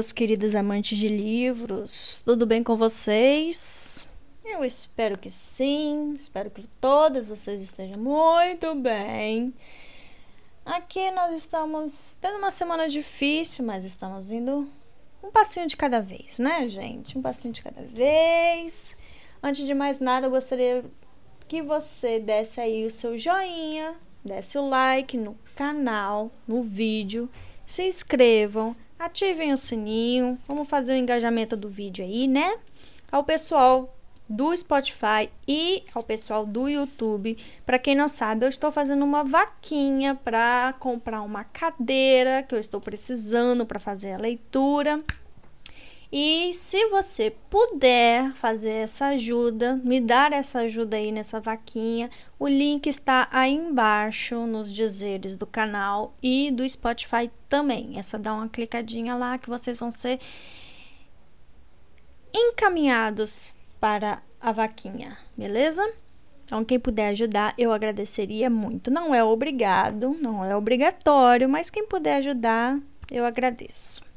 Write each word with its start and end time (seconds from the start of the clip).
meus 0.00 0.12
queridos 0.12 0.54
amantes 0.54 0.96
de 0.96 1.08
livros? 1.08 2.22
Tudo 2.24 2.46
bem 2.46 2.64
com 2.64 2.74
vocês? 2.74 4.08
Eu 4.42 4.64
espero 4.64 5.18
que 5.18 5.28
sim. 5.28 6.14
Espero 6.18 6.48
que 6.48 6.66
todos 6.66 7.28
vocês 7.28 7.60
estejam 7.60 7.98
muito 7.98 8.74
bem. 8.76 9.52
Aqui 10.64 11.10
nós 11.10 11.34
estamos 11.34 12.16
tendo 12.18 12.38
uma 12.38 12.50
semana 12.50 12.88
difícil, 12.88 13.62
mas 13.62 13.84
estamos 13.84 14.30
indo 14.30 14.66
um 15.22 15.30
passinho 15.30 15.66
de 15.66 15.76
cada 15.76 16.00
vez, 16.00 16.38
né, 16.38 16.66
gente? 16.66 17.18
Um 17.18 17.20
passinho 17.20 17.52
de 17.52 17.60
cada 17.60 17.82
vez. 17.82 18.96
Antes 19.42 19.66
de 19.66 19.74
mais 19.74 20.00
nada, 20.00 20.28
eu 20.28 20.30
gostaria 20.30 20.82
que 21.46 21.60
você 21.60 22.18
desse 22.18 22.58
aí 22.58 22.86
o 22.86 22.90
seu 22.90 23.18
joinha, 23.18 23.94
desse 24.24 24.56
o 24.56 24.66
like 24.66 25.18
no 25.18 25.36
canal, 25.54 26.30
no 26.48 26.62
vídeo, 26.62 27.28
se 27.66 27.86
inscrevam, 27.86 28.74
ativem 29.00 29.52
o 29.52 29.56
sininho, 29.56 30.38
vamos 30.46 30.68
fazer 30.68 30.92
o 30.92 30.96
engajamento 30.96 31.56
do 31.56 31.70
vídeo 31.70 32.04
aí, 32.04 32.28
né? 32.28 32.54
Ao 33.10 33.24
pessoal 33.24 33.96
do 34.28 34.54
Spotify 34.56 35.28
e 35.48 35.82
ao 35.92 36.02
pessoal 36.02 36.46
do 36.46 36.68
YouTube. 36.68 37.36
Para 37.66 37.78
quem 37.78 37.96
não 37.96 38.06
sabe, 38.06 38.44
eu 38.44 38.48
estou 38.48 38.70
fazendo 38.70 39.04
uma 39.04 39.24
vaquinha 39.24 40.14
para 40.14 40.74
comprar 40.78 41.22
uma 41.22 41.42
cadeira 41.42 42.42
que 42.42 42.54
eu 42.54 42.58
estou 42.58 42.80
precisando 42.80 43.66
para 43.66 43.80
fazer 43.80 44.12
a 44.12 44.18
leitura. 44.18 45.02
E 46.12 46.52
se 46.54 46.88
você 46.88 47.30
puder 47.48 48.32
fazer 48.34 48.70
essa 48.70 49.06
ajuda, 49.08 49.76
me 49.76 50.00
dar 50.00 50.32
essa 50.32 50.60
ajuda 50.60 50.96
aí 50.96 51.12
nessa 51.12 51.38
vaquinha, 51.38 52.10
o 52.36 52.48
link 52.48 52.88
está 52.88 53.28
aí 53.30 53.52
embaixo 53.52 54.44
nos 54.44 54.72
dizeres 54.72 55.36
do 55.36 55.46
canal 55.46 56.12
e 56.20 56.50
do 56.50 56.68
Spotify 56.68 57.30
também. 57.48 57.96
É 57.96 58.02
só 58.02 58.18
dar 58.18 58.34
uma 58.34 58.48
clicadinha 58.48 59.14
lá 59.14 59.38
que 59.38 59.48
vocês 59.48 59.78
vão 59.78 59.92
ser 59.92 60.18
encaminhados 62.34 63.52
para 63.78 64.20
a 64.40 64.50
vaquinha, 64.50 65.16
beleza? 65.36 65.88
Então, 66.44 66.64
quem 66.64 66.80
puder 66.80 67.10
ajudar, 67.10 67.54
eu 67.56 67.72
agradeceria 67.72 68.50
muito. 68.50 68.90
Não 68.90 69.14
é 69.14 69.22
obrigado, 69.22 70.16
não 70.20 70.44
é 70.44 70.56
obrigatório, 70.56 71.48
mas 71.48 71.70
quem 71.70 71.86
puder 71.86 72.16
ajudar, 72.16 72.80
eu 73.08 73.24
agradeço. 73.24 74.09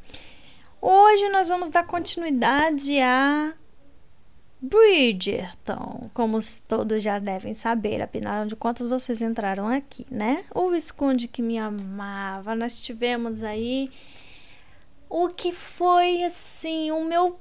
Hoje 0.86 1.30
nós 1.30 1.48
vamos 1.48 1.70
dar 1.70 1.88
continuidade 1.88 3.00
a 3.00 3.54
Bridgerton, 4.60 6.10
como 6.14 6.40
todos 6.68 7.02
já 7.02 7.20
devem 7.20 7.54
saber, 7.54 8.02
afinal 8.02 8.46
de 8.46 8.54
contas 8.54 8.86
vocês 8.86 9.22
entraram 9.22 9.70
aqui, 9.70 10.06
né? 10.12 10.44
O 10.54 10.70
Visconde 10.70 11.30
que 11.30 11.42
me 11.42 11.58
amava, 11.58 12.54
nós 12.54 12.82
tivemos 12.82 13.44
aí 13.44 13.90
o 15.10 15.30
que 15.30 15.54
foi 15.54 16.22
assim, 16.26 16.92
o 16.92 17.06
meu 17.06 17.40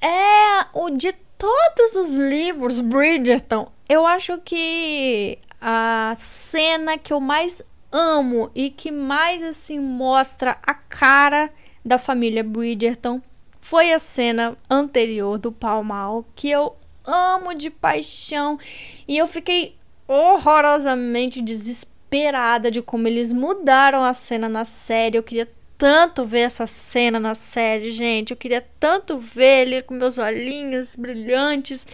é 0.00 0.66
o 0.72 0.88
de 0.90 1.12
todos 1.36 1.96
os 1.96 2.16
livros 2.16 2.78
Bridgerton, 2.78 3.72
eu 3.88 4.06
acho 4.06 4.38
que 4.38 5.36
a 5.60 6.14
cena 6.16 6.96
que 6.96 7.12
eu 7.12 7.18
mais 7.18 7.60
amo 7.90 8.52
e 8.54 8.70
que 8.70 8.92
mais 8.92 9.42
assim 9.42 9.80
mostra 9.80 10.56
a 10.62 10.74
cara 10.74 11.52
da 11.86 11.98
família 11.98 12.42
Bridgerton 12.42 13.22
foi 13.60 13.92
a 13.92 13.98
cena 13.98 14.58
anterior 14.68 15.38
do 15.38 15.52
Pau 15.52 15.84
Mal, 15.84 16.24
que 16.34 16.50
eu 16.50 16.74
amo 17.04 17.54
de 17.54 17.70
paixão 17.70 18.58
e 19.06 19.16
eu 19.16 19.28
fiquei 19.28 19.76
horrorosamente 20.08 21.40
desesperada 21.40 22.70
de 22.72 22.82
como 22.82 23.06
eles 23.06 23.32
mudaram 23.32 24.02
a 24.02 24.12
cena 24.12 24.48
na 24.48 24.64
série. 24.64 25.16
Eu 25.16 25.22
queria 25.22 25.48
tanto 25.78 26.24
ver 26.24 26.40
essa 26.40 26.66
cena 26.66 27.20
na 27.20 27.36
série, 27.36 27.92
gente. 27.92 28.32
Eu 28.32 28.36
queria 28.36 28.66
tanto 28.80 29.18
ver 29.18 29.66
ele 29.66 29.82
com 29.82 29.94
meus 29.94 30.18
olhinhos 30.18 30.96
brilhantes 30.96 31.86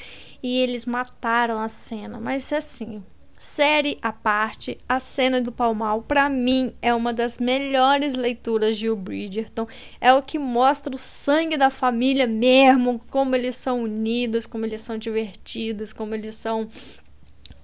e 0.42 0.58
eles 0.58 0.86
mataram 0.86 1.58
a 1.58 1.68
cena. 1.68 2.18
Mas 2.18 2.50
assim, 2.50 3.02
Série 3.42 3.98
à 4.00 4.12
parte, 4.12 4.78
a 4.88 5.00
cena 5.00 5.40
do 5.40 5.50
Palmal, 5.50 6.02
para 6.02 6.28
mim, 6.28 6.72
é 6.80 6.94
uma 6.94 7.12
das 7.12 7.38
melhores 7.38 8.14
leituras 8.14 8.78
de 8.78 8.88
o 8.88 8.94
Bridgerton. 8.94 9.66
É 10.00 10.14
o 10.14 10.22
que 10.22 10.38
mostra 10.38 10.94
o 10.94 10.96
sangue 10.96 11.56
da 11.56 11.68
família 11.68 12.24
mesmo, 12.24 13.00
como 13.10 13.34
eles 13.34 13.56
são 13.56 13.82
unidos, 13.82 14.46
como 14.46 14.64
eles 14.64 14.80
são 14.82 14.96
divertidos, 14.96 15.92
como 15.92 16.14
eles 16.14 16.36
são 16.36 16.68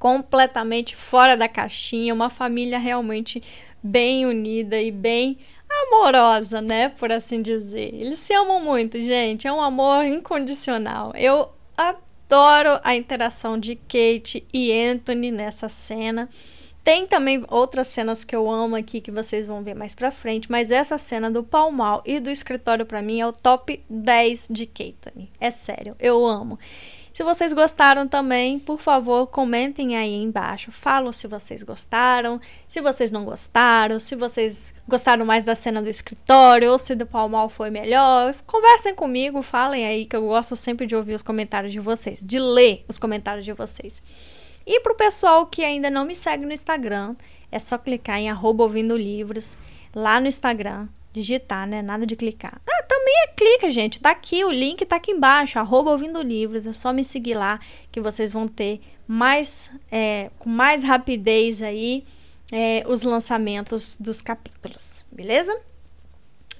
completamente 0.00 0.96
fora 0.96 1.36
da 1.36 1.48
caixinha. 1.48 2.12
Uma 2.12 2.28
família 2.28 2.80
realmente 2.80 3.40
bem 3.80 4.26
unida 4.26 4.82
e 4.82 4.90
bem 4.90 5.38
amorosa, 5.70 6.60
né? 6.60 6.88
Por 6.88 7.12
assim 7.12 7.40
dizer. 7.40 7.94
Eles 7.94 8.18
se 8.18 8.34
amam 8.34 8.60
muito, 8.60 9.00
gente. 9.00 9.46
É 9.46 9.52
um 9.52 9.62
amor 9.62 10.04
incondicional. 10.04 11.12
Eu 11.14 11.50
adoro 12.28 12.78
a 12.84 12.94
interação 12.94 13.58
de 13.58 13.74
Kate 13.74 14.46
e 14.52 14.70
Anthony 14.70 15.30
nessa 15.30 15.68
cena. 15.68 16.28
Tem 16.84 17.06
também 17.06 17.44
outras 17.48 17.86
cenas 17.88 18.24
que 18.24 18.36
eu 18.36 18.50
amo 18.50 18.76
aqui 18.76 19.00
que 19.00 19.10
vocês 19.10 19.46
vão 19.46 19.62
ver 19.62 19.74
mais 19.74 19.94
pra 19.94 20.10
frente, 20.10 20.50
mas 20.50 20.70
essa 20.70 20.96
cena 20.98 21.30
do 21.30 21.42
Palmal 21.42 22.02
e 22.04 22.20
do 22.20 22.30
escritório 22.30 22.86
para 22.86 23.02
mim 23.02 23.20
é 23.20 23.26
o 23.26 23.32
top 23.32 23.82
10 23.88 24.48
de 24.50 24.66
Kate. 24.66 25.30
É 25.40 25.50
sério, 25.50 25.96
eu 25.98 26.24
amo. 26.26 26.58
Se 27.18 27.24
vocês 27.24 27.52
gostaram 27.52 28.06
também, 28.06 28.60
por 28.60 28.78
favor, 28.78 29.26
comentem 29.26 29.96
aí 29.96 30.22
embaixo. 30.22 30.70
Falam 30.70 31.10
se 31.10 31.26
vocês 31.26 31.64
gostaram, 31.64 32.40
se 32.68 32.80
vocês 32.80 33.10
não 33.10 33.24
gostaram, 33.24 33.98
se 33.98 34.14
vocês 34.14 34.72
gostaram 34.86 35.26
mais 35.26 35.42
da 35.42 35.56
cena 35.56 35.82
do 35.82 35.88
escritório 35.88 36.70
ou 36.70 36.78
se 36.78 36.94
do 36.94 37.04
Palmal 37.04 37.48
foi 37.48 37.70
melhor. 37.70 38.32
Conversem 38.46 38.94
comigo, 38.94 39.42
falem 39.42 39.84
aí 39.84 40.06
que 40.06 40.14
eu 40.14 40.28
gosto 40.28 40.54
sempre 40.54 40.86
de 40.86 40.94
ouvir 40.94 41.14
os 41.14 41.22
comentários 41.22 41.72
de 41.72 41.80
vocês, 41.80 42.20
de 42.22 42.38
ler 42.38 42.84
os 42.86 42.98
comentários 42.98 43.44
de 43.44 43.52
vocês. 43.52 44.00
E 44.64 44.78
para 44.78 44.92
o 44.92 44.96
pessoal 44.96 45.44
que 45.44 45.64
ainda 45.64 45.90
não 45.90 46.04
me 46.04 46.14
segue 46.14 46.46
no 46.46 46.52
Instagram, 46.52 47.16
é 47.50 47.58
só 47.58 47.76
clicar 47.78 48.20
em 48.20 48.30
arroba 48.30 48.62
ouvindo 48.62 48.96
livros 48.96 49.58
lá 49.92 50.20
no 50.20 50.28
Instagram 50.28 50.86
digitar, 51.18 51.66
né? 51.66 51.82
Nada 51.82 52.06
de 52.06 52.16
clicar. 52.16 52.60
Ah, 52.68 52.82
também 52.84 53.14
é 53.24 53.26
clica, 53.28 53.70
gente. 53.70 54.00
Tá 54.00 54.10
aqui, 54.10 54.44
o 54.44 54.50
link 54.50 54.84
tá 54.86 54.96
aqui 54.96 55.12
embaixo, 55.12 55.58
arroba 55.58 55.90
ouvindo 55.90 56.22
livros. 56.22 56.66
É 56.66 56.72
só 56.72 56.92
me 56.92 57.04
seguir 57.04 57.34
lá 57.34 57.60
que 57.90 58.00
vocês 58.00 58.32
vão 58.32 58.46
ter 58.46 58.80
mais, 59.06 59.70
é, 59.90 60.30
com 60.38 60.48
mais 60.48 60.82
rapidez 60.82 61.62
aí, 61.62 62.04
é, 62.52 62.84
os 62.86 63.02
lançamentos 63.02 63.96
dos 63.98 64.20
capítulos, 64.20 65.04
beleza? 65.10 65.58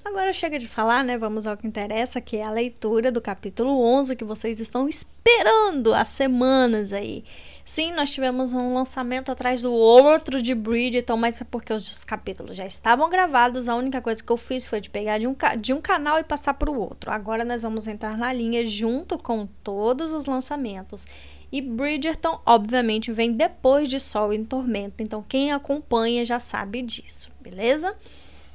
Agora 0.03 0.31
chega 0.33 0.57
de 0.57 0.67
falar, 0.67 1.03
né? 1.03 1.17
Vamos 1.17 1.45
ao 1.45 1.57
que 1.57 1.67
interessa, 1.67 2.21
que 2.21 2.37
é 2.37 2.43
a 2.43 2.51
leitura 2.51 3.11
do 3.11 3.21
capítulo 3.21 3.79
11 3.83 4.15
que 4.15 4.23
vocês 4.23 4.59
estão 4.59 4.87
esperando 4.87 5.93
há 5.93 6.05
semanas 6.05 6.93
aí. 6.93 7.23
Sim, 7.69 7.93
nós 7.93 8.09
tivemos 8.09 8.51
um 8.51 8.73
lançamento 8.73 9.31
atrás 9.31 9.61
do 9.61 9.71
outro 9.71 10.41
de 10.41 10.55
Bridgerton, 10.55 11.15
mas 11.15 11.39
é 11.39 11.43
porque 11.43 11.71
os 11.71 12.03
capítulos 12.03 12.57
já 12.57 12.65
estavam 12.65 13.07
gravados. 13.11 13.67
A 13.67 13.75
única 13.75 14.01
coisa 14.01 14.23
que 14.23 14.31
eu 14.31 14.37
fiz 14.37 14.65
foi 14.65 14.81
de 14.81 14.89
pegar 14.89 15.19
de 15.19 15.27
um, 15.27 15.35
de 15.59 15.71
um 15.71 15.79
canal 15.79 16.17
e 16.17 16.23
passar 16.23 16.55
para 16.55 16.71
o 16.71 16.79
outro. 16.79 17.11
Agora 17.11 17.45
nós 17.45 17.61
vamos 17.61 17.87
entrar 17.87 18.17
na 18.17 18.33
linha 18.33 18.65
junto 18.65 19.19
com 19.19 19.45
todos 19.63 20.11
os 20.11 20.25
lançamentos. 20.25 21.05
E 21.51 21.61
Bridgerton, 21.61 22.41
obviamente, 22.43 23.11
vem 23.11 23.33
depois 23.33 23.87
de 23.87 23.99
Sol 23.99 24.33
em 24.33 24.43
Tormenta. 24.43 25.03
Então, 25.03 25.23
quem 25.29 25.51
acompanha 25.51 26.25
já 26.25 26.39
sabe 26.39 26.81
disso, 26.81 27.29
beleza? 27.39 27.95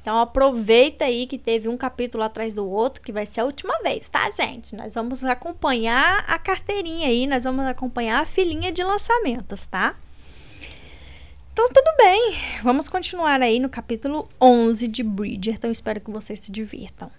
Então 0.05 0.19
aproveita 0.19 1.05
aí 1.05 1.25
que 1.25 1.35
teve 1.35 1.67
um 1.67 1.75
capítulo 1.75 2.23
atrás 2.23 2.53
do 2.53 2.69
outro, 2.69 3.01
que 3.01 3.11
vai 3.11 3.25
ser 3.25 3.41
a 3.41 3.45
última 3.45 3.75
vez, 3.81 4.07
tá, 4.07 4.29
gente? 4.29 4.75
Nós 4.75 4.93
vamos 4.93 5.23
acompanhar 5.23 6.23
a 6.27 6.37
carteirinha 6.37 7.07
aí, 7.07 7.25
nós 7.25 7.43
vamos 7.43 7.65
acompanhar 7.65 8.21
a 8.21 8.25
filinha 8.27 8.71
de 8.71 8.83
lançamentos, 8.83 9.65
tá? 9.65 9.97
Então 11.51 11.67
tudo 11.73 11.97
bem, 11.97 12.35
vamos 12.61 12.87
continuar 12.87 13.41
aí 13.41 13.59
no 13.59 13.67
capítulo 13.67 14.29
11 14.39 14.87
de 14.87 15.01
Bridgerton, 15.01 15.71
espero 15.71 15.99
que 15.99 16.11
vocês 16.11 16.37
se 16.37 16.51
divirtam. 16.51 17.09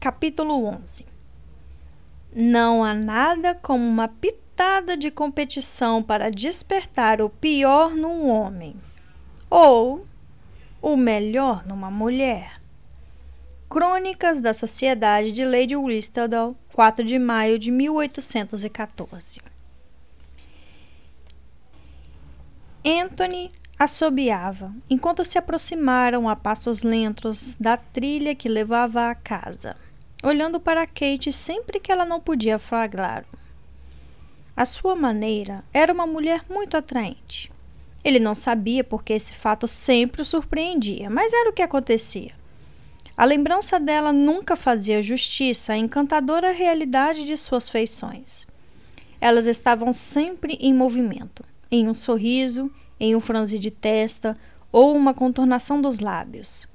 Capítulo 0.00 0.66
11 0.66 1.06
Não 2.34 2.82
há 2.82 2.92
nada 2.92 3.54
como 3.54 3.86
uma 3.86 4.08
pitada 4.08 4.96
de 4.96 5.08
competição 5.12 6.02
para 6.02 6.32
despertar 6.32 7.22
o 7.22 7.30
pior 7.30 7.94
num 7.94 8.28
homem 8.28 8.74
ou 9.56 10.04
o 10.82 10.96
melhor 10.96 11.64
numa 11.64 11.88
mulher. 11.88 12.60
Crônicas 13.68 14.40
da 14.40 14.52
Sociedade 14.52 15.30
de 15.30 15.44
Lady 15.44 15.76
Whistledown, 15.76 16.56
4 16.72 17.04
de 17.04 17.20
maio 17.20 17.56
de 17.56 17.70
1814. 17.70 19.40
Anthony 22.84 23.52
assobiava 23.78 24.74
enquanto 24.90 25.22
se 25.22 25.38
aproximaram 25.38 26.28
a 26.28 26.34
passos 26.34 26.82
lentos 26.82 27.54
da 27.54 27.76
trilha 27.76 28.34
que 28.34 28.48
levava 28.48 29.08
à 29.08 29.14
casa, 29.14 29.76
olhando 30.20 30.58
para 30.58 30.84
Kate 30.84 31.30
sempre 31.30 31.78
que 31.78 31.92
ela 31.92 32.04
não 32.04 32.20
podia 32.20 32.58
flagrá-lo. 32.58 33.26
A 34.56 34.64
sua 34.64 34.96
maneira 34.96 35.64
era 35.72 35.92
uma 35.92 36.08
mulher 36.08 36.44
muito 36.50 36.76
atraente 36.76 37.53
Ele 38.04 38.20
não 38.20 38.34
sabia 38.34 38.84
porque 38.84 39.14
esse 39.14 39.32
fato 39.32 39.66
sempre 39.66 40.20
o 40.20 40.24
surpreendia, 40.24 41.08
mas 41.08 41.32
era 41.32 41.48
o 41.48 41.52
que 41.52 41.62
acontecia. 41.62 42.32
A 43.16 43.24
lembrança 43.24 43.80
dela 43.80 44.12
nunca 44.12 44.56
fazia 44.56 45.02
justiça 45.02 45.72
à 45.72 45.76
encantadora 45.78 46.50
realidade 46.50 47.24
de 47.24 47.36
suas 47.36 47.68
feições. 47.68 48.46
Elas 49.20 49.46
estavam 49.46 49.92
sempre 49.92 50.58
em 50.60 50.74
movimento, 50.74 51.44
em 51.70 51.88
um 51.88 51.94
sorriso, 51.94 52.70
em 53.00 53.16
um 53.16 53.20
franzir 53.20 53.58
de 53.58 53.70
testa 53.70 54.36
ou 54.70 54.94
uma 54.94 55.14
contornação 55.14 55.80
dos 55.80 56.00
lábios. 56.00 56.68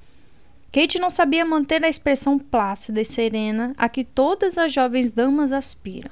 Kate 0.72 0.98
não 0.98 1.10
sabia 1.10 1.44
manter 1.44 1.84
a 1.84 1.90
expressão 1.90 2.40
plácida 2.40 3.02
e 3.02 3.06
serena 3.06 3.74
a 3.78 3.90
que 3.90 4.04
todas 4.04 4.58
as 4.58 4.72
jovens 4.72 5.12
damas 5.12 5.52
aspiram. 5.52 6.12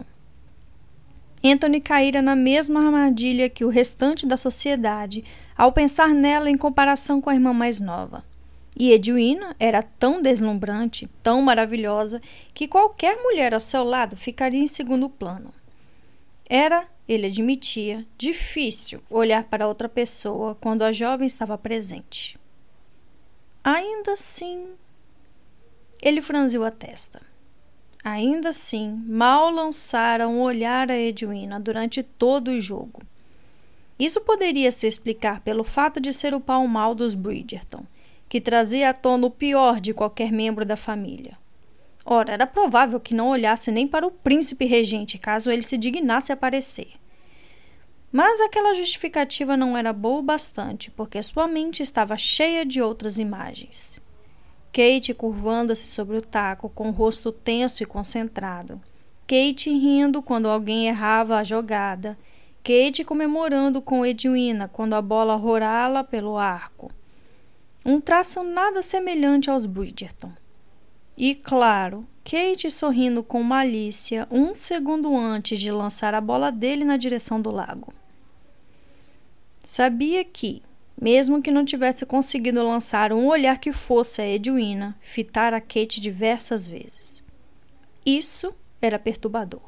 Anthony 1.51 1.81
caíra 1.81 2.21
na 2.21 2.35
mesma 2.35 2.85
armadilha 2.85 3.49
que 3.49 3.65
o 3.65 3.69
restante 3.69 4.25
da 4.25 4.37
sociedade 4.37 5.23
ao 5.57 5.71
pensar 5.71 6.09
nela 6.09 6.49
em 6.49 6.57
comparação 6.57 7.19
com 7.19 7.29
a 7.29 7.33
irmã 7.33 7.53
mais 7.53 7.79
nova. 7.79 8.23
E 8.79 8.91
Edwina 8.91 9.55
era 9.59 9.81
tão 9.81 10.21
deslumbrante, 10.21 11.09
tão 11.23 11.41
maravilhosa, 11.41 12.21
que 12.53 12.67
qualquer 12.67 13.17
mulher 13.17 13.53
ao 13.53 13.59
seu 13.59 13.83
lado 13.83 14.15
ficaria 14.15 14.61
em 14.61 14.67
segundo 14.67 15.09
plano. 15.09 15.51
Era, 16.47 16.87
ele 17.07 17.25
admitia, 17.25 18.05
difícil 18.17 19.01
olhar 19.09 19.43
para 19.45 19.67
outra 19.67 19.89
pessoa 19.89 20.55
quando 20.61 20.83
a 20.83 20.91
jovem 20.91 21.25
estava 21.25 21.57
presente. 21.57 22.39
Ainda 23.63 24.13
assim, 24.13 24.67
ele 26.01 26.21
franziu 26.21 26.63
a 26.63 26.71
testa. 26.71 27.26
Ainda 28.09 28.51
assim, 28.51 29.03
mal 29.05 29.49
lançara 29.51 30.29
um 30.29 30.39
olhar 30.39 30.89
a 30.89 30.97
Edwina 30.97 31.59
durante 31.59 32.01
todo 32.01 32.51
o 32.51 32.61
jogo. 32.61 33.01
Isso 33.99 34.21
poderia 34.21 34.71
se 34.71 34.87
explicar 34.87 35.41
pelo 35.41 35.65
fato 35.65 35.99
de 35.99 36.13
ser 36.13 36.33
o 36.33 36.39
pau 36.39 36.65
mal 36.69 36.95
dos 36.95 37.13
Bridgerton, 37.13 37.83
que 38.29 38.39
trazia 38.39 38.91
à 38.91 38.93
tona 38.93 39.27
o 39.27 39.29
pior 39.29 39.81
de 39.81 39.93
qualquer 39.93 40.31
membro 40.31 40.63
da 40.63 40.77
família. 40.77 41.37
Ora, 42.05 42.31
era 42.31 42.47
provável 42.47 42.97
que 42.97 43.13
não 43.13 43.27
olhasse 43.27 43.71
nem 43.71 43.85
para 43.85 44.07
o 44.07 44.11
príncipe 44.11 44.63
regente 44.63 45.17
caso 45.17 45.51
ele 45.51 45.61
se 45.61 45.77
dignasse 45.77 46.31
aparecer. 46.31 46.93
Mas 48.09 48.39
aquela 48.39 48.73
justificativa 48.73 49.57
não 49.57 49.77
era 49.77 49.91
boa 49.91 50.19
o 50.19 50.23
bastante, 50.23 50.89
porque 50.91 51.21
sua 51.21 51.45
mente 51.45 51.83
estava 51.83 52.15
cheia 52.17 52.65
de 52.65 52.81
outras 52.81 53.19
imagens. 53.19 54.01
Kate 54.77 55.11
curvando-se 55.11 55.87
sobre 55.87 56.17
o 56.17 56.21
taco, 56.21 56.69
com 56.69 56.89
o 56.89 56.91
rosto 56.91 57.31
tenso 57.31 57.81
e 57.81 57.85
concentrado. 57.87 58.79
Kate 59.25 59.71
rindo 59.71 60.21
quando 60.21 60.47
alguém 60.47 60.87
errava 60.87 61.37
a 61.37 61.43
jogada. 61.43 62.15
Kate 62.63 63.03
comemorando 63.03 63.81
com 63.81 64.05
Edwina 64.05 64.67
quando 64.67 64.93
a 64.93 65.01
bola 65.01 65.33
rorala 65.33 66.03
pelo 66.03 66.37
arco. 66.37 66.91
Um 67.83 67.99
traço 67.99 68.43
nada 68.43 68.83
semelhante 68.83 69.49
aos 69.49 69.65
Bridgerton. 69.65 70.31
E, 71.17 71.33
claro, 71.33 72.05
Kate 72.23 72.69
sorrindo 72.69 73.23
com 73.23 73.41
malícia 73.41 74.27
um 74.29 74.53
segundo 74.53 75.17
antes 75.17 75.59
de 75.59 75.71
lançar 75.71 76.13
a 76.13 76.21
bola 76.21 76.51
dele 76.51 76.85
na 76.85 76.97
direção 76.97 77.41
do 77.41 77.49
lago. 77.49 77.91
Sabia 79.63 80.23
que, 80.23 80.61
mesmo 80.99 81.41
que 81.41 81.51
não 81.51 81.63
tivesse 81.63 82.05
conseguido 82.05 82.63
lançar 82.63 83.13
um 83.13 83.27
olhar 83.27 83.59
que 83.59 83.71
fosse 83.71 84.21
a 84.21 84.27
Edwina, 84.27 84.97
fitara 84.99 85.61
Kate 85.61 86.01
diversas 86.01 86.67
vezes. 86.67 87.23
Isso 88.05 88.53
era 88.81 88.97
perturbador. 88.97 89.61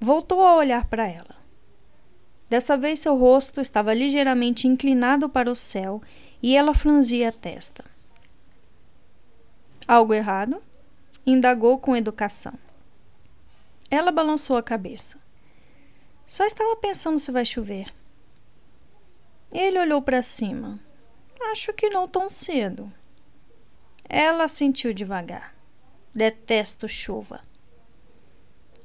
Voltou 0.00 0.42
a 0.42 0.56
olhar 0.56 0.86
para 0.86 1.06
ela. 1.06 1.36
Dessa 2.48 2.78
vez 2.78 3.00
seu 3.00 3.16
rosto 3.16 3.60
estava 3.60 3.92
ligeiramente 3.92 4.66
inclinado 4.66 5.28
para 5.28 5.50
o 5.50 5.56
céu 5.56 6.00
e 6.42 6.56
ela 6.56 6.74
franzia 6.74 7.28
a 7.28 7.32
testa. 7.32 7.84
Algo 9.86 10.14
errado? 10.14 10.62
Indagou 11.26 11.78
com 11.78 11.96
educação. 11.96 12.54
Ela 13.90 14.10
balançou 14.10 14.56
a 14.56 14.62
cabeça. 14.62 15.18
Só 16.26 16.44
estava 16.44 16.76
pensando 16.76 17.18
se 17.18 17.30
vai 17.30 17.44
chover. 17.44 17.97
Ele 19.52 19.78
olhou 19.78 20.02
para 20.02 20.22
cima. 20.22 20.78
Acho 21.50 21.72
que 21.72 21.88
não 21.88 22.06
tão 22.06 22.28
cedo. 22.28 22.92
Ela 24.08 24.48
sentiu 24.48 24.92
devagar. 24.92 25.54
Detesto 26.14 26.88
chuva. 26.88 27.40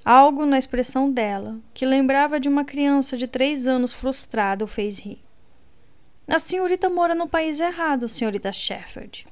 Algo 0.06 0.46
na 0.46 0.58
expressão 0.58 1.12
dela, 1.12 1.60
que 1.74 1.86
lembrava 1.86 2.40
de 2.40 2.50
uma 2.50 2.66
criança 2.66 3.18
de 3.18 3.26
três 3.28 3.68
anos 3.68 3.94
frustrada, 3.94 4.64
o 4.64 4.68
fez 4.68 5.00
rir. 5.00 5.24
A 6.28 6.40
senhorita 6.40 6.90
mora 6.90 7.16
no 7.16 7.28
país 7.28 7.60
errado, 7.60 8.08
senhorita 8.08 8.52
Sheffield. 8.52 9.26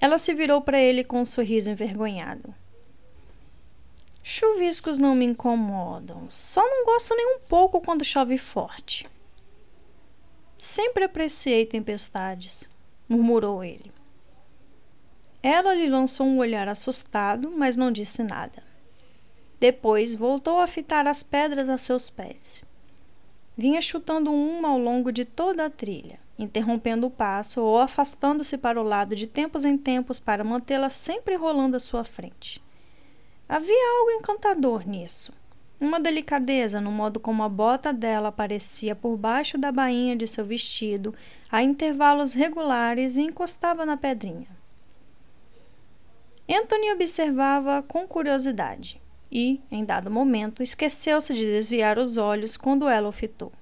Ela 0.00 0.18
se 0.18 0.32
virou 0.34 0.60
para 0.60 0.78
ele 0.78 1.02
com 1.02 1.20
um 1.20 1.24
sorriso 1.24 1.70
envergonhado. 1.70 2.54
Chuviscos 4.22 4.98
não 4.98 5.14
me 5.14 5.24
incomodam, 5.24 6.26
só 6.28 6.62
não 6.62 6.84
gosto 6.84 7.14
nem 7.16 7.36
um 7.36 7.40
pouco 7.40 7.80
quando 7.80 8.04
chove 8.04 8.38
forte. 8.38 9.06
Sempre 10.58 11.04
apreciei 11.04 11.64
tempestades, 11.64 12.68
murmurou 13.08 13.62
ele. 13.62 13.92
Ela 15.40 15.72
lhe 15.72 15.88
lançou 15.88 16.26
um 16.26 16.38
olhar 16.38 16.66
assustado, 16.66 17.52
mas 17.56 17.76
não 17.76 17.92
disse 17.92 18.24
nada. 18.24 18.60
Depois 19.60 20.16
voltou 20.16 20.58
a 20.58 20.66
fitar 20.66 21.06
as 21.06 21.22
pedras 21.22 21.68
a 21.68 21.78
seus 21.78 22.10
pés. 22.10 22.64
Vinha 23.56 23.80
chutando 23.80 24.32
uma 24.32 24.70
ao 24.70 24.78
longo 24.80 25.12
de 25.12 25.24
toda 25.24 25.64
a 25.64 25.70
trilha, 25.70 26.18
interrompendo 26.36 27.06
o 27.06 27.10
passo 27.10 27.62
ou 27.62 27.78
afastando-se 27.78 28.58
para 28.58 28.80
o 28.80 28.84
lado 28.84 29.14
de 29.14 29.28
tempos 29.28 29.64
em 29.64 29.78
tempos 29.78 30.18
para 30.18 30.42
mantê-la 30.42 30.90
sempre 30.90 31.36
rolando 31.36 31.76
à 31.76 31.80
sua 31.80 32.02
frente. 32.02 32.60
Havia 33.48 33.98
algo 34.00 34.10
encantador 34.10 34.88
nisso 34.88 35.32
uma 35.80 36.00
delicadeza 36.00 36.80
no 36.80 36.90
modo 36.90 37.20
como 37.20 37.42
a 37.42 37.48
bota 37.48 37.92
dela 37.92 38.28
aparecia 38.28 38.96
por 38.96 39.16
baixo 39.16 39.56
da 39.56 39.70
bainha 39.70 40.16
de 40.16 40.26
seu 40.26 40.44
vestido 40.44 41.14
a 41.50 41.62
intervalos 41.62 42.32
regulares 42.32 43.16
e 43.16 43.22
encostava 43.22 43.86
na 43.86 43.96
pedrinha. 43.96 44.48
Anthony 46.48 46.92
observava 46.92 47.82
com 47.82 48.08
curiosidade 48.08 49.00
e, 49.30 49.60
em 49.70 49.84
dado 49.84 50.10
momento, 50.10 50.62
esqueceu-se 50.62 51.34
de 51.34 51.44
desviar 51.44 51.98
os 51.98 52.16
olhos 52.16 52.56
quando 52.56 52.88
ela 52.88 53.08
o 53.08 53.12
fitou. 53.12 53.52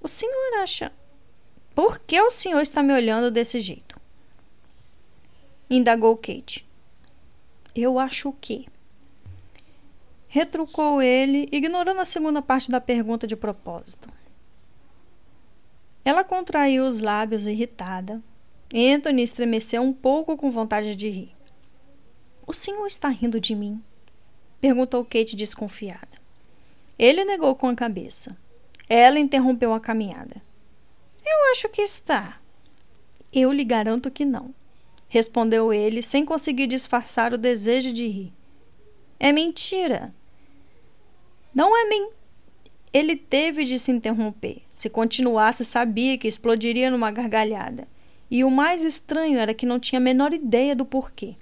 O 0.00 0.08
senhor 0.08 0.60
acha. 0.62 0.92
Por 1.74 2.00
que 2.00 2.20
o 2.20 2.30
senhor 2.30 2.60
está 2.60 2.82
me 2.82 2.92
olhando 2.92 3.30
desse 3.30 3.60
jeito? 3.60 3.98
Indagou 5.68 6.16
Kate. 6.16 6.68
Eu 7.74 7.98
acho 7.98 8.30
o 8.30 8.32
quê? 8.32 8.66
Retrucou 10.32 11.02
ele, 11.02 11.48
ignorando 11.50 12.00
a 12.00 12.04
segunda 12.04 12.40
parte 12.40 12.70
da 12.70 12.80
pergunta 12.80 13.26
de 13.26 13.34
propósito. 13.34 14.08
Ela 16.04 16.22
contraiu 16.22 16.84
os 16.84 17.00
lábios 17.00 17.48
irritada. 17.48 18.22
Anthony 18.72 19.22
estremeceu 19.24 19.82
um 19.82 19.92
pouco 19.92 20.36
com 20.36 20.48
vontade 20.48 20.94
de 20.94 21.08
rir. 21.08 21.36
O 22.46 22.52
senhor 22.52 22.86
está 22.86 23.08
rindo 23.08 23.40
de 23.40 23.56
mim? 23.56 23.82
perguntou 24.60 25.04
Kate 25.04 25.34
desconfiada. 25.34 26.20
Ele 26.96 27.24
negou 27.24 27.56
com 27.56 27.66
a 27.66 27.74
cabeça. 27.74 28.36
Ela 28.88 29.18
interrompeu 29.18 29.74
a 29.74 29.80
caminhada. 29.80 30.40
Eu 31.26 31.50
acho 31.50 31.68
que 31.68 31.82
está. 31.82 32.40
Eu 33.32 33.50
lhe 33.52 33.64
garanto 33.64 34.10
que 34.12 34.24
não, 34.24 34.54
respondeu 35.08 35.72
ele, 35.72 36.02
sem 36.02 36.24
conseguir 36.24 36.68
disfarçar 36.68 37.32
o 37.32 37.38
desejo 37.38 37.92
de 37.92 38.06
rir. 38.06 38.32
É 39.18 39.32
mentira. 39.32 40.14
Não 41.54 41.76
é 41.76 41.88
mim. 41.88 42.10
Ele 42.92 43.16
teve 43.16 43.64
de 43.64 43.78
se 43.78 43.90
interromper. 43.90 44.62
Se 44.74 44.88
continuasse, 44.88 45.64
sabia 45.64 46.16
que 46.16 46.28
explodiria 46.28 46.90
numa 46.90 47.10
gargalhada. 47.10 47.86
E 48.30 48.44
o 48.44 48.50
mais 48.50 48.84
estranho 48.84 49.38
era 49.38 49.54
que 49.54 49.66
não 49.66 49.80
tinha 49.80 49.98
a 49.98 50.02
menor 50.02 50.32
ideia 50.32 50.74
do 50.76 50.84
porquê. 50.84 51.34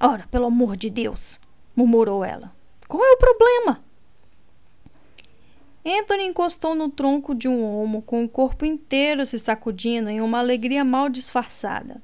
Ora, 0.00 0.26
pelo 0.30 0.46
amor 0.46 0.76
de 0.76 0.88
Deus, 0.88 1.40
murmurou 1.74 2.24
ela. 2.24 2.52
Qual 2.88 3.02
é 3.04 3.12
o 3.12 3.18
problema? 3.18 3.84
Anthony 5.84 6.24
encostou 6.24 6.74
no 6.74 6.88
tronco 6.88 7.34
de 7.34 7.48
um 7.48 7.64
olmo, 7.64 8.02
com 8.02 8.24
o 8.24 8.28
corpo 8.28 8.64
inteiro 8.64 9.24
se 9.24 9.38
sacudindo 9.38 10.10
em 10.10 10.20
uma 10.20 10.38
alegria 10.38 10.84
mal 10.84 11.08
disfarçada. 11.08 12.02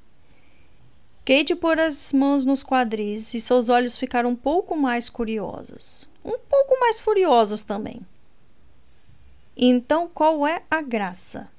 Kate 1.24 1.54
pôs 1.54 1.78
as 1.78 2.12
mãos 2.12 2.44
nos 2.44 2.64
quadris 2.64 3.34
e 3.34 3.40
seus 3.40 3.68
olhos 3.68 3.96
ficaram 3.96 4.30
um 4.30 4.36
pouco 4.36 4.76
mais 4.76 5.08
curiosos 5.08 6.10
um 6.24 6.38
pouco 6.38 6.78
mais 6.80 7.00
furiosos 7.00 7.62
também. 7.62 8.00
Então, 9.56 10.08
qual 10.08 10.46
é 10.46 10.62
a 10.70 10.80
graça? 10.80 11.50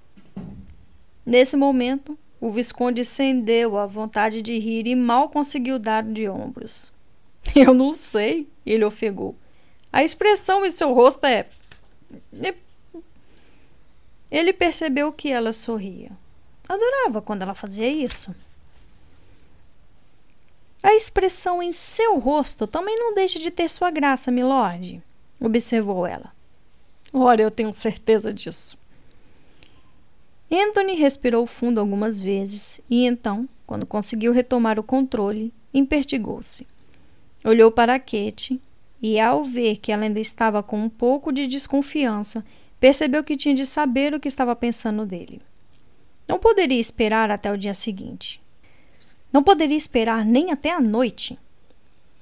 Nesse 1.26 1.56
momento, 1.56 2.18
o 2.42 2.50
Visconde 2.50 3.06
cendeu 3.06 3.78
a 3.78 3.86
vontade 3.86 4.42
de 4.42 4.58
rir 4.58 4.88
e 4.88 4.96
mal 4.96 5.30
conseguiu 5.30 5.80
dar 5.80 6.04
de 6.04 6.28
ombros. 6.28 6.92
Eu 7.56 7.74
não 7.74 7.94
sei, 7.94 8.48
ele 8.66 8.84
ofegou. 8.84 9.36
A 9.92 10.04
expressão 10.04 10.66
em 10.66 10.72
seu 10.72 10.92
rosto 10.94 11.26
é 11.26 11.46
Ele 14.32 14.52
percebeu 14.52 15.14
que 15.14 15.32
ela 15.32 15.54
sorria. 15.54 16.12
Adorava 16.68 17.22
quando 17.22 17.44
ela 17.44 17.54
fazia 17.54 17.88
isso. 17.88 18.34
A 20.84 20.94
expressão 20.94 21.64
em 21.64 21.72
seu 21.72 22.20
rosto 22.20 22.68
também 22.68 23.00
não 23.00 23.16
deixa 23.16 23.40
de 23.40 23.50
ter 23.50 23.70
sua 23.70 23.90
graça, 23.90 24.30
milord, 24.30 25.02
observou 25.40 26.06
ela. 26.06 26.34
Ora, 27.14 27.42
eu 27.42 27.50
tenho 27.50 27.72
certeza 27.72 28.34
disso. 28.34 28.78
Anthony 30.52 30.96
respirou 30.96 31.48
fundo 31.48 31.80
algumas 31.80 32.20
vezes 32.20 32.82
e 32.90 33.06
então, 33.06 33.48
quando 33.66 33.86
conseguiu 33.86 34.34
retomar 34.34 34.78
o 34.78 34.84
controle, 34.84 35.54
impertigou-se. 35.74 36.68
Olhou 37.46 37.72
para 37.72 37.98
Kate 37.98 38.60
e, 39.02 39.20
ao 39.20 39.46
ver 39.46 39.78
que 39.78 39.92
ela 39.92 40.04
ainda 40.04 40.20
estava 40.20 40.62
com 40.62 40.78
um 40.78 40.90
pouco 40.90 41.32
de 41.32 41.48
desconfiança, 41.48 42.44
percebeu 42.78 43.24
que 43.24 43.38
tinha 43.38 43.56
de 43.56 43.66
saber 43.66 44.14
o 44.14 44.20
que 44.20 44.28
estava 44.28 44.54
pensando 44.54 45.06
dele. 45.06 45.42
Não 46.28 46.38
poderia 46.38 46.80
esperar 46.80 47.32
até 47.32 47.50
o 47.52 47.58
dia 47.58 47.74
seguinte. 47.74 48.43
Não 49.34 49.42
poderia 49.42 49.76
esperar 49.76 50.24
nem 50.24 50.52
até 50.52 50.72
a 50.72 50.80
noite. 50.80 51.40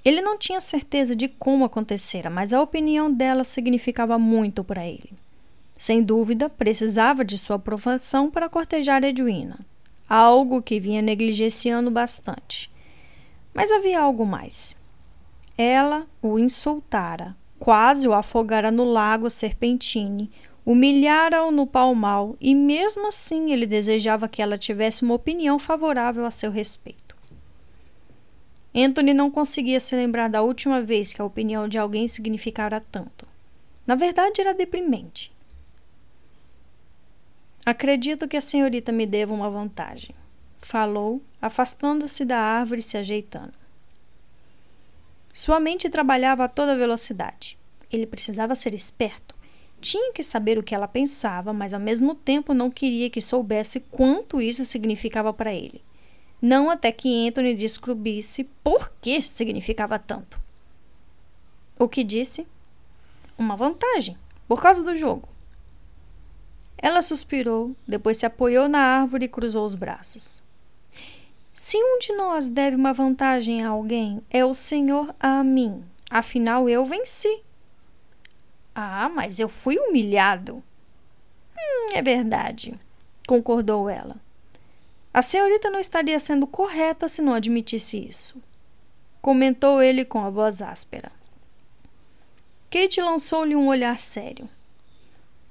Ele 0.03 0.21
não 0.21 0.37
tinha 0.37 0.61
certeza 0.61 1.13
de 1.13 1.27
como 1.27 1.65
acontecera, 1.65 2.29
mas 2.29 2.53
a 2.53 2.61
opinião 2.61 3.11
dela 3.11 3.43
significava 3.43 4.17
muito 4.17 4.63
para 4.63 4.87
ele. 4.87 5.11
Sem 5.77 6.01
dúvida, 6.01 6.49
precisava 6.49 7.25
de 7.25 7.37
sua 7.37 7.57
aprovação 7.57 8.31
para 8.31 8.47
cortejar 8.47 9.03
Edwina, 9.03 9.59
algo 10.07 10.61
que 10.61 10.79
vinha 10.79 11.01
negligenciando 11.01 11.91
bastante. 11.91 12.71
Mas 13.53 13.71
havia 13.71 13.99
algo 13.99 14.25
mais. 14.25 14.75
Ela 15.57 16.07
o 16.21 16.39
insultara, 16.39 17.35
quase 17.59 18.07
o 18.07 18.13
afogara 18.13 18.71
no 18.71 18.85
lago 18.85 19.29
Serpentine, 19.29 20.31
humilhara-o 20.65 21.51
no 21.51 21.67
palmal 21.67 22.35
e, 22.39 22.55
mesmo 22.55 23.07
assim, 23.07 23.51
ele 23.51 23.65
desejava 23.65 24.27
que 24.27 24.41
ela 24.41 24.57
tivesse 24.57 25.03
uma 25.03 25.15
opinião 25.15 25.59
favorável 25.59 26.25
a 26.25 26.31
seu 26.31 26.51
respeito. 26.51 27.00
Anthony 28.73 29.13
não 29.13 29.29
conseguia 29.29 29.79
se 29.79 29.95
lembrar 29.95 30.29
da 30.29 30.41
última 30.41 30.81
vez 30.81 31.11
que 31.11 31.21
a 31.21 31.25
opinião 31.25 31.67
de 31.67 31.77
alguém 31.77 32.07
significara 32.07 32.79
tanto. 32.79 33.27
Na 33.85 33.95
verdade, 33.95 34.39
era 34.39 34.53
deprimente. 34.53 35.31
Acredito 37.65 38.27
que 38.27 38.37
a 38.37 38.41
senhorita 38.41 38.91
me 38.91 39.05
deva 39.05 39.33
uma 39.33 39.49
vantagem, 39.49 40.15
falou, 40.57 41.21
afastando-se 41.41 42.23
da 42.25 42.39
árvore 42.39 42.79
e 42.79 42.83
se 42.83 42.97
ajeitando. 42.97 43.53
Sua 45.33 45.59
mente 45.59 45.89
trabalhava 45.89 46.45
a 46.45 46.47
toda 46.47 46.77
velocidade. 46.77 47.57
Ele 47.91 48.05
precisava 48.05 48.55
ser 48.55 48.73
esperto 48.73 49.35
tinha 49.81 50.13
que 50.13 50.21
saber 50.21 50.59
o 50.59 50.63
que 50.63 50.75
ela 50.75 50.87
pensava, 50.87 51.51
mas 51.51 51.73
ao 51.73 51.79
mesmo 51.79 52.13
tempo 52.13 52.53
não 52.53 52.69
queria 52.69 53.09
que 53.09 53.19
soubesse 53.19 53.79
quanto 53.79 54.39
isso 54.39 54.63
significava 54.63 55.33
para 55.33 55.51
ele. 55.53 55.81
Não 56.41 56.71
até 56.71 56.91
que 56.91 57.27
Anthony 57.27 57.53
descobrisse 57.53 58.45
por 58.63 58.91
que 58.99 59.21
significava 59.21 59.99
tanto. 59.99 60.41
O 61.77 61.87
que 61.87 62.03
disse? 62.03 62.47
Uma 63.37 63.55
vantagem, 63.55 64.17
por 64.47 64.61
causa 64.61 64.81
do 64.81 64.95
jogo. 64.95 65.29
Ela 66.77 67.03
suspirou, 67.03 67.75
depois 67.87 68.17
se 68.17 68.25
apoiou 68.25 68.67
na 68.67 68.79
árvore 68.79 69.25
e 69.25 69.29
cruzou 69.29 69.65
os 69.65 69.75
braços. 69.75 70.43
Se 71.53 71.77
um 71.77 71.99
de 71.99 72.13
nós 72.13 72.47
deve 72.47 72.75
uma 72.75 72.91
vantagem 72.91 73.63
a 73.63 73.69
alguém, 73.69 74.19
é 74.31 74.43
o 74.43 74.53
Senhor 74.53 75.13
a 75.19 75.43
mim. 75.43 75.83
Afinal, 76.09 76.67
eu 76.67 76.83
venci. 76.85 77.43
Ah, 78.73 79.09
mas 79.09 79.39
eu 79.39 79.47
fui 79.47 79.77
humilhado. 79.77 80.63
Hum, 81.55 81.91
é 81.93 82.01
verdade, 82.01 82.73
concordou 83.27 83.87
ela. 83.87 84.15
A 85.13 85.21
senhorita 85.21 85.69
não 85.69 85.79
estaria 85.79 86.19
sendo 86.19 86.47
correta 86.47 87.07
se 87.07 87.21
não 87.21 87.33
admitisse 87.33 87.97
isso. 87.97 88.41
Comentou 89.21 89.81
ele 89.81 90.05
com 90.05 90.23
a 90.23 90.29
voz 90.29 90.61
áspera. 90.61 91.11
Kate 92.69 93.01
lançou-lhe 93.01 93.55
um 93.55 93.67
olhar 93.67 93.99
sério. 93.99 94.49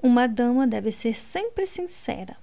Uma 0.02 0.26
dama 0.26 0.66
deve 0.66 0.90
ser 0.90 1.14
sempre 1.14 1.66
sincera. 1.66 2.36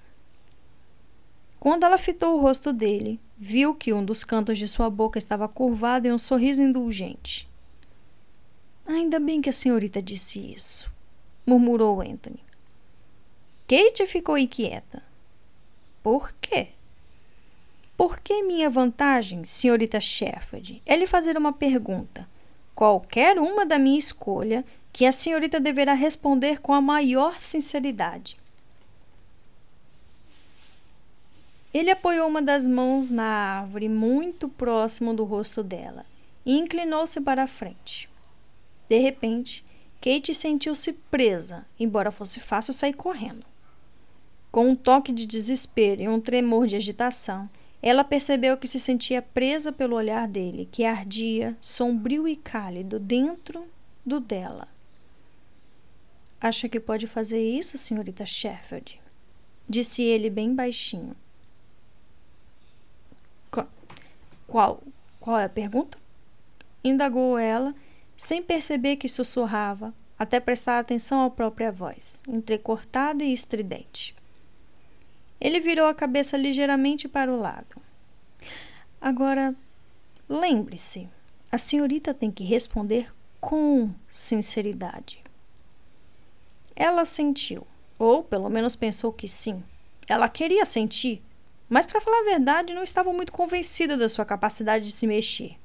Quando 1.58 1.84
ela 1.84 1.98
fitou 1.98 2.36
o 2.36 2.40
rosto 2.40 2.72
dele, 2.72 3.20
viu 3.36 3.74
que 3.74 3.92
um 3.92 4.04
dos 4.04 4.22
cantos 4.22 4.56
de 4.56 4.68
sua 4.68 4.88
boca 4.88 5.18
estava 5.18 5.48
curvado 5.48 6.06
em 6.06 6.12
um 6.12 6.18
sorriso 6.18 6.62
indulgente. 6.62 7.48
Ainda 8.86 9.18
bem 9.18 9.42
que 9.42 9.50
a 9.50 9.52
senhorita 9.52 10.00
disse 10.00 10.40
isso, 10.40 10.90
murmurou 11.44 12.00
Anthony. 12.00 12.40
Kate 13.66 14.06
ficou 14.06 14.38
inquieta. 14.38 15.02
Por 16.00 16.32
quê? 16.40 16.68
Por 17.98 18.20
que 18.20 18.44
minha 18.44 18.70
vantagem, 18.70 19.42
senhorita 19.42 20.00
Shefford, 20.00 20.80
é 20.86 20.94
lhe 20.94 21.04
fazer 21.04 21.36
uma 21.36 21.52
pergunta, 21.52 22.28
qualquer 22.72 23.40
uma 23.40 23.66
da 23.66 23.76
minha 23.76 23.98
escolha, 23.98 24.64
que 24.92 25.04
a 25.04 25.10
senhorita 25.10 25.58
deverá 25.58 25.94
responder 25.94 26.60
com 26.60 26.72
a 26.72 26.80
maior 26.80 27.42
sinceridade? 27.42 28.38
Ele 31.74 31.90
apoiou 31.90 32.28
uma 32.28 32.40
das 32.40 32.68
mãos 32.68 33.10
na 33.10 33.24
árvore 33.24 33.88
muito 33.88 34.48
próximo 34.48 35.12
do 35.12 35.24
rosto 35.24 35.64
dela 35.64 36.06
e 36.46 36.56
inclinou-se 36.56 37.20
para 37.20 37.42
a 37.42 37.48
frente. 37.48 38.08
De 38.88 38.96
repente, 39.00 39.64
Kate 40.00 40.32
sentiu-se 40.32 40.92
presa, 40.92 41.66
embora 41.80 42.12
fosse 42.12 42.38
fácil 42.38 42.72
sair 42.72 42.92
correndo. 42.92 43.44
Com 44.52 44.68
um 44.68 44.76
toque 44.76 45.10
de 45.10 45.26
desespero 45.26 46.00
e 46.00 46.08
um 46.08 46.20
tremor 46.20 46.68
de 46.68 46.76
agitação, 46.76 47.50
ela 47.80 48.02
percebeu 48.02 48.56
que 48.56 48.66
se 48.66 48.80
sentia 48.80 49.22
presa 49.22 49.70
pelo 49.72 49.96
olhar 49.96 50.26
dele, 50.26 50.68
que 50.70 50.84
ardia, 50.84 51.56
sombrio 51.60 52.26
e 52.26 52.34
cálido, 52.34 52.98
dentro 52.98 53.66
do 54.04 54.18
dela. 54.18 54.66
Acha 56.40 56.68
que 56.68 56.80
pode 56.80 57.06
fazer 57.06 57.42
isso, 57.42 57.78
senhorita 57.78 58.26
Sheffield? 58.26 59.00
Disse 59.68 60.02
ele 60.02 60.30
bem 60.30 60.54
baixinho. 60.54 61.16
Qual, 64.46 64.82
qual 65.20 65.38
é 65.38 65.44
a 65.44 65.48
pergunta? 65.48 65.98
Indagou 66.82 67.38
ela 67.38 67.74
sem 68.16 68.42
perceber 68.42 68.96
que 68.96 69.08
sussurrava, 69.08 69.94
até 70.18 70.40
prestar 70.40 70.78
atenção 70.80 71.24
à 71.24 71.30
própria 71.30 71.70
voz, 71.70 72.22
entrecortada 72.26 73.22
e 73.22 73.32
estridente. 73.32 74.17
Ele 75.40 75.60
virou 75.60 75.86
a 75.86 75.94
cabeça 75.94 76.36
ligeiramente 76.36 77.08
para 77.08 77.32
o 77.32 77.38
lado. 77.38 77.80
Agora, 79.00 79.54
lembre-se, 80.28 81.08
a 81.50 81.58
senhorita 81.58 82.12
tem 82.12 82.30
que 82.30 82.44
responder 82.44 83.12
com 83.40 83.90
sinceridade. 84.08 85.22
Ela 86.74 87.04
sentiu, 87.04 87.66
ou 87.98 88.22
pelo 88.22 88.48
menos 88.48 88.76
pensou 88.76 89.12
que 89.12 89.28
sim. 89.28 89.62
Ela 90.08 90.28
queria 90.28 90.66
sentir, 90.66 91.22
mas 91.68 91.86
para 91.86 92.00
falar 92.00 92.20
a 92.20 92.30
verdade, 92.30 92.74
não 92.74 92.82
estava 92.82 93.12
muito 93.12 93.32
convencida 93.32 93.96
da 93.96 94.08
sua 94.08 94.24
capacidade 94.24 94.86
de 94.86 94.92
se 94.92 95.06
mexer. 95.06 95.56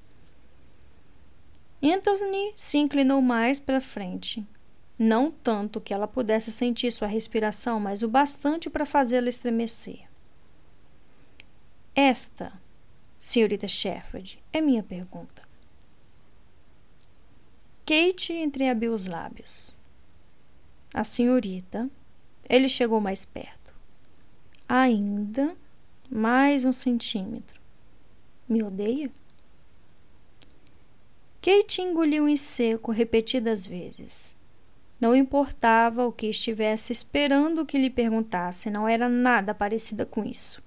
Anthony 1.82 2.54
se 2.56 2.78
inclinou 2.78 3.22
mais 3.22 3.60
para 3.60 3.82
frente. 3.82 4.46
Não 5.04 5.30
tanto 5.30 5.82
que 5.82 5.94
ela 5.94 6.08
pudesse 6.08 6.50
sentir 6.50 6.90
sua 6.90 7.10
respiração, 7.10 7.78
mas 7.78 8.04
o 8.04 8.08
bastante 8.08 8.70
para 8.70 8.86
fazê-la 8.86 9.28
estremecer. 9.28 10.08
Esta, 11.94 12.54
senhorita 13.18 13.68
Shefford, 13.68 14.42
é 14.54 14.62
minha 14.62 14.82
pergunta. 14.82 15.44
Kate 17.86 18.32
entreabriu 18.32 18.94
os 18.94 19.06
lábios. 19.06 19.78
A 20.94 21.04
senhorita. 21.04 21.90
Ele 22.50 22.70
chegou 22.70 23.02
mais 23.02 23.26
perto. 23.26 23.76
Ainda 24.70 25.54
mais 26.10 26.64
um 26.64 26.72
centímetro. 26.72 27.60
Me 28.48 28.64
odeia? 28.64 29.12
Kate 31.42 31.82
engoliu 31.82 32.30
em 32.30 32.38
seco 32.38 32.94
repetidas 32.94 33.68
vezes. 33.68 34.42
Não 35.04 35.14
importava 35.14 36.08
o 36.08 36.14
que 36.14 36.28
estivesse 36.28 36.94
esperando 36.94 37.66
que 37.66 37.78
lhe 37.78 37.90
perguntasse, 37.90 38.70
não 38.70 38.88
era 38.88 39.10
nada 39.10 39.54
parecida 39.54 40.06
com 40.06 40.24
isso. 40.24 40.64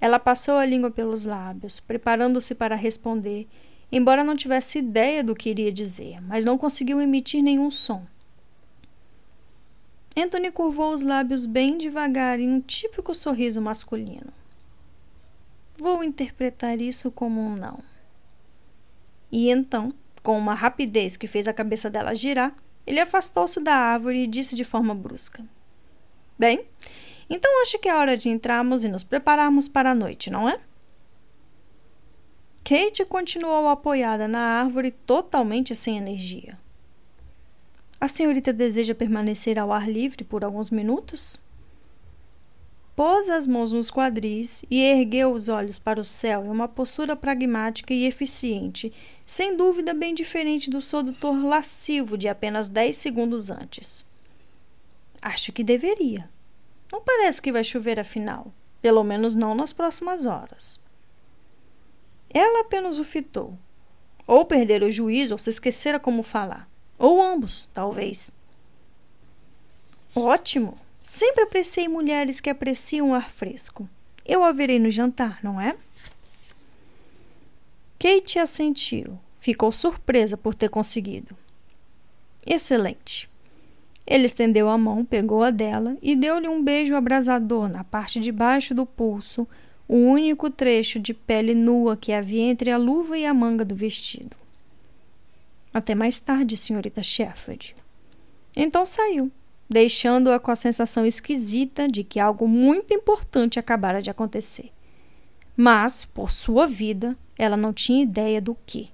Ela 0.00 0.18
passou 0.18 0.56
a 0.56 0.64
língua 0.64 0.90
pelos 0.90 1.26
lábios, 1.26 1.78
preparando-se 1.78 2.54
para 2.54 2.74
responder, 2.74 3.46
embora 3.92 4.24
não 4.24 4.34
tivesse 4.34 4.78
ideia 4.78 5.22
do 5.22 5.34
que 5.34 5.50
iria 5.50 5.70
dizer, 5.70 6.18
mas 6.22 6.46
não 6.46 6.56
conseguiu 6.56 6.98
emitir 6.98 7.42
nenhum 7.42 7.70
som. 7.70 8.06
Anthony 10.16 10.50
curvou 10.50 10.94
os 10.94 11.02
lábios 11.02 11.44
bem 11.44 11.76
devagar 11.76 12.40
em 12.40 12.48
um 12.48 12.62
típico 12.62 13.14
sorriso 13.14 13.60
masculino. 13.60 14.32
Vou 15.76 16.02
interpretar 16.02 16.80
isso 16.80 17.10
como 17.10 17.38
um 17.38 17.54
não. 17.54 17.80
E 19.30 19.50
então, 19.50 19.92
com 20.22 20.38
uma 20.38 20.54
rapidez 20.54 21.18
que 21.18 21.26
fez 21.26 21.46
a 21.46 21.52
cabeça 21.52 21.90
dela 21.90 22.14
girar, 22.14 22.56
ele 22.86 23.00
afastou-se 23.00 23.60
da 23.60 23.74
árvore 23.74 24.22
e 24.22 24.26
disse 24.26 24.54
de 24.54 24.64
forma 24.64 24.94
brusca: 24.94 25.44
Bem, 26.38 26.64
então 27.28 27.62
acho 27.62 27.78
que 27.78 27.88
é 27.88 27.94
hora 27.94 28.16
de 28.16 28.28
entrarmos 28.28 28.84
e 28.84 28.88
nos 28.88 29.02
prepararmos 29.02 29.66
para 29.66 29.90
a 29.90 29.94
noite, 29.94 30.30
não 30.30 30.48
é? 30.48 30.60
Kate 32.62 33.04
continuou 33.04 33.68
apoiada 33.68 34.26
na 34.26 34.40
árvore, 34.40 34.90
totalmente 34.90 35.74
sem 35.74 35.96
energia. 35.96 36.58
A 38.00 38.08
senhorita 38.08 38.52
deseja 38.52 38.94
permanecer 38.94 39.58
ao 39.58 39.72
ar 39.72 39.88
livre 39.88 40.24
por 40.24 40.44
alguns 40.44 40.70
minutos? 40.70 41.40
Pôs 42.96 43.28
as 43.28 43.46
mãos 43.46 43.74
nos 43.74 43.90
quadris 43.90 44.64
e 44.70 44.82
ergueu 44.82 45.30
os 45.30 45.50
olhos 45.50 45.78
para 45.78 46.00
o 46.00 46.04
céu 46.04 46.46
em 46.46 46.48
uma 46.48 46.66
postura 46.66 47.14
pragmática 47.14 47.92
e 47.92 48.06
eficiente, 48.06 48.90
sem 49.26 49.54
dúvida 49.54 49.92
bem 49.92 50.14
diferente 50.14 50.70
do 50.70 50.80
sedutor 50.80 51.44
lascivo 51.44 52.16
de 52.16 52.26
apenas 52.26 52.70
dez 52.70 52.96
segundos 52.96 53.50
antes. 53.50 54.02
Acho 55.20 55.52
que 55.52 55.62
deveria. 55.62 56.30
Não 56.90 57.02
parece 57.02 57.42
que 57.42 57.52
vai 57.52 57.62
chover 57.62 58.00
afinal, 58.00 58.50
pelo 58.80 59.04
menos 59.04 59.34
não 59.34 59.54
nas 59.54 59.74
próximas 59.74 60.24
horas. 60.24 60.80
Ela 62.32 62.60
apenas 62.60 62.98
o 62.98 63.04
fitou. 63.04 63.58
Ou 64.26 64.46
perdera 64.46 64.86
o 64.86 64.90
juízo 64.90 65.34
ou 65.34 65.38
se 65.38 65.50
esquecera 65.50 66.00
como 66.00 66.22
falar. 66.22 66.66
Ou 66.98 67.20
ambos, 67.20 67.68
talvez. 67.74 68.32
Ótimo! 70.14 70.85
Sempre 71.08 71.44
apreciei 71.44 71.86
mulheres 71.86 72.40
que 72.40 72.50
apreciam 72.50 73.10
o 73.10 73.14
ar 73.14 73.30
fresco. 73.30 73.88
Eu 74.24 74.42
a 74.42 74.50
verei 74.50 74.80
no 74.80 74.90
jantar, 74.90 75.38
não 75.40 75.60
é? 75.60 75.76
Kate 77.96 78.40
assentiu. 78.40 79.16
Ficou 79.38 79.70
surpresa 79.70 80.36
por 80.36 80.52
ter 80.52 80.68
conseguido. 80.68 81.36
Excelente. 82.44 83.30
Ele 84.04 84.26
estendeu 84.26 84.68
a 84.68 84.76
mão, 84.76 85.04
pegou 85.04 85.44
a 85.44 85.52
dela 85.52 85.96
e 86.02 86.16
deu-lhe 86.16 86.48
um 86.48 86.60
beijo 86.60 86.96
abrasador 86.96 87.68
na 87.68 87.84
parte 87.84 88.18
de 88.18 88.32
baixo 88.32 88.74
do 88.74 88.84
pulso, 88.84 89.46
o 89.86 89.94
único 89.94 90.50
trecho 90.50 90.98
de 90.98 91.14
pele 91.14 91.54
nua 91.54 91.96
que 91.96 92.10
havia 92.10 92.42
entre 92.42 92.72
a 92.72 92.76
luva 92.76 93.16
e 93.16 93.24
a 93.24 93.32
manga 93.32 93.64
do 93.64 93.76
vestido. 93.76 94.36
Até 95.72 95.94
mais 95.94 96.18
tarde, 96.18 96.56
senhorita 96.56 97.00
Shefford. 97.00 97.76
Então 98.56 98.84
saiu, 98.84 99.30
deixando-a 99.68 100.38
com 100.38 100.50
a 100.50 100.56
sensação 100.56 101.04
esquisita 101.04 101.88
de 101.88 102.04
que 102.04 102.20
algo 102.20 102.46
muito 102.46 102.94
importante 102.94 103.58
acabara 103.58 104.00
de 104.00 104.10
acontecer. 104.10 104.70
Mas, 105.56 106.04
por 106.04 106.30
sua 106.30 106.66
vida, 106.66 107.16
ela 107.38 107.56
não 107.56 107.72
tinha 107.72 108.02
ideia 108.02 108.40
do 108.40 108.56
que. 108.66 108.90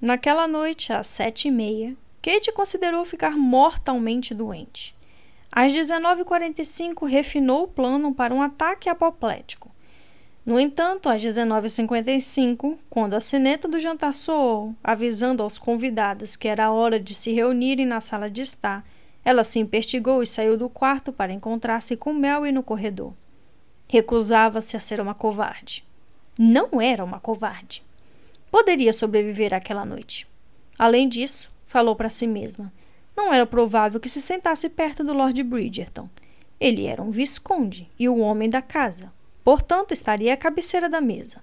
Naquela 0.00 0.48
noite, 0.48 0.92
às 0.92 1.06
sete 1.08 1.48
e 1.48 1.50
meia, 1.50 1.94
Kate 2.22 2.52
considerou 2.52 3.04
ficar 3.04 3.36
mortalmente 3.36 4.32
doente. 4.34 4.94
Às 5.52 5.72
19h45, 5.72 7.06
refinou 7.06 7.64
o 7.64 7.68
plano 7.68 8.14
para 8.14 8.34
um 8.34 8.40
ataque 8.40 8.88
apoplético. 8.88 9.70
No 10.44 10.58
entanto, 10.58 11.08
às 11.08 11.22
19h55, 11.22 12.78
quando 12.88 13.14
a 13.14 13.20
sineta 13.20 13.68
do 13.68 13.78
jantar 13.78 14.14
soou, 14.14 14.74
avisando 14.82 15.42
aos 15.42 15.58
convidados 15.58 16.34
que 16.34 16.48
era 16.48 16.70
hora 16.72 16.98
de 16.98 17.14
se 17.14 17.30
reunirem 17.32 17.84
na 17.84 18.00
sala 18.00 18.30
de 18.30 18.40
estar, 18.40 18.84
ela 19.22 19.44
se 19.44 19.58
investigou 19.58 20.22
e 20.22 20.26
saiu 20.26 20.56
do 20.56 20.68
quarto 20.68 21.12
para 21.12 21.32
encontrar-se 21.32 21.94
com 21.96 22.12
Mary 22.12 22.52
no 22.52 22.62
corredor. 22.62 23.12
Recusava-se 23.88 24.76
a 24.76 24.80
ser 24.80 25.00
uma 25.00 25.14
covarde. 25.14 25.84
Não 26.38 26.80
era 26.80 27.04
uma 27.04 27.20
covarde. 27.20 27.82
Poderia 28.50 28.92
sobreviver 28.92 29.52
àquela 29.52 29.84
noite. 29.84 30.26
Além 30.78 31.06
disso, 31.06 31.50
falou 31.66 31.94
para 31.94 32.08
si 32.08 32.26
mesma. 32.26 32.72
Não 33.14 33.32
era 33.32 33.44
provável 33.44 34.00
que 34.00 34.08
se 34.08 34.22
sentasse 34.22 34.68
perto 34.70 35.04
do 35.04 35.12
Lord 35.12 35.42
Bridgerton. 35.42 36.08
Ele 36.58 36.86
era 36.86 37.02
um 37.02 37.10
visconde 37.10 37.88
e 37.98 38.08
o 38.08 38.18
homem 38.18 38.48
da 38.48 38.62
casa, 38.62 39.12
portanto 39.50 39.90
estaria 39.90 40.32
à 40.32 40.36
cabeceira 40.36 40.88
da 40.88 41.00
mesa. 41.00 41.42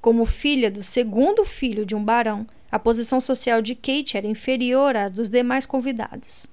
Como 0.00 0.26
filha 0.26 0.68
do 0.68 0.82
segundo 0.82 1.44
filho 1.44 1.86
de 1.86 1.94
um 1.94 2.02
barão, 2.02 2.44
a 2.72 2.76
posição 2.76 3.20
social 3.20 3.62
de 3.62 3.76
Kate 3.76 4.16
era 4.16 4.26
inferior 4.26 4.96
à 4.96 5.08
dos 5.08 5.28
demais 5.28 5.64
convidados. 5.64 6.48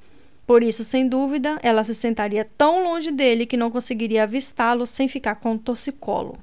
Por 0.45 0.61
isso, 0.61 0.83
sem 0.83 1.07
dúvida, 1.07 1.59
ela 1.63 1.83
se 1.83 1.95
sentaria 1.95 2.47
tão 2.55 2.83
longe 2.83 3.09
dele 3.09 3.47
que 3.47 3.57
não 3.57 3.71
conseguiria 3.71 4.21
avistá-lo 4.21 4.85
sem 4.85 5.07
ficar 5.07 5.33
com 5.37 5.53
um 5.53 5.57
torcicolo. 5.57 6.37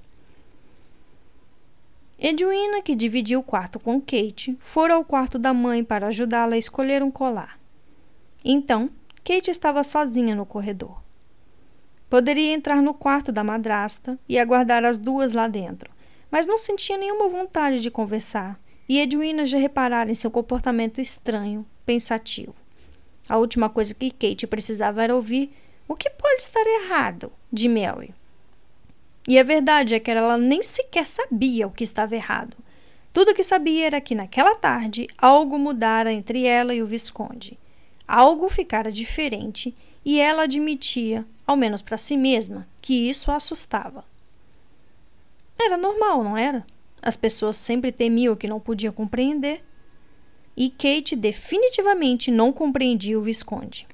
Edwina, 2.18 2.82
que 2.82 2.96
dividia 2.96 3.38
o 3.38 3.44
quarto 3.44 3.78
com 3.78 4.00
Kate, 4.00 4.58
fora 4.58 4.94
ao 4.94 5.04
quarto 5.04 5.38
da 5.38 5.54
mãe 5.54 5.84
para 5.84 6.08
ajudá-la 6.08 6.56
a 6.56 6.58
escolher 6.58 7.04
um 7.04 7.10
colar. 7.12 7.56
Então, 8.44 8.90
Kate 9.22 9.48
estava 9.48 9.84
sozinha 9.84 10.34
no 10.34 10.44
corredor. 10.44 11.00
Poderia 12.10 12.52
entrar 12.52 12.82
no 12.82 12.92
quarto 12.92 13.30
da 13.30 13.44
madrasta 13.44 14.18
e 14.28 14.36
aguardar 14.36 14.84
as 14.84 14.98
duas 14.98 15.32
lá 15.32 15.46
dentro, 15.46 15.88
mas 16.28 16.44
não 16.44 16.58
sentia 16.58 16.98
nenhuma 16.98 17.28
vontade 17.28 17.80
de 17.80 17.88
conversar, 17.88 18.58
e 18.88 18.98
Edwina 18.98 19.46
já 19.46 19.56
reparara 19.56 20.10
em 20.10 20.14
seu 20.14 20.28
comportamento 20.28 21.00
estranho, 21.00 21.64
pensativo. 21.86 22.52
A 23.28 23.38
última 23.38 23.70
coisa 23.70 23.94
que 23.94 24.10
Kate 24.10 24.48
precisava 24.48 25.04
era 25.04 25.14
ouvir 25.14 25.52
o 25.86 25.94
que 25.94 26.10
pode 26.10 26.42
estar 26.42 26.66
errado 26.66 27.32
de 27.52 27.68
Mary. 27.68 28.12
E 29.28 29.38
a 29.38 29.44
verdade 29.44 29.94
é 29.94 30.00
que 30.00 30.10
ela 30.10 30.36
nem 30.36 30.64
sequer 30.64 31.06
sabia 31.06 31.68
o 31.68 31.70
que 31.70 31.84
estava 31.84 32.16
errado. 32.16 32.56
Tudo 33.12 33.30
o 33.30 33.34
que 33.34 33.44
sabia 33.44 33.86
era 33.86 34.00
que 34.00 34.16
naquela 34.16 34.56
tarde 34.56 35.06
algo 35.16 35.56
mudara 35.56 36.12
entre 36.12 36.44
ela 36.44 36.74
e 36.74 36.82
o 36.82 36.86
Visconde. 36.86 37.56
Algo 38.08 38.48
ficara 38.48 38.90
diferente 38.90 39.72
e 40.04 40.18
ela 40.18 40.44
admitia, 40.44 41.26
ao 41.46 41.56
menos 41.56 41.82
para 41.82 41.98
si 41.98 42.16
mesma, 42.16 42.66
que 42.80 43.08
isso 43.08 43.30
a 43.30 43.36
assustava. 43.36 44.04
Era 45.58 45.76
normal, 45.76 46.24
não 46.24 46.36
era? 46.36 46.66
As 47.02 47.16
pessoas 47.16 47.56
sempre 47.56 47.92
temiam 47.92 48.34
o 48.34 48.36
que 48.36 48.48
não 48.48 48.60
podiam 48.60 48.92
compreender. 48.92 49.62
E 50.56 50.70
Kate 50.70 51.14
definitivamente 51.16 52.30
não 52.30 52.52
compreendia 52.52 53.18
o 53.18 53.22
Visconde. 53.22 53.86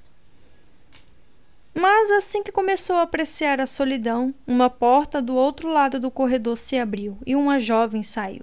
Mas 1.75 2.11
assim 2.11 2.43
que 2.43 2.51
começou 2.51 2.97
a 2.97 3.03
apreciar 3.03 3.61
a 3.61 3.67
solidão, 3.67 4.35
uma 4.47 4.71
porta 4.71 5.21
do 5.21 5.37
outro 5.37 5.69
lado 5.69 6.01
do 6.01 6.11
corredor 6.11 6.57
se 6.57 6.79
abriu 6.79 7.19
e 7.27 7.37
uma 7.37 7.61
jovem 7.61 8.03
saiu. 8.03 8.43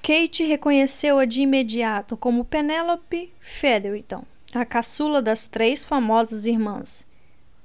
Kate 0.00 0.44
reconheceu-a 0.44 1.24
de 1.24 1.42
imediato 1.42 2.16
como 2.16 2.44
Penelope 2.44 3.32
Featherington, 3.40 4.24
a 4.54 4.64
caçula 4.64 5.20
das 5.20 5.46
três 5.46 5.84
famosas 5.84 6.46
irmãs. 6.46 7.06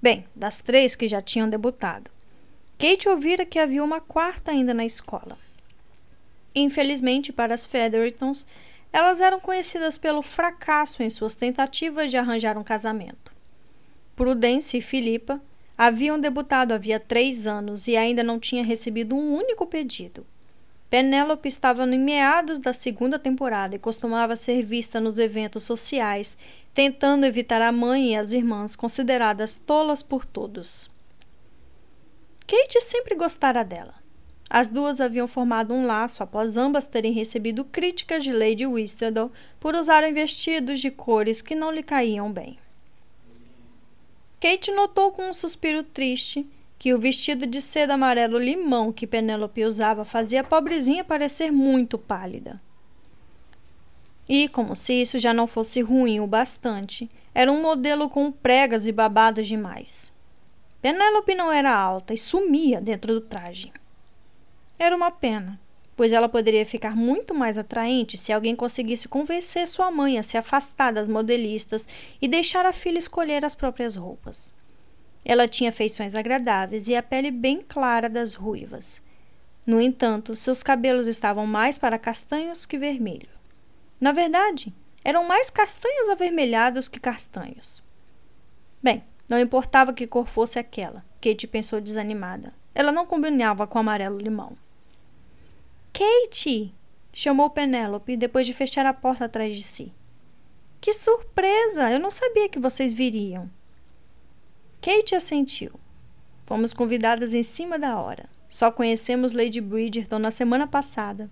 Bem, 0.01 0.25
das 0.35 0.59
três 0.59 0.95
que 0.95 1.07
já 1.07 1.21
tinham 1.21 1.49
debutado. 1.49 2.11
Kate 2.77 3.07
ouvira 3.07 3.45
que 3.45 3.57
havia 3.57 3.83
uma 3.83 4.01
quarta 4.01 4.51
ainda 4.51 4.73
na 4.73 4.83
escola. 4.83 5.37
Infelizmente 6.53 7.31
para 7.31 7.53
as 7.53 7.65
Featheringtons, 7.65 8.45
elas 8.91 9.21
eram 9.21 9.39
conhecidas 9.39 9.97
pelo 9.97 10.21
fracasso 10.21 11.01
em 11.01 11.09
suas 11.09 11.35
tentativas 11.35 12.11
de 12.11 12.17
arranjar 12.17 12.57
um 12.57 12.63
casamento. 12.63 13.31
Prudence 14.15 14.77
e 14.77 14.81
Filipa 14.81 15.41
haviam 15.77 16.19
debutado 16.19 16.73
havia 16.73 16.99
três 16.99 17.47
anos 17.47 17.87
e 17.87 17.95
ainda 17.95 18.21
não 18.21 18.39
tinham 18.39 18.65
recebido 18.65 19.15
um 19.15 19.35
único 19.35 19.65
pedido. 19.65 20.25
Penélope 20.93 21.47
estava 21.47 21.85
em 21.85 21.97
meados 21.97 22.59
da 22.59 22.71
segunda 22.71 23.17
temporada 23.17 23.75
e 23.75 23.79
costumava 23.79 24.35
ser 24.35 24.61
vista 24.61 24.99
nos 24.99 25.17
eventos 25.17 25.63
sociais, 25.63 26.37
tentando 26.71 27.25
evitar 27.25 27.63
a 27.63 27.71
mãe 27.71 28.11
e 28.11 28.15
as 28.15 28.31
irmãs, 28.31 28.75
consideradas 28.75 29.57
tolas 29.57 30.03
por 30.03 30.23
todos. 30.23 30.91
Kate 32.45 32.79
sempre 32.79 33.15
gostara 33.15 33.63
dela. 33.63 33.95
As 34.47 34.67
duas 34.67 35.01
haviam 35.01 35.27
formado 35.27 35.73
um 35.73 35.83
laço 35.83 36.21
após 36.21 36.57
ambas 36.57 36.85
terem 36.85 37.11
recebido 37.11 37.65
críticas 37.65 38.23
de 38.23 38.31
Lady 38.31 38.67
Whistledown 38.67 39.31
por 39.59 39.73
usarem 39.73 40.13
vestidos 40.13 40.79
de 40.79 40.91
cores 40.91 41.41
que 41.41 41.55
não 41.55 41.71
lhe 41.71 41.81
caíam 41.81 42.31
bem. 42.31 42.59
Kate 44.39 44.69
notou 44.71 45.11
com 45.11 45.27
um 45.27 45.33
suspiro 45.33 45.81
triste 45.81 46.47
que 46.83 46.93
o 46.93 46.99
vestido 46.99 47.47
de 47.47 47.61
seda 47.61 47.93
amarelo 47.93 48.37
limão 48.37 48.91
que 48.91 49.07
Penélope 49.07 49.63
usava 49.63 50.03
fazia 50.03 50.41
a 50.41 50.43
pobrezinha 50.43 51.01
parecer 51.01 51.49
muito 51.49 51.97
pálida. 51.97 52.61
E, 54.27 54.49
como 54.49 54.75
se 54.75 54.95
isso 55.01 55.17
já 55.17 55.33
não 55.33 55.47
fosse 55.47 55.79
ruim 55.79 56.19
o 56.19 56.27
bastante, 56.27 57.09
era 57.33 57.49
um 57.49 57.61
modelo 57.61 58.09
com 58.09 58.29
pregas 58.29 58.85
e 58.85 58.91
babados 58.91 59.47
demais. 59.47 60.11
Penélope 60.81 61.33
não 61.33 61.53
era 61.53 61.73
alta 61.73 62.13
e 62.13 62.17
sumia 62.17 62.81
dentro 62.81 63.13
do 63.13 63.21
traje. 63.21 63.71
Era 64.77 64.93
uma 64.93 65.09
pena, 65.09 65.57
pois 65.95 66.11
ela 66.11 66.27
poderia 66.27 66.65
ficar 66.65 66.97
muito 66.97 67.33
mais 67.33 67.57
atraente 67.57 68.17
se 68.17 68.33
alguém 68.33 68.57
conseguisse 68.57 69.07
convencer 69.07 69.69
sua 69.69 69.89
mãe 69.89 70.19
a 70.19 70.23
se 70.23 70.37
afastar 70.37 70.91
das 70.91 71.07
modelistas 71.07 71.87
e 72.21 72.27
deixar 72.27 72.65
a 72.65 72.73
filha 72.73 72.99
escolher 72.99 73.45
as 73.45 73.55
próprias 73.55 73.95
roupas. 73.95 74.53
Ela 75.25 75.47
tinha 75.47 75.71
feições 75.71 76.15
agradáveis 76.15 76.87
e 76.87 76.95
a 76.95 77.03
pele 77.03 77.31
bem 77.31 77.61
clara 77.61 78.09
das 78.09 78.33
ruivas. 78.33 79.01
No 79.65 79.79
entanto, 79.79 80.35
seus 80.35 80.61
cabelos 80.61 81.07
estavam 81.07 81.47
mais 81.47 81.77
para 81.77 81.97
castanhos 81.97 82.65
que 82.65 82.77
vermelho. 82.77 83.29
Na 83.99 84.11
verdade, 84.11 84.73
eram 85.03 85.25
mais 85.25 85.49
castanhos 85.49 86.09
avermelhados 86.09 86.89
que 86.89 86.99
castanhos. 86.99 87.81
Bem, 88.81 89.03
não 89.29 89.39
importava 89.39 89.93
que 89.93 90.05
cor 90.05 90.27
fosse 90.27 90.59
aquela, 90.59 91.03
Kate 91.21 91.47
pensou 91.47 91.79
desanimada. 91.79 92.53
Ela 92.75 92.91
não 92.91 93.05
combinava 93.05 93.65
com 93.65 93.79
amarelo-limão. 93.79 94.57
Kate! 95.93 96.73
chamou 97.13 97.49
Penélope 97.49 98.17
depois 98.17 98.47
de 98.47 98.53
fechar 98.53 98.85
a 98.85 98.93
porta 98.93 99.25
atrás 99.25 99.55
de 99.55 99.61
si. 99.61 99.93
Que 100.81 100.91
surpresa! 100.91 101.89
Eu 101.91 101.99
não 101.99 102.09
sabia 102.09 102.49
que 102.49 102.59
vocês 102.59 102.91
viriam. 102.91 103.49
Kate 104.83 105.15
assentiu. 105.15 105.71
Fomos 106.45 106.73
convidadas 106.73 107.33
em 107.33 107.41
cima 107.41 107.79
da 107.79 107.97
hora. 107.97 108.29
Só 108.49 108.69
conhecemos 108.69 109.31
Lady 109.31 109.61
Bridgerton 109.61 110.19
na 110.19 110.29
semana 110.29 110.67
passada. 110.67 111.29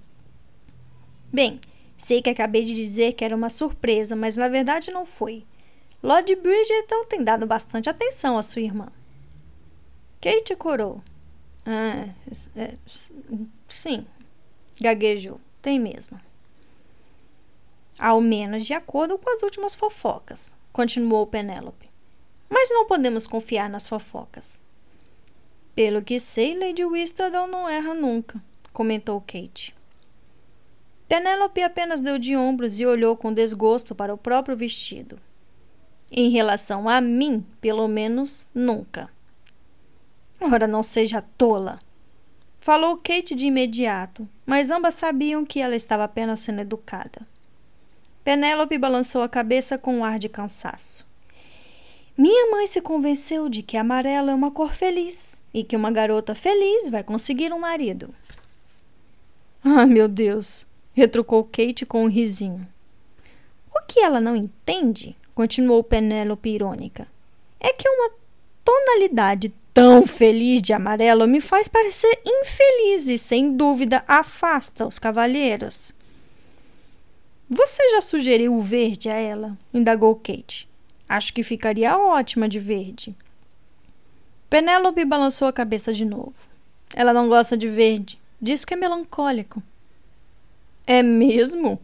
Bem, 1.34 1.60
sei 1.98 2.22
que 2.22 2.30
acabei 2.30 2.64
de 2.64 2.74
dizer 2.74 3.12
que 3.12 3.26
era 3.26 3.36
uma 3.36 3.50
surpresa, 3.50 4.16
mas 4.16 4.38
na 4.38 4.48
verdade 4.48 4.90
não 4.90 5.06
foi. 5.06 5.46
Lord 6.02 6.34
Bridgerton 6.34 7.04
tem 7.10 7.26
dado 7.26 7.46
bastante 7.46 7.90
atenção 7.90 8.38
à 8.38 8.42
sua 8.42 8.62
irmã. 8.62 8.88
Kate 10.22 10.56
corou. 10.56 11.04
Ah, 11.66 12.08
é, 12.56 12.76
sim, 13.68 14.06
gaguejou. 14.80 15.42
Tem 15.62 15.78
mesmo. 15.78 16.18
Ao 18.00 18.22
menos 18.22 18.66
de 18.66 18.74
acordo 18.74 19.18
com 19.18 19.30
as 19.30 19.44
últimas 19.44 19.76
fofocas, 19.76 20.56
continuou 20.72 21.28
Penélope. 21.28 21.91
Mas 22.52 22.70
não 22.70 22.86
podemos 22.86 23.26
confiar 23.26 23.70
nas 23.70 23.88
fofocas. 23.88 24.62
Pelo 25.74 26.02
que 26.02 26.20
sei, 26.20 26.54
Lady 26.60 26.84
Whistledown 26.84 27.48
não 27.48 27.70
erra 27.70 27.94
nunca, 27.94 28.44
comentou 28.74 29.22
Kate. 29.22 29.74
Penélope 31.08 31.64
apenas 31.64 32.02
deu 32.02 32.20
de 32.20 32.36
ombros 32.36 32.78
e 32.78 32.86
olhou 32.86 33.16
com 33.16 33.34
desgosto 33.34 33.96
para 33.96 34.14
o 34.14 34.18
próprio 34.18 34.58
vestido. 34.58 35.18
Em 36.12 36.30
relação 36.30 36.90
a 36.90 37.00
mim, 37.00 37.46
pelo 37.62 37.88
menos, 37.88 38.50
nunca. 38.54 39.10
Ora, 40.42 40.68
não 40.68 40.84
seja 40.84 41.24
tola. 41.38 41.80
Falou 42.60 42.98
Kate 42.98 43.34
de 43.34 43.48
imediato, 43.48 44.28
mas 44.46 44.70
ambas 44.70 44.96
sabiam 44.96 45.46
que 45.46 45.62
ela 45.62 45.76
estava 45.76 46.04
apenas 46.04 46.42
sendo 46.42 46.60
educada. 46.60 47.26
Penélope 48.26 48.78
balançou 48.78 49.24
a 49.24 49.30
cabeça 49.30 49.78
com 49.78 50.00
um 50.00 50.06
ar 50.06 50.20
de 50.20 50.28
cansaço. 50.28 51.10
Minha 52.18 52.52
mãe 52.52 52.68
se 52.68 52.82
convenceu 52.82 53.50
de 53.50 53.64
que 53.64 53.78
amarelo 53.78 54.30
é 54.30 54.36
uma 54.36 54.52
cor 54.52 54.74
feliz 54.74 55.42
e 55.54 55.64
que 55.64 55.76
uma 55.76 55.92
garota 55.92 56.36
feliz 56.36 56.90
vai 56.90 57.04
conseguir 57.04 57.54
um 57.54 57.60
marido. 57.60 58.14
Ah, 59.64 59.86
meu 59.86 60.08
Deus! 60.08 60.66
retrucou 60.94 61.44
Kate 61.44 61.86
com 61.86 62.04
um 62.04 62.10
risinho. 62.10 62.68
O 63.74 63.82
que 63.88 64.00
ela 64.00 64.20
não 64.20 64.36
entende, 64.36 65.16
continuou 65.34 65.84
Penélope 65.84 66.50
irônica, 66.50 67.08
é 67.60 67.72
que 67.72 67.88
uma 67.88 68.12
tonalidade 68.64 69.54
tão 69.74 70.06
feliz 70.06 70.62
de 70.62 70.74
amarelo 70.74 71.28
me 71.28 71.40
faz 71.40 71.68
parecer 71.68 72.20
infeliz 72.26 73.08
e, 73.08 73.18
sem 73.18 73.56
dúvida, 73.56 74.04
afasta 74.08 74.86
os 74.86 75.00
cavalheiros. 75.00 75.94
Você 77.50 77.90
já 77.92 78.02
sugeriu 78.02 78.56
o 78.56 78.62
verde 78.62 79.10
a 79.10 79.16
ela? 79.16 79.58
indagou 79.74 80.16
Kate. 80.16 80.71
Acho 81.12 81.34
que 81.34 81.44
ficaria 81.44 81.98
ótima 81.98 82.48
de 82.48 82.58
verde. 82.58 83.14
Penélope 84.50 85.04
balançou 85.04 85.46
a 85.46 85.52
cabeça 85.52 85.92
de 85.92 86.06
novo. 86.06 86.48
Ela 86.96 87.12
não 87.12 87.28
gosta 87.28 87.58
de 87.58 87.68
verde. 87.68 88.18
Diz 88.42 88.64
que 88.64 88.76
é 88.76 88.78
melancólico. 88.78 89.62
É 90.88 91.04
mesmo? 91.04 91.78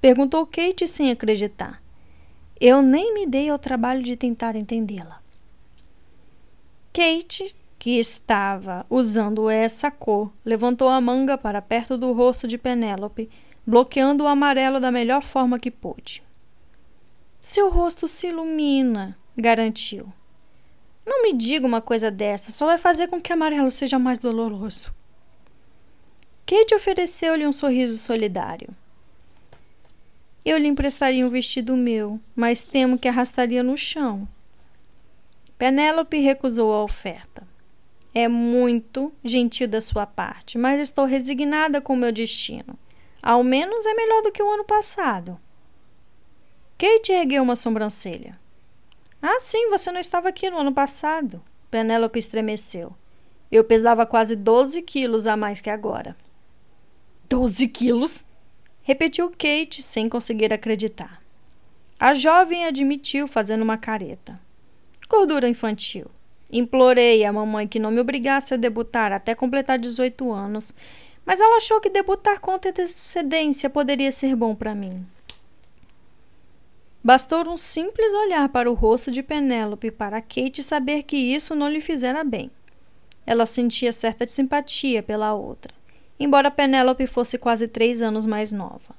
perguntou 0.00 0.46
Kate 0.46 0.86
sem 0.86 1.10
acreditar. 1.10 1.82
Eu 2.60 2.80
nem 2.80 3.12
me 3.12 3.26
dei 3.26 3.48
ao 3.48 3.58
trabalho 3.58 4.04
de 4.04 4.14
tentar 4.14 4.54
entendê-la. 4.54 5.20
Kate, 6.92 7.52
que 7.76 7.98
estava 7.98 8.86
usando 8.88 9.50
essa 9.50 9.90
cor, 9.90 10.32
levantou 10.44 10.88
a 10.88 11.00
manga 11.00 11.36
para 11.36 11.60
perto 11.60 11.98
do 11.98 12.12
rosto 12.12 12.46
de 12.46 12.56
Penélope, 12.56 13.28
bloqueando 13.66 14.22
o 14.22 14.28
amarelo 14.28 14.78
da 14.78 14.92
melhor 14.92 15.22
forma 15.22 15.58
que 15.58 15.72
pôde. 15.72 16.22
Seu 17.40 17.70
rosto 17.70 18.06
se 18.06 18.26
ilumina, 18.26 19.16
garantiu. 19.34 20.12
Não 21.06 21.22
me 21.22 21.32
diga 21.32 21.66
uma 21.66 21.80
coisa 21.80 22.10
dessa, 22.10 22.52
só 22.52 22.66
vai 22.66 22.76
fazer 22.76 23.08
com 23.08 23.20
que 23.20 23.32
amarelo 23.32 23.70
seja 23.70 23.98
mais 23.98 24.18
doloroso. 24.18 24.92
Kate 26.44 26.74
ofereceu-lhe 26.74 27.46
um 27.46 27.52
sorriso 27.52 27.96
solidário. 27.96 28.68
Eu 30.44 30.58
lhe 30.58 30.68
emprestaria 30.68 31.26
um 31.26 31.30
vestido 31.30 31.76
meu, 31.76 32.20
mas 32.36 32.62
temo 32.62 32.98
que 32.98 33.08
arrastaria 33.08 33.62
no 33.62 33.76
chão. 33.76 34.28
Penélope 35.56 36.18
recusou 36.18 36.72
a 36.72 36.82
oferta. 36.82 37.46
É 38.14 38.28
muito 38.28 39.12
gentil 39.24 39.68
da 39.68 39.80
sua 39.80 40.06
parte, 40.06 40.58
mas 40.58 40.80
estou 40.80 41.04
resignada 41.04 41.80
com 41.80 41.94
o 41.94 41.96
meu 41.96 42.12
destino. 42.12 42.78
Ao 43.22 43.42
menos 43.42 43.86
é 43.86 43.94
melhor 43.94 44.22
do 44.22 44.32
que 44.32 44.42
o 44.42 44.50
ano 44.50 44.64
passado. 44.64 45.40
Kate 46.80 47.12
ergueu 47.12 47.42
uma 47.42 47.56
sobrancelha. 47.56 48.40
Ah, 49.20 49.38
sim, 49.38 49.68
você 49.68 49.92
não 49.92 50.00
estava 50.00 50.30
aqui 50.30 50.48
no 50.48 50.56
ano 50.56 50.72
passado. 50.72 51.42
Penélope 51.70 52.18
estremeceu. 52.18 52.94
Eu 53.52 53.62
pesava 53.64 54.06
quase 54.06 54.34
12 54.34 54.80
quilos 54.80 55.26
a 55.26 55.36
mais 55.36 55.60
que 55.60 55.68
agora. 55.68 56.16
12 57.28 57.68
quilos? 57.68 58.24
Repetiu 58.80 59.28
Kate 59.28 59.82
sem 59.82 60.08
conseguir 60.08 60.54
acreditar. 60.54 61.22
A 61.98 62.14
jovem 62.14 62.64
admitiu, 62.64 63.28
fazendo 63.28 63.60
uma 63.60 63.76
careta. 63.76 64.40
Gordura 65.06 65.46
infantil. 65.46 66.06
Implorei 66.50 67.26
à 67.26 67.30
mamãe 67.30 67.68
que 67.68 67.78
não 67.78 67.90
me 67.90 68.00
obrigasse 68.00 68.54
a 68.54 68.56
debutar 68.56 69.12
até 69.12 69.34
completar 69.34 69.78
18 69.78 70.32
anos, 70.32 70.72
mas 71.26 71.40
ela 71.40 71.58
achou 71.58 71.78
que 71.78 71.90
debutar 71.90 72.40
com 72.40 72.52
antecedência 72.52 73.68
poderia 73.68 74.10
ser 74.10 74.34
bom 74.34 74.54
para 74.54 74.74
mim. 74.74 75.06
Bastou 77.02 77.48
um 77.48 77.56
simples 77.56 78.12
olhar 78.12 78.46
para 78.50 78.70
o 78.70 78.74
rosto 78.74 79.10
de 79.10 79.22
Penélope 79.22 79.90
para 79.90 80.20
Kate 80.20 80.62
saber 80.62 81.02
que 81.02 81.16
isso 81.16 81.54
não 81.54 81.66
lhe 81.66 81.80
fizera 81.80 82.22
bem. 82.22 82.50
Ela 83.26 83.46
sentia 83.46 83.90
certa 83.90 84.26
simpatia 84.26 85.02
pela 85.02 85.32
outra, 85.32 85.72
embora 86.18 86.50
Penélope 86.50 87.06
fosse 87.06 87.38
quase 87.38 87.66
três 87.66 88.02
anos 88.02 88.26
mais 88.26 88.52
nova. 88.52 88.94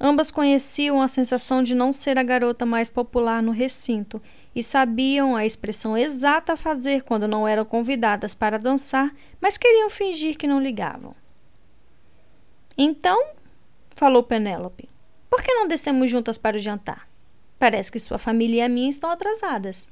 Ambas 0.00 0.32
conheciam 0.32 1.00
a 1.00 1.06
sensação 1.06 1.62
de 1.62 1.72
não 1.72 1.92
ser 1.92 2.18
a 2.18 2.22
garota 2.24 2.66
mais 2.66 2.90
popular 2.90 3.40
no 3.40 3.52
recinto 3.52 4.20
e 4.52 4.60
sabiam 4.60 5.36
a 5.36 5.46
expressão 5.46 5.96
exata 5.96 6.54
a 6.54 6.56
fazer 6.56 7.04
quando 7.04 7.28
não 7.28 7.46
eram 7.46 7.64
convidadas 7.64 8.34
para 8.34 8.58
dançar, 8.58 9.14
mas 9.40 9.56
queriam 9.56 9.88
fingir 9.88 10.36
que 10.36 10.48
não 10.48 10.60
ligavam. 10.60 11.14
Então, 12.76 13.34
falou 13.94 14.24
Penélope, 14.24 14.88
por 15.30 15.42
que 15.42 15.54
não 15.54 15.68
descemos 15.68 16.10
juntas 16.10 16.36
para 16.36 16.56
o 16.56 16.60
jantar? 16.60 17.06
Parece 17.58 17.90
que 17.90 17.98
sua 17.98 18.18
família 18.18 18.58
e 18.58 18.62
a 18.62 18.68
minha 18.68 18.88
estão 18.88 19.10
atrasadas. 19.10 19.88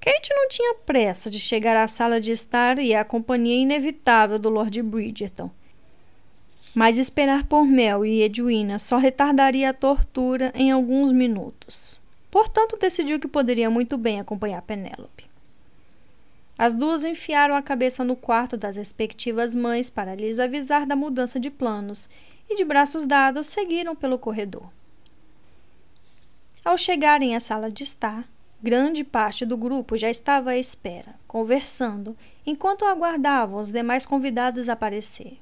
Kate 0.00 0.34
não 0.34 0.48
tinha 0.48 0.74
pressa 0.74 1.30
de 1.30 1.38
chegar 1.38 1.76
à 1.76 1.86
sala 1.86 2.20
de 2.20 2.32
estar 2.32 2.78
e 2.78 2.94
à 2.94 3.04
companhia 3.04 3.62
inevitável 3.62 4.38
do 4.38 4.48
Lord 4.48 4.82
Bridgerton. 4.82 5.50
Mas 6.74 6.98
esperar 6.98 7.46
por 7.46 7.64
Mel 7.64 8.04
e 8.04 8.22
Edwina 8.22 8.78
só 8.78 8.96
retardaria 8.96 9.70
a 9.70 9.74
tortura 9.74 10.52
em 10.54 10.72
alguns 10.72 11.12
minutos. 11.12 12.00
Portanto, 12.30 12.78
decidiu 12.80 13.20
que 13.20 13.28
poderia 13.28 13.68
muito 13.68 13.98
bem 13.98 14.18
acompanhar 14.18 14.62
Penélope. 14.62 15.30
As 16.58 16.74
duas 16.74 17.04
enfiaram 17.04 17.54
a 17.54 17.62
cabeça 17.62 18.02
no 18.02 18.16
quarto 18.16 18.56
das 18.56 18.76
respectivas 18.76 19.54
mães 19.54 19.90
para 19.90 20.14
lhes 20.14 20.38
avisar 20.38 20.86
da 20.86 20.96
mudança 20.96 21.38
de 21.38 21.50
planos 21.50 22.08
e, 22.48 22.54
de 22.54 22.64
braços 22.64 23.04
dados, 23.04 23.48
seguiram 23.48 23.94
pelo 23.94 24.18
corredor. 24.18 24.68
Ao 26.64 26.78
chegarem 26.78 27.34
à 27.34 27.40
sala 27.40 27.70
de 27.72 27.82
estar, 27.82 28.28
grande 28.62 29.02
parte 29.02 29.44
do 29.44 29.56
grupo 29.56 29.96
já 29.96 30.08
estava 30.08 30.50
à 30.50 30.56
espera, 30.56 31.14
conversando, 31.26 32.16
enquanto 32.46 32.84
aguardavam 32.84 33.60
os 33.60 33.72
demais 33.72 34.06
convidados 34.06 34.68
aparecer. 34.68 35.38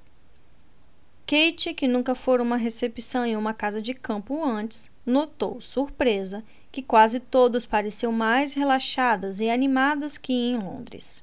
Kate, 1.26 1.74
que 1.74 1.87
nunca 1.87 2.14
fora 2.14 2.42
uma 2.42 2.56
recepção 2.56 3.26
em 3.26 3.37
uma 3.37 3.52
casa 3.52 3.83
de 3.83 3.92
campo 3.92 4.42
antes, 4.42 4.90
notou, 5.04 5.61
surpresa, 5.61 6.42
que 6.72 6.83
quase 6.83 7.20
todos 7.20 7.66
pareciam 7.66 8.12
mais 8.12 8.54
relaxados 8.54 9.42
e 9.42 9.50
animados 9.50 10.16
que 10.16 10.33
em 10.33 10.56
Londres. 10.56 11.22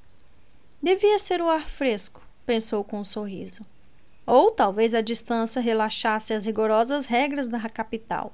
Devia 0.82 1.18
ser 1.18 1.42
o 1.42 1.50
ar 1.50 1.68
fresco, 1.68 2.22
pensou 2.46 2.84
com 2.84 3.00
um 3.00 3.04
sorriso. 3.04 3.66
Ou 4.28 4.52
talvez 4.52 4.94
a 4.94 5.02
distância 5.02 5.60
relaxasse 5.60 6.36
as 6.36 6.46
rigorosas 6.46 7.08
regras 7.08 7.48
da 7.48 7.60
capital. 7.68 8.32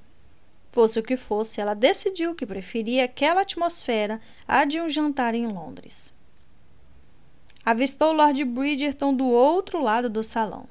Fosse 0.74 0.98
o 0.98 1.04
que 1.04 1.16
fosse, 1.16 1.62
ela 1.62 1.76
decidiu 1.76 2.34
que 2.34 2.48
preferia 2.48 3.06
aquela 3.06 3.42
atmosfera 3.42 4.20
à 4.48 4.66
de 4.66 4.82
um 4.82 4.90
jantar 4.90 5.36
em 5.36 5.46
Londres. 5.46 6.12
Avistou 7.64 8.12
Lord 8.12 8.44
Bridgerton 8.44 9.14
do 9.14 9.28
outro 9.28 9.80
lado 9.80 10.10
do 10.10 10.24
salão, 10.24 10.68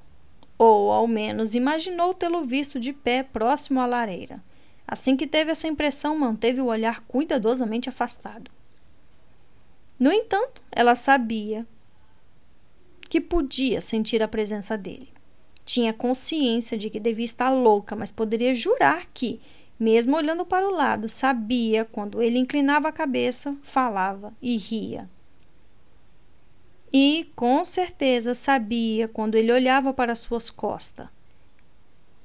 ou 0.59 0.91
ao 0.91 1.07
menos 1.07 1.55
imaginou 1.55 2.13
tê-lo 2.13 2.43
visto 2.43 2.81
de 2.81 2.93
pé 2.93 3.23
próximo 3.23 3.79
à 3.79 3.87
lareira. 3.87 4.43
Assim 4.89 5.17
que 5.17 5.25
teve 5.25 5.53
essa 5.53 5.69
impressão, 5.69 6.19
manteve 6.19 6.61
o 6.61 6.67
olhar 6.67 7.03
cuidadosamente 7.03 7.89
afastado. 7.89 8.51
No 10.01 10.11
entanto, 10.11 10.61
ela 10.73 10.97
sabia 10.97 11.65
que 13.09 13.21
podia 13.21 13.81
sentir 13.81 14.21
a 14.21 14.27
presença 14.27 14.77
dele. 14.77 15.11
Tinha 15.65 15.93
consciência 15.93 16.77
de 16.77 16.91
que 16.91 16.99
devia 16.99 17.25
estar 17.25 17.51
louca, 17.51 17.95
mas 17.95 18.11
poderia 18.11 18.53
jurar 18.53 19.07
que, 19.15 19.41
mesmo 19.83 20.17
olhando 20.17 20.47
para 20.47 20.69
o 20.69 20.71
lado, 20.71 21.09
sabia 21.09 21.85
quando 21.85 22.23
ele 22.23 22.39
inclinava 22.39 22.87
a 22.87 22.93
cabeça, 22.93 23.57
falava 23.65 24.33
e 24.41 24.57
ria. 24.57 25.11
E, 26.93 27.29
com 27.35 27.65
certeza, 27.65 28.33
sabia 28.33 29.09
quando 29.09 29.35
ele 29.35 29.51
olhava 29.51 29.93
para 29.93 30.15
suas 30.15 30.51
costas. 30.51 31.09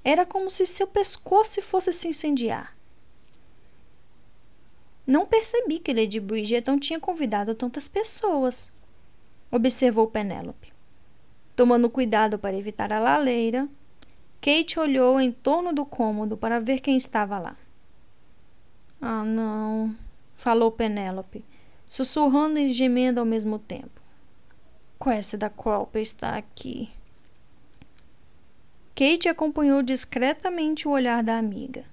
Era 0.03 0.23
como 0.23 0.51
se 0.51 0.67
seu 0.67 0.85
pescoço 0.85 1.59
fosse 1.63 1.91
se 1.91 2.07
incendiar. 2.07 2.77
Não 5.07 5.25
percebi 5.25 5.79
que 5.79 5.93
Lady 5.93 6.19
Bridgerton 6.19 6.77
tinha 6.77 6.99
convidado 6.99 7.55
tantas 7.55 7.87
pessoas, 7.87 8.71
observou 9.49 10.05
Penélope. 10.05 10.71
Tomando 11.55 11.89
cuidado 11.89 12.37
para 12.37 12.55
evitar 12.55 12.93
a 12.93 12.99
laleira, 12.99 13.67
Kate 14.41 14.79
olhou 14.79 15.19
em 15.19 15.31
torno 15.31 15.73
do 15.73 15.85
cômodo 15.85 16.37
para 16.37 16.59
ver 16.59 16.79
quem 16.79 16.95
estava 16.95 17.39
lá. 17.39 17.55
Ah, 19.01 19.23
não, 19.23 19.95
falou 20.35 20.71
Penélope, 20.71 21.43
sussurrando 21.85 22.59
e 22.59 22.73
gemendo 22.73 23.19
ao 23.19 23.25
mesmo 23.25 23.59
tempo. 23.59 24.01
Cressida 24.99 25.49
Cropper 25.49 26.01
está 26.01 26.35
aqui. 26.35 26.89
Kate 28.95 29.29
acompanhou 29.29 29.83
discretamente 29.83 30.87
o 30.87 30.91
olhar 30.91 31.23
da 31.23 31.37
amiga. 31.37 31.85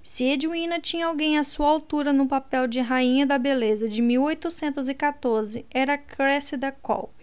Se 0.00 0.24
Edwina 0.24 0.78
tinha 0.80 1.06
alguém 1.06 1.36
à 1.36 1.42
sua 1.42 1.66
altura 1.66 2.12
no 2.12 2.28
papel 2.28 2.68
de 2.68 2.78
Rainha 2.78 3.26
da 3.26 3.38
Beleza 3.38 3.88
de 3.88 4.00
1814, 4.00 5.66
era 5.68 5.98
Cressida 5.98 6.70
Cropper 6.70 7.15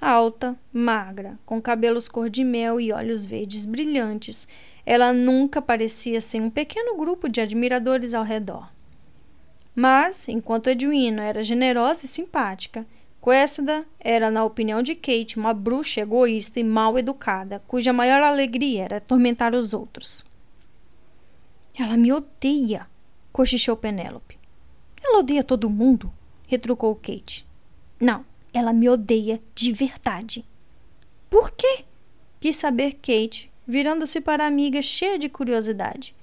alta, 0.00 0.58
magra, 0.72 1.38
com 1.44 1.60
cabelos 1.60 2.08
cor 2.08 2.28
de 2.28 2.44
mel 2.44 2.80
e 2.80 2.92
olhos 2.92 3.24
verdes 3.24 3.64
brilhantes, 3.64 4.48
ela 4.84 5.12
nunca 5.12 5.60
parecia 5.60 6.20
sem 6.20 6.40
um 6.40 6.50
pequeno 6.50 6.96
grupo 6.96 7.28
de 7.28 7.40
admiradores 7.40 8.14
ao 8.14 8.24
redor. 8.24 8.68
Mas, 9.74 10.28
enquanto 10.28 10.70
Edwina 10.70 11.22
era 11.22 11.44
generosa 11.44 12.04
e 12.04 12.08
simpática, 12.08 12.86
Cressida 13.26 13.84
era, 13.98 14.30
na 14.30 14.44
opinião 14.44 14.80
de 14.80 14.94
Kate, 14.94 15.36
uma 15.36 15.52
bruxa 15.52 16.00
egoísta 16.00 16.60
e 16.60 16.64
mal 16.64 16.96
educada, 16.96 17.60
cuja 17.66 17.92
maior 17.92 18.22
alegria 18.22 18.84
era 18.84 18.96
atormentar 18.98 19.52
os 19.52 19.74
outros. 19.74 20.24
Ela 21.76 21.96
me 21.96 22.12
odeia, 22.12 22.86
cochichou 23.32 23.76
Penélope. 23.76 24.38
Ela 25.02 25.18
odeia 25.18 25.42
todo 25.42 25.68
mundo, 25.68 26.12
retrucou 26.46 26.94
Kate. 26.94 27.44
Não, 28.00 28.24
ela 28.56 28.72
me 28.72 28.88
odeia 28.88 29.38
de 29.54 29.70
verdade. 29.70 30.42
Por 31.28 31.50
quê? 31.50 31.84
Quis 32.40 32.56
saber 32.56 32.94
Kate, 32.94 33.50
virando-se 33.66 34.18
para 34.18 34.44
a 34.44 34.46
amiga 34.46 34.80
cheia 34.80 35.18
de 35.18 35.28
curiosidade. 35.28 36.16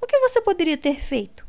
O 0.00 0.06
que 0.06 0.18
você 0.18 0.40
poderia 0.40 0.76
ter 0.76 0.98
feito? 0.98 1.46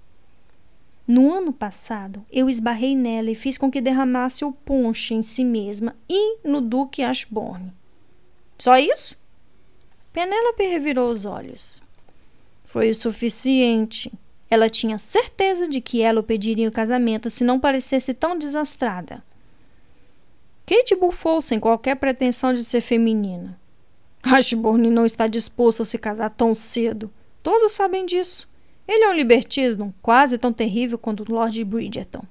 No 1.07 1.33
ano 1.33 1.51
passado, 1.51 2.23
eu 2.31 2.47
esbarrei 2.47 2.95
nela 2.95 3.31
e 3.31 3.35
fiz 3.35 3.57
com 3.57 3.71
que 3.71 3.81
derramasse 3.81 4.45
o 4.45 4.51
ponche 4.51 5.15
em 5.15 5.23
si 5.23 5.43
mesma 5.43 5.95
e 6.07 6.37
no 6.43 6.61
Duque 6.61 7.01
Ashbourne. 7.01 7.73
Só 8.59 8.77
isso? 8.77 9.17
Penélope 10.13 10.63
revirou 10.63 11.11
os 11.11 11.25
olhos. 11.25 11.81
Foi 12.63 12.91
o 12.91 12.95
suficiente. 12.95 14.11
Ela 14.47 14.69
tinha 14.69 14.99
certeza 14.99 15.67
de 15.67 15.81
que 15.81 16.03
ela 16.03 16.19
o 16.19 16.23
pediria 16.23 16.69
o 16.69 16.71
casamento 16.71 17.31
se 17.31 17.43
não 17.43 17.59
parecesse 17.59 18.13
tão 18.13 18.37
desastrada. 18.37 19.23
Kate 20.69 20.95
bufou 20.95 21.41
sem 21.41 21.59
qualquer 21.59 21.95
pretensão 21.95 22.53
de 22.53 22.63
ser 22.63 22.81
feminina. 22.81 23.59
Ashbourne 24.21 24.91
não 24.91 25.03
está 25.03 25.25
disposto 25.25 25.81
a 25.81 25.85
se 25.85 25.97
casar 25.97 26.29
tão 26.29 26.53
cedo. 26.53 27.11
Todos 27.41 27.71
sabem 27.71 28.05
disso. 28.05 28.47
Ele 28.87 29.03
é 29.03 29.09
um 29.09 29.15
libertino 29.15 29.91
quase 29.99 30.37
tão 30.37 30.53
terrível 30.53 30.95
quanto 30.99 31.23
o 31.23 31.33
Lord 31.33 31.63
Bridgerton. 31.63 32.21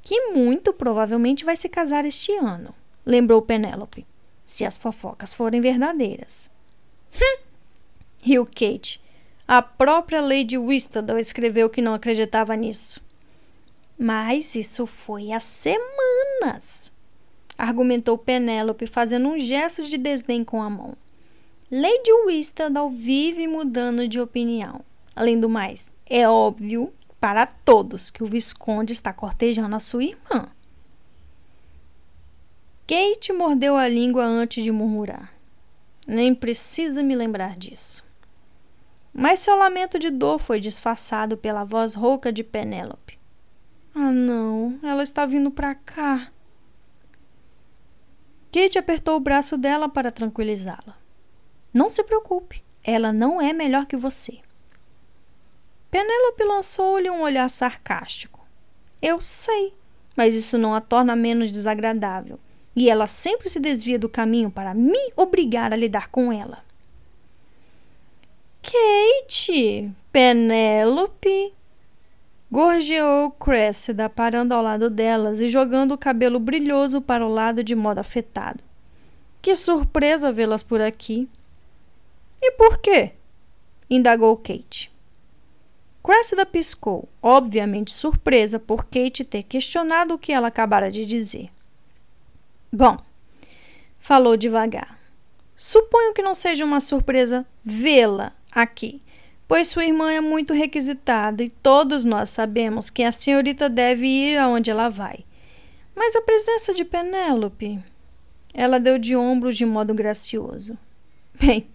Que 0.00 0.30
muito 0.30 0.72
provavelmente 0.72 1.44
vai 1.44 1.54
se 1.54 1.68
casar 1.68 2.06
este 2.06 2.32
ano, 2.32 2.74
lembrou 3.04 3.42
Penélope, 3.42 4.06
se 4.46 4.64
as 4.64 4.78
fofocas 4.78 5.34
forem 5.34 5.60
verdadeiras. 5.60 6.50
Hum! 7.14 7.42
riu 8.22 8.46
Kate. 8.46 9.02
A 9.46 9.60
própria 9.60 10.22
Lady 10.22 10.56
Whistledown 10.56 11.18
escreveu 11.18 11.68
que 11.68 11.82
não 11.82 11.92
acreditava 11.92 12.56
nisso. 12.56 13.02
Mas 13.98 14.54
isso 14.54 14.86
foi 14.86 15.30
há 15.30 15.40
semanas 15.40 16.96
argumentou 17.58 18.16
Penélope, 18.16 18.86
fazendo 18.86 19.28
um 19.28 19.38
gesto 19.38 19.82
de 19.82 19.98
desdém 19.98 20.44
com 20.44 20.62
a 20.62 20.70
mão. 20.70 20.96
Lady 21.70 22.12
Whistledown 22.24 22.90
vive 22.90 23.48
mudando 23.48 24.06
de 24.06 24.20
opinião. 24.20 24.80
Além 25.14 25.38
do 25.38 25.48
mais, 25.48 25.92
é 26.06 26.28
óbvio 26.28 26.92
para 27.20 27.44
todos 27.44 28.10
que 28.10 28.22
o 28.22 28.26
Visconde 28.26 28.92
está 28.92 29.12
cortejando 29.12 29.74
a 29.74 29.80
sua 29.80 30.04
irmã. 30.04 30.48
Kate 32.86 33.32
mordeu 33.32 33.76
a 33.76 33.88
língua 33.88 34.24
antes 34.24 34.62
de 34.62 34.70
murmurar. 34.70 35.34
Nem 36.06 36.34
precisa 36.34 37.02
me 37.02 37.14
lembrar 37.14 37.56
disso. 37.56 38.02
Mas 39.12 39.40
seu 39.40 39.56
lamento 39.56 39.98
de 39.98 40.08
dor 40.08 40.38
foi 40.38 40.60
disfarçado 40.60 41.36
pela 41.36 41.64
voz 41.64 41.92
rouca 41.92 42.32
de 42.32 42.42
Penélope. 42.42 43.18
Ah, 43.94 44.12
não, 44.12 44.78
ela 44.82 45.02
está 45.02 45.26
vindo 45.26 45.50
para 45.50 45.74
cá. 45.74 46.32
Kate 48.50 48.78
apertou 48.78 49.16
o 49.16 49.20
braço 49.20 49.58
dela 49.58 49.88
para 49.88 50.10
tranquilizá-la. 50.10 50.96
Não 51.72 51.90
se 51.90 52.02
preocupe, 52.02 52.62
ela 52.82 53.12
não 53.12 53.40
é 53.40 53.52
melhor 53.52 53.86
que 53.86 53.96
você. 53.96 54.38
Penélope 55.90 56.44
lançou-lhe 56.44 57.10
um 57.10 57.22
olhar 57.22 57.48
sarcástico. 57.48 58.46
Eu 59.00 59.20
sei, 59.20 59.74
mas 60.16 60.34
isso 60.34 60.58
não 60.58 60.74
a 60.74 60.80
torna 60.80 61.14
menos 61.14 61.50
desagradável. 61.50 62.38
E 62.74 62.88
ela 62.88 63.06
sempre 63.06 63.48
se 63.48 63.58
desvia 63.58 63.98
do 63.98 64.08
caminho 64.08 64.50
para 64.50 64.74
me 64.74 65.12
obrigar 65.16 65.72
a 65.72 65.76
lidar 65.76 66.08
com 66.08 66.32
ela. 66.32 66.64
Kate! 68.62 69.90
Penélope! 70.12 71.57
Gorjeou 72.50 73.30
Cressida, 73.32 74.08
parando 74.08 74.54
ao 74.54 74.62
lado 74.62 74.88
delas 74.88 75.38
e 75.38 75.50
jogando 75.50 75.92
o 75.92 75.98
cabelo 75.98 76.40
brilhoso 76.40 77.00
para 77.00 77.24
o 77.24 77.28
lado 77.28 77.62
de 77.62 77.74
modo 77.74 77.98
afetado. 77.98 78.64
Que 79.42 79.54
surpresa 79.54 80.32
vê-las 80.32 80.62
por 80.62 80.80
aqui. 80.80 81.28
E 82.40 82.52
por 82.52 82.78
quê? 82.78 83.12
indagou 83.90 84.36
Kate. 84.36 84.90
Cressida 86.02 86.46
piscou, 86.46 87.06
obviamente 87.20 87.92
surpresa 87.92 88.58
por 88.58 88.86
Kate 88.86 89.24
ter 89.24 89.42
questionado 89.42 90.14
o 90.14 90.18
que 90.18 90.32
ela 90.32 90.48
acabara 90.48 90.90
de 90.90 91.04
dizer. 91.04 91.50
Bom, 92.72 92.98
falou 93.98 94.38
devagar. 94.38 94.98
Suponho 95.54 96.14
que 96.14 96.22
não 96.22 96.34
seja 96.34 96.64
uma 96.64 96.80
surpresa 96.80 97.46
vê-la 97.62 98.32
aqui 98.50 99.02
pois 99.48 99.68
sua 99.68 99.86
irmã 99.86 100.12
é 100.12 100.20
muito 100.20 100.52
requisitada 100.52 101.42
e 101.42 101.48
todos 101.48 102.04
nós 102.04 102.28
sabemos 102.28 102.90
que 102.90 103.02
a 103.02 103.10
senhorita 103.10 103.68
deve 103.68 104.06
ir 104.06 104.36
aonde 104.36 104.70
ela 104.70 104.90
vai. 104.90 105.24
Mas 105.96 106.14
a 106.14 106.20
presença 106.20 106.74
de 106.74 106.84
Penélope. 106.84 107.82
Ela 108.52 108.78
deu 108.78 108.98
de 108.98 109.16
ombros 109.16 109.56
de 109.56 109.64
modo 109.64 109.94
gracioso. 109.94 110.76
Bem, 111.40 111.66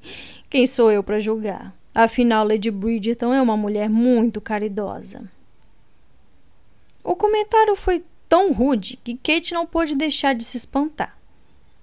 quem 0.49 0.67
sou 0.67 0.91
eu 0.91 1.03
para 1.03 1.19
julgar? 1.19 1.75
Afinal, 1.95 2.47
Lady 2.47 2.71
Bridgerton 2.71 3.33
é 3.33 3.41
uma 3.41 3.57
mulher 3.57 3.89
muito 3.89 4.39
caridosa. 4.39 5.23
O 7.03 7.15
comentário 7.15 7.75
foi 7.75 8.03
tão 8.29 8.51
rude 8.51 8.97
que 9.03 9.15
Kate 9.15 9.53
não 9.53 9.65
pôde 9.65 9.95
deixar 9.95 10.33
de 10.33 10.43
se 10.43 10.57
espantar. 10.57 11.17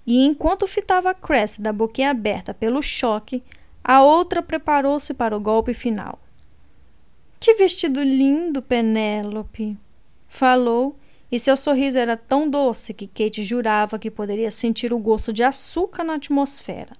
E 0.05 0.25
enquanto 0.25 0.67
fitava 0.67 1.11
a 1.11 1.13
Cress 1.13 1.61
da 1.61 1.71
boquinha 1.71 2.09
aberta 2.09 2.53
pelo 2.53 2.81
choque, 2.81 3.43
a 3.83 4.01
outra 4.03 4.41
preparou-se 4.41 5.13
para 5.13 5.35
o 5.35 5.39
golpe 5.39 5.73
final. 5.73 6.19
Que 7.39 7.55
vestido 7.55 8.03
lindo, 8.03 8.61
Penélope! 8.61 9.77
Falou, 10.27 10.95
e 11.31 11.39
seu 11.39 11.57
sorriso 11.57 11.97
era 11.97 12.15
tão 12.15 12.49
doce 12.49 12.93
que 12.93 13.07
Kate 13.07 13.43
jurava 13.43 13.97
que 13.97 14.11
poderia 14.11 14.51
sentir 14.51 14.93
o 14.93 14.99
gosto 14.99 15.33
de 15.33 15.43
açúcar 15.43 16.03
na 16.03 16.15
atmosfera. 16.15 16.95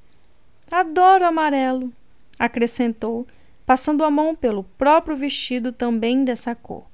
Adoro 0.71 1.25
amarelo, 1.25 1.91
acrescentou, 2.39 3.27
passando 3.65 4.03
a 4.03 4.09
mão 4.09 4.33
pelo 4.33 4.63
próprio 4.63 5.17
vestido 5.17 5.71
também 5.71 6.23
dessa 6.23 6.55
cor. 6.55 6.85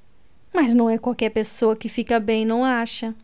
Mas 0.52 0.74
não 0.74 0.90
é 0.90 0.98
qualquer 0.98 1.30
pessoa 1.30 1.76
que 1.76 1.88
fica 1.88 2.18
bem, 2.18 2.44
não 2.44 2.64
acha? 2.64 3.14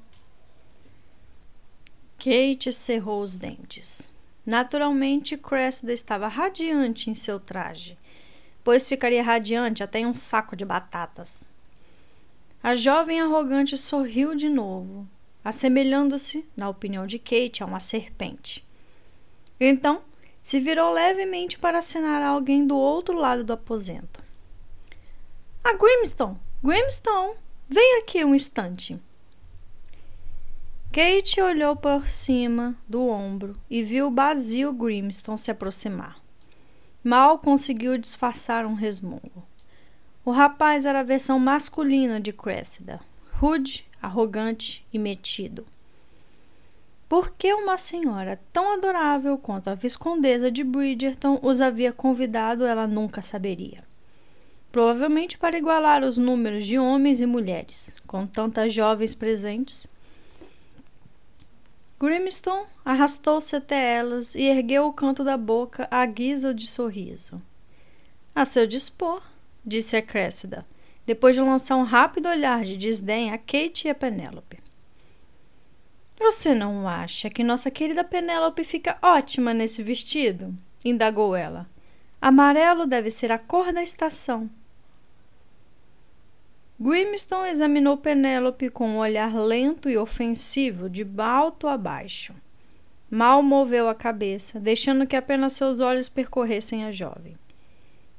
Kate 2.16 2.72
cerrou 2.72 3.20
os 3.20 3.36
dentes. 3.36 4.13
Naturalmente, 4.46 5.36
Cressida 5.36 5.92
estava 5.92 6.28
radiante 6.28 7.08
em 7.08 7.14
seu 7.14 7.40
traje, 7.40 7.96
pois 8.62 8.86
ficaria 8.86 9.22
radiante 9.22 9.82
até 9.82 10.00
em 10.00 10.06
um 10.06 10.14
saco 10.14 10.54
de 10.54 10.64
batatas. 10.64 11.48
A 12.62 12.74
jovem 12.74 13.20
arrogante 13.20 13.76
sorriu 13.76 14.34
de 14.34 14.48
novo, 14.48 15.06
assemelhando-se, 15.44 16.46
na 16.56 16.68
opinião 16.68 17.06
de 17.06 17.18
Kate, 17.18 17.62
a 17.62 17.66
uma 17.66 17.80
serpente. 17.80 18.64
Então, 19.60 20.02
se 20.42 20.60
virou 20.60 20.92
levemente 20.92 21.58
para 21.58 21.78
acenar 21.78 22.22
a 22.22 22.28
alguém 22.28 22.66
do 22.66 22.76
outro 22.76 23.16
lado 23.16 23.44
do 23.44 23.52
aposento. 23.52 24.22
A 25.62 25.70
ah, 25.70 25.72
Grimstone! 25.72 26.38
Grimstone! 26.62 27.36
Vem 27.66 27.98
aqui 27.98 28.22
um 28.22 28.34
instante. 28.34 29.00
Kate 30.94 31.40
olhou 31.40 31.74
por 31.74 32.08
cima 32.08 32.76
do 32.88 33.08
ombro 33.08 33.56
e 33.68 33.82
viu 33.82 34.12
Basil 34.12 34.72
Grimstone 34.72 35.36
se 35.36 35.50
aproximar. 35.50 36.20
Mal 37.02 37.36
conseguiu 37.40 37.98
disfarçar 37.98 38.64
um 38.64 38.74
resmungo. 38.74 39.44
O 40.24 40.30
rapaz 40.30 40.86
era 40.86 41.00
a 41.00 41.02
versão 41.02 41.36
masculina 41.40 42.20
de 42.20 42.32
Cressida, 42.32 43.00
rude, 43.32 43.84
arrogante 44.00 44.86
e 44.92 44.98
metido. 45.00 45.66
Por 47.08 47.32
que 47.32 47.52
uma 47.52 47.76
senhora 47.76 48.38
tão 48.52 48.74
adorável 48.74 49.36
quanto 49.36 49.70
a 49.70 49.74
viscondesa 49.74 50.48
de 50.48 50.62
Bridgerton 50.62 51.40
os 51.42 51.60
havia 51.60 51.92
convidado, 51.92 52.64
ela 52.64 52.86
nunca 52.86 53.20
saberia. 53.20 53.82
Provavelmente 54.70 55.38
para 55.38 55.58
igualar 55.58 56.04
os 56.04 56.18
números 56.18 56.64
de 56.64 56.78
homens 56.78 57.20
e 57.20 57.26
mulheres, 57.26 57.92
com 58.06 58.28
tantas 58.28 58.72
jovens 58.72 59.12
presentes 59.12 59.92
Grimstone 61.98 62.66
arrastou-se 62.84 63.54
até 63.54 63.96
elas 63.96 64.34
e 64.34 64.42
ergueu 64.42 64.86
o 64.86 64.92
canto 64.92 65.22
da 65.22 65.36
boca 65.36 65.86
à 65.90 66.04
guisa 66.04 66.52
de 66.52 66.66
sorriso. 66.66 67.40
A 68.34 68.44
seu 68.44 68.66
dispor, 68.66 69.22
disse 69.64 69.96
a 69.96 70.02
Cressida, 70.02 70.66
depois 71.06 71.34
de 71.36 71.40
lançar 71.40 71.76
um 71.76 71.84
rápido 71.84 72.28
olhar 72.28 72.64
de 72.64 72.76
desdém 72.76 73.32
a 73.32 73.38
Kate 73.38 73.86
e 73.86 73.90
a 73.90 73.94
Penélope. 73.94 74.58
Você 76.18 76.54
não 76.54 76.88
acha 76.88 77.30
que 77.30 77.44
nossa 77.44 77.70
querida 77.70 78.02
Penélope 78.02 78.64
fica 78.64 78.98
ótima 79.02 79.52
nesse 79.52 79.82
vestido? 79.82 80.56
indagou 80.84 81.34
ela. 81.34 81.68
Amarelo 82.20 82.86
deve 82.86 83.10
ser 83.10 83.30
a 83.30 83.38
cor 83.38 83.72
da 83.72 83.82
estação. 83.82 84.50
Grimstone 86.78 87.50
examinou 87.50 87.96
Penélope 87.96 88.68
com 88.68 88.88
um 88.88 88.98
olhar 88.98 89.32
lento 89.34 89.88
e 89.88 89.96
ofensivo 89.96 90.90
de 90.90 91.06
alto 91.18 91.68
a 91.68 91.78
baixo. 91.78 92.34
Mal 93.08 93.42
moveu 93.44 93.88
a 93.88 93.94
cabeça, 93.94 94.58
deixando 94.58 95.06
que 95.06 95.14
apenas 95.14 95.52
seus 95.52 95.78
olhos 95.78 96.08
percorressem 96.08 96.84
a 96.84 96.90
jovem. 96.90 97.36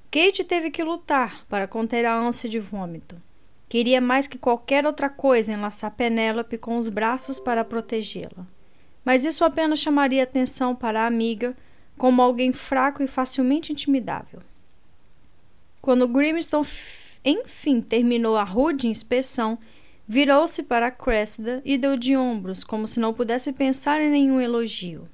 Kate 0.09 0.45
teve 0.45 0.71
que 0.71 0.81
lutar 0.81 1.45
para 1.49 1.67
conter 1.67 2.05
a 2.05 2.17
ânsia 2.17 2.49
de 2.49 2.57
vômito. 2.57 3.21
Queria 3.67 3.99
mais 3.99 4.25
que 4.25 4.37
qualquer 4.37 4.85
outra 4.85 5.09
coisa 5.09 5.51
enlaçar 5.51 5.91
Penélope 5.91 6.57
com 6.57 6.77
os 6.77 6.87
braços 6.87 7.37
para 7.37 7.65
protegê-la. 7.65 8.47
Mas 9.03 9.25
isso 9.25 9.43
apenas 9.43 9.79
chamaria 9.79 10.23
atenção 10.23 10.73
para 10.73 11.01
a 11.01 11.07
amiga 11.07 11.57
como 11.97 12.21
alguém 12.21 12.53
fraco 12.53 13.03
e 13.03 13.07
facilmente 13.07 13.73
intimidável. 13.73 14.39
Quando 15.81 16.07
Grimstone 16.07 16.65
enfim 17.25 17.81
terminou 17.81 18.37
a 18.37 18.43
rude 18.43 18.87
inspeção, 18.87 19.57
virou-se 20.07 20.61
para 20.63 20.91
Cressida 20.91 21.61
e 21.65 21.77
deu 21.77 21.97
de 21.97 22.15
ombros, 22.15 22.63
como 22.63 22.87
se 22.87 22.99
não 22.99 23.13
pudesse 23.13 23.51
pensar 23.51 23.99
em 23.99 24.11
nenhum 24.11 24.39
elogio. 24.39 25.09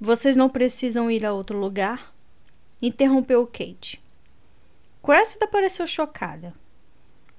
Vocês 0.00 0.36
não 0.36 0.48
precisam 0.48 1.10
ir 1.10 1.24
a 1.24 1.32
outro 1.32 1.58
lugar? 1.58 2.14
Interrompeu 2.80 3.46
Kate. 3.46 4.02
Cressida 5.02 5.46
pareceu 5.46 5.86
chocada. 5.86 6.54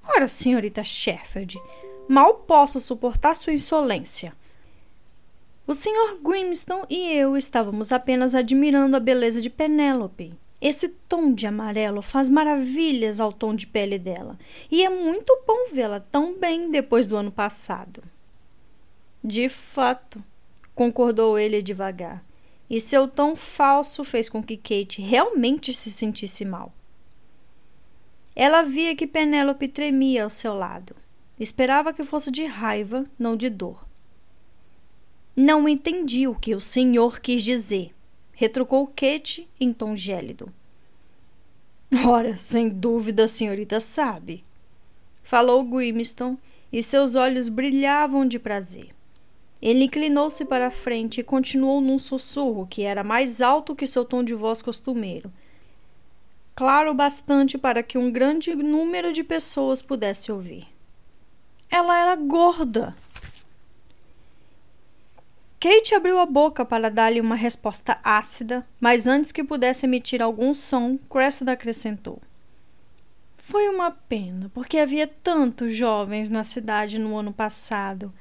Ora, 0.02 0.26
senhorita 0.26 0.82
Sheffield, 0.82 1.60
mal 2.08 2.34
posso 2.34 2.80
suportar 2.80 3.36
sua 3.36 3.52
insolência. 3.52 4.32
O 5.66 5.74
Sr. 5.74 6.18
Grimstone 6.22 6.86
e 6.88 7.12
eu 7.12 7.36
estávamos 7.36 7.92
apenas 7.92 8.34
admirando 8.34 8.96
a 8.96 9.00
beleza 9.00 9.40
de 9.40 9.50
Penélope. 9.50 10.32
Esse 10.60 10.88
tom 10.88 11.32
de 11.32 11.46
amarelo 11.46 12.02
faz 12.02 12.28
maravilhas 12.28 13.20
ao 13.20 13.32
tom 13.32 13.54
de 13.54 13.66
pele 13.66 13.98
dela, 13.98 14.36
e 14.70 14.82
é 14.82 14.90
muito 14.90 15.42
bom 15.46 15.70
vê-la 15.72 16.00
tão 16.00 16.36
bem 16.36 16.70
depois 16.70 17.06
do 17.06 17.16
ano 17.16 17.30
passado. 17.30 18.02
De 19.22 19.48
fato, 19.48 20.22
concordou 20.74 21.38
ele 21.38 21.62
devagar, 21.62 22.24
e 22.68 22.80
seu 22.80 23.06
tom 23.06 23.36
falso 23.36 24.02
fez 24.02 24.28
com 24.28 24.42
que 24.42 24.56
Kate 24.56 25.00
realmente 25.00 25.72
se 25.72 25.90
sentisse 25.90 26.44
mal. 26.44 26.72
Ela 28.34 28.62
via 28.62 28.94
que 28.94 29.06
Penélope 29.06 29.66
tremia 29.66 30.22
ao 30.22 30.30
seu 30.30 30.54
lado. 30.54 30.94
Esperava 31.40 31.92
que 31.92 32.04
fosse 32.04 32.30
de 32.30 32.44
raiva, 32.44 33.04
não 33.18 33.36
de 33.36 33.50
dor. 33.50 33.84
Não 35.34 35.68
entendi 35.68 36.28
o 36.28 36.34
que 36.34 36.54
o 36.54 36.60
senhor 36.60 37.20
quis 37.20 37.42
dizer, 37.42 37.92
retrucou 38.38 38.86
Kate 38.86 39.48
em 39.58 39.72
tom 39.72 39.96
gélido. 39.96 40.48
Ora, 42.06 42.36
sem 42.36 42.68
dúvida 42.68 43.24
a 43.24 43.28
senhorita 43.28 43.80
sabe. 43.80 44.44
Falou 45.24 45.64
Grimston 45.64 46.38
e 46.72 46.80
seus 46.80 47.16
olhos 47.16 47.48
brilhavam 47.48 48.24
de 48.24 48.38
prazer. 48.38 48.94
Ele 49.60 49.86
inclinou-se 49.86 50.44
para 50.44 50.68
a 50.68 50.70
frente 50.70 51.18
e 51.18 51.24
continuou 51.24 51.80
num 51.80 51.98
sussurro 51.98 52.64
que 52.64 52.82
era 52.82 53.02
mais 53.02 53.42
alto 53.42 53.74
que 53.74 53.88
seu 53.88 54.04
tom 54.04 54.22
de 54.22 54.34
voz 54.34 54.62
costumeiro, 54.62 55.32
claro 56.54 56.94
bastante 56.94 57.58
para 57.58 57.82
que 57.82 57.98
um 57.98 58.08
grande 58.08 58.54
número 58.54 59.12
de 59.12 59.24
pessoas 59.24 59.82
pudesse 59.82 60.30
ouvir. 60.30 60.68
Ela 61.68 61.98
era 61.98 62.14
gorda. 62.14 62.96
Kate 65.60 65.92
abriu 65.92 66.20
a 66.20 66.26
boca 66.26 66.64
para 66.64 66.88
dar-lhe 66.88 67.20
uma 67.20 67.34
resposta 67.34 67.98
ácida, 68.04 68.64
mas 68.78 69.08
antes 69.08 69.32
que 69.32 69.42
pudesse 69.42 69.86
emitir 69.86 70.22
algum 70.22 70.54
som, 70.54 70.96
Cressida 71.10 71.50
acrescentou. 71.50 72.20
Foi 73.36 73.68
uma 73.68 73.90
pena, 73.90 74.48
porque 74.54 74.78
havia 74.78 75.08
tantos 75.08 75.74
jovens 75.74 76.28
na 76.28 76.44
cidade 76.44 76.96
no 76.96 77.16
ano 77.16 77.32
passado. 77.32 78.14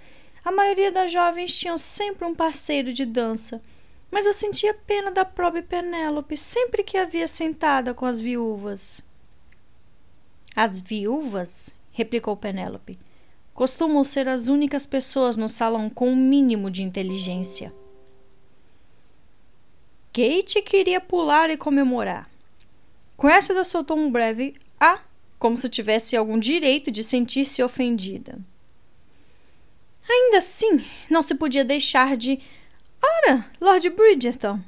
A 0.44 0.52
maioria 0.52 0.92
das 0.92 1.12
jovens 1.12 1.56
tinham 1.56 1.78
sempre 1.78 2.26
um 2.26 2.34
parceiro 2.34 2.92
de 2.92 3.06
dança, 3.06 3.62
mas 4.10 4.26
eu 4.26 4.34
sentia 4.34 4.74
pena 4.74 5.12
da 5.12 5.24
própria 5.24 5.62
Penélope 5.62 6.36
sempre 6.36 6.84
que 6.84 6.98
havia 6.98 7.28
sentada 7.28 7.94
com 7.94 8.08
as 8.08 8.20
viúvas. 8.20 9.04
As 10.56 10.80
viúvas? 10.80 11.76
replicou 11.92 12.36
Penélope 12.36 12.98
costumam 13.58 14.04
ser 14.04 14.30
as 14.30 14.50
únicas 14.50 14.86
pessoas 14.86 15.36
no 15.36 15.50
salão 15.50 15.90
com 15.90 16.10
o 16.10 16.12
um 16.12 16.16
mínimo 16.16 16.70
de 16.70 16.84
inteligência. 16.84 17.74
Kate 20.14 20.62
queria 20.62 21.02
pular 21.02 21.50
e 21.50 21.58
comemorar. 21.58 22.30
Cressida 23.18 23.64
soltou 23.64 23.98
um 23.98 24.12
breve 24.12 24.54
ah, 24.80 25.02
como 25.40 25.58
se 25.58 25.68
tivesse 25.70 26.16
algum 26.16 26.38
direito 26.38 26.92
de 26.92 27.04
sentir-se 27.04 27.64
ofendida. 27.64 28.38
Ainda 30.08 30.38
assim, 30.38 30.80
não 31.10 31.24
se 31.24 31.34
podia 31.34 31.66
deixar 31.66 32.16
de. 32.16 32.40
Ora, 33.02 33.50
Lord 33.60 33.90
Bridgerton! 33.90 34.62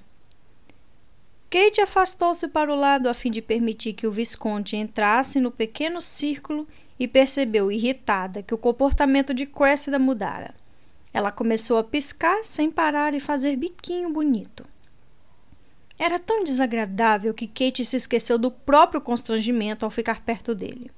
Kate 1.47 1.79
afastou-se 1.79 2.47
para 2.47 2.73
o 2.73 2.75
lado 2.75 3.07
a 3.07 3.13
fim 3.13 3.29
de 3.29 3.39
permitir 3.39 3.93
que 3.93 4.07
o 4.07 4.11
Visconde 4.11 4.77
entrasse 4.77 5.39
no 5.39 5.51
pequeno 5.51 6.01
círculo 6.01 6.67
e 6.99 7.07
percebeu 7.07 7.71
irritada 7.71 8.43
que 8.43 8.53
o 8.53 8.57
comportamento 8.57 9.33
de 9.33 9.45
Cressida 9.45 9.97
mudara. 9.97 10.53
Ela 11.13 11.31
começou 11.31 11.77
a 11.77 11.83
piscar 11.83 12.43
sem 12.43 12.69
parar 12.69 13.13
e 13.13 13.19
fazer 13.19 13.55
biquinho 13.55 14.11
bonito. 14.11 14.65
Era 15.97 16.19
tão 16.19 16.43
desagradável 16.43 17.33
que 17.33 17.47
Kate 17.47 17.83
se 17.83 17.95
esqueceu 17.95 18.37
do 18.37 18.51
próprio 18.51 19.01
constrangimento 19.01 19.85
ao 19.85 19.91
ficar 19.91 20.21
perto 20.21 20.53
dele. 20.53 20.91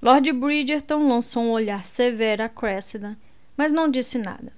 Lord 0.00 0.32
Bridgerton 0.32 1.08
lançou 1.08 1.42
um 1.42 1.50
olhar 1.50 1.84
severo 1.84 2.44
a 2.44 2.48
Cressida, 2.48 3.18
mas 3.56 3.72
não 3.72 3.90
disse 3.90 4.16
nada. 4.16 4.52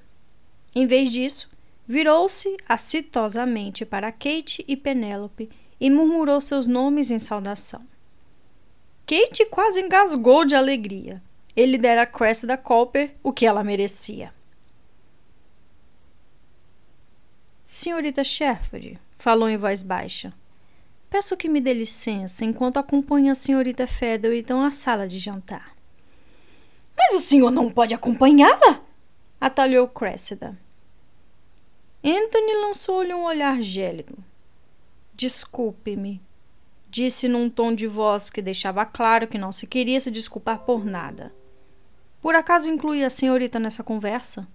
Em 0.74 0.86
vez 0.86 1.10
disso, 1.10 1.50
virou-se 1.88 2.56
acitosamente 2.68 3.84
para 3.84 4.12
Kate 4.12 4.64
e 4.68 4.76
Penélope 4.76 5.50
e 5.80 5.90
murmurou 5.90 6.40
seus 6.40 6.66
nomes 6.66 7.10
em 7.10 7.18
saudação. 7.18 7.89
Kate 9.10 9.44
quase 9.46 9.80
engasgou 9.80 10.44
de 10.44 10.54
alegria. 10.54 11.20
Ele 11.56 11.76
dera 11.76 12.02
a 12.02 12.06
Cressida 12.06 12.56
Copper 12.56 13.12
o 13.24 13.32
que 13.32 13.44
ela 13.44 13.64
merecia. 13.64 14.32
Senhorita 17.64 18.22
Sherford, 18.22 19.00
falou 19.18 19.48
em 19.48 19.56
voz 19.56 19.82
baixa. 19.82 20.32
Peço 21.08 21.36
que 21.36 21.48
me 21.48 21.60
dê 21.60 21.74
licença 21.74 22.44
enquanto 22.44 22.76
acompanho 22.76 23.32
a 23.32 23.34
senhorita 23.34 23.84
Featherton 23.84 24.62
à 24.62 24.70
sala 24.70 25.08
de 25.08 25.18
jantar. 25.18 25.74
Mas 26.96 27.16
o 27.16 27.18
senhor 27.18 27.50
não 27.50 27.68
pode 27.68 27.92
acompanhá-la? 27.92 28.80
atalhou 29.40 29.88
Cressida. 29.88 30.56
Anthony 32.04 32.54
lançou-lhe 32.60 33.12
um 33.12 33.24
olhar 33.24 33.60
gélido. 33.60 34.16
Desculpe-me, 35.14 36.22
disse 36.90 37.28
num 37.28 37.48
tom 37.48 37.72
de 37.72 37.86
voz 37.86 38.28
que 38.28 38.42
deixava 38.42 38.84
claro 38.84 39.28
que 39.28 39.38
não 39.38 39.52
se 39.52 39.66
queria 39.66 40.00
se 40.00 40.10
desculpar 40.10 40.58
por 40.60 40.84
nada. 40.84 41.32
Por 42.20 42.34
acaso 42.34 42.68
inclui 42.68 43.04
a 43.04 43.08
senhorita 43.08 43.58
nessa 43.60 43.84
conversa? 43.84 44.46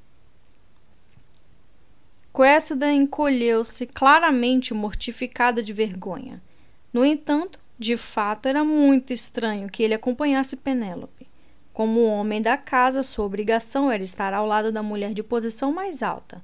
Cressida 2.33 2.91
encolheu-se, 2.91 3.87
claramente 3.87 4.73
mortificada 4.73 5.63
de 5.63 5.71
vergonha. 5.71 6.43
No 6.91 7.05
entanto, 7.05 7.57
de 7.79 7.95
fato, 7.95 8.47
era 8.47 8.63
muito 8.63 9.13
estranho 9.13 9.69
que 9.69 9.81
ele 9.81 9.93
acompanhasse 9.93 10.57
Penélope. 10.57 11.29
Como 11.71 12.05
homem 12.05 12.41
da 12.41 12.57
casa, 12.57 13.01
sua 13.01 13.25
obrigação 13.25 13.89
era 13.89 14.03
estar 14.03 14.33
ao 14.33 14.45
lado 14.45 14.71
da 14.71 14.83
mulher 14.83 15.13
de 15.13 15.23
posição 15.23 15.71
mais 15.71 16.03
alta. 16.03 16.43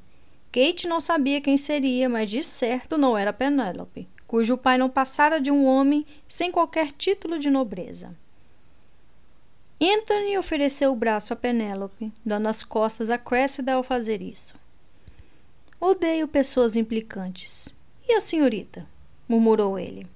Kate 0.52 0.88
não 0.88 1.00
sabia 1.00 1.42
quem 1.42 1.58
seria, 1.58 2.08
mas 2.08 2.30
de 2.30 2.42
certo 2.42 2.98
não 2.98 3.18
era 3.18 3.32
Penélope, 3.32 4.08
cujo 4.32 4.58
pai 4.58 4.78
não 4.78 4.90
passara 4.90 5.42
de 5.42 5.52
um 5.52 5.66
homem 5.66 6.06
sem 6.26 6.54
qualquer 6.54 6.94
título 6.94 7.38
de 7.38 7.50
nobreza. 7.50 8.16
Anthony 9.82 10.38
ofereceu 10.38 10.94
o 10.94 10.96
braço 10.96 11.34
a 11.34 11.36
Penélope, 11.36 12.14
dando 12.26 12.48
as 12.48 12.64
costas 12.64 13.10
a 13.10 13.18
Cressida 13.18 13.74
ao 13.74 13.84
fazer 13.84 14.22
isso. 14.22 14.56
Odeio 15.82 16.30
pessoas 16.30 16.78
implicantes. 16.78 17.76
E 18.08 18.14
a 18.14 18.22
senhorita? 18.22 18.88
murmurou 19.28 19.78
ele. 19.78 20.08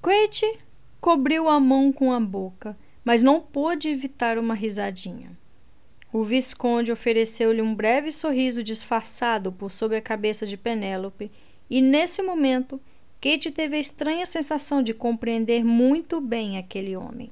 Crate 0.00 0.60
cobriu 1.00 1.48
a 1.48 1.58
mão 1.58 1.90
com 1.90 2.12
a 2.12 2.20
boca, 2.20 2.78
mas 3.04 3.24
não 3.24 3.40
pôde 3.40 3.88
evitar 3.88 4.38
uma 4.38 4.54
risadinha. 4.54 5.36
O 6.12 6.22
Visconde 6.22 6.92
ofereceu-lhe 6.92 7.60
um 7.60 7.74
breve 7.74 8.12
sorriso 8.12 8.62
disfarçado 8.62 9.50
por 9.50 9.72
sob 9.72 9.96
a 9.96 10.00
cabeça 10.00 10.46
de 10.46 10.56
Penélope, 10.56 11.28
e 11.68 11.80
nesse 11.80 12.22
momento 12.22 12.80
Kate 13.20 13.50
teve 13.50 13.76
a 13.76 13.80
estranha 13.80 14.24
sensação 14.24 14.82
de 14.82 14.94
compreender 14.94 15.64
muito 15.64 16.20
bem 16.20 16.56
aquele 16.56 16.96
homem. 16.96 17.30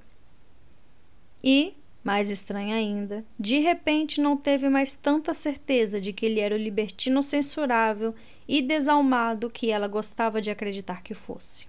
E, 1.42 1.74
mais 2.02 2.28
estranha 2.28 2.74
ainda, 2.74 3.24
de 3.38 3.60
repente 3.60 4.20
não 4.20 4.36
teve 4.36 4.68
mais 4.68 4.94
tanta 4.94 5.32
certeza 5.32 6.00
de 6.00 6.12
que 6.12 6.26
ele 6.26 6.40
era 6.40 6.54
o 6.54 6.58
libertino 6.58 7.22
censurável 7.22 8.14
e 8.48 8.60
desalmado 8.60 9.50
que 9.50 9.70
ela 9.70 9.86
gostava 9.86 10.40
de 10.40 10.50
acreditar 10.50 11.02
que 11.02 11.14
fosse. 11.14 11.68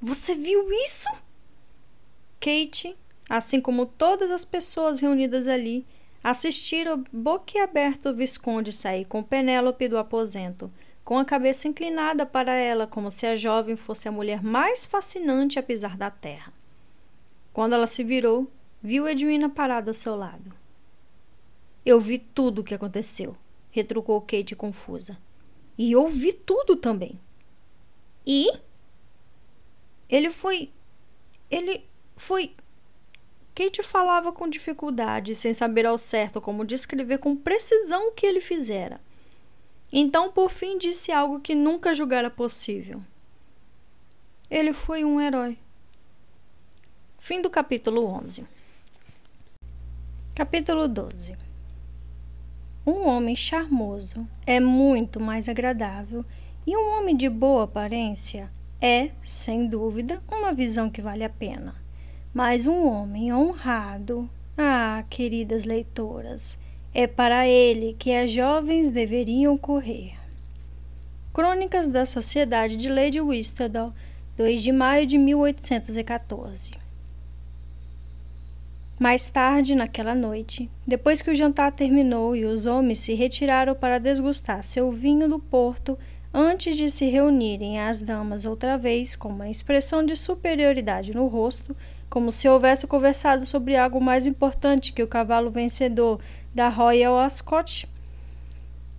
Você 0.00 0.36
viu 0.36 0.72
isso? 0.72 1.08
Kate, 2.40 2.96
assim 3.28 3.60
como 3.60 3.84
todas 3.84 4.30
as 4.30 4.44
pessoas 4.44 5.00
reunidas 5.00 5.48
ali, 5.48 5.84
assistiram 6.22 7.04
boquiaberto 7.12 8.10
o 8.10 8.14
Visconde 8.14 8.72
sair 8.72 9.04
com 9.04 9.22
Penélope 9.22 9.88
do 9.88 9.98
aposento, 9.98 10.70
com 11.04 11.18
a 11.18 11.24
cabeça 11.24 11.68
inclinada 11.68 12.26
para 12.26 12.52
ela, 12.54 12.86
como 12.86 13.10
se 13.10 13.26
a 13.26 13.34
jovem 13.34 13.76
fosse 13.76 14.08
a 14.08 14.12
mulher 14.12 14.42
mais 14.42 14.84
fascinante 14.84 15.58
a 15.58 15.62
pisar 15.62 15.96
da 15.96 16.10
terra. 16.10 16.52
Quando 17.52 17.72
ela 17.72 17.86
se 17.86 18.04
virou, 18.04 18.50
viu 18.82 19.08
Edwina 19.08 19.48
parada 19.48 19.90
ao 19.90 19.94
seu 19.94 20.14
lado. 20.14 20.54
Eu 21.84 21.98
vi 21.98 22.18
tudo 22.18 22.60
o 22.60 22.64
que 22.64 22.74
aconteceu, 22.74 23.36
retrucou 23.70 24.20
Kate 24.20 24.54
confusa. 24.54 25.18
E 25.78 25.94
ouvi 25.96 26.32
tudo 26.32 26.76
também. 26.76 27.18
E? 28.26 28.52
Ele 30.08 30.30
foi. 30.30 30.70
Ele 31.50 31.84
foi. 32.16 32.54
Kate 33.58 33.82
falava 33.82 34.30
com 34.30 34.48
dificuldade, 34.48 35.34
sem 35.34 35.52
saber 35.52 35.84
ao 35.84 35.98
certo 35.98 36.40
como 36.40 36.64
descrever 36.64 37.18
com 37.18 37.34
precisão 37.34 38.06
o 38.06 38.12
que 38.12 38.24
ele 38.24 38.40
fizera. 38.40 39.00
Então, 39.92 40.30
por 40.30 40.48
fim, 40.48 40.78
disse 40.78 41.10
algo 41.10 41.40
que 41.40 41.56
nunca 41.56 41.92
julgara 41.92 42.30
possível. 42.30 43.02
Ele 44.48 44.72
foi 44.72 45.04
um 45.04 45.20
herói. 45.20 45.58
Fim 47.18 47.42
do 47.42 47.50
capítulo 47.50 48.06
11. 48.06 48.46
Capítulo 50.36 50.86
12. 50.86 51.36
Um 52.86 53.08
homem 53.08 53.34
charmoso 53.34 54.24
é 54.46 54.60
muito 54.60 55.18
mais 55.18 55.48
agradável 55.48 56.24
e 56.64 56.76
um 56.76 56.96
homem 56.96 57.16
de 57.16 57.28
boa 57.28 57.64
aparência 57.64 58.52
é, 58.80 59.10
sem 59.20 59.66
dúvida, 59.66 60.22
uma 60.30 60.52
visão 60.52 60.88
que 60.88 61.02
vale 61.02 61.24
a 61.24 61.28
pena. 61.28 61.87
Mas 62.38 62.68
um 62.68 62.86
homem 62.86 63.34
honrado, 63.34 64.30
ah, 64.56 65.02
queridas 65.10 65.64
leitoras, 65.64 66.56
é 66.94 67.04
para 67.04 67.48
ele 67.48 67.96
que 67.98 68.12
as 68.12 68.30
jovens 68.30 68.90
deveriam 68.90 69.58
correr. 69.58 70.14
Crônicas 71.34 71.88
da 71.88 72.06
Sociedade 72.06 72.76
de 72.76 72.88
Lady 72.88 73.20
Whistledown, 73.20 73.92
2 74.36 74.62
de 74.62 74.70
maio 74.70 75.04
de 75.04 75.18
1814. 75.18 76.74
Mais 79.00 79.28
tarde, 79.28 79.74
naquela 79.74 80.14
noite, 80.14 80.70
depois 80.86 81.20
que 81.20 81.32
o 81.32 81.34
jantar 81.34 81.72
terminou 81.72 82.36
e 82.36 82.44
os 82.44 82.66
homens 82.66 83.00
se 83.00 83.14
retiraram 83.14 83.74
para 83.74 83.98
desgustar 83.98 84.62
seu 84.62 84.92
vinho 84.92 85.28
do 85.28 85.40
porto, 85.40 85.98
antes 86.32 86.76
de 86.76 86.88
se 86.88 87.06
reunirem 87.06 87.80
as 87.80 88.00
damas 88.00 88.44
outra 88.44 88.78
vez, 88.78 89.16
com 89.16 89.28
uma 89.28 89.50
expressão 89.50 90.06
de 90.06 90.14
superioridade 90.14 91.12
no 91.12 91.26
rosto, 91.26 91.74
como 92.08 92.32
se 92.32 92.48
houvesse 92.48 92.86
conversado 92.86 93.44
sobre 93.44 93.76
algo 93.76 94.00
mais 94.00 94.26
importante 94.26 94.92
que 94.92 95.02
o 95.02 95.08
cavalo 95.08 95.50
vencedor 95.50 96.20
da 96.54 96.68
Royal 96.68 97.18
Ascot. 97.18 97.88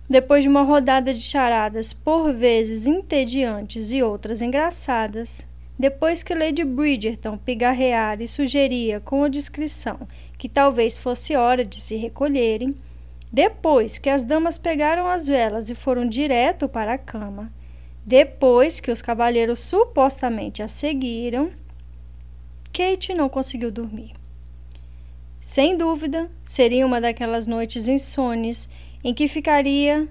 Depois 0.08 0.42
de 0.42 0.48
uma 0.48 0.62
rodada 0.62 1.14
de 1.14 1.20
charadas, 1.20 1.92
por 1.92 2.32
vezes 2.32 2.86
entediantes 2.86 3.90
e 3.90 4.02
outras 4.02 4.42
engraçadas, 4.42 5.46
depois 5.78 6.22
que 6.22 6.34
Lady 6.34 6.64
Bridgerton 6.64 7.38
pigarreara 7.38 8.22
e 8.22 8.28
sugeria 8.28 9.00
com 9.00 9.24
a 9.24 9.28
discrição 9.28 10.06
que 10.36 10.48
talvez 10.48 10.98
fosse 10.98 11.36
hora 11.36 11.64
de 11.64 11.80
se 11.80 11.96
recolherem, 11.96 12.74
depois 13.32 13.96
que 13.96 14.10
as 14.10 14.22
damas 14.22 14.58
pegaram 14.58 15.06
as 15.06 15.26
velas 15.26 15.70
e 15.70 15.74
foram 15.74 16.08
direto 16.08 16.68
para 16.68 16.94
a 16.94 16.98
cama, 16.98 17.52
depois 18.04 18.80
que 18.80 18.90
os 18.90 19.00
cavalheiros 19.00 19.60
supostamente 19.60 20.62
a 20.62 20.68
seguiram, 20.68 21.50
Kate 22.72 23.14
não 23.14 23.28
conseguiu 23.28 23.70
dormir. 23.70 24.12
Sem 25.40 25.76
dúvida, 25.76 26.30
seria 26.44 26.86
uma 26.86 27.00
daquelas 27.00 27.46
noites 27.46 27.88
insones 27.88 28.68
em 29.02 29.14
que 29.14 29.26
ficaria 29.26 30.08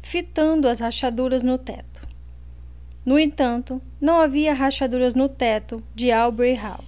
fitando 0.00 0.68
as 0.68 0.80
rachaduras 0.80 1.42
no 1.42 1.58
teto. 1.58 2.08
No 3.04 3.18
entanto, 3.18 3.80
não 4.00 4.20
havia 4.20 4.52
rachaduras 4.52 5.14
no 5.14 5.28
teto 5.28 5.82
de 5.94 6.10
Albury 6.10 6.54
Hall. 6.54 6.84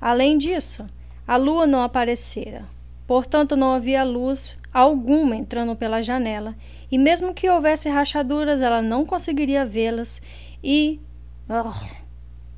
Além 0.00 0.38
disso, 0.38 0.86
a 1.26 1.36
lua 1.36 1.66
não 1.66 1.82
aparecera, 1.82 2.64
portanto 3.06 3.56
não 3.56 3.72
havia 3.72 4.04
luz 4.04 4.58
alguma 4.72 5.36
entrando 5.36 5.76
pela 5.76 6.02
janela, 6.02 6.56
e 6.90 6.98
mesmo 6.98 7.32
que 7.32 7.48
houvesse 7.48 7.88
rachaduras, 7.88 8.60
ela 8.60 8.82
não 8.82 9.04
conseguiria 9.04 9.64
vê-las 9.64 10.20
e. 10.62 11.00
Oh, 11.48 12.04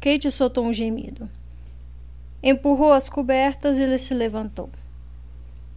Kate 0.00 0.30
soltou 0.30 0.64
um 0.64 0.72
gemido. 0.72 1.28
Empurrou 2.48 2.92
as 2.92 3.08
cobertas 3.08 3.76
e 3.76 3.98
se 3.98 4.14
levantou. 4.14 4.70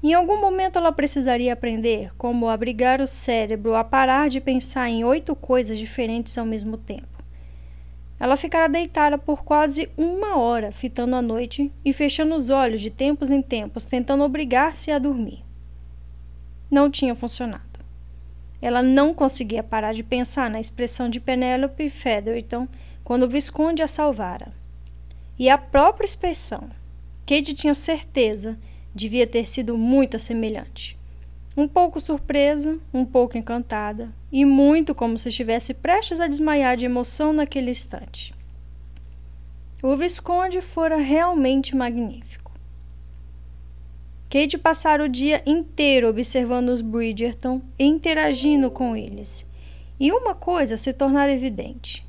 Em 0.03 0.13
algum 0.13 0.39
momento 0.39 0.77
ela 0.77 0.91
precisaria 0.91 1.51
aprender 1.51 2.13
como 2.15 2.47
abrigar 2.47 3.01
o 3.01 3.07
cérebro 3.07 3.73
a 3.73 3.83
parar 3.83 4.29
de 4.29 4.39
pensar 4.39 4.87
em 4.87 5.03
oito 5.03 5.35
coisas 5.35 5.79
diferentes 5.79 6.37
ao 6.37 6.45
mesmo 6.45 6.77
tempo. 6.77 7.23
Ela 8.19 8.37
ficara 8.37 8.69
deitada 8.69 9.17
por 9.17 9.43
quase 9.43 9.89
uma 9.97 10.37
hora, 10.37 10.71
fitando 10.71 11.15
a 11.15 11.23
noite 11.23 11.73
e 11.83 11.91
fechando 11.91 12.35
os 12.35 12.51
olhos 12.51 12.81
de 12.81 12.91
tempos 12.91 13.31
em 13.31 13.41
tempos, 13.41 13.85
tentando 13.85 14.23
obrigar-se 14.23 14.91
a 14.91 14.99
dormir. 14.99 15.43
Não 16.69 16.87
tinha 16.87 17.15
funcionado. 17.15 17.79
Ela 18.61 18.83
não 18.83 19.11
conseguia 19.11 19.63
parar 19.63 19.91
de 19.91 20.03
pensar 20.03 20.51
na 20.51 20.59
expressão 20.59 21.09
de 21.09 21.19
Penelope 21.19 21.89
Featherton 21.89 22.67
quando 23.03 23.23
o 23.23 23.27
Visconde 23.27 23.81
a 23.81 23.87
salvara. 23.87 24.58
E 25.39 25.49
a 25.49 25.57
própria 25.57 26.05
expressão, 26.05 26.69
Kate 27.25 27.53
tinha 27.53 27.73
certeza 27.73 28.59
devia 28.93 29.25
ter 29.25 29.45
sido 29.45 29.77
muito 29.77 30.19
semelhante. 30.19 30.99
Um 31.55 31.65
pouco 31.65 31.99
surpresa, 32.01 32.77
um 32.93 33.05
pouco 33.05 33.37
encantada, 33.37 34.13
e 34.29 34.43
muito 34.43 34.93
como 34.93 35.17
se 35.17 35.29
estivesse 35.29 35.73
prestes 35.73 36.19
a 36.19 36.27
desmaiar 36.27 36.75
de 36.75 36.85
emoção 36.85 37.31
naquele 37.31 37.71
instante. 37.71 38.35
O 39.81 39.95
Visconde 39.95 40.59
fora 40.59 40.97
realmente 40.97 41.73
magnífico. 41.73 42.51
Kate 44.29 44.57
passara 44.57 45.05
o 45.05 45.09
dia 45.09 45.41
inteiro 45.45 46.09
observando 46.09 46.67
os 46.67 46.81
Bridgerton 46.81 47.61
e 47.79 47.85
interagindo 47.85 48.69
com 48.69 48.93
eles. 48.93 49.45
e 49.97 50.11
uma 50.11 50.33
coisa 50.33 50.77
se 50.77 50.93
tornara 50.93 51.31
evidente. 51.31 52.08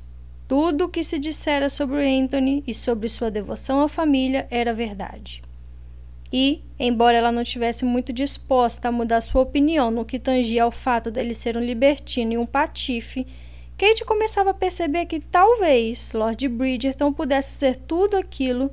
Tudo 0.51 0.83
o 0.83 0.89
que 0.89 1.01
se 1.01 1.17
dissera 1.17 1.69
sobre 1.69 2.05
Anthony 2.05 2.61
e 2.67 2.73
sobre 2.73 3.07
sua 3.07 3.31
devoção 3.31 3.79
à 3.79 3.87
família 3.87 4.45
era 4.51 4.73
verdade. 4.73 5.41
E, 6.29 6.61
embora 6.77 7.15
ela 7.15 7.31
não 7.31 7.41
tivesse 7.41 7.85
muito 7.85 8.11
disposta 8.11 8.89
a 8.89 8.91
mudar 8.91 9.21
sua 9.21 9.43
opinião 9.43 9.89
no 9.89 10.03
que 10.03 10.19
tangia 10.19 10.63
ao 10.63 10.69
fato 10.73 11.09
dele 11.09 11.33
ser 11.33 11.55
um 11.55 11.61
libertino 11.61 12.33
e 12.33 12.37
um 12.37 12.45
patife, 12.45 13.25
Kate 13.77 14.03
começava 14.03 14.49
a 14.49 14.53
perceber 14.53 15.05
que 15.05 15.21
talvez 15.21 16.11
Lord 16.11 16.45
Bridgerton 16.49 17.13
pudesse 17.13 17.57
ser 17.57 17.77
tudo 17.77 18.17
aquilo 18.17 18.69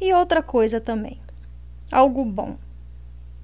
e 0.00 0.14
outra 0.14 0.42
coisa 0.42 0.80
também. 0.80 1.20
Algo 1.92 2.24
bom. 2.24 2.56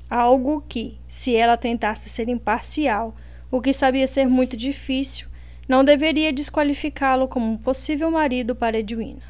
Algo 0.08 0.64
que, 0.66 0.98
se 1.06 1.36
ela 1.36 1.58
tentasse 1.58 2.08
ser 2.08 2.30
imparcial, 2.30 3.14
o 3.50 3.60
que 3.60 3.74
sabia 3.74 4.06
ser 4.06 4.26
muito 4.26 4.56
difícil, 4.56 5.28
não 5.68 5.84
deveria 5.84 6.32
desqualificá-lo 6.32 7.26
como 7.26 7.50
um 7.50 7.56
possível 7.56 8.10
marido 8.10 8.54
para 8.54 8.78
Edwina. 8.78 9.22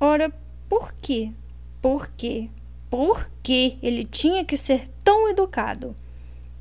Ora, 0.00 0.32
por 0.68 0.92
quê? 0.94 1.32
Por 1.80 2.08
quê? 2.16 2.48
Por 2.90 3.30
que 3.42 3.78
ele 3.82 4.04
tinha 4.04 4.44
que 4.44 4.56
ser 4.56 4.88
tão 5.04 5.28
educado? 5.28 5.96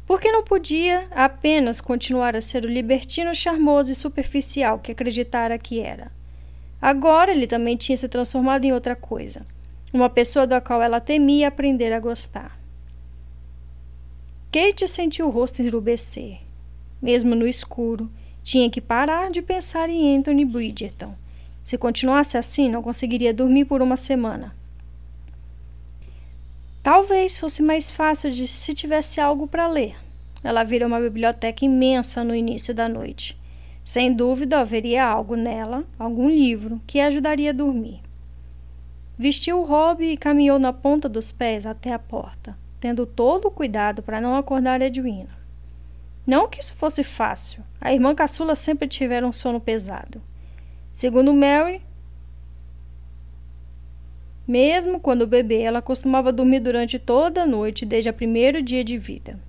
Porque 0.06 0.32
não 0.32 0.44
podia 0.44 1.08
apenas 1.12 1.82
continuar 1.82 2.36
a 2.36 2.42
ser 2.42 2.64
o 2.64 2.70
libertino 2.70 3.36
charmoso 3.36 3.92
e 3.92 3.96
superficial 3.96 4.80
que 4.80 4.92
acreditara 4.92 5.58
que 5.58 5.80
era. 5.80 6.12
Agora 6.82 7.32
ele 7.32 7.48
também 7.48 7.76
tinha 7.76 7.98
se 7.98 8.08
transformado 8.08 8.66
em 8.66 8.72
outra 8.72 8.96
coisa, 8.96 9.46
uma 9.92 10.10
pessoa 10.10 10.46
da 10.48 10.62
qual 10.62 10.82
ela 10.82 11.02
temia 11.02 11.48
aprender 11.48 11.92
a 11.92 12.00
gostar. 12.00 12.58
Kate 14.52 14.88
sentiu 14.88 15.28
o 15.28 15.32
rosto 15.32 15.62
enrubescer. 15.62 16.47
Mesmo 17.08 17.36
no 17.36 17.48
escuro, 17.48 18.12
tinha 18.44 18.70
que 18.70 18.82
parar 18.82 19.32
de 19.32 19.42
pensar 19.42 19.90
em 19.90 20.18
Anthony 20.18 20.44
Bridgerton. 20.44 21.16
Se 21.64 21.78
continuasse 21.78 22.38
assim, 22.38 22.70
não 22.70 22.84
conseguiria 22.84 23.34
dormir 23.34 23.64
por 23.64 23.82
uma 23.82 23.96
semana. 23.96 24.54
Talvez 26.84 27.38
fosse 27.38 27.64
mais 27.64 27.90
fácil 27.90 28.30
de 28.30 28.46
se 28.46 28.74
tivesse 28.74 29.22
algo 29.22 29.48
para 29.48 29.70
ler. 29.70 29.96
Ela 30.44 30.66
vira 30.66 30.86
uma 30.86 31.00
biblioteca 31.00 31.64
imensa 31.64 32.26
no 32.26 32.36
início 32.36 32.76
da 32.76 32.90
noite. 32.90 33.40
Sem 33.86 34.14
dúvida 34.14 34.60
haveria 34.60 35.06
algo 35.06 35.38
nela, 35.38 35.86
algum 35.98 36.30
livro, 36.30 36.82
que 36.86 37.00
ajudaria 37.00 37.52
a 37.52 37.54
dormir. 37.54 38.02
Vestiu 39.18 39.62
o 39.62 39.66
hobby 39.66 40.12
e 40.12 40.18
caminhou 40.18 40.60
na 40.60 40.74
ponta 40.74 41.08
dos 41.08 41.32
pés 41.32 41.66
até 41.66 41.94
a 41.94 42.00
porta, 42.00 42.58
tendo 42.82 43.06
todo 43.06 43.48
o 43.48 43.52
cuidado 43.52 44.04
para 44.04 44.20
não 44.20 44.36
acordar 44.36 44.82
Edwina. 44.82 45.47
Não 46.28 46.50
que 46.50 46.60
isso 46.60 46.74
fosse 46.74 47.06
fácil. 47.06 47.64
A 47.80 47.94
irmã 47.94 48.14
caçula 48.14 48.54
sempre 48.54 48.86
tivera 48.86 49.26
um 49.26 49.32
sono 49.32 49.62
pesado. 49.62 50.22
Segundo 50.92 51.34
Mary, 51.34 51.82
mesmo 54.46 55.00
quando 55.00 55.26
bebê, 55.26 55.62
ela 55.62 55.82
costumava 55.82 56.34
dormir 56.34 56.60
durante 56.60 57.00
toda 57.00 57.44
a 57.44 57.48
noite 57.48 57.86
desde 57.86 58.10
o 58.10 58.14
primeiro 58.14 58.62
dia 58.62 58.84
de 58.84 58.98
vida. 58.98 59.40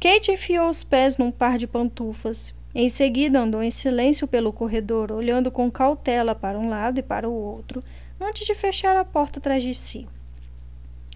Kate 0.00 0.30
enfiou 0.30 0.70
os 0.70 0.82
pés 0.82 1.18
num 1.18 1.30
par 1.30 1.58
de 1.58 1.66
pantufas. 1.66 2.54
Em 2.74 2.88
seguida, 2.88 3.40
andou 3.40 3.62
em 3.62 3.70
silêncio 3.70 4.26
pelo 4.26 4.52
corredor, 4.52 5.10
olhando 5.12 5.50
com 5.50 5.70
cautela 5.70 6.34
para 6.34 6.58
um 6.58 6.68
lado 6.68 7.00
e 7.00 7.02
para 7.02 7.28
o 7.28 7.32
outro, 7.32 7.82
antes 8.20 8.46
de 8.46 8.54
fechar 8.54 8.96
a 8.96 9.04
porta 9.04 9.38
atrás 9.38 9.62
de 9.62 9.74
si. 9.74 10.06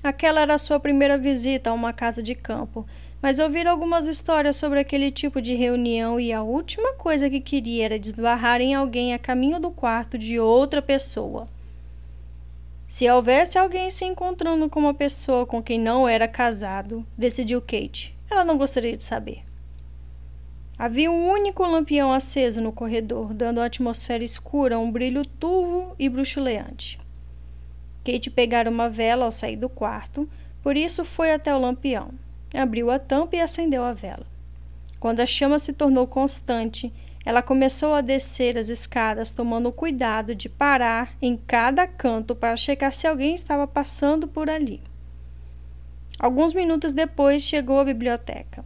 Aquela 0.03 0.41
era 0.41 0.55
a 0.55 0.59
sua 0.59 0.81
primeira 0.81 1.17
visita 1.17 1.71
a 1.71 1.73
uma 1.73 1.93
casa 1.93 2.21
de 2.21 2.35
campo, 2.35 2.85
mas 3.23 3.39
ouvira 3.39 3.71
algumas 3.71 4.05
histórias 4.05 4.57
sobre 4.57 4.81
aquele 4.81 5.13
tipo 5.13 5.41
de 5.41 5.55
reunião 5.55 6.19
e 6.19 6.33
a 6.33 6.43
última 6.43 6.95
coisa 6.95 7.31
que 7.31 7.41
queria 7.41 7.85
era 7.85 7.99
desbarrar 7.99 8.61
em 8.61 8.75
alguém 8.75 9.15
a 9.15 9.19
caminho 9.19 9.61
do 9.61 9.71
quarto 9.71 10.19
de 10.19 10.41
outra 10.41 10.83
pessoa. 10.83 11.47
Se 12.85 13.09
houvesse 13.09 13.57
alguém 13.57 13.91
se 13.91 14.05
encontrando 14.05 14.69
com 14.69 14.81
uma 14.81 14.93
pessoa 14.93 15.47
com 15.47 15.63
quem 15.63 15.79
não 15.79 16.09
era 16.09 16.27
casado, 16.27 17.07
decidiu 17.17 17.61
Kate, 17.61 18.15
ela 18.29 18.45
não 18.45 18.59
gostaria 18.59 18.97
de 18.97 19.05
saber. 19.05 19.45
Havia 20.77 21.13
um 21.13 21.31
único 21.31 21.63
lampião 21.63 22.13
aceso 22.13 22.61
no 22.61 22.73
corredor, 22.73 23.33
dando 23.33 23.61
à 23.61 23.67
atmosfera 23.67 24.25
escura 24.25 24.81
um 24.81 24.91
brilho 24.91 25.25
turvo 25.25 25.95
e 25.97 26.09
bruxuleante. 26.09 26.99
Kate 28.05 28.31
pegara 28.31 28.71
uma 28.71 28.89
vela 28.89 29.25
ao 29.25 29.33
sair 29.33 29.57
do 29.57 29.69
quarto, 29.69 30.29
por 30.63 30.77
isso 30.77 31.05
foi 31.05 31.33
até 31.33 31.55
o 31.55 31.59
lampião 31.59 32.11
abriu 32.59 32.91
a 32.91 32.99
tampa 32.99 33.37
e 33.37 33.41
acendeu 33.41 33.85
a 33.85 33.93
vela. 33.93 34.27
Quando 35.01 35.21
a 35.21 35.27
chama 35.27 35.59
se 35.59 35.73
tornou 35.73 36.07
constante, 36.07 36.93
ela 37.25 37.43
começou 37.43 37.95
a 37.95 38.01
descer 38.01 38.59
as 38.59 38.69
escadas, 38.69 39.31
tomando 39.31 39.73
cuidado 39.73 40.35
de 40.35 40.49
parar 40.49 41.15
em 41.21 41.37
cada 41.37 41.87
canto 41.87 42.35
para 42.35 42.57
checar 42.57 42.93
se 42.93 43.07
alguém 43.07 43.35
estava 43.35 43.67
passando 43.67 44.27
por 44.27 44.51
ali. 44.51 44.81
Alguns 46.19 46.55
minutos 46.55 46.93
depois 46.93 47.43
chegou 47.43 47.81
à 47.81 47.85
biblioteca. 47.85 48.65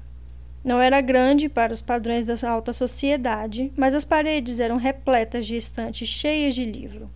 Não 0.65 0.81
era 0.81 1.01
grande 1.01 1.49
para 1.49 1.73
os 1.73 1.81
padrões 1.81 2.27
da 2.27 2.35
alta 2.49 2.73
sociedade, 2.73 3.73
mas 3.77 3.95
as 3.95 4.05
paredes 4.05 4.59
eram 4.59 4.77
repletas 4.77 5.47
de 5.47 5.55
estantes 5.55 6.09
cheias 6.09 6.55
de 6.55 6.65
livro. 6.65 7.09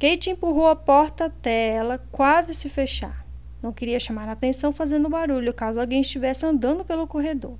Kate 0.00 0.30
empurrou 0.30 0.66
a 0.66 0.74
porta 0.74 1.26
até 1.26 1.72
ela 1.72 1.98
quase 2.10 2.54
se 2.54 2.70
fechar. 2.70 3.22
Não 3.62 3.70
queria 3.70 4.00
chamar 4.00 4.30
a 4.30 4.32
atenção 4.32 4.72
fazendo 4.72 5.10
barulho 5.10 5.52
caso 5.52 5.78
alguém 5.78 6.00
estivesse 6.00 6.46
andando 6.46 6.82
pelo 6.82 7.06
corredor. 7.06 7.58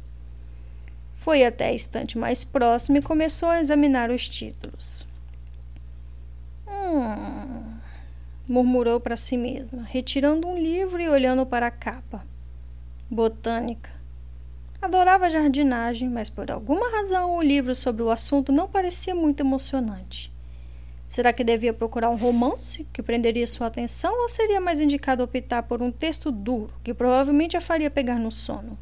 Foi 1.17 1.45
até 1.45 1.67
a 1.67 1.75
estante 1.75 2.17
mais 2.17 2.43
próxima 2.43 2.97
e 2.97 3.03
começou 3.03 3.51
a 3.51 3.61
examinar 3.61 4.11
os 4.11 4.27
títulos. 4.27 5.07
Hum, 6.67 7.75
murmurou 8.49 8.99
para 8.99 9.19
si 9.19 9.37
mesma, 9.37 9.83
retirando 9.83 10.49
um 10.49 10.57
livro 10.57 10.99
e 10.99 11.11
olhando 11.11 11.45
para 11.45 11.67
a 11.67 11.71
capa. 11.71 12.25
Botânica. 13.11 13.91
Adorava 14.81 15.29
jardinagem, 15.29 16.09
mas 16.09 16.31
por 16.31 16.51
alguma 16.51 16.91
razão 16.91 17.37
o 17.37 17.43
livro 17.43 17.75
sobre 17.75 18.03
o 18.03 18.11
assunto 18.11 18.51
não 18.51 18.67
parecia 18.67 19.15
muito 19.15 19.41
emocionante. 19.41 20.33
Será 21.11 21.33
que 21.33 21.43
devia 21.43 21.75
procurar 21.75 22.09
um 22.09 22.17
romance 22.17 22.87
que 22.93 23.03
prenderia 23.03 23.45
sua 23.45 23.67
atenção 23.67 24.13
ou 24.23 24.29
seria 24.29 24.61
mais 24.61 24.81
indicado 24.81 25.25
optar 25.25 25.65
por 25.65 25.83
um 25.83 25.91
texto 25.91 26.31
duro 26.31 26.73
que 26.85 26.95
provavelmente 26.95 27.57
a 27.57 27.61
faria 27.61 27.91
pegar 27.91 28.15
no 28.15 28.31
sono? 28.31 28.79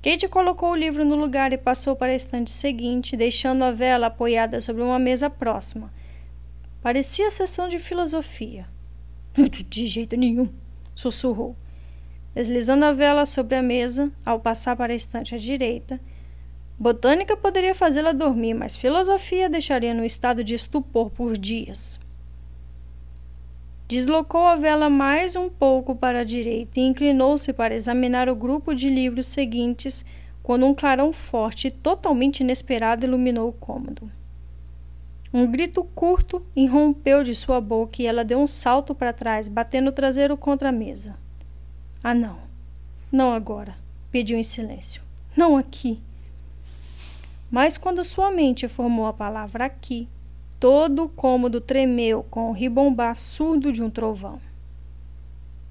Kate 0.00 0.28
colocou 0.28 0.70
o 0.70 0.76
livro 0.76 1.04
no 1.04 1.16
lugar 1.16 1.52
e 1.52 1.58
passou 1.58 1.96
para 1.96 2.12
a 2.12 2.14
estante 2.14 2.52
seguinte, 2.52 3.16
deixando 3.16 3.64
a 3.64 3.72
vela 3.72 4.06
apoiada 4.06 4.60
sobre 4.60 4.80
uma 4.80 5.00
mesa 5.00 5.28
próxima. 5.28 5.92
Parecia 6.80 7.28
sessão 7.32 7.66
de 7.66 7.80
filosofia. 7.80 8.68
De 9.68 9.84
jeito 9.84 10.16
nenhum, 10.16 10.48
sussurrou. 10.94 11.56
Deslizando 12.36 12.84
a 12.84 12.92
vela 12.92 13.26
sobre 13.26 13.56
a 13.56 13.62
mesa, 13.62 14.12
ao 14.24 14.38
passar 14.38 14.76
para 14.76 14.92
a 14.92 14.96
estante 14.96 15.34
à 15.34 15.38
direita, 15.38 16.00
Botânica 16.78 17.36
poderia 17.36 17.74
fazê-la 17.74 18.12
dormir, 18.12 18.54
mas 18.54 18.76
filosofia 18.76 19.50
deixaria 19.50 19.92
no 19.92 20.04
estado 20.04 20.44
de 20.44 20.54
estupor 20.54 21.10
por 21.10 21.36
dias. 21.36 21.98
Deslocou 23.88 24.46
a 24.46 24.54
vela 24.54 24.88
mais 24.88 25.34
um 25.34 25.48
pouco 25.48 25.96
para 25.96 26.20
a 26.20 26.24
direita 26.24 26.78
e 26.78 26.84
inclinou-se 26.84 27.52
para 27.52 27.74
examinar 27.74 28.28
o 28.28 28.36
grupo 28.36 28.74
de 28.74 28.88
livros 28.88 29.26
seguintes 29.26 30.04
quando 30.42 30.66
um 30.66 30.74
clarão 30.74 31.12
forte 31.12 31.66
e 31.66 31.70
totalmente 31.70 32.40
inesperado 32.40 33.04
iluminou 33.04 33.48
o 33.48 33.52
cômodo. 33.52 34.10
Um 35.34 35.50
grito 35.50 35.82
curto 35.94 36.44
irrompeu 36.54 37.22
de 37.24 37.34
sua 37.34 37.60
boca 37.60 38.00
e 38.00 38.06
ela 38.06 38.24
deu 38.24 38.38
um 38.38 38.46
salto 38.46 38.94
para 38.94 39.12
trás, 39.12 39.48
batendo 39.48 39.88
o 39.88 39.92
traseiro 39.92 40.36
contra 40.36 40.68
a 40.68 40.72
mesa. 40.72 41.16
Ah, 42.02 42.14
não. 42.14 42.38
Não 43.10 43.32
agora, 43.32 43.76
pediu 44.10 44.38
em 44.38 44.42
silêncio. 44.42 45.02
Não 45.36 45.56
aqui. 45.56 46.00
Mas 47.50 47.78
quando 47.78 48.04
sua 48.04 48.30
mente 48.30 48.68
formou 48.68 49.06
a 49.06 49.12
palavra 49.12 49.64
aqui, 49.64 50.08
todo 50.60 51.04
o 51.04 51.08
cômodo 51.08 51.60
tremeu 51.60 52.24
com 52.30 52.50
o 52.50 52.52
ribombar 52.52 53.16
surdo 53.16 53.72
de 53.72 53.82
um 53.82 53.88
trovão. 53.88 54.40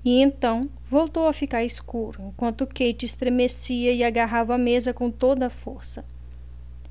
E 0.03 0.21
então 0.21 0.69
voltou 0.86 1.28
a 1.28 1.34
ficar 1.34 1.63
escuro, 1.63 2.23
enquanto 2.30 2.65
Kate 2.65 3.05
estremecia 3.05 3.91
e 3.91 4.03
agarrava 4.03 4.55
a 4.55 4.57
mesa 4.57 4.93
com 4.93 5.11
toda 5.11 5.47
a 5.47 5.49
força. 5.49 6.05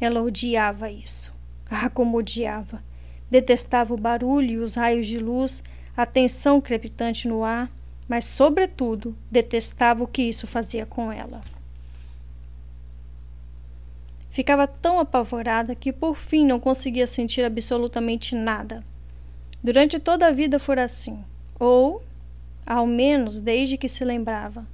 Ela 0.00 0.22
odiava 0.22 0.90
isso. 0.90 1.34
Ah, 1.70 1.88
como 1.88 2.18
odiava! 2.18 2.82
Detestava 3.30 3.94
o 3.94 3.98
barulho 3.98 4.50
e 4.50 4.58
os 4.58 4.74
raios 4.74 5.06
de 5.06 5.18
luz, 5.18 5.64
a 5.96 6.06
tensão 6.06 6.60
crepitante 6.60 7.26
no 7.26 7.42
ar, 7.42 7.72
mas, 8.06 8.24
sobretudo, 8.24 9.16
detestava 9.30 10.04
o 10.04 10.06
que 10.06 10.22
isso 10.22 10.46
fazia 10.46 10.86
com 10.86 11.10
ela. 11.10 11.40
Ficava 14.36 14.66
tão 14.66 15.00
apavorada 15.00 15.74
que 15.74 15.90
por 15.90 16.14
fim 16.14 16.44
não 16.44 16.60
conseguia 16.60 17.06
sentir 17.06 17.42
absolutamente 17.42 18.34
nada. 18.34 18.84
Durante 19.64 19.98
toda 19.98 20.26
a 20.26 20.30
vida 20.30 20.58
fora 20.58 20.84
assim. 20.84 21.24
Ou 21.58 22.02
ao 22.66 22.86
menos 22.86 23.40
desde 23.40 23.78
que 23.78 23.88
se 23.88 24.04
lembrava. 24.04 24.66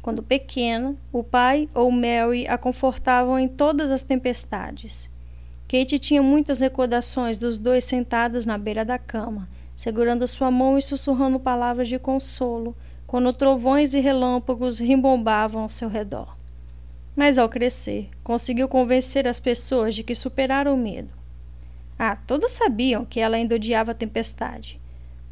Quando 0.00 0.22
pequena, 0.22 0.94
o 1.12 1.24
pai 1.24 1.68
ou 1.74 1.90
Mary 1.90 2.46
a 2.46 2.56
confortavam 2.56 3.36
em 3.36 3.48
todas 3.48 3.90
as 3.90 4.02
tempestades. 4.02 5.10
Kate 5.66 5.98
tinha 5.98 6.22
muitas 6.22 6.60
recordações 6.60 7.36
dos 7.36 7.58
dois 7.58 7.84
sentados 7.84 8.46
na 8.46 8.56
beira 8.56 8.84
da 8.84 8.96
cama, 8.96 9.48
segurando 9.74 10.24
sua 10.28 10.52
mão 10.52 10.78
e 10.78 10.82
sussurrando 10.82 11.40
palavras 11.40 11.88
de 11.88 11.98
consolo, 11.98 12.76
quando 13.08 13.32
trovões 13.32 13.92
e 13.92 13.98
relâmpagos 13.98 14.78
rimbombavam 14.78 15.62
ao 15.62 15.68
seu 15.68 15.88
redor. 15.88 16.38
Mas 17.14 17.38
ao 17.38 17.48
crescer, 17.48 18.10
conseguiu 18.22 18.68
convencer 18.68 19.26
as 19.26 19.40
pessoas 19.40 19.94
de 19.94 20.02
que 20.02 20.14
superaram 20.14 20.74
o 20.74 20.78
medo. 20.78 21.12
Ah, 21.98 22.16
todos 22.16 22.52
sabiam 22.52 23.04
que 23.04 23.20
ela 23.20 23.36
ainda 23.36 23.56
odiava 23.56 23.90
a 23.90 23.94
tempestade, 23.94 24.80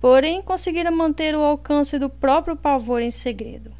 porém 0.00 0.42
conseguira 0.42 0.90
manter 0.90 1.34
o 1.34 1.40
alcance 1.40 1.98
do 1.98 2.10
próprio 2.10 2.56
pavor 2.56 3.00
em 3.00 3.10
segredo. 3.10 3.72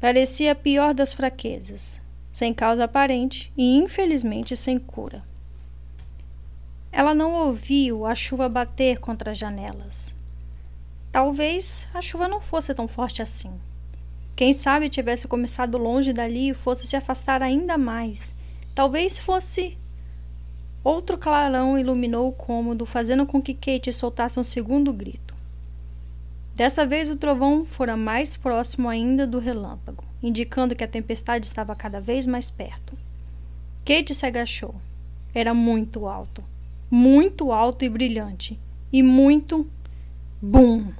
Parecia 0.00 0.52
a 0.52 0.54
pior 0.54 0.94
das 0.94 1.12
fraquezas, 1.12 2.02
sem 2.32 2.52
causa 2.52 2.84
aparente 2.84 3.52
e 3.56 3.76
infelizmente 3.76 4.56
sem 4.56 4.78
cura. 4.78 5.22
Ela 6.90 7.14
não 7.14 7.32
ouviu 7.32 8.06
a 8.06 8.14
chuva 8.14 8.48
bater 8.48 9.00
contra 9.00 9.32
as 9.32 9.38
janelas. 9.38 10.14
Talvez 11.10 11.88
a 11.92 12.00
chuva 12.00 12.28
não 12.28 12.40
fosse 12.40 12.74
tão 12.74 12.86
forte 12.86 13.20
assim. 13.20 13.52
Quem 14.36 14.52
sabe 14.52 14.88
tivesse 14.88 15.28
começado 15.28 15.78
longe 15.78 16.12
dali 16.12 16.50
e 16.50 16.54
fosse 16.54 16.86
se 16.86 16.96
afastar 16.96 17.40
ainda 17.42 17.78
mais. 17.78 18.34
Talvez 18.74 19.18
fosse. 19.18 19.78
Outro 20.82 21.16
clarão 21.16 21.78
iluminou 21.78 22.28
o 22.28 22.32
cômodo, 22.32 22.84
fazendo 22.84 23.24
com 23.24 23.40
que 23.40 23.54
Kate 23.54 23.92
soltasse 23.92 24.38
um 24.38 24.44
segundo 24.44 24.92
grito. 24.92 25.34
Dessa 26.54 26.84
vez 26.84 27.08
o 27.08 27.16
trovão 27.16 27.64
fora 27.64 27.96
mais 27.96 28.36
próximo 28.36 28.88
ainda 28.88 29.26
do 29.26 29.38
relâmpago, 29.38 30.04
indicando 30.22 30.74
que 30.74 30.84
a 30.84 30.88
tempestade 30.88 31.46
estava 31.46 31.74
cada 31.74 32.00
vez 32.00 32.26
mais 32.26 32.50
perto. 32.50 32.96
Kate 33.84 34.14
se 34.14 34.26
agachou. 34.26 34.74
Era 35.34 35.54
muito 35.54 36.06
alto. 36.06 36.44
Muito 36.90 37.52
alto 37.52 37.84
e 37.84 37.88
brilhante. 37.88 38.58
E 38.92 39.02
muito. 39.02 39.68
Bum! 40.40 40.92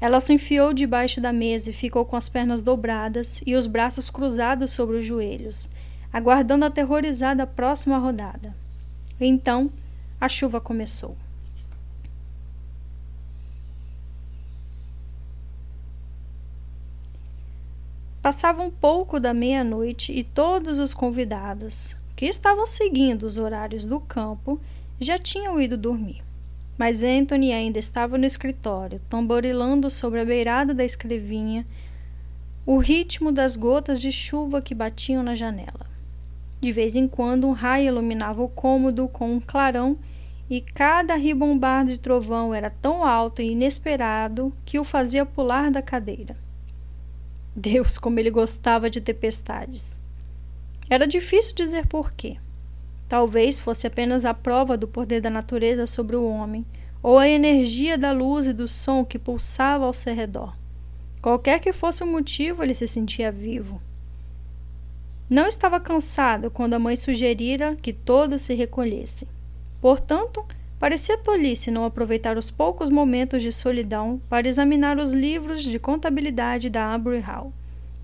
Ela 0.00 0.20
se 0.20 0.32
enfiou 0.32 0.74
debaixo 0.74 1.20
da 1.20 1.32
mesa 1.32 1.70
e 1.70 1.72
ficou 1.72 2.04
com 2.04 2.16
as 2.16 2.28
pernas 2.28 2.60
dobradas 2.60 3.40
e 3.46 3.54
os 3.54 3.66
braços 3.66 4.10
cruzados 4.10 4.70
sobre 4.70 4.98
os 4.98 5.06
joelhos, 5.06 5.68
aguardando 6.12 6.64
aterrorizada 6.64 7.44
a 7.44 7.46
próxima 7.46 7.98
rodada. 7.98 8.54
Então, 9.20 9.70
a 10.20 10.28
chuva 10.28 10.60
começou. 10.60 11.16
Passava 18.24 18.62
um 18.62 18.70
pouco 18.70 19.20
da 19.20 19.34
meia-noite 19.34 20.10
e 20.10 20.24
todos 20.24 20.78
os 20.78 20.94
convidados, 20.94 21.94
que 22.16 22.24
estavam 22.24 22.66
seguindo 22.66 23.24
os 23.24 23.36
horários 23.36 23.84
do 23.84 24.00
campo, 24.00 24.58
já 24.98 25.18
tinham 25.18 25.60
ido 25.60 25.76
dormir. 25.76 26.23
Mas 26.76 27.02
Anthony 27.02 27.52
ainda 27.52 27.78
estava 27.78 28.18
no 28.18 28.26
escritório, 28.26 29.00
tamborilando 29.08 29.88
sobre 29.90 30.20
a 30.20 30.24
beirada 30.24 30.74
da 30.74 30.84
escrevinha 30.84 31.66
o 32.66 32.78
ritmo 32.78 33.30
das 33.30 33.56
gotas 33.56 34.00
de 34.00 34.10
chuva 34.10 34.62
que 34.62 34.74
batiam 34.74 35.22
na 35.22 35.34
janela. 35.34 35.86
De 36.60 36.72
vez 36.72 36.96
em 36.96 37.06
quando, 37.06 37.46
um 37.46 37.52
raio 37.52 37.88
iluminava 37.88 38.42
o 38.42 38.48
cômodo 38.48 39.06
com 39.06 39.34
um 39.34 39.40
clarão 39.40 39.98
e 40.48 40.62
cada 40.62 41.14
ribombar 41.14 41.84
de 41.84 41.98
trovão 41.98 42.54
era 42.54 42.70
tão 42.70 43.04
alto 43.04 43.42
e 43.42 43.50
inesperado 43.50 44.52
que 44.64 44.78
o 44.78 44.84
fazia 44.84 45.26
pular 45.26 45.70
da 45.70 45.82
cadeira. 45.82 46.36
Deus, 47.54 47.98
como 47.98 48.18
ele 48.18 48.30
gostava 48.30 48.88
de 48.88 49.00
tempestades. 49.00 50.00
Era 50.88 51.06
difícil 51.06 51.54
dizer 51.54 51.86
porquê. 51.86 52.38
Talvez 53.14 53.60
fosse 53.60 53.86
apenas 53.86 54.24
a 54.24 54.34
prova 54.34 54.76
do 54.76 54.88
poder 54.88 55.20
da 55.20 55.30
natureza 55.30 55.86
sobre 55.86 56.16
o 56.16 56.28
homem, 56.28 56.66
ou 57.00 57.16
a 57.16 57.28
energia 57.28 57.96
da 57.96 58.10
luz 58.10 58.44
e 58.44 58.52
do 58.52 58.66
som 58.66 59.04
que 59.04 59.20
pulsava 59.20 59.84
ao 59.84 59.92
seu 59.92 60.12
redor. 60.12 60.52
Qualquer 61.22 61.60
que 61.60 61.72
fosse 61.72 62.02
o 62.02 62.08
motivo, 62.08 62.64
ele 62.64 62.74
se 62.74 62.88
sentia 62.88 63.30
vivo. 63.30 63.80
Não 65.30 65.46
estava 65.46 65.78
cansado 65.78 66.50
quando 66.50 66.74
a 66.74 66.78
mãe 66.80 66.96
sugerira 66.96 67.76
que 67.76 67.92
todos 67.92 68.42
se 68.42 68.52
recolhessem. 68.52 69.28
Portanto, 69.80 70.44
Parecia 70.80 71.16
tolice 71.16 71.70
não 71.70 71.84
aproveitar 71.84 72.36
os 72.36 72.50
poucos 72.50 72.90
momentos 72.90 73.44
de 73.44 73.52
solidão 73.52 74.20
para 74.28 74.48
examinar 74.48 74.98
os 74.98 75.14
livros 75.14 75.62
de 75.62 75.78
contabilidade 75.78 76.68
da 76.68 76.92
Abury 76.92 77.20
Hall, 77.20 77.52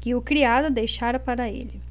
que 0.00 0.14
o 0.14 0.22
criado 0.22 0.72
deixara 0.72 1.18
para 1.18 1.50
ele. 1.50 1.82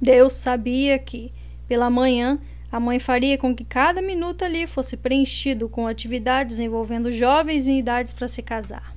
Deus 0.00 0.34
sabia 0.34 0.96
que, 0.96 1.32
pela 1.68 1.90
manhã, 1.90 2.38
a 2.70 2.80
mãe 2.80 2.98
faria 2.98 3.38
com 3.38 3.54
que 3.54 3.64
cada 3.64 4.02
minuto 4.02 4.44
ali 4.44 4.66
fosse 4.66 4.96
preenchido 4.96 5.68
com 5.68 5.86
atividades 5.86 6.58
envolvendo 6.58 7.12
jovens 7.12 7.68
em 7.68 7.78
idades 7.78 8.12
para 8.12 8.28
se 8.28 8.42
casar. 8.42 8.94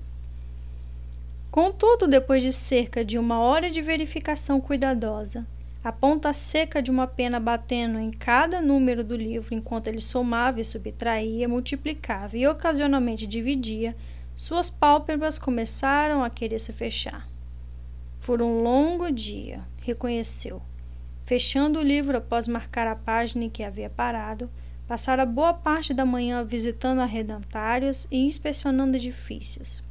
Contudo, 1.51 2.07
depois 2.07 2.43
de 2.43 2.51
cerca 2.51 3.03
de 3.03 3.17
uma 3.17 3.39
hora 3.39 3.70
de 3.70 3.82
verificação 3.82 4.61
cuidadosa, 4.61 5.45
a 5.84 5.91
ponta 5.91 6.34
seca 6.34 6.82
de 6.82 6.91
uma 6.91 7.07
pena 7.07 7.39
batendo 7.39 7.97
em 7.97 8.11
cada 8.11 8.61
número 8.61 9.03
do 9.03 9.15
livro 9.15 9.55
enquanto 9.55 9.88
ele 9.88 10.01
somava 10.01 10.59
e 10.59 10.65
subtraía, 10.65 11.47
multiplicava 11.47 12.38
e 12.38 12.45
ocasionalmente 12.45 13.26
dividia, 13.26 13.95
suas 14.36 14.70
pálpebras 14.70 15.39
começaram 15.39 16.24
a 16.24 16.30
querer 16.30 16.59
se 16.59 16.74
fechar. 16.74 17.28
Por 18.26 18.41
um 18.41 18.61
longo 18.61 19.09
dia, 19.09 19.61
reconheceu. 19.82 20.61
Fechando 21.30 21.78
o 21.78 21.84
livro 21.84 22.18
após 22.18 22.48
marcar 22.48 22.88
a 22.88 22.96
página 22.96 23.44
em 23.44 23.52
que 23.52 23.64
havia 23.64 23.88
parado, 23.88 24.50
passara 24.88 25.28
boa 25.28 25.54
parte 25.54 25.94
da 25.94 26.04
manhã 26.04 26.44
visitando 26.44 27.02
arredentários 27.02 28.08
e 28.10 28.26
inspecionando 28.26 28.98
edifícios. 28.98 29.84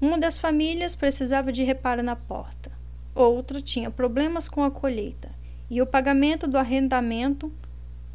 Uma 0.00 0.18
das 0.18 0.36
famílias 0.36 0.96
precisava 0.96 1.52
de 1.52 1.62
reparo 1.62 2.02
na 2.02 2.16
porta. 2.16 2.72
Outro 3.14 3.62
tinha 3.62 3.88
problemas 3.88 4.48
com 4.48 4.64
a 4.64 4.70
colheita 4.70 5.30
e 5.70 5.80
o 5.80 5.86
pagamento 5.86 6.48
do 6.48 6.58
arrendamento 6.58 7.52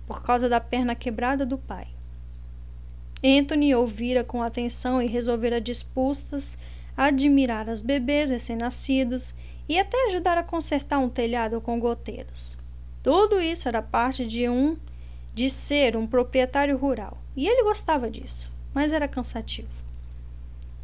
por 0.06 0.22
causa 0.22 0.50
da 0.50 0.60
perna 0.60 0.96
quebrada 0.96 1.46
do 1.46 1.58
pai. 1.58 1.88
Anthony 3.24 3.74
ouvira 3.74 4.22
com 4.22 4.44
atenção 4.44 5.02
e 5.02 5.08
resolvera 5.08 5.62
dispostas 5.62 6.58
a 6.98 7.06
admirar 7.06 7.70
as 7.70 7.80
bebês 7.80 8.32
recém-nascidos 8.32 9.34
e 9.74 9.80
até 9.80 10.08
ajudar 10.08 10.38
a 10.38 10.44
consertar 10.44 11.00
um 11.00 11.10
telhado 11.10 11.60
com 11.62 11.80
goteiras. 11.80 12.58
Tudo 13.02 13.42
isso 13.42 13.68
era 13.68 13.82
parte 13.82 14.26
de 14.26 14.48
um 14.48 14.78
de 15.34 15.50
ser 15.50 15.98
um 15.98 16.06
proprietário 16.06 16.78
rural, 16.78 17.18
e 17.36 17.48
ele 17.48 17.64
gostava 17.64 18.10
disso, 18.10 18.52
mas 18.74 18.94
era 18.94 19.08
cansativo. 19.08 19.84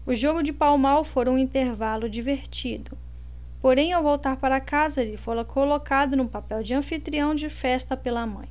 O 0.06 0.14
jogo 0.14 0.42
de 0.42 0.52
palmal 0.52 1.04
foi 1.04 1.30
um 1.30 1.38
intervalo 1.38 2.10
divertido, 2.10 2.98
Porém, 3.62 3.92
ao 3.92 4.02
voltar 4.02 4.38
para 4.38 4.62
casa, 4.62 5.02
ele 5.02 5.18
foi 5.18 5.44
colocado 5.44 6.16
no 6.16 6.28
papel 6.28 6.64
de 6.64 6.74
anfitrião 6.74 7.36
de 7.36 7.50
festa 7.50 7.98
pela 7.98 8.26
mãe, 8.26 8.48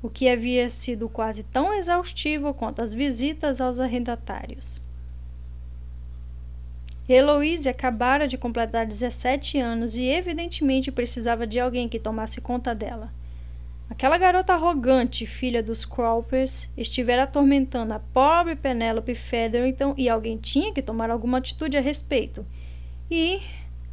o 0.00 0.08
que 0.08 0.28
havia 0.28 0.70
sido 0.70 1.08
quase 1.08 1.42
tão 1.42 1.74
exaustivo 1.74 2.54
quanto 2.54 2.80
as 2.80 2.94
visitas 2.94 3.60
aos 3.60 3.80
arrendatários. 3.80 4.80
Heloise 7.08 7.68
acabara 7.68 8.26
de 8.26 8.36
completar 8.36 8.84
17 8.84 9.58
anos 9.58 9.96
e 9.96 10.04
evidentemente 10.04 10.90
precisava 10.90 11.46
de 11.46 11.60
alguém 11.60 11.88
que 11.88 12.00
tomasse 12.00 12.40
conta 12.40 12.74
dela. 12.74 13.12
Aquela 13.88 14.18
garota 14.18 14.52
arrogante, 14.52 15.24
filha 15.24 15.62
dos 15.62 15.84
Crawpers, 15.84 16.68
estivera 16.76 17.22
atormentando 17.22 17.94
a 17.94 18.00
pobre 18.00 18.56
Penelope 18.56 19.14
Featherington 19.14 19.94
e 19.96 20.08
alguém 20.08 20.36
tinha 20.36 20.72
que 20.72 20.82
tomar 20.82 21.08
alguma 21.08 21.38
atitude 21.38 21.76
a 21.76 21.80
respeito. 21.80 22.44
E 23.08 23.40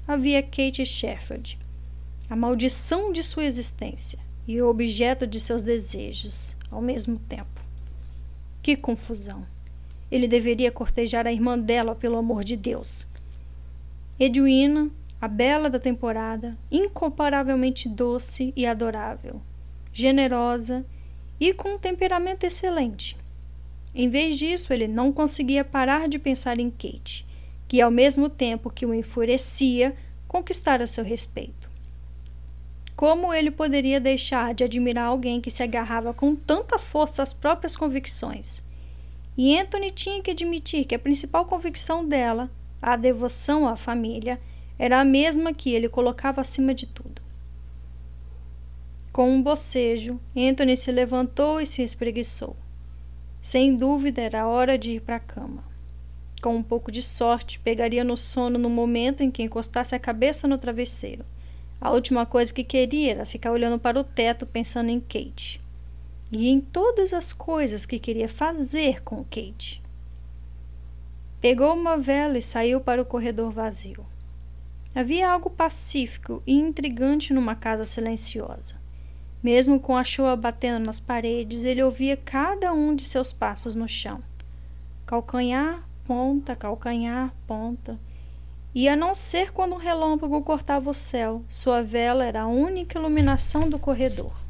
havia 0.07 0.41
Kate 0.41 0.83
Shefford, 0.83 1.59
a 2.27 2.35
maldição 2.35 3.11
de 3.11 3.21
sua 3.21 3.45
existência 3.45 4.17
e 4.47 4.59
o 4.59 4.67
objeto 4.67 5.27
de 5.27 5.39
seus 5.39 5.61
desejos 5.61 6.57
ao 6.71 6.81
mesmo 6.81 7.19
tempo. 7.19 7.61
Que 8.63 8.75
confusão! 8.75 9.52
Ele 10.13 10.27
deveria 10.27 10.71
cortejar 10.71 11.25
a 11.25 11.33
irmã 11.33 11.57
dela, 11.57 11.95
pelo 11.95 12.17
amor 12.17 12.43
de 12.43 12.55
Deus. 12.55 13.07
Edwina, 14.19 14.91
a 15.19 15.27
bela 15.27 15.71
da 15.71 15.79
temporada, 15.79 16.55
incomparavelmente 16.71 17.89
doce 17.89 18.53
e 18.55 18.63
adorável, 18.67 19.41
generosa 19.91 20.85
e 21.39 21.51
com 21.51 21.69
um 21.69 21.79
temperamento 21.79 22.43
excelente. 22.43 23.17
Em 23.95 24.07
vez 24.07 24.37
disso, 24.37 24.71
ele 24.71 24.87
não 24.87 25.11
conseguia 25.11 25.65
parar 25.65 26.07
de 26.07 26.19
pensar 26.19 26.59
em 26.59 26.69
Kate 26.69 27.25
que, 27.67 27.81
ao 27.81 27.89
mesmo 27.89 28.29
tempo 28.29 28.69
que 28.69 28.85
o 28.85 28.93
enfurecia, 28.93 29.95
conquistara 30.27 30.85
seu 30.85 31.03
respeito. 31.03 31.71
Como 32.95 33.33
ele 33.33 33.49
poderia 33.49 33.99
deixar 33.99 34.53
de 34.53 34.63
admirar 34.63 35.05
alguém 35.05 35.41
que 35.41 35.49
se 35.49 35.63
agarrava 35.63 36.13
com 36.13 36.35
tanta 36.35 36.77
força 36.77 37.23
às 37.23 37.33
próprias 37.33 37.75
convicções? 37.75 38.63
E 39.37 39.57
Anthony 39.57 39.89
tinha 39.89 40.21
que 40.21 40.31
admitir 40.31 40.85
que 40.85 40.95
a 40.95 40.99
principal 40.99 41.45
convicção 41.45 42.07
dela, 42.07 42.51
a 42.81 42.95
devoção 42.95 43.67
à 43.67 43.75
família, 43.75 44.39
era 44.77 44.99
a 44.99 45.05
mesma 45.05 45.53
que 45.53 45.73
ele 45.73 45.89
colocava 45.89 46.41
acima 46.41 46.73
de 46.73 46.85
tudo. 46.85 47.21
Com 49.11 49.29
um 49.31 49.41
bocejo, 49.41 50.19
Anthony 50.35 50.75
se 50.75 50.91
levantou 50.91 51.61
e 51.61 51.65
se 51.65 51.81
espreguiçou. 51.83 52.55
Sem 53.41 53.75
dúvida 53.75 54.21
era 54.21 54.47
hora 54.47 54.77
de 54.77 54.91
ir 54.91 55.01
para 55.01 55.17
a 55.17 55.19
cama. 55.19 55.63
Com 56.41 56.55
um 56.55 56.63
pouco 56.63 56.91
de 56.91 57.01
sorte, 57.01 57.59
pegaria 57.59 58.03
no 58.03 58.17
sono 58.17 58.59
no 58.59 58.69
momento 58.69 59.21
em 59.21 59.31
que 59.31 59.43
encostasse 59.43 59.95
a 59.95 59.99
cabeça 59.99 60.47
no 60.47 60.57
travesseiro. 60.57 61.23
A 61.79 61.91
última 61.91 62.25
coisa 62.25 62.53
que 62.53 62.63
queria 62.63 63.11
era 63.11 63.25
ficar 63.25 63.51
olhando 63.51 63.79
para 63.79 63.99
o 63.99 64.03
teto 64.03 64.45
pensando 64.45 64.89
em 64.89 64.99
Kate. 64.99 65.62
E 66.35 66.49
em 66.49 66.59
todas 66.59 67.13
as 67.13 67.31
coisas 67.31 67.85
que 67.85 67.99
queria 67.99 68.27
fazer 68.27 69.03
com 69.03 69.23
Kate. 69.23 69.83
Pegou 71.39 71.75
uma 71.75 71.95
vela 71.95 72.39
e 72.39 72.41
saiu 72.41 72.81
para 72.81 73.01
o 73.01 73.05
corredor 73.05 73.51
vazio. 73.51 74.03
Havia 74.95 75.29
algo 75.29 75.49
pacífico 75.49 76.41
e 76.47 76.53
intrigante 76.53 77.33
numa 77.33 77.55
casa 77.55 77.85
silenciosa. 77.85 78.81
Mesmo 79.43 79.79
com 79.79 79.95
a 79.95 80.03
chuva 80.03 80.35
batendo 80.35 80.83
nas 80.83 80.99
paredes, 80.99 81.65
ele 81.65 81.83
ouvia 81.83 82.17
cada 82.17 82.73
um 82.73 82.95
de 82.95 83.03
seus 83.03 83.31
passos 83.31 83.75
no 83.75 83.87
chão. 83.87 84.23
Calcanhar, 85.05 85.87
ponta, 86.03 86.55
calcanhar, 86.55 87.31
ponta. 87.45 87.99
E 88.73 88.89
a 88.89 88.95
não 88.95 89.13
ser 89.13 89.51
quando 89.51 89.73
um 89.73 89.77
relâmpago 89.77 90.41
cortava 90.41 90.89
o 90.89 90.93
céu, 90.95 91.43
sua 91.47 91.83
vela 91.83 92.25
era 92.25 92.41
a 92.41 92.47
única 92.47 92.97
iluminação 92.97 93.69
do 93.69 93.77
corredor. 93.77 94.42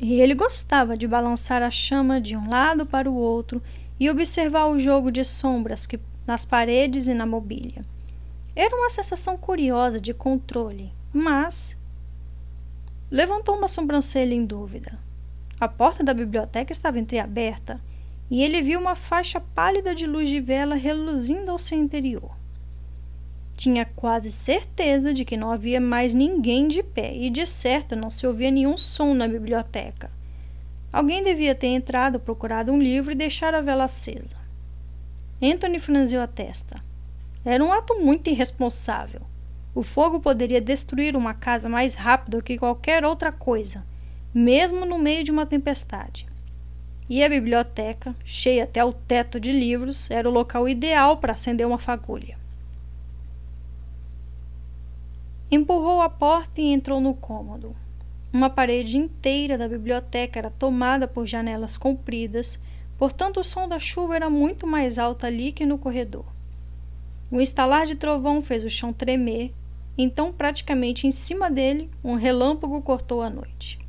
E 0.00 0.20
ele 0.20 0.34
gostava 0.34 0.96
de 0.96 1.06
balançar 1.06 1.62
a 1.62 1.70
chama 1.70 2.20
de 2.20 2.36
um 2.36 2.48
lado 2.48 2.86
para 2.86 3.10
o 3.10 3.14
outro 3.14 3.62
e 3.98 4.08
observar 4.08 4.66
o 4.66 4.78
jogo 4.78 5.10
de 5.10 5.24
sombras 5.24 5.86
que 5.86 5.98
nas 6.26 6.44
paredes 6.44 7.08
e 7.08 7.14
na 7.14 7.26
mobília. 7.26 7.84
Era 8.54 8.76
uma 8.76 8.90
sensação 8.90 9.36
curiosa 9.36 10.00
de 10.00 10.14
controle, 10.14 10.92
mas 11.12 11.76
Levantou 13.10 13.56
uma 13.56 13.68
sobrancelha 13.68 14.34
em 14.34 14.44
dúvida. 14.44 14.98
A 15.58 15.66
porta 15.66 16.04
da 16.04 16.12
biblioteca 16.12 16.70
estava 16.70 16.98
entreaberta 16.98 17.80
e 18.30 18.42
ele 18.42 18.60
viu 18.60 18.78
uma 18.78 18.94
faixa 18.94 19.40
pálida 19.40 19.94
de 19.94 20.06
luz 20.06 20.28
de 20.28 20.38
vela 20.40 20.74
reluzindo 20.74 21.50
ao 21.50 21.58
seu 21.58 21.78
interior. 21.78 22.36
Tinha 23.58 23.84
quase 23.84 24.30
certeza 24.30 25.12
de 25.12 25.24
que 25.24 25.36
não 25.36 25.50
havia 25.50 25.80
mais 25.80 26.14
ninguém 26.14 26.68
de 26.68 26.80
pé 26.80 27.12
e, 27.12 27.28
de 27.28 27.44
certo, 27.44 27.96
não 27.96 28.08
se 28.08 28.24
ouvia 28.24 28.52
nenhum 28.52 28.76
som 28.76 29.14
na 29.14 29.26
biblioteca. 29.26 30.12
Alguém 30.92 31.24
devia 31.24 31.56
ter 31.56 31.66
entrado, 31.66 32.20
procurado 32.20 32.70
um 32.70 32.78
livro 32.78 33.10
e 33.10 33.16
deixar 33.16 33.56
a 33.56 33.60
vela 33.60 33.82
acesa. 33.82 34.36
Anthony 35.42 35.80
franziu 35.80 36.20
a 36.20 36.28
testa. 36.28 36.80
Era 37.44 37.64
um 37.64 37.72
ato 37.72 37.98
muito 37.98 38.30
irresponsável. 38.30 39.22
O 39.74 39.82
fogo 39.82 40.20
poderia 40.20 40.60
destruir 40.60 41.16
uma 41.16 41.34
casa 41.34 41.68
mais 41.68 41.96
rápido 41.96 42.40
que 42.40 42.58
qualquer 42.58 43.04
outra 43.04 43.32
coisa, 43.32 43.84
mesmo 44.32 44.86
no 44.86 45.00
meio 45.00 45.24
de 45.24 45.32
uma 45.32 45.44
tempestade. 45.44 46.28
E 47.08 47.24
a 47.24 47.28
biblioteca, 47.28 48.14
cheia 48.24 48.62
até 48.62 48.84
o 48.84 48.92
teto 48.92 49.40
de 49.40 49.50
livros, 49.50 50.08
era 50.12 50.28
o 50.28 50.32
local 50.32 50.68
ideal 50.68 51.16
para 51.16 51.32
acender 51.32 51.66
uma 51.66 51.76
fagulha. 51.76 52.38
Empurrou 55.50 56.00
a 56.00 56.08
porta 56.08 56.60
e 56.60 56.72
entrou 56.72 57.00
no 57.00 57.14
cômodo. 57.14 57.74
Uma 58.32 58.50
parede 58.50 58.98
inteira 58.98 59.56
da 59.56 59.68
biblioteca 59.68 60.38
era 60.38 60.50
tomada 60.50 61.08
por 61.08 61.26
janelas 61.26 61.76
compridas, 61.76 62.60
portanto 62.98 63.40
o 63.40 63.44
som 63.44 63.66
da 63.66 63.78
chuva 63.78 64.16
era 64.16 64.28
muito 64.28 64.66
mais 64.66 64.98
alto 64.98 65.24
ali 65.24 65.52
que 65.52 65.64
no 65.64 65.78
corredor. 65.78 66.26
O 67.30 67.40
estalar 67.40 67.86
de 67.86 67.94
trovão 67.94 68.42
fez 68.42 68.64
o 68.64 68.70
chão 68.70 68.92
tremer 68.92 69.54
então, 69.98 70.32
praticamente 70.32 71.08
em 71.08 71.10
cima 71.10 71.50
dele, 71.50 71.90
um 72.04 72.14
relâmpago 72.14 72.80
cortou 72.80 73.20
a 73.20 73.28
noite. 73.28 73.80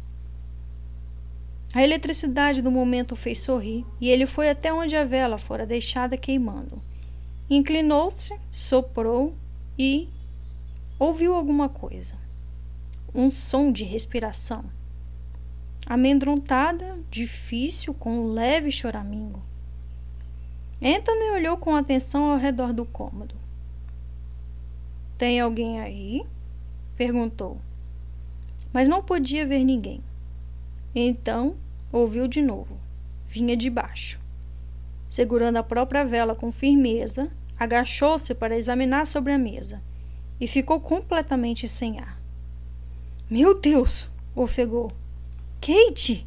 A 1.72 1.84
eletricidade 1.84 2.64
do 2.64 2.72
momento 2.72 3.16
fez 3.16 3.38
sorrir 3.38 3.86
e 4.02 4.10
ele 4.10 4.26
foi 4.26 4.50
até 4.50 4.74
onde 4.74 4.96
a 4.96 5.06
vela 5.06 5.38
fora 5.38 5.68
deixada 5.68 6.18
queimando. 6.18 6.82
Inclinou-se, 7.48 8.34
soprou 8.52 9.36
e 9.78 10.10
ouviu 11.00 11.34
alguma 11.34 11.70
coisa. 11.70 12.16
Um 13.16 13.32
som 13.32 13.72
de 13.72 13.86
respiração. 13.86 14.66
Amedrontada, 15.86 17.00
difícil, 17.10 17.94
com 17.94 18.20
um 18.20 18.34
leve 18.34 18.70
choramingo. 18.70 19.42
Anthony 20.82 21.32
olhou 21.32 21.58
com 21.58 21.76
atenção 21.76 22.26
ao 22.26 22.38
redor 22.38 22.74
do 22.74 22.86
cômodo. 22.86 23.36
Tem 25.18 25.40
alguém 25.40 25.80
aí? 25.80 26.24
perguntou. 26.96 27.60
Mas 28.74 28.88
não 28.88 29.02
podia 29.02 29.46
ver 29.46 29.64
ninguém. 29.64 30.04
Então 30.94 31.56
ouviu 31.92 32.28
de 32.28 32.42
novo. 32.42 32.78
Vinha 33.26 33.56
de 33.56 33.70
baixo. 33.70 34.20
Segurando 35.08 35.58
a 35.58 35.64
própria 35.64 36.06
vela 36.06 36.36
com 36.36 36.52
firmeza, 36.52 37.32
agachou-se 37.58 38.36
para 38.36 38.58
examinar 38.58 39.08
sobre 39.08 39.34
a 39.34 39.38
mesa 39.38 39.82
e 40.40 40.48
ficou 40.48 40.80
completamente 40.80 41.68
sem 41.68 42.00
ar. 42.00 42.20
Meu 43.30 43.60
Deus! 43.60 44.10
ofegou. 44.36 44.92
Kate! 45.60 46.26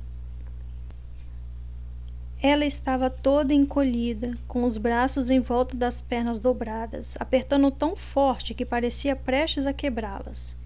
Ela 2.43 2.67
estava 2.67 3.09
toda 3.09 3.55
encolhida, 3.55 4.37
com 4.49 4.65
os 4.65 4.77
braços 4.77 5.31
em 5.31 5.39
volta 5.39 5.77
das 5.77 6.01
pernas 6.01 6.41
dobradas, 6.41 7.17
apertando 7.21 7.71
tão 7.71 7.95
forte 7.95 8.53
que 8.53 8.67
parecia 8.67 9.15
prestes 9.15 9.65
a 9.65 9.73
quebrá-las. 9.73 10.57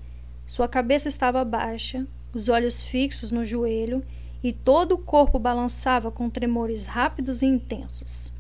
Sua 0.47 0.67
cabeça 0.67 1.07
estava 1.07 1.45
baixa, 1.45 2.07
os 2.33 2.49
olhos 2.49 2.83
fixos 2.83 3.31
no 3.31 3.45
joelho 3.45 4.03
e 4.43 4.53
todo 4.53 4.93
o 4.93 4.99
corpo 4.99 5.39
balançava 5.39 6.11
com 6.11 6.31
tremores 6.31 6.87
rápidos 6.87 7.43
e 7.43 7.47
intensos. 7.47 8.33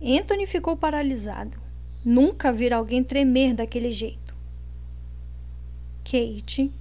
Anthony 0.00 0.46
ficou 0.46 0.76
paralisado. 0.76 1.67
Nunca 2.04 2.52
vira 2.52 2.76
alguém 2.76 3.02
tremer 3.02 3.54
daquele 3.54 3.90
jeito. 3.90 4.34
Kate 6.04 6.72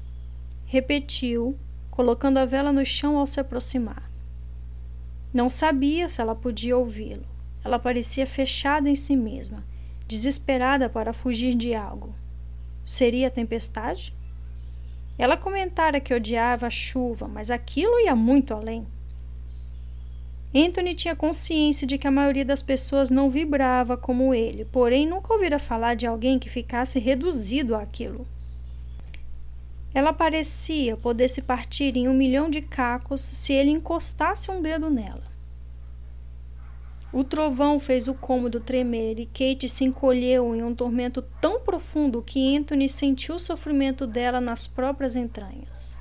repetiu, 0.66 1.58
colocando 1.90 2.38
a 2.38 2.46
vela 2.46 2.72
no 2.72 2.86
chão 2.86 3.18
ao 3.18 3.26
se 3.26 3.40
aproximar. 3.40 4.10
Não 5.34 5.50
sabia 5.50 6.08
se 6.08 6.22
ela 6.22 6.36
podia 6.36 6.78
ouvi-lo. 6.78 7.26
Ela 7.64 7.78
parecia 7.78 8.26
fechada 8.26 8.90
em 8.90 8.96
si 8.96 9.16
mesma, 9.16 9.66
desesperada 10.08 10.90
para 10.90 11.14
fugir 11.14 11.54
de 11.54 11.76
algo. 11.76 12.16
Seria 12.86 13.28
a 13.28 13.32
tempestade? 13.32 14.16
Ela 15.18 15.36
comentara 15.36 16.00
que 16.00 16.14
odiava 16.14 16.68
a 16.68 16.70
chuva, 16.70 17.28
mas 17.28 17.52
aquilo 17.52 18.00
ia 18.00 18.16
muito 18.16 18.54
além. 18.54 18.88
Anthony 20.56 20.96
tinha 20.96 21.16
consciência 21.16 21.86
de 21.86 21.98
que 21.98 22.08
a 22.08 22.12
maioria 22.12 22.46
das 22.46 22.62
pessoas 22.62 23.12
não 23.12 23.30
vibrava 23.30 23.98
como 23.98 24.34
ele, 24.34 24.66
porém 24.66 25.06
nunca 25.06 25.34
ouvira 25.34 25.60
falar 25.60 25.96
de 25.96 26.08
alguém 26.08 26.40
que 26.40 26.50
ficasse 26.50 27.00
reduzido 27.00 27.76
àquilo. 27.76 28.26
Ela 29.94 30.14
parecia 30.14 30.96
poder 30.96 31.28
se 31.28 31.42
partir 31.42 31.98
em 31.98 32.08
um 32.08 32.14
milhão 32.14 32.50
de 32.50 32.62
cacos 32.62 33.20
se 33.22 33.52
ele 33.54 33.72
encostasse 33.72 34.50
um 34.50 34.62
dedo 34.62 34.90
nela. 34.90 35.24
O 37.12 37.24
trovão 37.24 37.80
fez 37.80 38.08
o 38.08 38.14
cômodo 38.14 38.60
tremer 38.60 39.18
e 39.18 39.26
Kate 39.26 39.68
se 39.68 39.86
encolheu 39.86 40.54
em 40.56 40.62
um 40.62 40.76
tormento 40.76 41.22
tão 41.42 41.60
profundo 41.60 42.22
que 42.22 42.56
Anthony 42.56 42.88
sentiu 42.88 43.36
o 43.36 43.40
sofrimento 43.40 44.06
dela 44.06 44.40
nas 44.40 44.68
próprias 44.68 45.16
entranhas. 45.16 45.98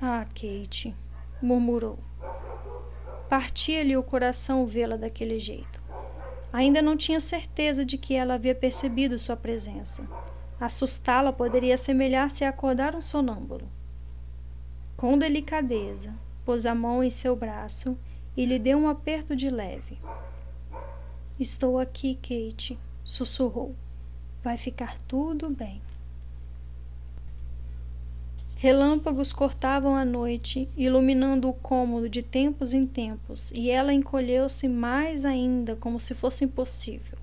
Ah, 0.00 0.24
Kate, 0.34 0.94
murmurou. 1.42 1.98
Partia-lhe 3.32 3.96
o 3.96 4.02
coração 4.02 4.66
vê-la 4.66 4.98
daquele 4.98 5.38
jeito. 5.38 5.82
Ainda 6.52 6.82
não 6.82 6.98
tinha 6.98 7.18
certeza 7.18 7.82
de 7.82 7.96
que 7.96 8.12
ela 8.12 8.34
havia 8.34 8.54
percebido 8.54 9.18
sua 9.18 9.34
presença. 9.34 10.06
Assustá-la 10.60 11.32
poderia 11.32 11.76
assemelhar-se 11.76 12.44
a 12.44 12.50
acordar 12.50 12.94
um 12.94 13.00
sonâmbulo. 13.00 13.66
Com 14.98 15.16
delicadeza, 15.16 16.14
pôs 16.44 16.66
a 16.66 16.74
mão 16.74 17.02
em 17.02 17.08
seu 17.08 17.34
braço 17.34 17.96
e 18.36 18.44
lhe 18.44 18.58
deu 18.58 18.76
um 18.76 18.86
aperto 18.86 19.34
de 19.34 19.48
leve. 19.48 19.98
Estou 21.40 21.78
aqui, 21.78 22.16
Kate, 22.16 22.78
sussurrou. 23.02 23.74
Vai 24.44 24.58
ficar 24.58 24.98
tudo 25.08 25.48
bem. 25.48 25.80
Relâmpagos 28.62 29.32
cortavam 29.32 29.96
a 29.96 30.04
noite, 30.04 30.68
iluminando 30.76 31.48
o 31.48 31.52
cômodo 31.52 32.08
de 32.08 32.22
tempos 32.22 32.72
em 32.72 32.86
tempos, 32.86 33.50
e 33.50 33.68
ela 33.68 33.92
encolheu-se 33.92 34.68
mais 34.68 35.24
ainda, 35.24 35.74
como 35.74 35.98
se 35.98 36.14
fosse 36.14 36.44
impossível. 36.44 37.18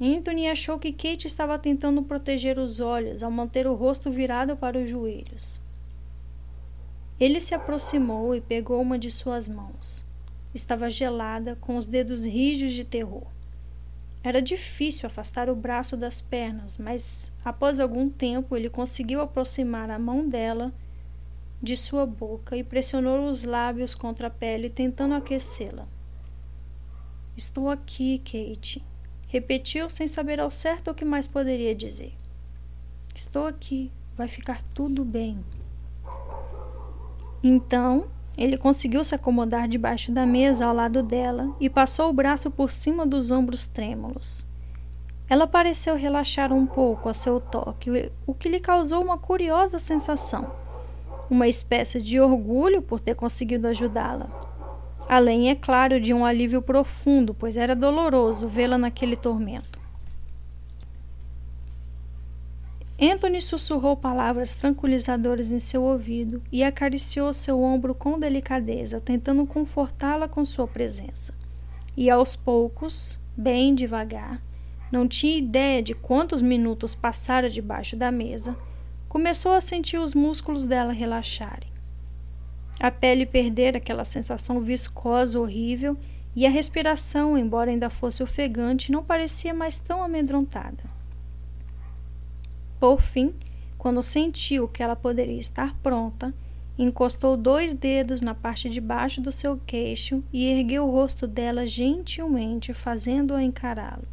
Anthony 0.00 0.46
achou 0.46 0.78
que 0.78 0.92
Kate 0.92 1.26
estava 1.26 1.58
tentando 1.58 2.04
proteger 2.04 2.56
os 2.56 2.78
olhos 2.78 3.20
ao 3.20 3.32
manter 3.32 3.66
o 3.66 3.74
rosto 3.74 4.12
virado 4.12 4.56
para 4.56 4.78
os 4.78 4.88
joelhos. 4.88 5.60
Ele 7.18 7.40
se 7.40 7.52
aproximou 7.52 8.32
e 8.32 8.40
pegou 8.40 8.80
uma 8.80 8.96
de 8.96 9.10
suas 9.10 9.48
mãos. 9.48 10.04
Estava 10.54 10.88
gelada, 10.88 11.56
com 11.60 11.76
os 11.76 11.88
dedos 11.88 12.24
rijos 12.24 12.74
de 12.74 12.84
terror. 12.84 13.26
Era 14.22 14.42
difícil 14.42 15.06
afastar 15.06 15.48
o 15.48 15.56
braço 15.56 15.96
das 15.96 16.20
pernas, 16.20 16.76
mas 16.76 17.32
após 17.44 17.80
algum 17.80 18.10
tempo 18.10 18.54
ele 18.54 18.68
conseguiu 18.68 19.20
aproximar 19.20 19.90
a 19.90 19.98
mão 19.98 20.28
dela 20.28 20.72
de 21.62 21.76
sua 21.76 22.04
boca 22.04 22.56
e 22.56 22.64
pressionou 22.64 23.28
os 23.28 23.44
lábios 23.44 23.94
contra 23.94 24.26
a 24.26 24.30
pele, 24.30 24.68
tentando 24.68 25.14
aquecê-la. 25.14 25.86
Estou 27.36 27.70
aqui, 27.70 28.18
Kate. 28.18 28.84
Repetiu 29.26 29.88
sem 29.88 30.06
saber 30.06 30.40
ao 30.40 30.50
certo 30.50 30.90
o 30.90 30.94
que 30.94 31.04
mais 31.04 31.26
poderia 31.26 31.74
dizer. 31.74 32.12
Estou 33.14 33.46
aqui. 33.46 33.90
Vai 34.16 34.28
ficar 34.28 34.60
tudo 34.74 35.04
bem. 35.04 35.42
Então, 37.42 38.10
ele 38.40 38.56
conseguiu 38.56 39.04
se 39.04 39.14
acomodar 39.14 39.68
debaixo 39.68 40.10
da 40.10 40.24
mesa 40.24 40.64
ao 40.64 40.74
lado 40.74 41.02
dela 41.02 41.54
e 41.60 41.68
passou 41.68 42.08
o 42.08 42.12
braço 42.12 42.50
por 42.50 42.70
cima 42.70 43.04
dos 43.04 43.30
ombros 43.30 43.66
trêmulos. 43.66 44.46
Ela 45.28 45.46
pareceu 45.46 45.94
relaxar 45.94 46.50
um 46.50 46.64
pouco 46.64 47.10
a 47.10 47.14
seu 47.14 47.38
toque, 47.38 48.10
o 48.26 48.32
que 48.32 48.48
lhe 48.48 48.58
causou 48.58 49.04
uma 49.04 49.18
curiosa 49.18 49.78
sensação, 49.78 50.50
uma 51.28 51.48
espécie 51.48 52.00
de 52.00 52.18
orgulho 52.18 52.80
por 52.80 52.98
ter 52.98 53.14
conseguido 53.14 53.68
ajudá-la. 53.68 54.28
Além, 55.06 55.50
é 55.50 55.54
claro, 55.54 56.00
de 56.00 56.14
um 56.14 56.24
alívio 56.24 56.62
profundo, 56.62 57.34
pois 57.34 57.58
era 57.58 57.76
doloroso 57.76 58.48
vê-la 58.48 58.78
naquele 58.78 59.16
tormento. 59.16 59.79
Anthony 63.02 63.40
sussurrou 63.40 63.96
palavras 63.96 64.54
tranquilizadoras 64.54 65.50
em 65.50 65.58
seu 65.58 65.82
ouvido 65.84 66.42
e 66.52 66.62
acariciou 66.62 67.32
seu 67.32 67.62
ombro 67.62 67.94
com 67.94 68.18
delicadeza, 68.18 69.00
tentando 69.00 69.46
confortá-la 69.46 70.28
com 70.28 70.44
sua 70.44 70.68
presença. 70.68 71.32
E 71.96 72.10
aos 72.10 72.36
poucos, 72.36 73.18
bem 73.34 73.74
devagar, 73.74 74.42
não 74.92 75.08
tinha 75.08 75.38
ideia 75.38 75.82
de 75.82 75.94
quantos 75.94 76.42
minutos 76.42 76.94
passara 76.94 77.48
debaixo 77.48 77.96
da 77.96 78.12
mesa, 78.12 78.54
começou 79.08 79.52
a 79.52 79.62
sentir 79.62 79.96
os 79.96 80.14
músculos 80.14 80.66
dela 80.66 80.92
relaxarem. 80.92 81.70
A 82.78 82.90
pele 82.90 83.24
perder 83.24 83.78
aquela 83.78 84.04
sensação 84.04 84.60
viscosa 84.60 85.40
horrível 85.40 85.96
e 86.36 86.46
a 86.46 86.50
respiração, 86.50 87.38
embora 87.38 87.70
ainda 87.70 87.88
fosse 87.88 88.22
ofegante, 88.22 88.92
não 88.92 89.02
parecia 89.02 89.54
mais 89.54 89.80
tão 89.80 90.02
amedrontada. 90.02 90.99
Por 92.80 93.02
fim, 93.02 93.34
quando 93.76 94.02
sentiu 94.02 94.66
que 94.66 94.82
ela 94.82 94.96
poderia 94.96 95.38
estar 95.38 95.74
pronta, 95.82 96.34
encostou 96.78 97.36
dois 97.36 97.74
dedos 97.74 98.22
na 98.22 98.34
parte 98.34 98.70
de 98.70 98.80
baixo 98.80 99.20
do 99.20 99.30
seu 99.30 99.58
queixo 99.58 100.24
e 100.32 100.46
ergueu 100.46 100.88
o 100.88 100.90
rosto 100.90 101.26
dela 101.26 101.66
gentilmente, 101.66 102.72
fazendo-a 102.72 103.42
encará-lo. 103.42 104.08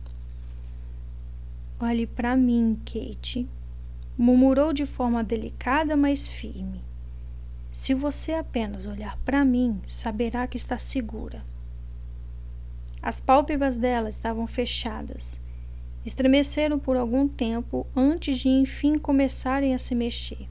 Olhe 1.80 2.06
para 2.06 2.36
mim, 2.36 2.78
Kate, 2.84 3.48
murmurou 4.18 4.74
de 4.74 4.86
forma 4.86 5.24
delicada, 5.24 5.96
mas 5.96 6.28
firme. 6.28 6.84
Se 7.72 7.94
você 7.94 8.34
apenas 8.34 8.86
olhar 8.86 9.18
para 9.24 9.46
mim, 9.46 9.80
saberá 9.88 10.46
que 10.46 10.58
está 10.58 10.78
segura. 10.78 11.42
As 13.02 13.22
pálpebras 13.22 13.78
dela 13.78 14.10
estavam 14.10 14.46
fechadas 14.46 15.40
Estremeceram 16.06 16.80
por 16.80 16.96
algum 16.96 17.28
tempo 17.28 17.86
antes 17.96 18.40
de 18.40 18.50
enfim 18.50 18.98
começarem 18.98 19.74
a 19.74 19.78
se 19.78 19.94
mexer. 19.94 20.48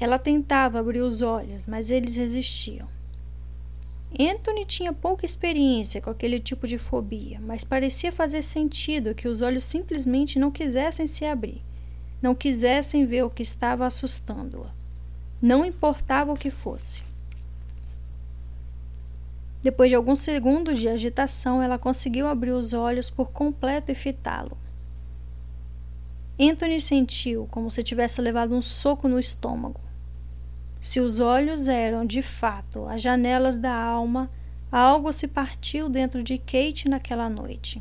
Ela 0.00 0.18
tentava 0.18 0.80
abrir 0.80 1.00
os 1.00 1.22
olhos, 1.22 1.66
mas 1.66 1.90
eles 1.90 2.16
resistiam. 2.16 2.88
Anthony 4.18 4.64
tinha 4.64 4.92
pouca 4.92 5.24
experiência 5.24 6.00
com 6.00 6.10
aquele 6.10 6.40
tipo 6.40 6.66
de 6.66 6.78
fobia, 6.78 7.40
mas 7.40 7.62
parecia 7.62 8.10
fazer 8.10 8.42
sentido 8.42 9.14
que 9.14 9.28
os 9.28 9.40
olhos 9.40 9.62
simplesmente 9.62 10.38
não 10.38 10.50
quisessem 10.50 11.06
se 11.06 11.24
abrir, 11.24 11.62
não 12.20 12.34
quisessem 12.34 13.06
ver 13.06 13.22
o 13.22 13.30
que 13.30 13.42
estava 13.42 13.86
assustando-a. 13.86 14.70
Não 15.40 15.64
importava 15.64 16.32
o 16.32 16.36
que 16.36 16.50
fosse. 16.50 17.09
Depois 19.62 19.90
de 19.90 19.94
alguns 19.94 20.20
segundos 20.20 20.78
de 20.78 20.88
agitação, 20.88 21.62
ela 21.62 21.78
conseguiu 21.78 22.26
abrir 22.26 22.52
os 22.52 22.72
olhos 22.72 23.10
por 23.10 23.30
completo 23.30 23.92
e 23.92 23.94
fitá-lo. 23.94 24.56
Anthony 26.40 26.80
sentiu 26.80 27.46
como 27.50 27.70
se 27.70 27.82
tivesse 27.82 28.22
levado 28.22 28.54
um 28.54 28.62
soco 28.62 29.06
no 29.06 29.18
estômago. 29.18 29.80
Se 30.80 30.98
os 30.98 31.20
olhos 31.20 31.68
eram, 31.68 32.06
de 32.06 32.22
fato, 32.22 32.86
as 32.86 33.02
janelas 33.02 33.58
da 33.58 33.74
alma, 33.74 34.30
algo 34.72 35.12
se 35.12 35.28
partiu 35.28 35.90
dentro 35.90 36.22
de 36.22 36.38
Kate 36.38 36.88
naquela 36.88 37.28
noite. 37.28 37.78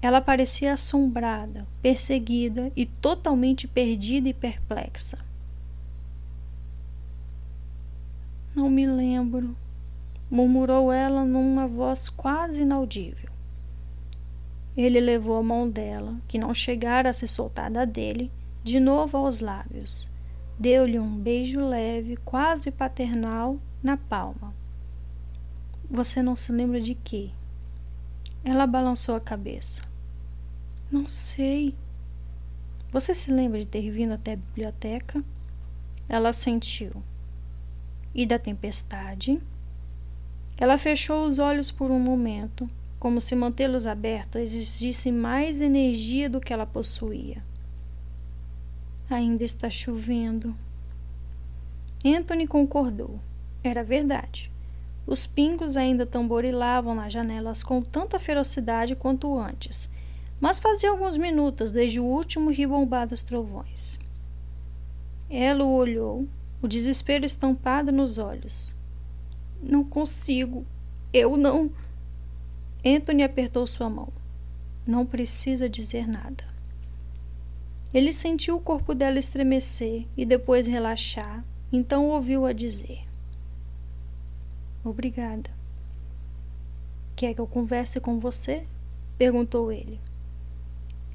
Ela 0.00 0.20
parecia 0.20 0.74
assombrada, 0.74 1.66
perseguida 1.82 2.70
e 2.76 2.86
totalmente 2.86 3.66
perdida 3.66 4.28
e 4.28 4.34
perplexa. 4.34 5.18
Não 8.54 8.70
me 8.70 8.86
lembro, 8.86 9.56
murmurou 10.30 10.92
ela 10.92 11.24
numa 11.24 11.66
voz 11.66 12.08
quase 12.08 12.62
inaudível. 12.62 13.30
Ele 14.76 15.00
levou 15.00 15.38
a 15.38 15.42
mão 15.42 15.68
dela, 15.68 16.16
que 16.28 16.38
não 16.38 16.52
chegara 16.52 17.10
a 17.10 17.12
se 17.12 17.26
soltar 17.26 17.70
da 17.70 17.84
dele, 17.84 18.30
de 18.62 18.78
novo 18.78 19.16
aos 19.16 19.40
lábios. 19.40 20.10
Deu-lhe 20.58 20.98
um 20.98 21.18
beijo 21.18 21.60
leve, 21.60 22.16
quase 22.18 22.70
paternal, 22.70 23.58
na 23.82 23.96
palma. 23.96 24.54
Você 25.88 26.22
não 26.22 26.34
se 26.34 26.50
lembra 26.50 26.80
de 26.80 26.94
quê? 26.94 27.30
Ela 28.44 28.66
balançou 28.66 29.14
a 29.14 29.20
cabeça. 29.20 29.82
Não 30.90 31.08
sei. 31.08 31.74
Você 32.90 33.14
se 33.14 33.30
lembra 33.30 33.58
de 33.58 33.66
ter 33.66 33.90
vindo 33.90 34.12
até 34.12 34.32
a 34.32 34.36
biblioteca? 34.36 35.22
Ela 36.08 36.32
sentiu. 36.32 37.02
E 38.14 38.26
da 38.26 38.38
tempestade? 38.38 39.40
Ela 40.58 40.78
fechou 40.78 41.26
os 41.26 41.38
olhos 41.38 41.70
por 41.70 41.90
um 41.90 41.98
momento, 41.98 42.68
como 42.98 43.20
se 43.20 43.36
mantê-los 43.36 43.86
abertos 43.86 44.40
exigisse 44.40 45.12
mais 45.12 45.60
energia 45.60 46.30
do 46.30 46.40
que 46.40 46.52
ela 46.52 46.64
possuía. 46.64 47.42
Ainda 49.10 49.44
está 49.44 49.68
chovendo. 49.68 50.56
Anthony 52.04 52.46
concordou. 52.46 53.20
Era 53.62 53.82
verdade. 53.82 54.50
Os 55.06 55.26
pingos 55.26 55.76
ainda 55.76 56.04
tamborilavam 56.04 56.94
nas 56.94 57.12
janelas 57.12 57.62
com 57.62 57.82
tanta 57.82 58.18
ferocidade 58.18 58.96
quanto 58.96 59.38
antes, 59.38 59.90
mas 60.40 60.58
fazia 60.58 60.90
alguns 60.90 61.16
minutos 61.16 61.70
desde 61.70 62.00
o 62.00 62.04
último 62.04 62.50
ribombar 62.50 63.06
dos 63.06 63.22
trovões. 63.22 63.98
Ela 65.30 65.64
o 65.64 65.74
olhou, 65.74 66.28
o 66.62 66.68
desespero 66.68 67.24
estampado 67.24 67.90
nos 67.90 68.18
olhos. 68.18 68.75
Não 69.62 69.84
consigo. 69.84 70.64
Eu 71.12 71.36
não. 71.36 71.70
Anthony 72.84 73.22
apertou 73.22 73.66
sua 73.66 73.90
mão. 73.90 74.08
Não 74.86 75.04
precisa 75.04 75.68
dizer 75.68 76.06
nada. 76.06 76.44
Ele 77.92 78.12
sentiu 78.12 78.56
o 78.56 78.60
corpo 78.60 78.94
dela 78.94 79.18
estremecer 79.18 80.06
e 80.16 80.24
depois 80.24 80.66
relaxar, 80.66 81.44
então 81.72 82.08
ouviu-a 82.08 82.52
dizer: 82.52 83.00
Obrigada. 84.84 85.50
Quer 87.16 87.34
que 87.34 87.40
eu 87.40 87.46
converse 87.46 87.98
com 87.98 88.20
você? 88.20 88.66
perguntou 89.16 89.72
ele. 89.72 89.98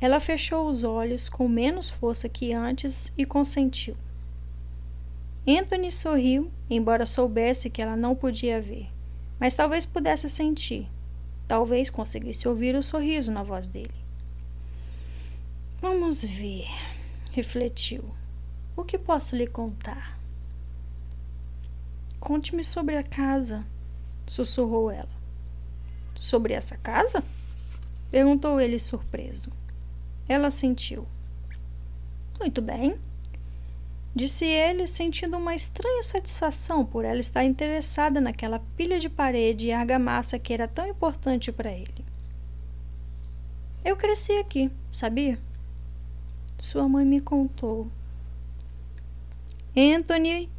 Ela 0.01 0.19
fechou 0.19 0.67
os 0.67 0.83
olhos 0.83 1.29
com 1.29 1.47
menos 1.47 1.87
força 1.87 2.27
que 2.27 2.51
antes 2.51 3.13
e 3.15 3.23
consentiu. 3.23 3.95
Anthony 5.47 5.91
sorriu, 5.91 6.51
embora 6.69 7.05
soubesse 7.05 7.69
que 7.69 7.81
ela 7.81 7.95
não 7.95 8.15
podia 8.15 8.61
ver, 8.61 8.87
mas 9.39 9.55
talvez 9.55 9.85
pudesse 9.85 10.29
sentir. 10.29 10.87
Talvez 11.47 11.89
conseguisse 11.89 12.47
ouvir 12.47 12.75
o 12.75 12.83
sorriso 12.83 13.31
na 13.31 13.43
voz 13.43 13.67
dele. 13.67 13.93
Vamos 15.81 16.23
ver, 16.23 16.67
refletiu. 17.31 18.03
O 18.77 18.83
que 18.83 18.97
posso 18.97 19.35
lhe 19.35 19.47
contar? 19.47 20.17
Conte-me 22.19 22.63
sobre 22.63 22.95
a 22.95 23.03
casa, 23.03 23.65
sussurrou 24.27 24.91
ela. 24.91 25.09
Sobre 26.13 26.53
essa 26.53 26.77
casa? 26.77 27.23
perguntou 28.11 28.61
ele 28.61 28.77
surpreso. 28.77 29.51
Ela 30.29 30.51
sentiu. 30.51 31.07
Muito 32.39 32.61
bem, 32.61 32.97
Disse 34.13 34.45
ele, 34.45 34.87
sentindo 34.87 35.37
uma 35.37 35.55
estranha 35.55 36.03
satisfação 36.03 36.85
por 36.85 37.05
ela 37.05 37.19
estar 37.19 37.45
interessada 37.45 38.19
naquela 38.19 38.59
pilha 38.75 38.99
de 38.99 39.09
parede 39.09 39.67
e 39.67 39.71
argamassa 39.71 40.37
que 40.37 40.53
era 40.53 40.67
tão 40.67 40.85
importante 40.85 41.51
para 41.51 41.71
ele. 41.71 42.05
Eu 43.85 43.95
cresci 43.95 44.33
aqui, 44.33 44.69
sabia? 44.91 45.39
Sua 46.57 46.87
mãe 46.89 47.05
me 47.05 47.21
contou. 47.21 47.87
Anthony 49.75 50.49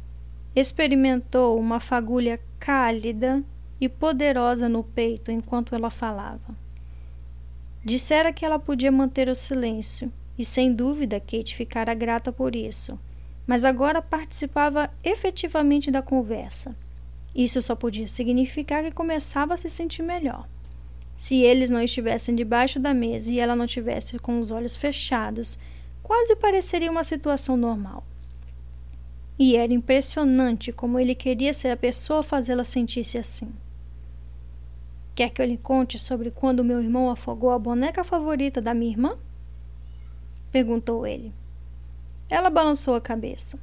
experimentou 0.55 1.59
uma 1.59 1.79
fagulha 1.79 2.39
cálida 2.59 3.43
e 3.79 3.87
poderosa 3.87 4.67
no 4.67 4.83
peito 4.83 5.31
enquanto 5.31 5.75
ela 5.75 5.91
falava. 5.91 6.55
Dissera 7.85 8.33
que 8.33 8.43
ela 8.43 8.57
podia 8.57 8.91
manter 8.91 9.29
o 9.29 9.35
silêncio, 9.35 10.11
e 10.37 10.43
sem 10.43 10.73
dúvida 10.73 11.19
Kate 11.19 11.55
ficara 11.55 11.93
grata 11.93 12.31
por 12.31 12.55
isso, 12.55 12.97
mas 13.45 13.65
agora 13.65 14.01
participava 14.01 14.89
efetivamente 15.03 15.91
da 15.91 16.01
conversa. 16.01 16.75
Isso 17.35 17.61
só 17.61 17.75
podia 17.75 18.07
significar 18.07 18.83
que 18.83 18.91
começava 18.91 19.53
a 19.53 19.57
se 19.57 19.69
sentir 19.69 20.03
melhor. 20.03 20.47
Se 21.15 21.37
eles 21.37 21.71
não 21.71 21.81
estivessem 21.81 22.35
debaixo 22.35 22.79
da 22.79 22.93
mesa 22.93 23.31
e 23.31 23.39
ela 23.39 23.55
não 23.55 23.65
tivesse 23.65 24.17
com 24.19 24.39
os 24.39 24.51
olhos 24.51 24.75
fechados, 24.75 25.57
quase 26.01 26.35
pareceria 26.35 26.91
uma 26.91 27.03
situação 27.03 27.55
normal. 27.57 28.03
E 29.37 29.55
era 29.55 29.73
impressionante 29.73 30.71
como 30.71 30.99
ele 30.99 31.15
queria 31.15 31.53
ser 31.53 31.69
a 31.69 31.77
pessoa 31.77 32.19
a 32.19 32.23
fazê-la 32.23 32.63
sentir-se 32.63 33.17
assim. 33.17 33.51
Quer 35.15 35.29
que 35.29 35.41
eu 35.41 35.45
lhe 35.45 35.57
conte 35.57 35.97
sobre 35.99 36.31
quando 36.31 36.63
meu 36.63 36.81
irmão 36.81 37.09
afogou 37.09 37.51
a 37.51 37.59
boneca 37.59 38.03
favorita 38.03 38.61
da 38.61 38.73
minha 38.73 38.91
irmã? 38.91 39.17
Perguntou 40.51 41.05
ele. 41.05 41.33
Ela 42.29 42.49
balançou 42.49 42.95
a 42.95 43.01
cabeça. 43.01 43.59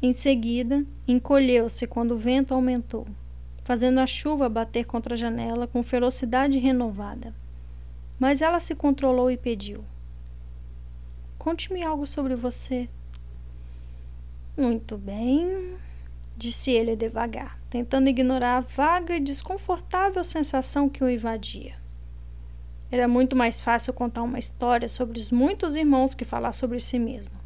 Em 0.00 0.12
seguida, 0.12 0.84
encolheu-se 1.06 1.86
quando 1.86 2.12
o 2.12 2.18
vento 2.18 2.54
aumentou, 2.54 3.06
fazendo 3.64 3.98
a 3.98 4.06
chuva 4.06 4.48
bater 4.48 4.84
contra 4.84 5.14
a 5.14 5.16
janela 5.16 5.66
com 5.66 5.82
ferocidade 5.82 6.58
renovada. 6.58 7.34
Mas 8.18 8.40
ela 8.40 8.60
se 8.60 8.74
controlou 8.74 9.30
e 9.30 9.36
pediu: 9.36 9.84
Conte-me 11.38 11.82
algo 11.82 12.06
sobre 12.06 12.36
você. 12.36 12.88
Muito 14.56 14.98
bem, 14.98 15.76
disse 16.36 16.70
ele 16.70 16.96
devagar, 16.96 17.58
tentando 17.70 18.08
ignorar 18.08 18.56
a 18.56 18.60
vaga 18.60 19.16
e 19.16 19.20
desconfortável 19.20 20.22
sensação 20.24 20.88
que 20.88 21.02
o 21.02 21.08
invadia. 21.08 21.76
Era 22.90 23.06
muito 23.06 23.36
mais 23.36 23.60
fácil 23.60 23.92
contar 23.92 24.22
uma 24.22 24.38
história 24.38 24.88
sobre 24.88 25.18
os 25.18 25.30
muitos 25.30 25.76
irmãos 25.76 26.14
que 26.14 26.24
falar 26.24 26.52
sobre 26.52 26.80
si 26.80 26.98
mesmo. 26.98 27.37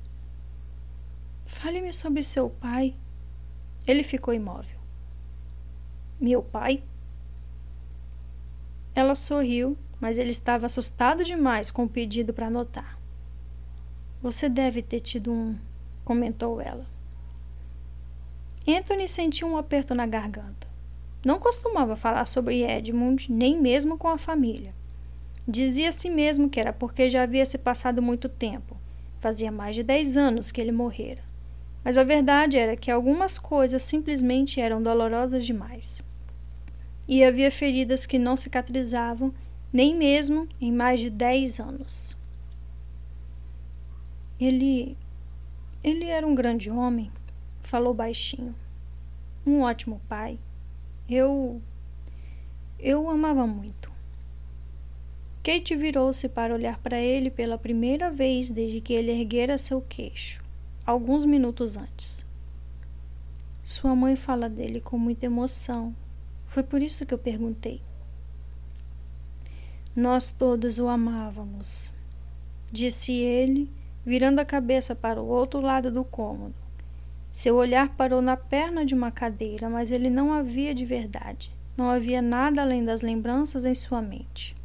Fale-me 1.63 1.93
sobre 1.93 2.25
seu 2.25 2.51
pai. 2.51 2.93
Ele 3.87 4.03
ficou 4.03 4.35
imóvel. 4.35 4.81
Meu 6.21 6.43
pai? 6.43 6.83
Ela 8.97 9.15
sorriu, 9.15 9.79
mas 10.01 10.19
ele 10.19 10.33
estava 10.33 10.67
assustado 10.67 11.23
demais 11.23 11.71
com 11.71 11.85
o 11.85 11.89
pedido 11.89 12.35
para 12.35 12.49
anotar. 12.49 12.99
Você 14.21 14.49
deve 14.49 14.83
ter 14.83 14.99
tido 14.99 15.31
um, 15.31 15.57
comentou 16.05 16.61
ela. 16.61 16.85
Anthony 18.67 19.07
sentiu 19.07 19.47
um 19.47 19.57
aperto 19.57 19.95
na 19.95 20.05
garganta. 20.05 20.67
Não 21.25 21.39
costumava 21.39 21.95
falar 21.95 22.25
sobre 22.25 22.65
Edmund, 22.65 23.31
nem 23.31 23.57
mesmo 23.61 23.97
com 23.97 24.09
a 24.09 24.19
família. 24.19 24.75
Dizia 25.47 25.91
a 25.91 25.93
si 25.93 26.11
mesmo 26.11 26.51
que 26.51 26.59
era 26.59 26.73
porque 26.73 27.09
já 27.09 27.23
havia 27.23 27.47
se 27.47 27.57
passado 27.57 28.03
muito 28.03 28.29
tempo. 28.29 28.77
Fazia 29.21 29.53
mais 29.53 29.77
de 29.77 29.85
dez 29.85 30.17
anos 30.17 30.51
que 30.51 30.61
ele 30.61 30.73
morrera. 30.73 31.31
Mas 31.85 31.99
a 31.99 32.05
verdade 32.05 32.57
era 32.57 32.77
que 32.77 32.91
algumas 32.91 33.39
coisas 33.39 33.83
simplesmente 33.83 34.61
eram 34.61 34.83
dolorosas 34.83 35.45
demais. 35.45 36.03
E 37.09 37.25
havia 37.25 37.51
feridas 37.51 38.07
que 38.07 38.19
não 38.19 38.37
cicatrizavam, 38.37 39.35
nem 39.73 39.97
mesmo 39.97 40.49
em 40.61 40.71
mais 40.71 41.01
de 41.01 41.11
dez 41.11 41.59
anos. 41.59 42.17
Ele. 44.39 44.97
Ele 45.83 46.07
era 46.07 46.27
um 46.27 46.35
grande 46.35 46.71
homem, 46.71 47.11
falou 47.63 47.93
baixinho. 47.93 48.55
Um 49.45 49.63
ótimo 49.63 50.01
pai. 50.09 50.39
Eu. 51.09 51.61
Eu 52.79 53.05
o 53.05 53.11
amava 53.11 53.47
muito. 53.47 53.93
Kate 55.43 55.75
virou-se 55.75 56.29
para 56.29 56.55
olhar 56.55 56.79
para 56.79 56.99
ele 56.99 57.29
pela 57.29 57.59
primeira 57.59 58.11
vez 58.11 58.49
desde 58.49 58.81
que 58.81 58.93
ele 58.93 59.11
erguera 59.11 59.59
seu 59.59 59.81
queixo, 59.81 60.41
alguns 60.85 61.25
minutos 61.25 61.77
antes. 61.77 62.27
Sua 63.63 63.95
mãe 63.95 64.17
fala 64.17 64.49
dele 64.49 64.81
com 64.81 64.99
muita 64.99 65.27
emoção. 65.27 65.95
Foi 66.47 66.63
por 66.63 66.83
isso 66.83 67.07
que 67.07 67.15
eu 67.15 67.19
perguntei. 67.19 67.81
Nós 69.95 70.31
todos 70.31 70.79
o 70.79 70.89
amávamos, 70.89 71.91
disse 72.71 73.13
ele, 73.13 73.71
virando 74.05 74.41
a 74.41 74.45
cabeça 74.45 74.95
para 74.95 75.21
o 75.21 75.27
outro 75.27 75.61
lado 75.61 75.91
do 75.91 76.03
cômodo. 76.03 76.55
Seu 77.31 77.57
olhar 77.57 77.91
parou 77.91 78.21
na 78.21 78.37
perna 78.37 78.85
de 78.85 78.95
uma 78.95 79.11
cadeira, 79.11 79.71
mas 79.71 79.91
ele 79.91 80.11
não 80.11 80.33
havia 80.33 80.75
de 80.75 80.85
verdade. 80.85 81.55
Não 81.77 81.89
havia 81.89 82.21
nada 82.21 82.63
além 82.63 82.85
das 82.85 83.01
lembranças 83.01 83.65
em 83.65 83.75
sua 83.75 84.03
mente. 84.03 84.57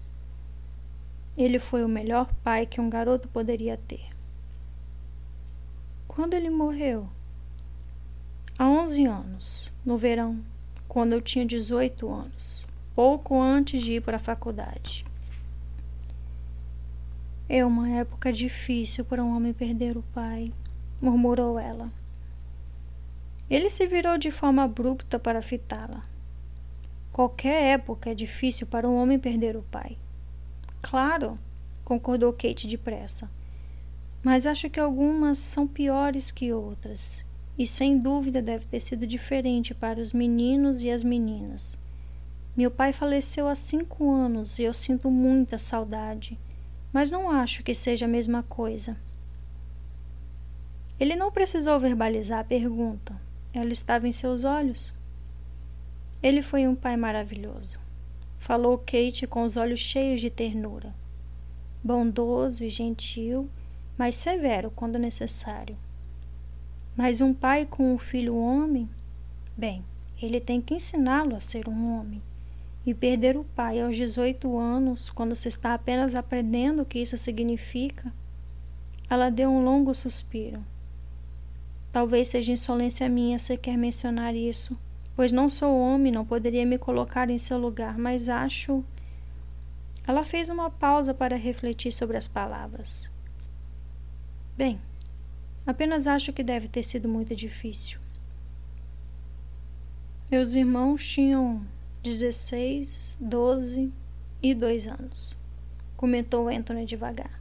Ele 1.37 1.59
foi 1.59 1.83
o 1.85 1.87
melhor 1.87 2.33
pai 2.43 2.65
que 2.65 2.81
um 2.81 2.89
garoto 2.89 3.27
poderia 3.27 3.77
ter. 3.87 4.16
Quando 6.17 6.33
ele 6.33 6.49
morreu? 6.49 7.07
Há 8.57 8.67
11 8.67 9.05
anos, 9.05 9.71
no 9.85 9.99
verão, 9.99 10.43
quando 10.87 11.13
eu 11.13 11.21
tinha 11.21 11.45
18 11.45 12.11
anos, 12.11 12.65
pouco 12.95 13.39
antes 13.39 13.83
de 13.83 13.93
ir 13.93 14.01
para 14.01 14.17
a 14.17 14.19
faculdade. 14.19 15.05
É 17.47 17.63
uma 17.63 17.87
época 17.89 18.33
difícil 18.33 19.05
para 19.05 19.23
um 19.23 19.37
homem 19.37 19.53
perder 19.53 19.95
o 19.95 20.01
pai, 20.01 20.51
murmurou 20.99 21.59
ela. 21.59 21.91
Ele 23.47 23.69
se 23.69 23.85
virou 23.85 24.17
de 24.17 24.31
forma 24.31 24.63
abrupta 24.63 25.19
para 25.19 25.39
fitá-la. 25.39 26.01
Qualquer 27.13 27.75
época 27.75 28.09
é 28.09 28.15
difícil 28.15 28.65
para 28.65 28.89
um 28.89 28.95
homem 28.95 29.19
perder 29.19 29.55
o 29.55 29.61
pai. 29.61 29.95
Claro, 30.81 31.37
concordou 31.85 32.33
Kate 32.33 32.65
depressa. 32.65 33.29
Mas 34.27 34.45
acho 34.45 34.69
que 34.69 34.77
algumas 34.77 35.37
são 35.37 35.65
piores 35.65 36.31
que 36.31 36.51
outras. 36.51 37.23
E 37.57 37.65
sem 37.65 37.97
dúvida 37.97 38.41
deve 38.41 38.65
ter 38.65 38.81
sido 38.81 39.07
diferente 39.07 39.73
para 39.73 40.01
os 40.01 40.11
meninos 40.11 40.83
e 40.83 40.91
as 40.91 41.01
meninas. 41.01 41.79
Meu 42.53 42.69
pai 42.69 42.91
faleceu 42.91 43.47
há 43.47 43.55
cinco 43.55 44.11
anos 44.11 44.59
e 44.59 44.63
eu 44.63 44.73
sinto 44.73 45.09
muita 45.09 45.57
saudade, 45.57 46.37
mas 46.91 47.09
não 47.09 47.31
acho 47.31 47.63
que 47.63 47.73
seja 47.73 48.03
a 48.03 48.09
mesma 48.09 48.43
coisa. 48.43 48.97
Ele 50.99 51.15
não 51.15 51.31
precisou 51.31 51.79
verbalizar 51.79 52.39
a 52.41 52.43
pergunta, 52.43 53.15
ela 53.53 53.71
estava 53.71 54.09
em 54.09 54.11
seus 54.11 54.43
olhos. 54.43 54.93
Ele 56.21 56.41
foi 56.41 56.67
um 56.67 56.75
pai 56.75 56.97
maravilhoso, 56.97 57.79
falou 58.37 58.77
Kate 58.77 59.25
com 59.25 59.43
os 59.43 59.55
olhos 59.55 59.79
cheios 59.79 60.19
de 60.19 60.29
ternura. 60.29 60.93
Bondoso 61.81 62.65
e 62.65 62.69
gentil, 62.69 63.49
mas 63.97 64.15
severo 64.15 64.71
quando 64.75 64.99
necessário. 64.99 65.77
Mas 66.95 67.21
um 67.21 67.33
pai 67.33 67.65
com 67.65 67.93
um 67.93 67.97
filho 67.97 68.35
homem, 68.35 68.89
bem, 69.55 69.83
ele 70.21 70.39
tem 70.39 70.61
que 70.61 70.75
ensiná-lo 70.75 71.35
a 71.35 71.39
ser 71.39 71.67
um 71.67 71.97
homem. 71.97 72.21
E 72.85 72.93
perder 72.93 73.35
o 73.37 73.43
pai 73.43 73.81
aos 73.81 73.97
18 73.97 74.57
anos, 74.57 75.09
quando 75.09 75.35
se 75.35 75.47
está 75.47 75.73
apenas 75.73 76.15
aprendendo 76.15 76.81
o 76.81 76.85
que 76.85 76.99
isso 76.99 77.17
significa, 77.17 78.13
ela 79.09 79.29
deu 79.29 79.49
um 79.49 79.63
longo 79.63 79.93
suspiro. 79.93 80.63
Talvez 81.91 82.29
seja 82.29 82.51
insolência 82.51 83.09
minha 83.09 83.37
sequer 83.37 83.77
mencionar 83.77 84.35
isso, 84.35 84.77
pois 85.15 85.31
não 85.31 85.49
sou 85.49 85.77
homem, 85.77 86.11
não 86.11 86.25
poderia 86.25 86.65
me 86.65 86.77
colocar 86.77 87.29
em 87.29 87.37
seu 87.37 87.57
lugar, 87.57 87.97
mas 87.97 88.29
acho. 88.29 88.83
Ela 90.07 90.23
fez 90.23 90.47
uma 90.47 90.69
pausa 90.69 91.13
para 91.13 91.35
refletir 91.35 91.91
sobre 91.91 92.15
as 92.15 92.27
palavras. 92.27 93.11
Bem, 94.57 94.81
apenas 95.65 96.07
acho 96.07 96.33
que 96.33 96.43
deve 96.43 96.67
ter 96.67 96.83
sido 96.83 97.07
muito 97.07 97.35
difícil. 97.35 97.99
Meus 100.29 100.55
irmãos 100.55 101.05
tinham 101.05 101.65
16, 102.03 103.15
12 103.19 103.93
e 104.41 104.53
2 104.55 104.87
anos, 104.87 105.37
comentou 105.95 106.49
Anthony 106.49 106.85
devagar. 106.85 107.39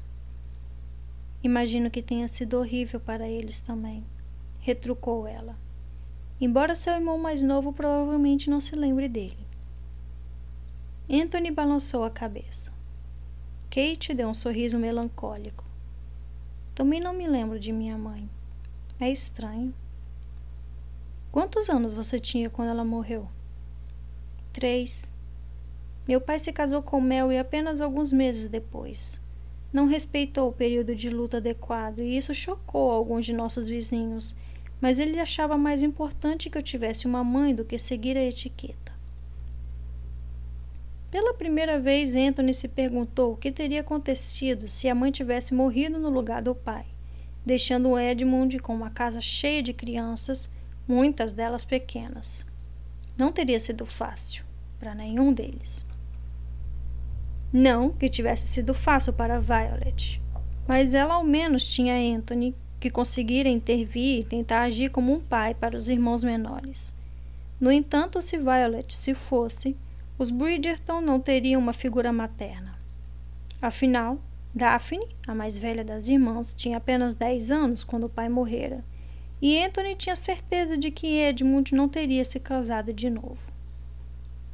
Imagino 1.43 1.91
que 1.91 2.03
tenha 2.03 2.29
sido 2.29 2.59
horrível 2.59 3.01
para 3.01 3.27
eles 3.27 3.61
também 3.61 4.05
retrucou 4.67 5.29
ela. 5.29 5.57
Embora 6.41 6.75
seu 6.75 6.93
irmão 6.95 7.17
mais 7.17 7.41
novo 7.41 7.73
provavelmente 7.73 8.51
não 8.51 8.61
se 8.61 8.75
lembre 8.75 9.09
dele. 9.09 9.47
Anthony 11.09 11.53
balançou 11.53 12.03
a 12.03 12.11
cabeça. 12.11 12.73
Kate 13.71 14.13
deu 14.13 14.29
um 14.29 14.35
sorriso 14.35 14.77
melancólico. 14.77 15.66
Também 16.77 17.01
não 17.01 17.13
me 17.13 17.27
lembro 17.27 17.59
de 17.59 17.73
minha 17.73 17.99
mãe. 17.99 18.31
É 19.01 19.11
estranho. 19.11 19.75
Quantos 21.33 21.69
anos 21.69 21.93
você 21.93 22.21
tinha 22.21 22.49
quando 22.49 22.69
ela 22.69 22.85
morreu? 22.85 23.29
Três. 24.53 25.13
Meu 26.07 26.21
pai 26.21 26.39
se 26.39 26.53
casou 26.53 26.81
com 26.81 27.01
Mel 27.01 27.31
apenas 27.41 27.81
alguns 27.81 28.13
meses 28.13 28.47
depois. 28.47 29.21
Não 29.73 29.87
respeitou 29.87 30.49
o 30.49 30.53
período 30.53 30.95
de 30.95 31.11
luta 31.11 31.39
adequado 31.39 31.99
e 31.99 32.17
isso 32.17 32.33
chocou 32.33 32.93
alguns 32.93 33.27
de 33.27 33.33
nossos 33.33 33.67
vizinhos 33.67 34.37
mas 34.81 34.99
ele 34.99 35.19
achava 35.19 35.57
mais 35.57 35.83
importante 35.83 36.51
que 36.51 36.59
eu 36.59 36.63
tivesse 36.63 37.07
uma 37.07 37.25
mãe 37.25 37.55
do 37.55 37.65
que 37.65 37.79
seguir 37.79 38.17
a 38.17 38.25
etiqueta. 38.25 38.86
Pela 41.17 41.33
primeira 41.33 41.81
vez, 41.81 42.15
Anthony 42.15 42.53
se 42.53 42.69
perguntou 42.69 43.33
o 43.33 43.37
que 43.39 43.51
teria 43.51 43.81
acontecido 43.81 44.69
se 44.69 44.87
a 44.87 44.95
mãe 44.95 45.11
tivesse 45.11 45.55
morrido 45.55 45.99
no 45.99 46.11
lugar 46.11 46.43
do 46.43 46.55
pai, 46.55 46.85
deixando 47.43 47.99
Edmund 47.99 48.59
com 48.59 48.75
uma 48.75 48.91
casa 48.91 49.19
cheia 49.23 49.63
de 49.63 49.73
crianças, 49.73 50.51
muitas 50.87 51.33
delas 51.33 51.65
pequenas. 51.65 52.45
Não 53.17 53.33
teria 53.33 53.59
sido 53.59 53.87
fácil 53.87 54.45
para 54.79 54.95
nenhum 54.95 55.33
deles. 55.33 55.87
Não 57.51 57.89
que 57.89 58.11
tivesse 58.11 58.47
sido 58.47 58.75
fácil 58.75 59.15
para 59.15 59.41
Violet, 59.41 60.21
mas 60.69 60.93
ela 60.93 61.15
ao 61.15 61.25
menos 61.25 61.67
tinha 61.73 61.95
Anthony 62.15 62.55
que 62.79 62.91
conseguira 62.91 63.49
intervir 63.49 64.21
e 64.21 64.23
tentar 64.23 64.65
agir 64.65 64.91
como 64.91 65.15
um 65.15 65.21
pai 65.21 65.55
para 65.55 65.79
os 65.79 65.89
irmãos 65.89 66.23
menores. 66.23 66.95
No 67.59 67.73
entanto, 67.73 68.21
se 68.21 68.37
Violet 68.37 68.95
se 68.95 69.15
fosse, 69.15 69.75
os 70.19 70.31
Bridgerton 70.31 71.01
não 71.01 71.21
teriam 71.21 71.61
uma 71.61 71.73
figura 71.73 72.13
materna. 72.13 72.79
Afinal, 73.61 74.19
Daphne, 74.55 75.07
a 75.27 75.35
mais 75.35 75.59
velha 75.59 75.85
das 75.85 76.09
irmãs, 76.09 76.55
tinha 76.55 76.79
apenas 76.79 77.15
10 77.15 77.51
anos 77.51 77.85
quando 77.85 78.05
o 78.05 78.09
pai 78.09 78.29
morrera, 78.29 78.83
e 79.41 79.63
Anthony 79.63 79.95
tinha 79.95 80.17
certeza 80.17 80.79
de 80.79 80.91
que 80.91 81.19
Edmund 81.19 81.75
não 81.75 81.89
teria 81.89 82.25
se 82.25 82.41
casado 82.41 82.93
de 82.93 83.11
novo. 83.11 83.39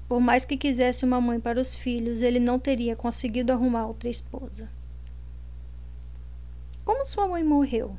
Por 0.08 0.20
mais 0.20 0.44
que 0.44 0.56
quisesse 0.56 1.04
uma 1.04 1.20
mãe 1.20 1.38
para 1.38 1.60
os 1.60 1.74
filhos, 1.74 2.20
ele 2.20 2.40
não 2.40 2.58
teria 2.58 2.96
conseguido 2.96 3.52
arrumar 3.52 3.86
outra 3.86 4.10
esposa. 4.10 4.68
Como 6.84 7.06
sua 7.06 7.28
mãe 7.28 7.44
morreu? 7.44 7.96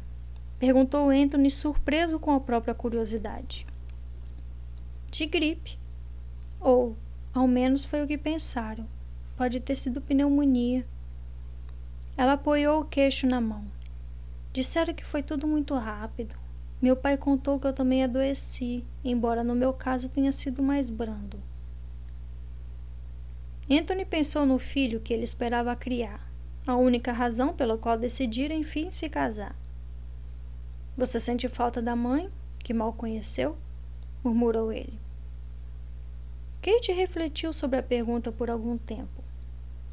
Perguntou 0.59 1.09
Anthony, 1.09 1.49
surpreso 1.49 2.19
com 2.19 2.31
a 2.31 2.39
própria 2.39 2.73
curiosidade. 2.73 3.65
De 5.09 5.25
gripe. 5.25 5.79
Ou, 6.59 6.95
ao 7.33 7.47
menos 7.47 7.83
foi 7.83 8.03
o 8.03 8.07
que 8.07 8.17
pensaram. 8.17 8.85
Pode 9.35 9.59
ter 9.59 9.75
sido 9.75 10.01
pneumonia. 10.01 10.85
Ela 12.15 12.33
apoiou 12.33 12.81
o 12.81 12.85
queixo 12.85 13.25
na 13.25 13.41
mão. 13.41 13.65
Disseram 14.53 14.93
que 14.93 15.03
foi 15.03 15.23
tudo 15.23 15.47
muito 15.47 15.73
rápido. 15.75 16.35
Meu 16.79 16.95
pai 16.95 17.17
contou 17.17 17.59
que 17.59 17.65
eu 17.65 17.73
também 17.73 18.03
adoeci, 18.03 18.83
embora 19.03 19.43
no 19.43 19.55
meu 19.55 19.73
caso 19.73 20.09
tenha 20.09 20.31
sido 20.31 20.61
mais 20.61 20.89
brando. 20.89 21.41
Anthony 23.71 24.05
pensou 24.05 24.45
no 24.45 24.59
filho 24.59 24.99
que 24.99 25.13
ele 25.13 25.23
esperava 25.23 25.75
criar, 25.75 26.29
a 26.67 26.75
única 26.75 27.13
razão 27.13 27.53
pela 27.53 27.77
qual 27.77 27.97
decidira 27.97 28.53
enfim 28.53 28.91
se 28.91 29.09
casar. 29.09 29.55
Você 30.95 31.19
sente 31.19 31.47
falta 31.47 31.81
da 31.81 31.95
mãe, 31.95 32.29
que 32.59 32.73
mal 32.73 32.93
conheceu? 32.93 33.57
murmurou 34.23 34.71
ele. 34.71 35.02
Kate 36.63 36.93
refletiu 36.93 37.51
sobre 37.51 37.77
a 37.77 37.83
pergunta 37.83 38.31
por 38.31 38.49
algum 38.49 38.77
tempo. 38.77 39.21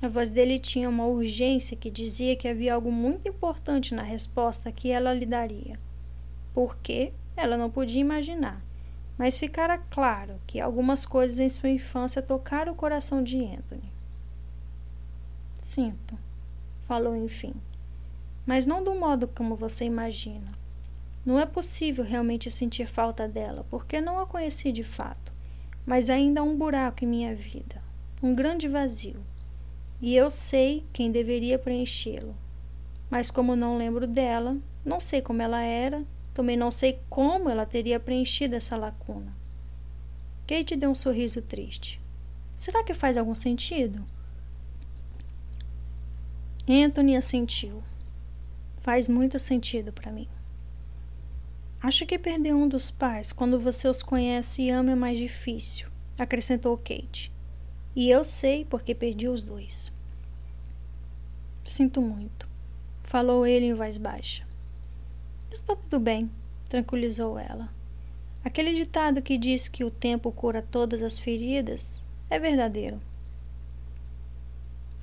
A 0.01 0.07
voz 0.07 0.31
dele 0.31 0.57
tinha 0.57 0.89
uma 0.89 1.05
urgência 1.05 1.77
que 1.77 1.91
dizia 1.91 2.37
que 2.37 2.47
havia 2.47 2.75
algo 2.75 2.93
muito 2.93 3.29
importante 3.29 3.93
na 3.93 4.05
resposta 4.05 4.71
que 4.71 4.89
ela 4.89 5.13
lhe 5.13 5.27
daria. 5.27 5.81
Por 6.55 6.77
quê? 6.77 7.13
Ela 7.37 7.57
não 7.57 7.73
podia 7.73 8.01
imaginar, 8.01 8.63
mas 9.19 9.37
ficara 9.37 9.79
claro 9.79 10.41
que 10.47 10.61
algumas 10.61 11.05
coisas 11.05 11.41
em 11.41 11.49
sua 11.49 11.71
infância 11.71 12.23
tocaram 12.23 12.73
o 12.73 12.77
coração 12.77 13.21
de 13.21 13.45
Anthony. 13.45 13.93
Sinto, 15.57 16.17
falou 16.83 17.17
enfim, 17.17 17.55
mas 18.47 18.65
não 18.65 18.85
do 18.85 18.95
modo 18.95 19.27
como 19.27 19.57
você 19.57 19.87
imagina. 19.87 20.53
Não 21.27 21.37
é 21.37 21.47
possível 21.47 22.05
realmente 22.05 22.49
sentir 22.49 22.87
falta 22.87 23.27
dela, 23.27 23.67
porque 23.69 24.01
não 24.01 24.21
a 24.21 24.27
conheci 24.27 24.71
de 24.71 24.85
fato 24.85 25.30
mas 25.87 26.11
ainda 26.11 26.41
há 26.41 26.45
um 26.45 26.57
buraco 26.57 27.05
em 27.05 27.09
minha 27.09 27.35
vida, 27.35 27.83
um 28.23 28.35
grande 28.35 28.69
vazio. 28.69 29.25
E 30.01 30.15
eu 30.15 30.31
sei 30.31 30.85
quem 30.93 31.11
deveria 31.11 31.59
preenchê-lo. 31.59 32.35
Mas 33.11 33.31
como 33.31 33.57
não 33.57 33.77
lembro 33.77 34.07
dela, 34.07 34.57
não 34.85 34.99
sei 34.99 35.21
como 35.21 35.43
ela 35.43 35.63
era, 35.63 36.05
também 36.33 36.57
não 36.57 36.71
sei 36.71 36.99
como 37.11 37.51
ela 37.51 37.67
teria 37.67 38.01
preenchido 38.01 38.55
essa 38.57 38.77
lacuna. 38.77 39.37
Kate 40.47 40.77
deu 40.77 40.91
um 40.91 40.95
sorriso 40.95 41.43
triste. 41.43 42.01
Será 42.55 42.83
que 42.83 42.95
faz 42.95 43.17
algum 43.17 43.35
sentido? 43.35 44.05
Anthony 46.69 47.17
assentiu. 47.17 47.83
Faz 48.79 49.09
muito 49.09 49.39
sentido 49.39 49.93
para 49.93 50.11
mim. 50.11 50.29
Acho 51.83 52.05
que 52.05 52.19
perder 52.19 52.55
um 52.55 52.69
dos 52.69 52.91
pais 52.91 53.33
quando 53.33 53.59
você 53.59 53.89
os 53.89 54.03
conhece 54.03 54.63
e 54.63 54.71
ama 54.71 54.93
é 54.93 54.95
mais 54.95 55.19
difícil, 55.19 55.89
acrescentou 56.19 56.77
Kate. 56.77 57.33
E 57.97 58.11
eu 58.11 58.23
sei 58.23 58.67
porque 58.67 58.95
perdi 58.95 59.29
os 59.29 59.43
dois. 59.43 59.91
Sinto 61.65 62.03
muito, 62.03 62.47
falou 63.01 63.47
ele 63.47 63.67
em 63.67 63.75
voz 63.75 63.97
baixa. 63.97 64.47
Está 65.51 65.75
tudo 65.75 65.99
bem, 65.99 66.31
tranquilizou 66.69 67.39
ela. 67.39 67.73
Aquele 68.45 68.75
ditado 68.75 69.23
que 69.23 69.39
diz 69.39 69.67
que 69.67 69.83
o 69.83 69.91
tempo 69.91 70.31
cura 70.31 70.63
todas 70.63 71.03
as 71.03 71.19
feridas 71.19 72.01
é 72.29 72.39
verdadeiro. 72.39 73.01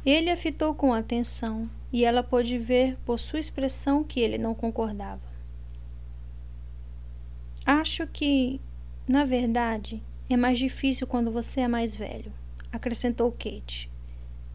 Ele 0.05 0.29
a 0.29 0.37
fitou 0.37 0.73
com 0.73 0.93
atenção 0.93 1.69
e 1.91 2.05
ela 2.05 2.23
pôde 2.23 2.57
ver 2.57 2.97
por 3.05 3.19
sua 3.19 3.39
expressão 3.39 4.03
que 4.03 4.19
ele 4.19 4.37
não 4.37 4.55
concordava. 4.55 5.26
Acho 7.69 8.07
que, 8.07 8.61
na 9.05 9.25
verdade, 9.25 10.01
é 10.29 10.37
mais 10.37 10.57
difícil 10.57 11.05
quando 11.05 11.29
você 11.29 11.59
é 11.59 11.67
mais 11.67 11.97
velho, 11.97 12.31
acrescentou 12.71 13.29
Kate. 13.29 13.91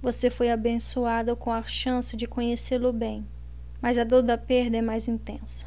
Você 0.00 0.30
foi 0.30 0.50
abençoada 0.50 1.36
com 1.36 1.52
a 1.52 1.62
chance 1.62 2.16
de 2.16 2.26
conhecê-lo 2.26 2.90
bem, 2.90 3.26
mas 3.82 3.98
a 3.98 4.04
dor 4.04 4.22
da 4.22 4.38
perda 4.38 4.78
é 4.78 4.80
mais 4.80 5.08
intensa. 5.08 5.66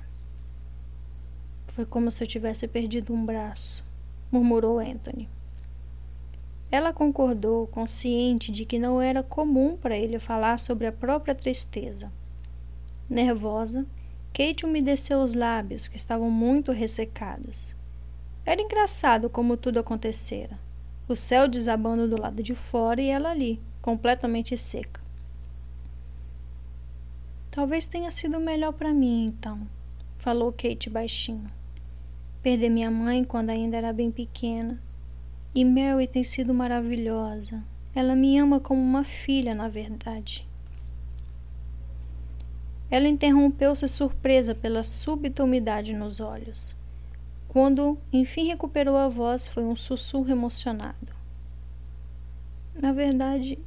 Foi 1.67 1.85
como 1.85 2.09
se 2.09 2.23
eu 2.23 2.27
tivesse 2.27 2.67
perdido 2.67 3.13
um 3.13 3.23
braço, 3.23 3.85
murmurou 4.31 4.79
Anthony. 4.79 5.29
Ela 6.71 6.91
concordou, 6.91 7.67
consciente 7.67 8.51
de 8.51 8.65
que 8.65 8.79
não 8.79 8.99
era 8.99 9.21
comum 9.21 9.77
para 9.77 9.95
ele 9.95 10.17
falar 10.17 10.57
sobre 10.57 10.87
a 10.87 10.91
própria 10.91 11.35
tristeza. 11.35 12.11
Nervosa, 13.07 13.85
Kate 14.35 14.65
umedeceu 14.65 15.21
os 15.21 15.33
lábios, 15.33 15.87
que 15.87 15.95
estavam 15.95 16.29
muito 16.29 16.73
ressecados. 16.73 17.73
Era 18.45 18.61
engraçado 18.61 19.29
como 19.29 19.55
tudo 19.55 19.79
acontecera. 19.79 20.59
O 21.07 21.15
céu 21.15 21.47
desabando 21.47 22.05
do 22.05 22.19
lado 22.19 22.43
de 22.43 22.53
fora 22.53 23.01
e 23.01 23.07
ela 23.07 23.31
ali, 23.31 23.61
completamente 23.81 24.57
seca. 24.57 24.99
Talvez 27.49 27.85
tenha 27.85 28.11
sido 28.11 28.37
melhor 28.41 28.73
para 28.73 28.93
mim, 28.93 29.27
então, 29.27 29.65
falou 30.17 30.51
Kate 30.51 30.89
baixinho. 30.89 31.49
Perder 32.43 32.69
minha 32.69 32.91
mãe 32.91 33.23
quando 33.23 33.51
ainda 33.51 33.77
era 33.77 33.93
bem 33.93 34.11
pequena. 34.11 34.77
E 35.53 35.63
Mary 35.63 36.07
tem 36.07 36.25
sido 36.25 36.53
maravilhosa. 36.53 37.63
Ela 37.95 38.17
me 38.17 38.37
ama 38.37 38.59
como 38.59 38.81
uma 38.81 39.05
filha, 39.05 39.55
na 39.55 39.69
verdade. 39.69 40.45
Ela 42.89 43.07
interrompeu-se 43.07 43.87
surpresa 43.87 44.53
pela 44.53 44.83
súbita 44.83 45.43
umidade 45.43 45.93
nos 45.93 46.19
olhos. 46.19 46.75
Quando 47.47 47.97
enfim 48.11 48.47
recuperou 48.47 48.97
a 48.97 49.07
voz, 49.07 49.47
foi 49.47 49.63
um 49.63 49.75
sussurro 49.75 50.29
emocionado. 50.29 51.15
Na 52.75 52.91
verdade, 52.91 53.57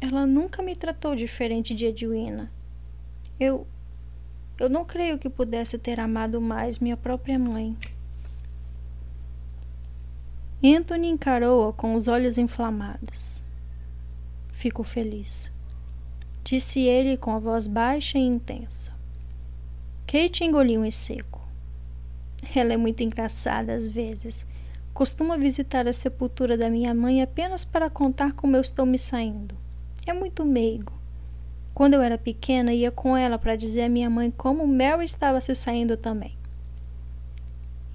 ela 0.00 0.26
nunca 0.26 0.62
me 0.62 0.74
tratou 0.76 1.14
diferente 1.14 1.74
de 1.74 1.86
Edwina. 1.86 2.50
Eu. 3.38 3.66
Eu 4.58 4.70
não 4.70 4.84
creio 4.84 5.18
que 5.18 5.28
pudesse 5.28 5.78
ter 5.78 6.00
amado 6.00 6.40
mais 6.40 6.78
minha 6.78 6.96
própria 6.96 7.38
mãe. 7.38 7.76
Anthony 10.64 11.08
encarou-a 11.08 11.72
com 11.72 11.94
os 11.94 12.08
olhos 12.08 12.38
inflamados. 12.38 13.44
Fico 14.52 14.82
feliz 14.82 15.52
disse 16.46 16.78
ele 16.78 17.16
com 17.16 17.32
a 17.32 17.40
voz 17.40 17.66
baixa 17.66 18.16
e 18.16 18.22
intensa. 18.22 18.92
Kate 20.06 20.44
engoliu 20.44 20.84
em 20.84 20.92
seco. 20.92 21.40
Ela 22.54 22.74
é 22.74 22.76
muito 22.76 23.02
engraçada 23.02 23.74
às 23.74 23.84
vezes. 23.84 24.46
Costuma 24.94 25.36
visitar 25.36 25.88
a 25.88 25.92
sepultura 25.92 26.56
da 26.56 26.70
minha 26.70 26.94
mãe 26.94 27.20
apenas 27.20 27.64
para 27.64 27.90
contar 27.90 28.32
como 28.32 28.54
eu 28.54 28.60
estou 28.60 28.86
me 28.86 28.96
saindo. 28.96 29.56
É 30.06 30.12
muito 30.12 30.44
meigo. 30.44 30.92
Quando 31.74 31.94
eu 31.94 32.00
era 32.00 32.16
pequena, 32.16 32.72
ia 32.72 32.92
com 32.92 33.16
ela 33.16 33.38
para 33.38 33.56
dizer 33.56 33.82
à 33.82 33.88
minha 33.88 34.08
mãe 34.08 34.30
como 34.30 34.64
Mary 34.68 35.04
estava 35.04 35.40
se 35.40 35.52
saindo 35.52 35.96
também. 35.96 36.38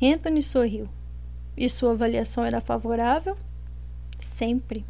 Anthony 0.04 0.42
sorriu. 0.42 0.90
E 1.56 1.70
sua 1.70 1.92
avaliação 1.92 2.44
era 2.44 2.60
favorável? 2.60 3.38
Sempre. 4.20 4.86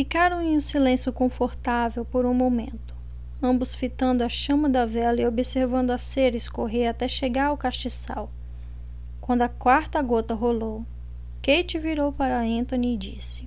Ficaram 0.00 0.40
em 0.40 0.56
um 0.56 0.60
silêncio 0.60 1.12
confortável 1.12 2.06
por 2.06 2.24
um 2.24 2.32
momento. 2.32 2.94
ambos 3.42 3.74
fitando 3.74 4.24
a 4.24 4.30
chama 4.30 4.66
da 4.66 4.86
vela 4.86 5.20
e 5.20 5.26
observando 5.26 5.90
a 5.90 5.98
cera 5.98 6.38
escorrer 6.38 6.88
até 6.88 7.06
chegar 7.06 7.48
ao 7.48 7.56
castiçal. 7.58 8.30
Quando 9.20 9.42
a 9.42 9.48
quarta 9.50 10.00
gota 10.00 10.32
rolou, 10.32 10.86
Kate 11.42 11.78
virou 11.78 12.10
para 12.14 12.40
Anthony 12.40 12.94
e 12.94 12.96
disse: 12.96 13.46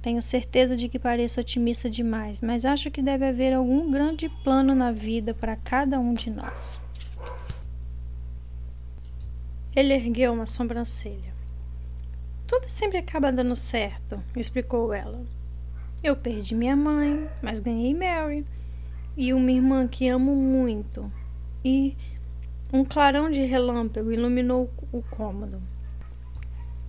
Tenho 0.00 0.22
certeza 0.22 0.76
de 0.76 0.88
que 0.88 1.00
pareço 1.00 1.40
otimista 1.40 1.90
demais, 1.90 2.40
mas 2.40 2.64
acho 2.64 2.88
que 2.88 3.02
deve 3.02 3.26
haver 3.26 3.52
algum 3.52 3.90
grande 3.90 4.28
plano 4.44 4.72
na 4.72 4.92
vida 4.92 5.34
para 5.34 5.56
cada 5.56 5.98
um 5.98 6.14
de 6.14 6.30
nós. 6.30 6.80
Ele 9.74 9.92
ergueu 9.92 10.32
uma 10.32 10.46
sobrancelha. 10.46 11.37
Tudo 12.48 12.66
sempre 12.66 12.96
acaba 12.96 13.30
dando 13.30 13.54
certo, 13.54 14.24
explicou 14.34 14.94
ela. 14.94 15.22
Eu 16.02 16.16
perdi 16.16 16.54
minha 16.54 16.74
mãe, 16.74 17.28
mas 17.42 17.60
ganhei 17.60 17.92
Mary. 17.92 18.46
E 19.14 19.34
uma 19.34 19.52
irmã 19.52 19.86
que 19.86 20.08
amo 20.08 20.34
muito. 20.34 21.12
E 21.62 21.94
um 22.72 22.86
clarão 22.86 23.30
de 23.30 23.42
relâmpago 23.42 24.10
iluminou 24.10 24.72
o 24.90 25.02
cômodo. 25.02 25.60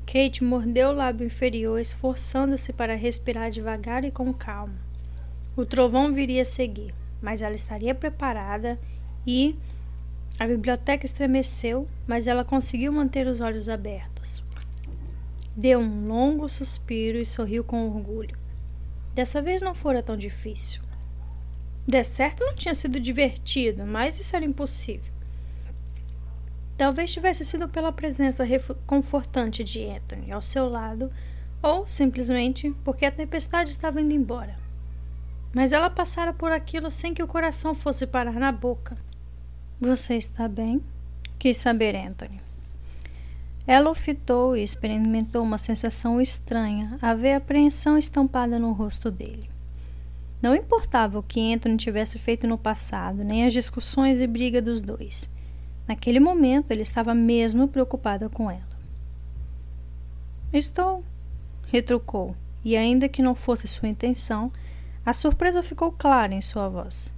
Kate 0.05 0.45
mordeu 0.45 0.89
o 0.89 0.93
lábio 0.93 1.27
inferior, 1.27 1.77
esforçando-se 1.77 2.71
para 2.71 2.95
respirar 2.95 3.51
devagar 3.51 4.05
e 4.05 4.11
com 4.11 4.33
calma. 4.33 4.79
O 5.57 5.65
trovão 5.65 6.13
viria 6.13 6.43
a 6.43 6.45
seguir, 6.45 6.95
mas 7.21 7.41
ela 7.41 7.55
estaria 7.55 7.93
preparada 7.93 8.79
e. 9.27 9.57
A 10.39 10.47
biblioteca 10.47 11.05
estremeceu, 11.05 11.85
mas 12.07 12.25
ela 12.25 12.45
conseguiu 12.45 12.93
manter 12.93 13.27
os 13.27 13.41
olhos 13.41 13.67
abertos. 13.67 14.41
Deu 15.59 15.77
um 15.81 16.07
longo 16.07 16.47
suspiro 16.47 17.17
e 17.17 17.25
sorriu 17.25 17.65
com 17.65 17.85
orgulho. 17.85 18.39
Dessa 19.13 19.41
vez 19.41 19.61
não 19.61 19.75
fora 19.75 20.01
tão 20.01 20.15
difícil. 20.15 20.81
De 21.85 22.01
certo 22.01 22.45
não 22.45 22.55
tinha 22.55 22.73
sido 22.73 22.97
divertido, 22.97 23.85
mas 23.85 24.17
isso 24.17 24.33
era 24.37 24.45
impossível. 24.45 25.11
Talvez 26.77 27.11
tivesse 27.11 27.43
sido 27.43 27.67
pela 27.67 27.91
presença 27.91 28.45
confortante 28.87 29.61
de 29.61 29.85
Anthony 29.85 30.31
ao 30.31 30.41
seu 30.41 30.69
lado, 30.69 31.11
ou 31.61 31.85
simplesmente 31.85 32.73
porque 32.85 33.05
a 33.05 33.11
tempestade 33.11 33.69
estava 33.69 33.99
indo 33.99 34.15
embora. 34.15 34.55
Mas 35.53 35.73
ela 35.73 35.89
passara 35.89 36.31
por 36.31 36.53
aquilo 36.53 36.89
sem 36.89 37.13
que 37.13 37.21
o 37.21 37.27
coração 37.27 37.75
fosse 37.75 38.07
parar 38.07 38.39
na 38.39 38.53
boca. 38.53 38.95
Você 39.77 40.15
está 40.15 40.47
bem? 40.47 40.81
Quis 41.37 41.57
saber 41.57 41.97
Anthony. 41.97 42.48
Ela 43.69 43.91
o 43.91 43.93
fitou 43.93 44.57
e 44.57 44.63
experimentou 44.63 45.43
uma 45.43 45.59
sensação 45.59 46.19
estranha 46.19 46.97
a 46.99 47.13
ver 47.13 47.33
a 47.33 47.37
apreensão 47.37 47.99
estampada 47.99 48.57
no 48.57 48.71
rosto 48.71 49.11
dele. 49.11 49.47
Não 50.41 50.55
importava 50.55 51.19
o 51.19 51.21
que 51.21 51.53
Anthony 51.53 51.77
tivesse 51.77 52.17
feito 52.17 52.47
no 52.47 52.57
passado, 52.57 53.23
nem 53.23 53.45
as 53.45 53.53
discussões 53.53 54.19
e 54.19 54.25
briga 54.25 54.59
dos 54.59 54.81
dois. 54.81 55.29
Naquele 55.87 56.19
momento, 56.19 56.71
ele 56.71 56.81
estava 56.81 57.13
mesmo 57.13 57.67
preocupado 57.67 58.27
com 58.27 58.49
ela. 58.49 58.79
Estou, 60.51 61.03
retrucou, 61.67 62.35
e 62.65 62.75
ainda 62.75 63.07
que 63.07 63.21
não 63.21 63.35
fosse 63.35 63.67
sua 63.67 63.87
intenção, 63.87 64.51
a 65.05 65.13
surpresa 65.13 65.61
ficou 65.61 65.91
clara 65.91 66.33
em 66.33 66.41
sua 66.41 66.67
voz. 66.67 67.13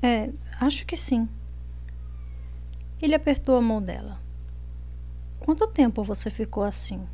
É, 0.00 0.30
acho 0.60 0.86
que 0.86 0.96
sim. 0.96 1.28
Ele 3.02 3.16
apertou 3.16 3.56
a 3.56 3.60
mão 3.60 3.82
dela. 3.82 4.21
Quanto 5.44 5.66
tempo 5.66 6.04
você 6.04 6.30
ficou 6.30 6.62
assim? 6.62 7.04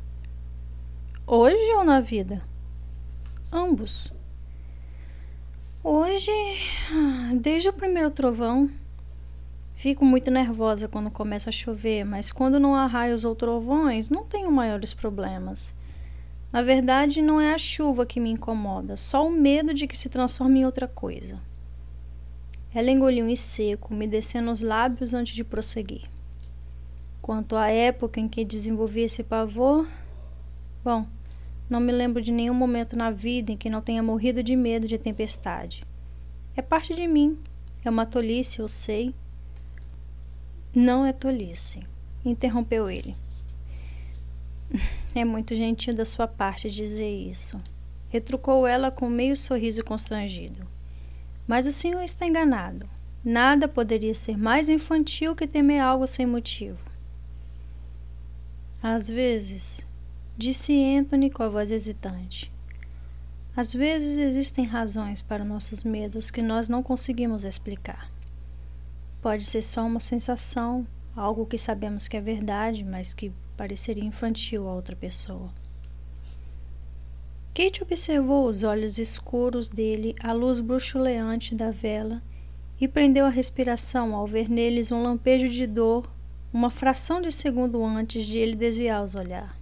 Hoje 1.25 1.73
ou 1.77 1.83
na 1.83 1.99
vida? 1.99 2.43
Ambos. 3.51 4.13
Hoje, 5.83 6.31
ah, 6.91 7.31
desde 7.35 7.69
o 7.69 7.73
primeiro 7.73 8.11
trovão, 8.11 8.69
Fico 9.73 10.03
muito 10.03 10.29
nervosa 10.29 10.89
quando 10.89 11.09
começa 11.09 11.49
a 11.49 11.53
chover, 11.53 12.03
mas 12.03 12.33
quando 12.33 12.59
não 12.59 12.75
há 12.75 12.85
raios 12.85 13.23
ou 13.23 13.33
trovões, 13.33 14.09
não 14.09 14.25
tenho 14.25 14.51
maiores 14.51 14.93
problemas. 14.93 15.73
Na 16.51 16.61
verdade, 16.61 17.21
não 17.21 17.39
é 17.39 17.53
a 17.53 17.57
chuva 17.57 18.05
que 18.05 18.19
me 18.19 18.29
incomoda, 18.29 18.97
só 18.97 19.25
o 19.25 19.31
medo 19.31 19.73
de 19.73 19.87
que 19.87 19.97
se 19.97 20.09
transforme 20.09 20.59
em 20.59 20.65
outra 20.65 20.85
coisa. 20.85 21.39
Ela 22.75 22.91
engoliu 22.91 23.29
em 23.29 23.37
seco, 23.37 23.93
me 23.93 24.05
descendo 24.05 24.51
os 24.51 24.61
lábios 24.61 25.13
antes 25.13 25.33
de 25.33 25.45
prosseguir. 25.45 26.08
Quanto 27.29 27.55
à 27.55 27.69
época 27.69 28.19
em 28.19 28.27
que 28.27 28.43
desenvolvi 28.43 29.01
esse 29.01 29.23
pavor, 29.23 29.87
bom, 30.83 31.05
não 31.69 31.79
me 31.79 31.91
lembro 31.91 32.23
de 32.23 32.31
nenhum 32.31 32.55
momento 32.55 32.95
na 32.95 33.11
vida 33.11 33.51
em 33.51 33.55
que 33.55 33.69
não 33.69 33.83
tenha 33.83 34.01
morrido 34.01 34.41
de 34.41 34.55
medo 34.55 34.87
de 34.87 34.97
tempestade. 34.97 35.85
É 36.55 36.61
parte 36.63 36.95
de 36.95 37.07
mim, 37.07 37.37
é 37.85 37.89
uma 37.91 38.03
tolice, 38.03 38.57
eu 38.57 38.67
sei 38.67 39.13
não 40.73 41.05
é 41.05 41.13
tolice, 41.13 41.83
interrompeu 42.25 42.89
ele. 42.89 43.15
É 45.13 45.23
muito 45.23 45.53
gentil 45.53 45.93
da 45.93 46.05
sua 46.05 46.27
parte 46.27 46.67
dizer 46.67 47.15
isso, 47.15 47.61
retrucou 48.07 48.65
ela 48.65 48.89
com 48.89 49.07
meio 49.07 49.37
sorriso 49.37 49.85
constrangido. 49.85 50.65
Mas 51.47 51.67
o 51.67 51.71
senhor 51.71 52.01
está 52.01 52.25
enganado. 52.25 52.89
Nada 53.23 53.67
poderia 53.67 54.15
ser 54.15 54.35
mais 54.35 54.67
infantil 54.67 55.35
que 55.35 55.45
temer 55.45 55.79
algo 55.79 56.07
sem 56.07 56.25
motivo. 56.25 56.88
Às 58.81 59.09
vezes, 59.09 59.85
disse 60.37 60.73
Anthony 60.95 61.29
com 61.29 61.43
a 61.43 61.49
voz 61.49 61.69
hesitante. 61.69 62.49
Às 63.53 63.73
vezes 63.73 64.17
existem 64.17 64.63
razões 64.63 65.21
para 65.21 65.43
nossos 65.43 65.83
medos 65.83 66.31
que 66.31 66.41
nós 66.41 66.69
não 66.69 66.81
conseguimos 66.81 67.43
explicar. 67.43 68.09
Pode 69.21 69.43
ser 69.43 69.61
só 69.61 69.85
uma 69.85 69.99
sensação, 69.99 70.87
algo 71.13 71.45
que 71.45 71.57
sabemos 71.57 72.07
que 72.07 72.15
é 72.15 72.21
verdade, 72.21 72.85
mas 72.85 73.13
que 73.13 73.33
pareceria 73.57 74.05
infantil 74.05 74.65
a 74.65 74.73
outra 74.73 74.95
pessoa. 74.95 75.51
Kate 77.53 77.83
observou 77.83 78.45
os 78.45 78.63
olhos 78.63 78.97
escuros 78.97 79.67
dele 79.67 80.15
à 80.21 80.31
luz 80.31 80.61
bruxuleante 80.61 81.53
da 81.53 81.69
vela 81.69 82.23
e 82.79 82.87
prendeu 82.87 83.25
a 83.25 83.29
respiração 83.29 84.15
ao 84.15 84.25
ver 84.25 84.49
neles 84.49 84.89
um 84.89 85.03
lampejo 85.03 85.49
de 85.49 85.67
dor, 85.67 86.09
uma 86.51 86.69
fração 86.69 87.21
de 87.21 87.31
segundo 87.31 87.83
antes 87.83 88.25
de 88.25 88.37
ele 88.37 88.55
desviar 88.55 89.03
os 89.03 89.15
olhar. 89.15 89.57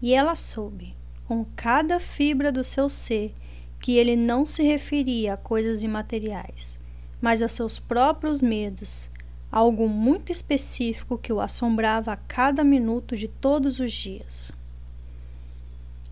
E 0.00 0.14
ela 0.14 0.34
soube, 0.34 0.94
com 1.26 1.44
cada 1.56 1.98
fibra 2.00 2.52
do 2.52 2.62
seu 2.62 2.88
ser, 2.88 3.34
que 3.80 3.96
ele 3.96 4.16
não 4.16 4.44
se 4.44 4.62
referia 4.62 5.34
a 5.34 5.36
coisas 5.36 5.82
imateriais 5.82 6.78
mas 7.24 7.40
a 7.40 7.48
seus 7.48 7.78
próprios 7.78 8.42
medos, 8.42 9.08
algo 9.50 9.88
muito 9.88 10.30
específico 10.30 11.16
que 11.16 11.32
o 11.32 11.40
assombrava 11.40 12.12
a 12.12 12.18
cada 12.18 12.62
minuto 12.62 13.16
de 13.16 13.28
todos 13.28 13.80
os 13.80 13.90
dias. 13.94 14.52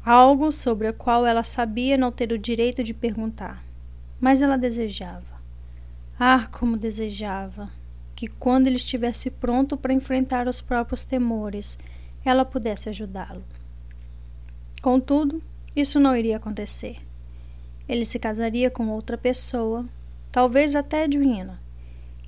Algo 0.02 0.50
sobre 0.50 0.88
o 0.88 0.94
qual 0.94 1.26
ela 1.26 1.42
sabia 1.42 1.98
não 1.98 2.10
ter 2.10 2.32
o 2.32 2.38
direito 2.38 2.82
de 2.82 2.94
perguntar, 2.94 3.62
mas 4.18 4.40
ela 4.40 4.56
desejava. 4.56 5.42
Ah, 6.18 6.48
como 6.50 6.78
desejava! 6.78 7.70
Que 8.22 8.28
quando 8.28 8.68
ele 8.68 8.76
estivesse 8.76 9.32
pronto 9.32 9.76
para 9.76 9.92
enfrentar 9.92 10.46
os 10.46 10.60
próprios 10.60 11.02
temores, 11.02 11.76
ela 12.24 12.44
pudesse 12.44 12.88
ajudá-lo. 12.88 13.42
Contudo, 14.80 15.42
isso 15.74 15.98
não 15.98 16.16
iria 16.16 16.36
acontecer. 16.36 16.98
Ele 17.88 18.04
se 18.04 18.20
casaria 18.20 18.70
com 18.70 18.90
outra 18.90 19.18
pessoa 19.18 19.84
talvez 20.30 20.76
até 20.76 21.02
Edwina, 21.02 21.60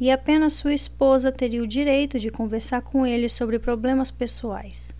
e 0.01 0.11
apenas 0.11 0.55
sua 0.55 0.75
esposa 0.75 1.31
teria 1.31 1.63
o 1.63 1.67
direito 1.67 2.19
de 2.19 2.29
conversar 2.29 2.83
com 2.83 3.07
ele 3.07 3.29
sobre 3.29 3.61
problemas 3.61 4.11
pessoais. 4.11 4.97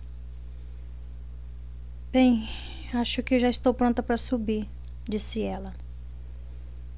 Bem, 2.09 2.47
acho 2.93 3.21
que 3.21 3.37
já 3.37 3.49
estou 3.49 3.73
pronta 3.73 4.01
para 4.01 4.15
subir, 4.15 4.65
disse 5.03 5.41
ela. 5.41 5.73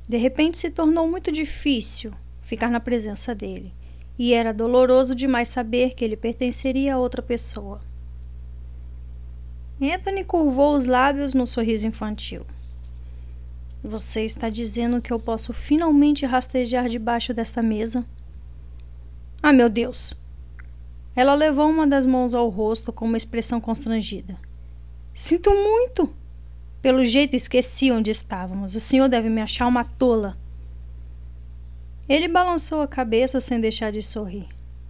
De 0.07 0.17
repente 0.17 0.59
se 0.59 0.69
tornou 0.69 1.09
muito 1.09 1.31
difícil 1.31 2.13
ficar 2.43 2.69
na 2.69 2.79
presença 2.79 3.33
dele, 3.33 3.73
e 4.17 4.33
era 4.33 4.53
doloroso 4.53 5.13
demais 5.13 5.47
saber 5.47 5.93
que 5.93 6.03
ele 6.03 6.17
pertenceria 6.17 6.95
a 6.95 6.97
outra 6.97 7.21
pessoa. 7.21 7.81
Anthony 9.81 10.23
curvou 10.23 10.75
os 10.75 10.87
lábios 10.87 11.33
no 11.33 11.45
sorriso 11.45 11.85
infantil. 11.85 12.43
Você 13.83 14.25
está 14.25 14.49
dizendo 14.49 15.01
que 15.01 15.13
eu 15.13 15.19
posso 15.19 15.53
finalmente 15.53 16.25
rastejar 16.25 16.89
debaixo 16.89 17.33
desta 17.33 17.61
mesa? 17.61 18.03
Ah, 19.41 19.53
meu 19.53 19.69
Deus! 19.69 20.15
Ela 21.15 21.35
levou 21.35 21.69
uma 21.69 21.85
das 21.85 22.05
mãos 22.05 22.33
ao 22.33 22.49
rosto 22.49 22.91
com 22.91 23.05
uma 23.05 23.17
expressão 23.17 23.61
constrangida. 23.61 24.37
Sinto 25.13 25.51
muito! 25.51 26.11
Pelo 26.81 27.05
jeito 27.05 27.35
esqueci 27.35 27.91
onde 27.91 28.11
estávamos. 28.11 28.75
O 28.75 28.79
senhor 28.79 29.07
deve 29.07 29.29
me 29.29 29.41
achar 29.41 29.67
uma 29.67 29.83
tola. 29.83 30.37
Ele 32.07 32.27
balançou 32.27 32.81
a 32.81 32.87
cabeça 32.87 33.39
sem 33.39 33.59
deixar 33.59 33.91
de 33.91 34.01
sorrir. 34.01 34.47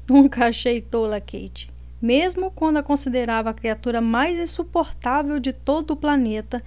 Nunca 0.08 0.48
achei 0.48 0.82
tola, 0.82 1.20
Kate. 1.20 1.70
Mesmo 2.02 2.52
quando 2.52 2.78
a 2.78 2.84
considerava 2.84 3.50
a 3.50 3.54
criatura 3.54 4.00
mais 4.00 4.38
insuportável 4.38 5.40
de 5.40 5.52
todo 5.52 5.92
o 5.92 5.98
planeta, 5.98 6.64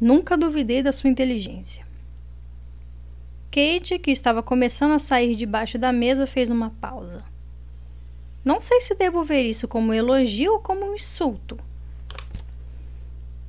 Nunca 0.00 0.36
duvidei 0.36 0.80
da 0.80 0.92
sua 0.92 1.10
inteligência. 1.10 1.84
Kate, 3.50 3.98
que 3.98 4.12
estava 4.12 4.44
começando 4.44 4.92
a 4.92 4.98
sair 4.98 5.34
debaixo 5.34 5.76
da 5.76 5.90
mesa, 5.90 6.24
fez 6.24 6.50
uma 6.50 6.70
pausa. 6.70 7.24
Não 8.44 8.60
sei 8.60 8.80
se 8.80 8.94
devo 8.94 9.24
ver 9.24 9.42
isso 9.42 9.66
como 9.66 9.88
um 9.88 9.94
elogio 9.94 10.52
ou 10.52 10.60
como 10.60 10.84
um 10.84 10.94
insulto. 10.94 11.58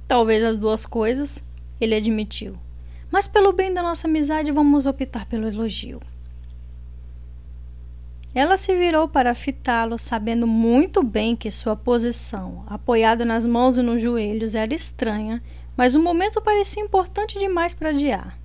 Talvez 0.07 0.43
as 0.43 0.57
duas 0.57 0.87
coisas, 0.87 1.43
ele 1.79 1.93
admitiu. 1.93 2.57
Mas 3.11 3.27
pelo 3.27 3.53
bem 3.53 3.71
da 3.71 3.83
nossa 3.83 4.07
amizade, 4.07 4.51
vamos 4.51 4.87
optar 4.87 5.27
pelo 5.27 5.47
elogio. 5.47 6.01
Ela 8.33 8.57
se 8.57 8.75
virou 8.75 9.07
para 9.07 9.33
fitá-lo, 9.33 9.97
sabendo 9.97 10.45
muito 10.45 11.01
bem 11.01 11.35
que 11.35 11.49
sua 11.49 11.75
posição, 11.75 12.63
apoiada 12.67 13.25
nas 13.25 13.45
mãos 13.45 13.77
e 13.77 13.81
nos 13.81 14.01
joelhos, 14.01 14.53
era 14.53 14.73
estranha, 14.73 15.41
mas 15.75 15.95
o 15.95 16.03
momento 16.03 16.39
parecia 16.41 16.83
importante 16.83 17.39
demais 17.39 17.73
para 17.73 17.89
adiar. 17.89 18.37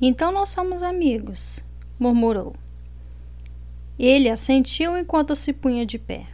Então 0.00 0.30
nós 0.30 0.50
somos 0.50 0.82
amigos, 0.82 1.64
murmurou. 1.98 2.54
Ele 3.98 4.28
assentiu 4.28 4.96
enquanto 4.96 5.36
se 5.36 5.52
punha 5.52 5.86
de 5.86 5.98
pé. 5.98 6.26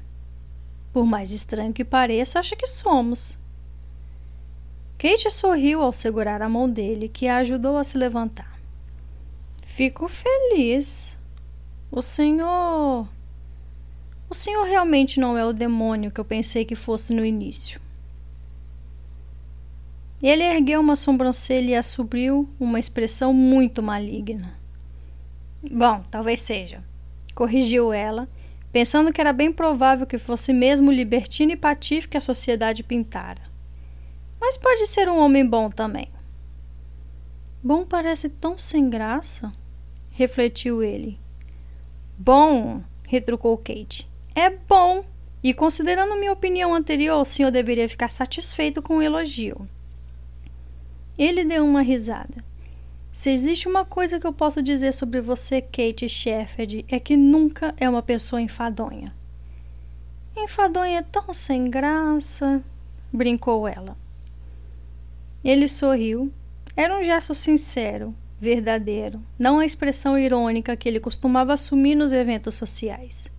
Por 0.93 1.05
mais 1.05 1.31
estranho 1.31 1.73
que 1.73 1.85
pareça, 1.85 2.39
acha 2.39 2.57
que 2.57 2.67
somos. 2.67 3.39
Kate 4.99 5.31
sorriu 5.31 5.83
ao 5.83 5.93
segurar 5.93 6.43
a 6.43 6.49
mão 6.49 6.69
dele, 6.69 7.09
que 7.09 7.29
a 7.29 7.37
ajudou 7.39 7.77
a 7.77 7.85
se 7.85 7.99
levantar. 7.99 8.59
Fico 9.63 10.09
feliz, 10.09 11.16
o 11.91 12.03
senhor. 12.03 13.09
O 14.29 14.35
senhor 14.35 14.65
realmente 14.65 15.21
não 15.21 15.39
é 15.39 15.45
o 15.45 15.53
demônio 15.53 16.11
que 16.11 16.21
eu 16.21 16.25
pensei 16.25 16.65
que 16.65 16.75
fosse 16.75 17.13
no 17.13 17.25
início. 17.25 17.81
Ele 20.23 20.43
ergueu 20.43 20.81
uma 20.81 20.97
sobrancelha 20.97 21.71
e 21.71 21.75
assobriu 21.75 22.49
uma 22.59 22.81
expressão 22.81 23.33
muito 23.33 23.83
maligna. 23.83 24.55
Bom, 25.71 26.03
talvez 26.11 26.41
seja, 26.41 26.83
corrigiu 27.35 27.93
ela, 27.93 28.29
pensando 28.73 29.13
que 29.13 29.21
era 29.21 29.33
bem 29.33 29.53
provável 29.53 30.07
que 30.07 30.19
fosse 30.19 30.53
mesmo 30.53 30.91
o 30.91 30.95
libertino 30.95 31.53
e 31.53 31.57
patife 31.57 32.09
que 32.09 32.17
a 32.17 32.21
sociedade 32.21 32.83
pintara. 32.83 33.43
Mas 34.41 34.57
pode 34.57 34.87
ser 34.87 35.09
um 35.09 35.19
homem 35.19 35.47
bom 35.47 35.71
também. 35.71 36.09
Bom 37.63 37.85
parece 37.85 38.29
tão 38.29 38.57
sem 38.59 38.89
graça, 38.89 39.53
refletiu 40.11 40.83
ele. 40.83 41.19
Bom, 42.19 42.83
retrucou 43.05 43.57
Kate. 43.59 44.09
É 44.35 44.51
bom. 44.51 45.05
E 45.43 45.55
considerando 45.55 46.17
minha 46.17 46.33
opinião 46.33 46.75
anterior, 46.75 47.21
o 47.21 47.25
senhor 47.25 47.51
deveria 47.51 47.89
ficar 47.89 48.11
satisfeito 48.11 48.83
com 48.83 48.97
o 48.97 49.03
elogio. 49.03 49.69
Ele 51.19 51.45
deu 51.45 51.65
uma 51.65 51.83
risada. 51.83 52.45
Se 53.13 53.31
existe 53.31 53.67
uma 53.67 53.85
coisa 53.85 54.21
que 54.21 54.27
eu 54.27 54.33
posso 54.33 54.63
dizer 54.63 54.93
sobre 54.93 55.21
você, 55.21 55.63
Kate 55.63 56.09
Shefford, 56.09 56.85
é 56.89 57.01
que 57.01 57.17
nunca 57.17 57.75
é 57.79 57.89
uma 57.89 58.03
pessoa 58.03 58.43
enfadonha. 58.43 59.15
Enfadonha 60.37 60.99
é 60.99 61.03
tão 61.03 61.33
sem 61.33 61.71
graça, 61.71 62.63
brincou 63.11 63.67
ela. 63.67 63.97
Ele 65.43 65.67
sorriu. 65.67 66.31
Era 66.77 66.99
um 66.99 67.03
gesto 67.03 67.33
sincero, 67.33 68.15
verdadeiro, 68.41 69.23
não 69.39 69.59
a 69.59 69.67
expressão 69.67 70.19
irônica 70.19 70.77
que 70.77 70.89
ele 70.89 71.01
costumava 71.01 71.55
assumir 71.55 71.95
nos 71.95 72.13
eventos 72.13 72.55
sociais. 72.55 73.33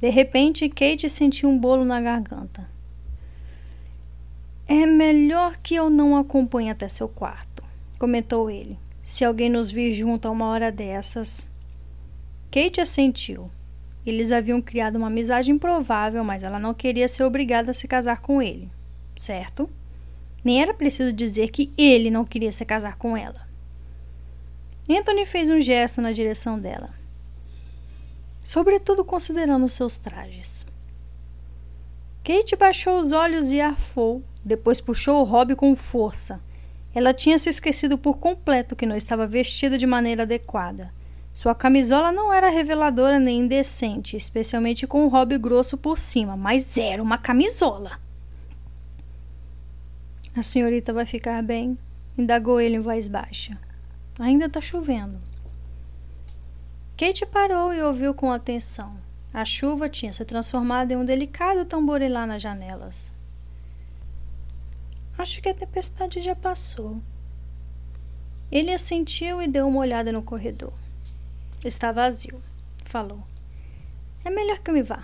De 0.00 0.08
repente, 0.10 0.68
Kate 0.68 1.08
sentiu 1.08 1.48
um 1.48 1.58
bolo 1.58 1.84
na 1.84 2.00
garganta. 2.00 2.68
É 4.66 4.86
melhor 4.86 5.56
que 5.62 5.74
eu 5.74 5.88
não 5.88 6.16
acompanhe 6.16 6.70
até 6.70 6.88
seu 6.88 7.08
quarto, 7.08 7.62
comentou 7.98 8.50
ele. 8.50 8.78
Se 9.00 9.24
alguém 9.24 9.50
nos 9.50 9.70
vir 9.70 9.92
junto 9.92 10.28
a 10.28 10.30
uma 10.30 10.46
hora 10.46 10.70
dessas. 10.70 11.46
Kate 12.50 12.80
assentiu. 12.80 13.50
Eles 14.04 14.32
haviam 14.32 14.60
criado 14.60 14.96
uma 14.96 15.06
amizade 15.06 15.50
improvável, 15.50 16.24
mas 16.24 16.42
ela 16.42 16.58
não 16.58 16.74
queria 16.74 17.08
ser 17.08 17.24
obrigada 17.24 17.70
a 17.70 17.74
se 17.74 17.86
casar 17.86 18.20
com 18.20 18.42
ele, 18.42 18.68
certo? 19.16 19.70
Nem 20.44 20.60
era 20.60 20.74
preciso 20.74 21.12
dizer 21.12 21.48
que 21.50 21.72
ele 21.78 22.10
não 22.10 22.24
queria 22.24 22.50
se 22.50 22.64
casar 22.64 22.96
com 22.96 23.16
ela. 23.16 23.51
Anthony 24.88 25.24
fez 25.24 25.48
um 25.48 25.60
gesto 25.60 26.00
na 26.00 26.12
direção 26.12 26.58
dela, 26.58 26.90
sobretudo 28.42 29.04
considerando 29.04 29.68
seus 29.68 29.96
trajes. 29.96 30.66
Kate 32.24 32.56
baixou 32.56 33.00
os 33.00 33.12
olhos 33.12 33.52
e 33.52 33.60
arfou, 33.60 34.22
depois 34.44 34.80
puxou 34.80 35.20
o 35.20 35.24
Rob 35.24 35.54
com 35.54 35.74
força. 35.74 36.40
Ela 36.94 37.14
tinha 37.14 37.38
se 37.38 37.48
esquecido 37.48 37.96
por 37.96 38.18
completo 38.18 38.76
que 38.76 38.86
não 38.86 38.96
estava 38.96 39.26
vestida 39.26 39.78
de 39.78 39.86
maneira 39.86 40.24
adequada. 40.24 40.92
Sua 41.32 41.54
camisola 41.54 42.12
não 42.12 42.32
era 42.32 42.50
reveladora 42.50 43.18
nem 43.18 43.40
indecente, 43.40 44.16
especialmente 44.16 44.86
com 44.86 45.06
o 45.06 45.08
Rob 45.08 45.38
grosso 45.38 45.78
por 45.78 45.98
cima, 45.98 46.36
mas 46.36 46.76
era 46.76 47.02
uma 47.02 47.16
camisola. 47.16 47.98
A 50.36 50.42
senhorita 50.42 50.92
vai 50.92 51.06
ficar 51.06 51.42
bem? 51.42 51.78
indagou 52.16 52.60
ele 52.60 52.76
em 52.76 52.80
voz 52.80 53.08
baixa. 53.08 53.58
Ainda 54.22 54.46
está 54.46 54.60
chovendo. 54.60 55.20
Kate 56.96 57.26
parou 57.26 57.74
e 57.74 57.82
ouviu 57.82 58.14
com 58.14 58.30
atenção. 58.30 58.96
A 59.34 59.44
chuva 59.44 59.88
tinha 59.88 60.12
se 60.12 60.24
transformado 60.24 60.92
em 60.92 60.96
um 60.96 61.04
delicado 61.04 61.64
tamborilar 61.64 62.24
nas 62.24 62.40
janelas. 62.40 63.12
Acho 65.18 65.42
que 65.42 65.48
a 65.48 65.54
tempestade 65.54 66.20
já 66.20 66.36
passou. 66.36 67.02
Ele 68.48 68.72
assentiu 68.72 69.42
e 69.42 69.48
deu 69.48 69.66
uma 69.66 69.80
olhada 69.80 70.12
no 70.12 70.22
corredor. 70.22 70.72
Está 71.64 71.90
vazio, 71.90 72.40
falou. 72.84 73.24
É 74.24 74.30
melhor 74.30 74.60
que 74.60 74.70
eu 74.70 74.74
me 74.74 74.84
vá. 74.84 75.02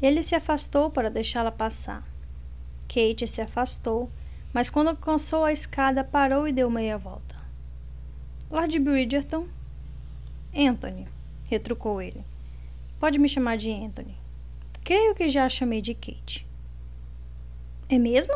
Ele 0.00 0.22
se 0.22 0.36
afastou 0.36 0.88
para 0.88 1.10
deixá-la 1.10 1.50
passar. 1.50 2.04
Kate 2.86 3.26
se 3.26 3.42
afastou, 3.42 4.08
mas 4.52 4.70
quando 4.70 4.90
alcançou 4.90 5.44
a 5.44 5.52
escada, 5.52 6.04
parou 6.04 6.46
e 6.46 6.52
deu 6.52 6.70
meia 6.70 6.96
volta. 6.96 7.29
Lord 8.50 8.80
Bridgerton? 8.80 9.46
Anthony, 10.52 11.06
retrucou 11.44 12.02
ele. 12.02 12.24
Pode 12.98 13.16
me 13.16 13.28
chamar 13.28 13.56
de 13.56 13.70
Anthony. 13.70 14.16
Creio 14.82 15.14
que 15.14 15.28
já 15.30 15.44
a 15.44 15.48
chamei 15.48 15.80
de 15.80 15.94
Kate. 15.94 16.44
É 17.88 17.96
mesmo? 17.96 18.34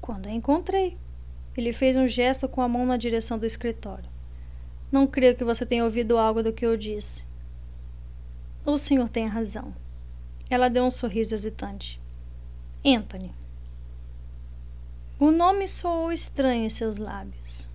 Quando 0.00 0.26
a 0.26 0.32
encontrei. 0.32 0.98
Ele 1.56 1.72
fez 1.72 1.96
um 1.96 2.08
gesto 2.08 2.48
com 2.48 2.60
a 2.60 2.68
mão 2.68 2.84
na 2.84 2.96
direção 2.96 3.38
do 3.38 3.46
escritório. 3.46 4.10
Não 4.90 5.06
creio 5.06 5.36
que 5.36 5.44
você 5.44 5.64
tenha 5.64 5.84
ouvido 5.84 6.18
algo 6.18 6.42
do 6.42 6.52
que 6.52 6.66
eu 6.66 6.76
disse. 6.76 7.22
O 8.64 8.76
senhor 8.76 9.08
tem 9.08 9.28
razão. 9.28 9.72
Ela 10.50 10.68
deu 10.68 10.82
um 10.82 10.90
sorriso 10.90 11.32
hesitante. 11.32 12.00
Anthony. 12.84 13.32
O 15.16 15.30
nome 15.30 15.68
soou 15.68 16.12
estranho 16.12 16.64
em 16.64 16.68
seus 16.68 16.98
lábios. 16.98 17.68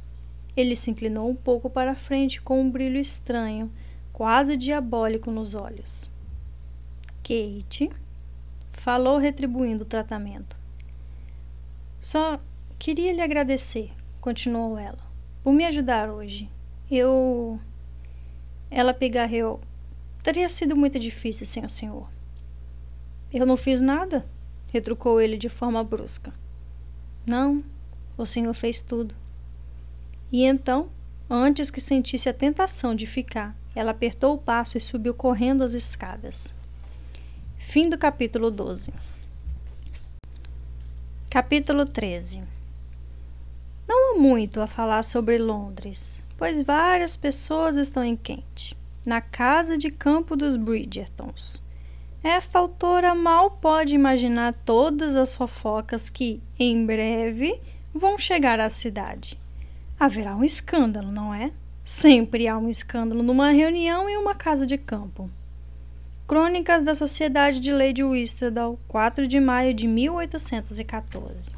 Ele 0.56 0.76
se 0.76 0.92
inclinou 0.92 1.30
um 1.30 1.36
pouco 1.36 1.70
para 1.70 1.96
frente 1.96 2.42
com 2.42 2.62
um 2.62 2.70
brilho 2.70 2.98
estranho, 2.98 3.72
quase 4.12 4.58
diabólico 4.58 5.32
nos 5.32 5.56
olhos. 5.56 6.10
Kate 7.24 7.90
falou, 8.74 9.18
retribuindo 9.18 9.84
o 9.84 9.88
tratamento. 9.88 10.58
Só 12.00 12.40
queria 12.78 13.14
lhe 13.14 13.22
agradecer, 13.22 13.92
continuou 14.20 14.78
ela, 14.78 15.00
por 15.44 15.54
me 15.54 15.66
ajudar 15.66 16.10
hoje. 16.10 16.50
Eu. 16.90 17.60
Ela 18.70 18.94
pigarreou. 18.94 19.62
Teria 20.24 20.50
sido 20.50 20.76
muito 20.76 21.00
difícil 21.00 21.46
sem 21.46 21.66
o 21.66 21.70
senhor. 21.70 22.10
Eu 23.32 23.46
não 23.46 23.56
fiz 23.56 23.82
nada, 23.82 24.26
retrucou 24.68 25.22
ele 25.22 25.38
de 25.38 25.48
forma 25.48 25.84
brusca. 25.84 26.34
Não, 27.26 27.64
o 28.18 28.26
senhor 28.26 28.54
fez 28.54 28.82
tudo. 28.82 29.16
E 30.32 30.46
então, 30.46 30.90
antes 31.30 31.70
que 31.70 31.82
sentisse 31.82 32.30
a 32.30 32.34
tentação 32.34 32.96
de 32.96 33.06
ficar, 33.06 33.54
ela 33.76 33.92
apertou 33.92 34.36
o 34.36 34.38
passo 34.38 34.78
e 34.78 34.82
subiu 34.82 35.14
correndo 35.14 35.62
as 35.62 35.74
escadas. 35.74 36.56
Fim 37.58 37.90
do 37.90 37.98
capítulo 37.98 38.50
12. 38.50 38.94
Capítulo 41.30 41.84
13. 41.84 42.44
Não 43.86 44.16
há 44.16 44.20
muito 44.20 44.62
a 44.62 44.68
falar 44.68 45.04
sobre 45.04 45.38
Londres, 45.38 46.24
pois 46.38 46.62
várias 46.62 47.18
pessoas 47.18 47.76
estão 47.76 48.02
em 48.02 48.16
Kent, 48.16 48.78
na 49.06 49.20
casa 49.20 49.78
de 49.78 49.92
campo 49.92 50.38
dos 50.38 50.56
Bridgertons. 50.56 51.62
Esta 52.24 52.60
autora 52.60 53.14
mal 53.14 53.52
pode 53.52 53.96
imaginar 53.96 54.54
todas 54.54 55.14
as 55.14 55.36
fofocas 55.36 56.10
que, 56.10 56.42
em 56.58 56.86
breve, 56.86 57.60
vão 57.94 58.18
chegar 58.18 58.62
à 58.62 58.70
cidade 58.70 59.42
haverá 60.02 60.36
um 60.36 60.44
escândalo, 60.44 61.12
não 61.12 61.32
é? 61.32 61.52
Sempre 61.84 62.48
há 62.48 62.58
um 62.58 62.68
escândalo 62.68 63.22
numa 63.22 63.52
reunião 63.52 64.10
em 64.10 64.18
uma 64.18 64.34
casa 64.34 64.66
de 64.66 64.76
campo. 64.76 65.30
Crônicas 66.28 66.84
da 66.84 66.96
Sociedade 66.96 67.60
de 67.60 67.72
Lady 67.72 68.04
Whistledown, 68.04 68.80
4 68.88 69.28
de 69.28 69.40
maio 69.40 69.76
de 69.76 69.86
1814. 69.86 71.52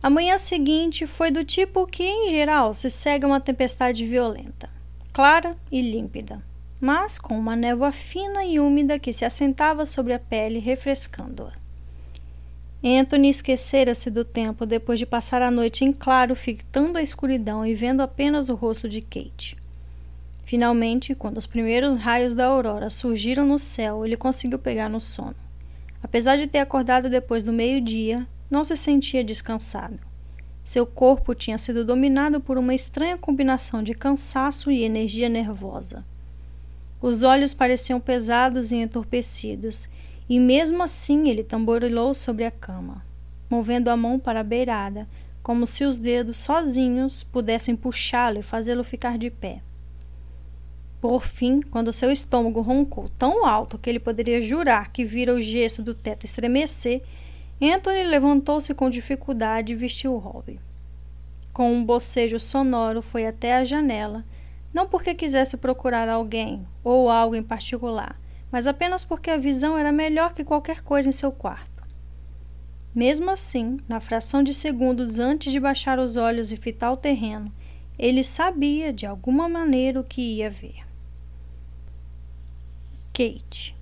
A 0.00 0.08
manhã 0.08 0.38
seguinte 0.38 1.08
foi 1.08 1.32
do 1.32 1.44
tipo 1.44 1.88
que, 1.88 2.04
em 2.04 2.28
geral, 2.28 2.72
se 2.72 2.88
segue 2.88 3.26
uma 3.26 3.40
tempestade 3.40 4.06
violenta, 4.06 4.70
clara 5.12 5.56
e 5.72 5.82
límpida, 5.82 6.40
mas 6.80 7.18
com 7.18 7.36
uma 7.36 7.56
névoa 7.56 7.90
fina 7.90 8.44
e 8.44 8.60
úmida 8.60 8.96
que 8.96 9.12
se 9.12 9.24
assentava 9.24 9.86
sobre 9.86 10.12
a 10.12 10.20
pele, 10.20 10.60
refrescando-a. 10.60 11.65
Anthony 12.84 13.30
esquecera-se 13.30 14.10
do 14.10 14.24
tempo 14.24 14.66
depois 14.66 14.98
de 14.98 15.06
passar 15.06 15.42
a 15.42 15.50
noite 15.50 15.84
em 15.84 15.92
claro, 15.92 16.36
fitando 16.36 16.98
a 16.98 17.02
escuridão 17.02 17.64
e 17.64 17.74
vendo 17.74 18.02
apenas 18.02 18.48
o 18.48 18.54
rosto 18.54 18.88
de 18.88 19.00
Kate. 19.00 19.56
Finalmente, 20.44 21.14
quando 21.14 21.38
os 21.38 21.46
primeiros 21.46 21.96
raios 21.96 22.34
da 22.34 22.46
aurora 22.46 22.88
surgiram 22.88 23.46
no 23.46 23.58
céu, 23.58 24.04
ele 24.04 24.16
conseguiu 24.16 24.58
pegar 24.58 24.88
no 24.88 25.00
sono. 25.00 25.34
Apesar 26.02 26.36
de 26.36 26.46
ter 26.46 26.58
acordado 26.58 27.10
depois 27.10 27.42
do 27.42 27.52
meio-dia, 27.52 28.26
não 28.48 28.62
se 28.62 28.76
sentia 28.76 29.24
descansado. 29.24 29.98
Seu 30.62 30.86
corpo 30.86 31.34
tinha 31.34 31.58
sido 31.58 31.84
dominado 31.84 32.40
por 32.40 32.58
uma 32.58 32.74
estranha 32.74 33.16
combinação 33.16 33.82
de 33.82 33.94
cansaço 33.94 34.70
e 34.70 34.84
energia 34.84 35.28
nervosa. 35.28 36.04
Os 37.00 37.22
olhos 37.22 37.52
pareciam 37.52 38.00
pesados 38.00 38.70
e 38.70 38.76
entorpecidos, 38.76 39.88
e 40.28 40.40
mesmo 40.40 40.82
assim 40.82 41.28
ele 41.28 41.44
tamborilou 41.44 42.14
sobre 42.14 42.44
a 42.44 42.50
cama, 42.50 43.04
movendo 43.48 43.88
a 43.88 43.96
mão 43.96 44.18
para 44.18 44.40
a 44.40 44.44
beirada, 44.44 45.08
como 45.42 45.66
se 45.66 45.84
os 45.84 45.98
dedos 45.98 46.38
sozinhos 46.38 47.22
pudessem 47.22 47.76
puxá-lo 47.76 48.40
e 48.40 48.42
fazê-lo 48.42 48.82
ficar 48.82 49.16
de 49.16 49.30
pé. 49.30 49.62
Por 51.00 51.24
fim, 51.24 51.60
quando 51.60 51.92
seu 51.92 52.10
estômago 52.10 52.60
roncou 52.60 53.08
tão 53.16 53.46
alto 53.46 53.78
que 53.78 53.88
ele 53.88 54.00
poderia 54.00 54.40
jurar 54.40 54.90
que 54.90 55.04
vira 55.04 55.32
o 55.32 55.40
gesso 55.40 55.82
do 55.82 55.94
teto 55.94 56.24
estremecer, 56.24 57.02
Anthony 57.72 58.02
levantou-se 58.02 58.74
com 58.74 58.90
dificuldade 58.90 59.72
e 59.72 59.76
vestiu 59.76 60.16
o. 60.16 60.58
Com 61.52 61.72
um 61.72 61.84
bocejo 61.84 62.40
sonoro, 62.40 63.00
foi 63.00 63.26
até 63.26 63.54
a 63.54 63.64
janela, 63.64 64.24
não 64.74 64.88
porque 64.88 65.14
quisesse 65.14 65.56
procurar 65.56 66.08
alguém 66.08 66.66
ou 66.82 67.08
algo 67.08 67.36
em 67.36 67.42
particular, 67.42 68.18
mas 68.56 68.66
apenas 68.66 69.04
porque 69.04 69.28
a 69.28 69.36
visão 69.36 69.76
era 69.76 69.92
melhor 69.92 70.32
que 70.32 70.42
qualquer 70.42 70.82
coisa 70.82 71.10
em 71.10 71.12
seu 71.12 71.30
quarto. 71.30 71.86
Mesmo 72.94 73.30
assim, 73.30 73.78
na 73.86 74.00
fração 74.00 74.42
de 74.42 74.54
segundos 74.54 75.18
antes 75.18 75.52
de 75.52 75.60
baixar 75.60 75.98
os 75.98 76.16
olhos 76.16 76.50
e 76.50 76.56
fitar 76.56 76.90
o 76.90 76.96
terreno, 76.96 77.52
ele 77.98 78.24
sabia 78.24 78.94
de 78.94 79.04
alguma 79.04 79.46
maneira 79.46 80.00
o 80.00 80.04
que 80.04 80.22
ia 80.22 80.48
ver. 80.48 80.86
Kate. 83.12 83.76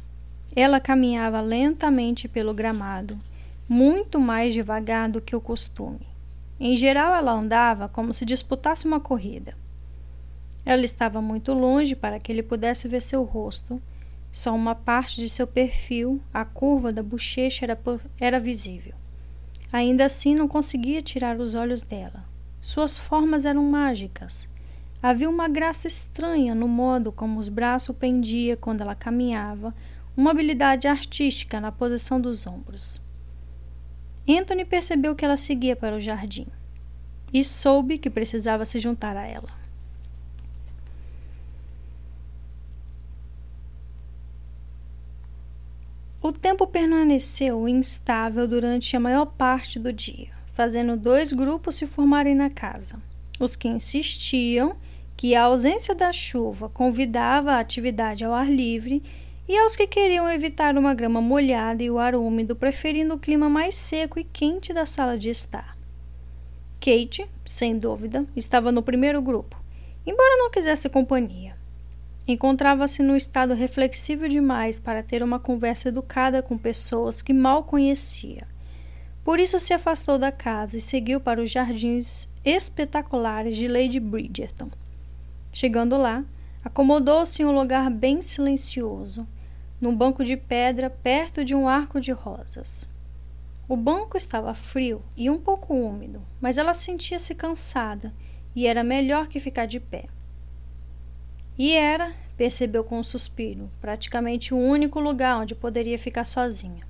Ela 0.57 0.81
caminhava 0.81 1.41
lentamente 1.41 2.27
pelo 2.27 2.53
gramado, 2.53 3.17
muito 3.69 4.19
mais 4.19 4.55
devagar 4.55 5.09
do 5.09 5.21
que 5.21 5.37
o 5.37 5.41
costume. 5.41 6.05
Em 6.59 6.75
geral, 6.75 7.15
ela 7.15 7.31
andava 7.31 7.89
como 7.89 8.13
se 8.13 8.25
disputasse 8.25 8.87
uma 8.87 8.99
corrida. 8.99 9.57
Ela 10.67 10.85
estava 10.85 11.23
muito 11.23 11.55
longe 11.55 11.95
para 11.95 12.19
que 12.19 12.33
ele 12.33 12.43
pudesse 12.43 12.89
ver 12.89 13.03
seu 13.03 13.23
rosto 13.23 13.81
só 14.35 14.53
uma 14.53 14.75
parte 14.75 15.21
de 15.21 15.29
seu 15.29 15.47
perfil, 15.47 16.21
a 16.35 16.45
curva 16.45 16.93
da 16.93 17.05
bochecha, 17.05 17.65
era, 17.65 17.79
era 18.19 18.41
visível. 18.41 18.93
Ainda 19.73 20.07
assim, 20.07 20.35
não 20.35 20.49
conseguia 20.49 21.01
tirar 21.01 21.39
os 21.39 21.55
olhos 21.55 21.85
dela. 21.85 22.25
Suas 22.61 22.99
formas 22.99 23.45
eram 23.45 23.63
mágicas. 23.63 24.49
Havia 25.01 25.31
uma 25.31 25.47
graça 25.47 25.87
estranha 25.87 26.53
no 26.53 26.67
modo 26.67 27.13
como 27.13 27.39
os 27.39 27.49
braços 27.49 27.95
pendiam 27.95 28.57
quando 28.57 28.81
ela 28.81 28.97
caminhava, 28.97 29.73
uma 30.17 30.33
habilidade 30.33 30.89
artística 30.89 31.61
na 31.61 31.71
posição 31.71 32.21
dos 32.21 32.45
ombros. 32.45 33.01
Anthony 34.29 34.65
percebeu 34.65 35.15
que 35.15 35.25
ela 35.25 35.37
seguia 35.37 35.77
para 35.77 35.95
o 35.95 36.01
jardim 36.01 36.49
e 37.33 37.45
soube 37.45 37.99
que 37.99 38.11
precisava 38.11 38.65
se 38.65 38.81
juntar 38.81 39.17
a 39.17 39.25
ela. 39.25 39.64
O 46.27 46.33
tempo 46.33 46.67
permaneceu 46.67 47.69
instável 47.69 48.49
durante 48.49 48.97
a 48.97 48.99
maior 48.99 49.27
parte 49.27 49.79
do 49.79 49.93
dia, 49.93 50.31
fazendo 50.55 50.97
dois 50.97 51.35
grupos 51.35 51.75
se 51.75 51.87
formarem 51.87 52.35
na 52.35 52.49
casa. 52.49 52.97
Os 53.39 53.55
que 53.55 53.69
insistiam 53.69 54.75
que 55.19 55.35
a 55.35 55.43
ausência 55.43 55.95
da 55.95 56.15
chuva 56.15 56.71
convidava 56.71 57.53
a 57.53 57.61
atividade 57.61 58.25
ao 58.25 58.33
ar 58.33 58.51
livre 58.51 59.03
e 59.47 59.55
aos 59.55 59.77
que 59.77 59.87
queriam 59.87 60.27
evitar 60.31 60.79
uma 60.79 60.95
grama 60.95 61.21
molhada 61.21 61.83
e 61.83 61.91
o 61.91 61.99
ar 61.99 62.15
úmido, 62.15 62.57
preferindo 62.57 63.17
o 63.17 63.19
clima 63.19 63.51
mais 63.51 63.75
seco 63.75 64.19
e 64.19 64.25
quente 64.25 64.73
da 64.73 64.87
sala 64.87 65.19
de 65.19 65.29
estar. 65.29 65.77
Kate, 66.81 67.29
sem 67.45 67.79
dúvida, 67.79 68.25
estava 68.35 68.73
no 68.73 68.83
primeiro 68.83 69.21
grupo, 69.21 69.63
embora 70.07 70.39
não 70.39 70.51
quisesse 70.51 70.89
companhia. 70.89 71.54
Encontrava-se 72.27 73.03
no 73.03 73.15
estado 73.15 73.53
reflexivo 73.53 74.27
demais 74.27 74.81
para 74.81 75.03
ter 75.03 75.23
uma 75.23 75.39
conversa 75.39 75.91
educada 75.91 76.43
com 76.43 76.57
pessoas 76.57 77.21
que 77.21 77.35
mal 77.35 77.65
conhecia. 77.65 78.49
Por 79.23 79.39
isso 79.39 79.59
se 79.59 79.75
afastou 79.75 80.19
da 80.19 80.33
casa 80.33 80.79
e 80.79 80.81
seguiu 80.81 81.21
para 81.21 81.43
os 81.43 81.51
jardins 81.51 82.27
espetaculares 82.43 83.59
de 83.59 83.69
Lady 83.69 84.01
Bridgerton. 84.01 84.71
Chegando 85.53 85.99
lá, 85.99 86.25
acomodou-se 86.65 87.43
em 87.43 87.45
um 87.45 87.55
lugar 87.55 87.91
bem 87.91 88.23
silencioso, 88.23 89.27
num 89.79 89.95
banco 89.95 90.25
de 90.25 90.35
pedra 90.35 90.89
perto 90.89 91.45
de 91.45 91.55
um 91.55 91.69
arco 91.69 92.01
de 92.01 92.11
rosas. 92.11 92.89
O 93.69 93.77
banco 93.77 94.17
estava 94.17 94.55
frio 94.55 95.03
e 95.15 95.29
um 95.29 95.39
pouco 95.39 95.75
úmido, 95.75 96.23
mas 96.41 96.57
ela 96.57 96.73
sentia-se 96.73 97.35
cansada 97.35 98.15
e 98.57 98.67
era 98.67 98.83
melhor 98.83 99.27
que 99.29 99.39
ficar 99.39 99.67
de 99.67 99.79
pé. 99.79 100.07
E 101.57 101.73
era, 101.73 102.13
percebeu 102.37 102.83
com 102.83 102.99
um 102.99 103.03
suspiro, 103.03 103.71
praticamente 103.81 104.53
o 104.53 104.59
único 104.59 104.99
lugar 104.99 105.41
onde 105.41 105.55
poderia 105.55 105.99
ficar 105.99 106.25
sozinha. 106.25 106.85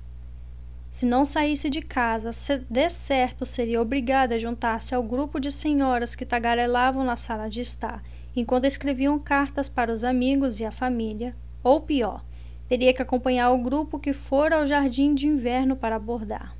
Se 0.89 1.05
não 1.05 1.25
saísse 1.25 1.69
de 1.69 1.81
casa, 1.81 2.31
de 2.69 2.89
certo 2.89 3.45
seria 3.45 3.81
obrigada 3.81 4.35
a 4.35 4.39
juntar-se 4.39 4.95
ao 4.95 5.03
grupo 5.03 5.39
de 5.39 5.51
senhoras 5.51 6.15
que 6.15 6.25
tagarelavam 6.25 7.03
na 7.03 7.17
sala 7.17 7.49
de 7.49 7.61
estar, 7.61 8.01
enquanto 8.35 8.65
escreviam 8.65 9.19
cartas 9.19 9.69
para 9.69 9.91
os 9.91 10.03
amigos 10.03 10.59
e 10.59 10.65
a 10.65 10.71
família, 10.71 11.35
ou 11.63 11.81
pior, 11.81 12.23
teria 12.67 12.93
que 12.93 13.01
acompanhar 13.01 13.51
o 13.51 13.57
grupo 13.57 13.99
que 13.99 14.13
fora 14.13 14.55
ao 14.55 14.65
jardim 14.65 15.13
de 15.13 15.27
inverno 15.27 15.75
para 15.75 15.97
abordar. 15.97 16.55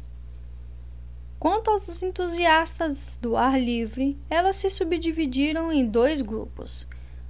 Quanto 1.39 1.69
aos 1.69 2.03
entusiastas 2.03 3.17
do 3.21 3.37
ar 3.37 3.59
livre, 3.59 4.17
elas 4.29 4.57
se 4.57 4.69
subdividiram 4.69 5.71
em 5.71 5.85
dois 5.85 6.21
grupos. 6.21 6.87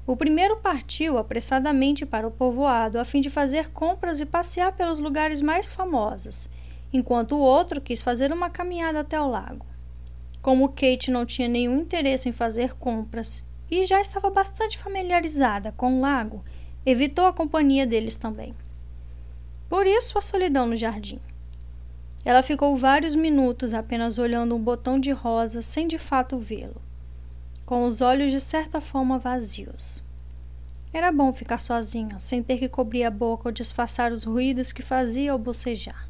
O 0.08 0.16
primeiro 0.16 0.58
partiu 0.58 1.18
apressadamente 1.18 2.06
para 2.06 2.28
o 2.28 2.32
povoado 2.32 3.00
a 3.00 3.06
fim 3.06 3.22
de 3.22 3.30
fazer 3.30 3.72
compras 3.72 4.22
e 4.22 4.26
passear 4.26 4.72
pelos 4.74 5.00
lugares 5.00 5.42
mais 5.42 5.68
famosos, 5.68 6.48
enquanto 6.94 7.32
o 7.32 7.40
outro 7.40 7.82
quis 7.82 8.04
fazer 8.04 8.32
uma 8.32 8.48
caminhada 8.48 9.00
até 9.00 9.20
o 9.20 9.28
lago. 9.28 9.66
Como 10.44 10.70
Kate 10.70 11.10
não 11.10 11.26
tinha 11.26 11.48
nenhum 11.48 11.80
interesse 11.80 12.30
em 12.30 12.32
fazer 12.32 12.76
compras 12.76 13.44
e 13.70 13.84
já 13.84 14.00
estava 14.00 14.30
bastante 14.30 14.78
familiarizada 14.78 15.72
com 15.72 15.98
o 15.98 16.02
lago, 16.02 16.44
evitou 16.86 17.26
a 17.26 17.34
companhia 17.34 17.88
deles 17.88 18.16
também. 18.16 18.54
Por 19.68 19.88
isso 19.88 20.20
a 20.20 20.22
solidão 20.22 20.68
no 20.68 20.76
jardim. 20.76 21.20
Ela 22.24 22.44
ficou 22.44 22.78
vários 22.78 23.16
minutos 23.16 23.74
apenas 23.74 24.20
olhando 24.20 24.56
um 24.56 24.62
botão 24.62 25.00
de 25.00 25.12
rosa 25.12 25.64
sem 25.64 25.88
de 25.88 25.98
fato 25.98 26.38
vê-lo 26.38 26.85
com 27.66 27.84
os 27.84 28.02
olhos 28.02 28.32
de 28.32 28.40
certa 28.40 28.80
forma 28.80 29.18
vazios. 29.18 30.04
Era 30.94 31.12
bom 31.12 31.34
ficar 31.34 31.60
sozinha, 31.60 32.20
sem 32.20 32.42
ter 32.42 32.58
que 32.58 32.70
cobrir 32.70 33.04
a 33.04 33.12
boca 33.12 33.50
ou 33.50 33.52
disfarçar 33.52 34.12
os 34.12 34.24
ruídos 34.24 34.72
que 34.72 34.82
fazia 34.82 35.32
ao 35.32 35.40
bocejar. 35.40 36.08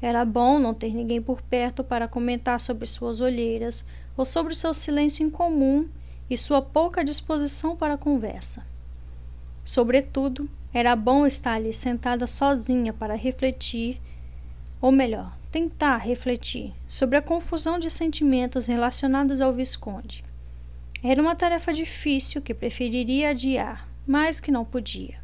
Era 0.00 0.24
bom 0.24 0.58
não 0.58 0.74
ter 0.74 0.92
ninguém 0.94 1.22
por 1.22 1.40
perto 1.42 1.84
para 1.84 2.08
comentar 2.08 2.58
sobre 2.58 2.86
suas 2.86 3.20
olheiras 3.20 3.84
ou 4.16 4.24
sobre 4.24 4.54
seu 4.54 4.74
silêncio 4.74 5.24
incomum 5.24 5.88
e 6.28 6.36
sua 6.36 6.60
pouca 6.60 7.04
disposição 7.04 7.76
para 7.76 7.94
a 7.94 7.98
conversa. 7.98 8.66
Sobretudo, 9.64 10.48
era 10.72 10.96
bom 10.96 11.26
estar 11.26 11.54
ali 11.54 11.72
sentada 11.72 12.26
sozinha 12.26 12.92
para 12.92 13.14
refletir, 13.14 14.00
ou 14.80 14.90
melhor, 14.90 15.36
tentar 15.50 15.98
refletir 15.98 16.74
sobre 16.88 17.16
a 17.16 17.22
confusão 17.22 17.78
de 17.78 17.90
sentimentos 17.90 18.66
relacionados 18.66 19.40
ao 19.40 19.52
Visconde. 19.52 20.24
Era 21.02 21.20
uma 21.20 21.36
tarefa 21.36 21.72
difícil 21.72 22.40
que 22.40 22.54
preferiria 22.54 23.30
adiar, 23.30 23.88
mas 24.06 24.40
que 24.40 24.50
não 24.50 24.64
podia. 24.64 25.20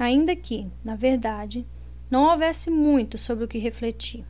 Ainda 0.00 0.34
que, 0.36 0.68
na 0.84 0.94
verdade, 0.94 1.66
não 2.10 2.30
houvesse 2.30 2.70
muito 2.70 3.18
sobre 3.18 3.44
o 3.44 3.48
que 3.48 3.58
refletir. 3.58 4.24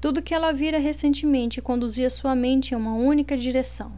Tudo 0.00 0.22
que 0.22 0.34
ela 0.34 0.52
vira 0.52 0.78
recentemente 0.78 1.62
conduzia 1.62 2.10
sua 2.10 2.34
mente 2.34 2.72
em 2.72 2.76
uma 2.76 2.94
única 2.94 3.36
direção. 3.36 3.92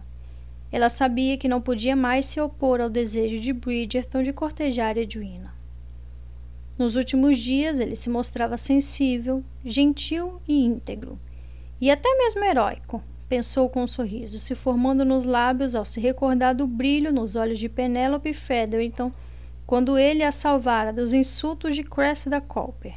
Ela 0.71 0.89
sabia 0.89 1.37
que 1.37 1.49
não 1.49 1.61
podia 1.61 1.97
mais 1.97 2.27
se 2.27 2.41
opor 2.41 2.81
ao 2.81 2.89
desejo 2.89 3.39
de 3.41 3.53
Bridgerton 3.53 4.23
de 4.23 4.33
cortejar 4.33 4.97
Edwina. 4.97 5.55
Nos 6.79 6.95
últimos 6.95 7.39
dias 7.39 7.81
ele 7.81 7.97
se 7.97 8.09
mostrava 8.09 8.57
sensível, 8.57 9.43
gentil 9.65 10.41
e 10.47 10.65
íntegro, 10.65 11.19
e 11.81 11.91
até 11.91 12.09
mesmo 12.17 12.45
heróico, 12.45 13.03
pensou 13.29 13.69
com 13.69 13.83
um 13.83 13.87
sorriso, 13.87 14.39
se 14.39 14.55
formando 14.55 15.05
nos 15.05 15.25
lábios 15.25 15.75
ao 15.75 15.85
se 15.85 16.01
recordar 16.01 16.55
do 16.55 16.67
brilho 16.67 17.13
nos 17.13 17.37
olhos 17.37 17.59
de 17.59 17.69
Penelope 17.69 18.33
Featherington 18.33 19.13
quando 19.67 19.99
ele 19.99 20.23
a 20.23 20.33
salvara 20.33 20.93
dos 20.93 21.13
insultos 21.13 21.77
de 21.77 21.85
Cressida 21.85 22.41
Cooper. 22.41 22.97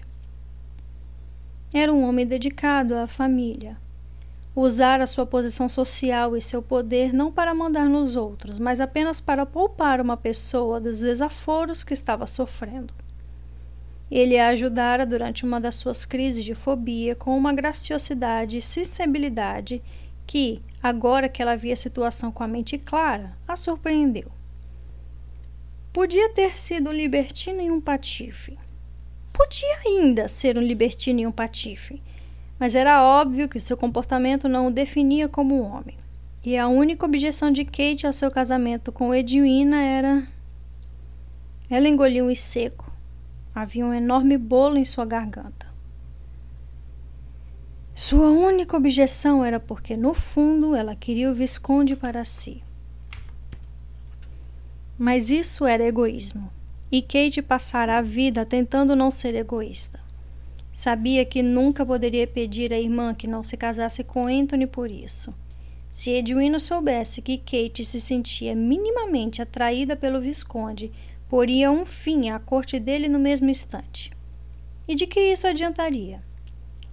Era 1.74 1.91
um 1.91 2.08
homem 2.08 2.26
dedicado 2.26 2.95
à 2.95 3.06
família. 3.06 3.78
Usara 4.56 5.08
sua 5.08 5.26
posição 5.26 5.70
social 5.70 6.36
e 6.36 6.41
seu 6.41 6.62
poder 6.62 7.14
não 7.14 7.32
para 7.32 7.53
mandar 7.53 7.86
nos 7.86 8.16
outros, 8.16 8.60
mas 8.60 8.82
apenas 8.82 9.22
para 9.22 9.45
poupar 9.45 10.02
uma 10.02 10.18
pessoa 10.18 10.80
dos 10.80 10.99
desaforos 10.99 11.84
que 11.84 11.94
estava 11.94 12.28
sofrendo. 12.28 12.94
Ele 14.10 14.38
a 14.38 14.49
ajudara 14.49 15.06
durante 15.06 15.45
uma 15.45 15.62
das 15.62 15.76
suas 15.76 16.03
crises 16.03 16.44
de 16.44 16.53
fobia 16.53 17.16
com 17.16 17.38
uma 17.38 17.53
graciosidade 17.53 18.58
e 18.58 18.62
sensibilidade 18.62 19.82
que, 20.32 20.62
agora 20.82 21.28
que 21.28 21.41
ela 21.41 21.58
via 21.58 21.74
a 21.74 21.76
situação 21.76 22.32
com 22.32 22.41
a 22.41 22.48
mente 22.48 22.78
clara, 22.78 23.36
a 23.45 23.58
surpreendeu. 23.58 24.32
Podia 25.91 26.30
ter 26.30 26.56
sido 26.56 26.90
um 26.90 26.94
libertino 26.94 27.62
e 27.62 27.70
um 27.70 27.82
patife. 27.82 28.58
Podia 29.34 29.80
ainda 29.86 30.30
ser 30.30 30.58
um 30.58 30.62
libertino 30.62 31.20
e 31.20 31.28
um 31.28 31.34
patife, 31.34 32.02
mas 32.58 32.76
era 32.76 33.03
óbvio 33.03 33.49
que 33.49 33.60
seu 33.60 33.76
comportamento 33.76 34.48
não 34.48 34.68
o 34.68 34.72
definia 34.72 35.28
como 35.28 35.53
um 35.53 35.64
homem. 35.64 35.98
E 36.45 36.58
a 36.58 36.70
única 36.70 37.06
objeção 37.06 37.52
de 37.52 37.66
Kate 37.66 38.08
ao 38.08 38.14
seu 38.14 38.32
casamento 38.32 38.90
com 38.90 39.14
Edwina 39.14 39.82
era. 39.82 40.26
Ela 41.70 41.90
engoliu 41.90 42.32
em 42.32 42.36
seco. 42.36 42.90
Havia 43.53 43.86
um 43.86 43.94
enorme 43.94 44.38
bolo 44.38 44.78
em 44.78 44.86
sua 44.86 45.03
garganta. 45.03 45.70
Sua 47.93 48.30
única 48.31 48.77
objeção 48.77 49.43
era 49.43 49.59
porque, 49.59 49.97
no 49.97 50.13
fundo, 50.13 50.76
ela 50.76 50.95
queria 50.95 51.30
o 51.30 51.35
Visconde 51.35 51.95
para 51.95 52.23
si. 52.23 52.63
Mas 54.97 55.30
isso 55.30 55.65
era 55.65 55.85
egoísmo. 55.85 56.51
E 56.91 57.01
Kate 57.01 57.41
passara 57.41 57.97
a 57.97 58.01
vida 58.01 58.45
tentando 58.45 58.95
não 58.95 59.11
ser 59.11 59.35
egoísta. 59.35 59.99
Sabia 60.72 61.26
que 61.26 61.43
nunca 61.43 61.85
poderia 61.85 62.26
pedir 62.26 62.73
à 62.73 62.80
irmã 62.80 63.13
que 63.13 63.27
não 63.27 63.43
se 63.43 63.57
casasse 63.57 64.03
com 64.03 64.27
Anthony 64.27 64.68
por 64.68 64.89
isso. 64.89 65.34
Se 65.91 66.11
Edwina 66.11 66.59
soubesse 66.59 67.22
que 67.22 67.38
Kate 67.38 67.84
se 67.84 67.99
sentia 67.99 68.55
minimamente 68.55 69.41
atraída 69.41 69.95
pelo 69.97 70.22
Visconde, 70.22 70.91
poria 71.27 71.69
um 71.69 71.85
fim 71.85 72.30
à 72.30 72.39
corte 72.39 72.80
dele 72.80 73.09
no 73.09 73.19
mesmo 73.19 73.49
instante. 73.49 74.11
E 74.88 74.95
de 74.95 75.05
que 75.05 75.19
isso 75.19 75.45
adiantaria? 75.45 76.22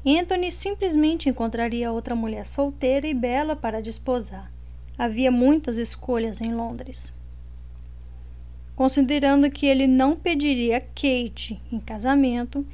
Anthony 0.06 0.50
simplesmente 0.50 1.28
encontraria 1.28 1.92
outra 1.92 2.14
mulher 2.14 2.44
solteira 2.44 3.06
e 3.06 3.14
bela 3.14 3.54
para 3.54 3.82
desposar. 3.82 4.50
Havia 4.96 5.30
muitas 5.30 5.76
escolhas 5.76 6.40
em 6.40 6.54
Londres 6.54 7.12
considerando 8.78 9.50
que 9.50 9.66
ele 9.66 9.88
não 9.88 10.14
pediria 10.14 10.80
Kate 10.80 11.60
em 11.72 11.80
casamento, 11.80 12.64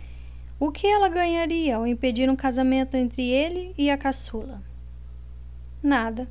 o 0.61 0.71
que 0.71 0.87
ela 0.87 1.09
ganharia 1.09 1.77
ao 1.77 1.87
impedir 1.87 2.29
um 2.29 2.37
casamento 2.37 2.95
entre 2.95 3.23
ele 3.23 3.73
e 3.79 3.89
a 3.89 3.97
caçula? 3.97 4.63
Nada, 5.83 6.29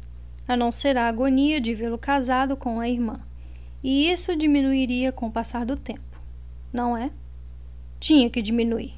a 0.48 0.56
não 0.56 0.72
ser 0.72 0.96
a 0.96 1.08
agonia 1.08 1.60
de 1.60 1.74
vê-lo 1.74 1.98
casado 1.98 2.56
com 2.56 2.80
a 2.80 2.88
irmã. 2.88 3.20
E 3.84 4.12
isso 4.12 4.36
diminuiria 4.36 5.12
com 5.12 5.26
o 5.26 5.32
passar 5.32 5.66
do 5.66 5.76
tempo, 5.76 6.22
não 6.72 6.96
é? 6.96 7.10
Tinha 8.00 8.30
que 8.30 8.44
diminuir. 8.44 8.94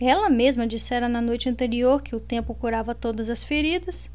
Ela 0.00 0.28
mesma 0.28 0.66
dissera 0.66 1.08
na 1.08 1.20
noite 1.20 1.48
anterior 1.48 2.02
que 2.02 2.14
o 2.14 2.20
tempo 2.20 2.54
curava 2.54 2.94
todas 2.94 3.28
as 3.28 3.42
feridas. 3.42 4.10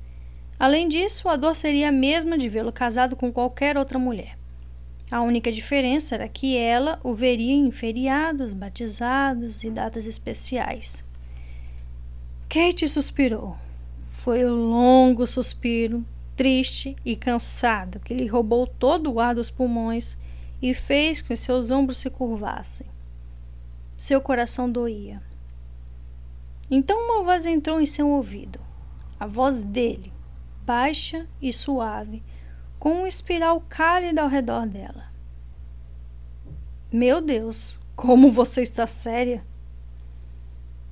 Além 0.57 0.88
disso, 0.88 1.27
a 1.27 1.35
dor 1.35 1.55
seria 1.55 1.89
a 1.89 1.91
mesma 1.91 2.38
de 2.38 2.47
vê-lo 2.47 2.72
casado 2.72 3.15
com 3.15 3.31
qualquer 3.31 3.77
outra 3.77 3.99
mulher. 3.99 4.38
A 5.11 5.22
única 5.22 5.51
diferença 5.51 6.15
era 6.15 6.27
que 6.30 6.55
ela 6.57 6.99
o 7.03 7.14
veria 7.14 7.53
em 7.53 7.69
feriados, 7.69 8.53
batizados 8.53 9.64
e 9.64 9.69
datas 9.69 10.05
especiais. 10.05 11.05
Kate 12.47 12.88
suspirou. 12.88 13.57
Foi 14.10 14.45
um 14.45 14.69
longo 14.69 15.27
suspiro, 15.27 16.05
triste 16.35 16.95
e 17.03 17.15
cansado, 17.15 17.99
que 17.99 18.14
lhe 18.14 18.26
roubou 18.26 18.65
todo 18.65 19.11
o 19.11 19.19
ar 19.19 19.35
dos 19.35 19.51
pulmões 19.51 20.18
e 20.61 20.73
fez 20.73 21.22
com 21.22 21.27
que 21.27 21.35
seus 21.35 21.72
ombros 21.72 21.97
se 21.97 22.10
curvassem. 22.10 22.88
Seu 23.97 24.22
coração 24.22 24.72
doía. 24.72 25.22
Então 26.76 26.98
uma 27.06 27.24
voz 27.24 27.45
entrou 27.45 27.80
em 27.80 27.86
seu 27.86 28.10
ouvido. 28.10 28.60
A 29.20 29.28
voz 29.28 29.62
dele, 29.62 30.12
baixa 30.66 31.28
e 31.40 31.54
suave, 31.54 32.24
com 32.80 33.04
um 33.04 33.06
espiral 33.06 33.64
cálido 33.70 34.20
ao 34.20 34.28
redor 34.28 34.66
dela. 34.66 35.06
Meu 36.91 37.22
Deus, 37.22 37.78
como 37.95 38.28
você 38.28 38.64
está 38.64 38.88
séria! 38.88 39.45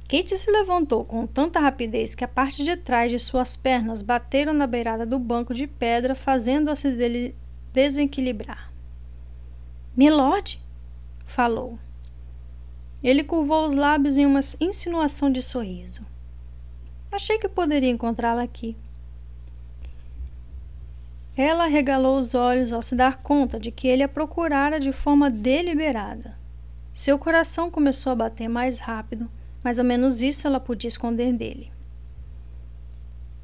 Kate 0.07 0.37
se 0.37 0.51
levantou 0.51 1.03
com 1.03 1.25
tanta 1.25 1.59
rapidez 1.59 2.13
que 2.13 2.23
a 2.23 2.27
parte 2.27 2.63
de 2.63 2.77
trás 2.77 3.09
de 3.09 3.17
suas 3.17 3.55
pernas 3.55 4.03
bateram 4.03 4.53
na 4.53 4.67
beirada 4.67 5.03
do 5.03 5.17
banco 5.17 5.51
de 5.51 5.65
pedra, 5.65 6.13
fazendo-a 6.13 6.75
se 6.75 7.33
desequilibrar. 7.73 8.71
Milord, 9.97 10.61
falou. 11.25 11.79
Ele 13.03 13.23
curvou 13.23 13.65
os 13.65 13.75
lábios 13.75 14.17
em 14.17 14.25
uma 14.25 14.41
insinuação 14.59 15.31
de 15.31 15.41
sorriso. 15.41 16.05
Achei 17.11 17.37
que 17.39 17.49
poderia 17.49 17.89
encontrá-la 17.89 18.43
aqui. 18.43 18.75
Ela 21.35 21.65
regalou 21.65 22.17
os 22.17 22.35
olhos 22.35 22.71
ao 22.71 22.81
se 22.81 22.95
dar 22.95 23.17
conta 23.17 23.59
de 23.59 23.71
que 23.71 23.87
ele 23.87 24.03
a 24.03 24.07
procurara 24.07 24.79
de 24.79 24.91
forma 24.91 25.29
deliberada. 25.29 26.37
Seu 26.93 27.17
coração 27.17 27.71
começou 27.71 28.11
a 28.11 28.15
bater 28.15 28.47
mais 28.47 28.79
rápido, 28.79 29.29
mas 29.63 29.79
ao 29.79 29.85
menos 29.85 30.21
isso 30.21 30.45
ela 30.45 30.59
podia 30.59 30.89
esconder 30.89 31.33
dele. 31.33 31.71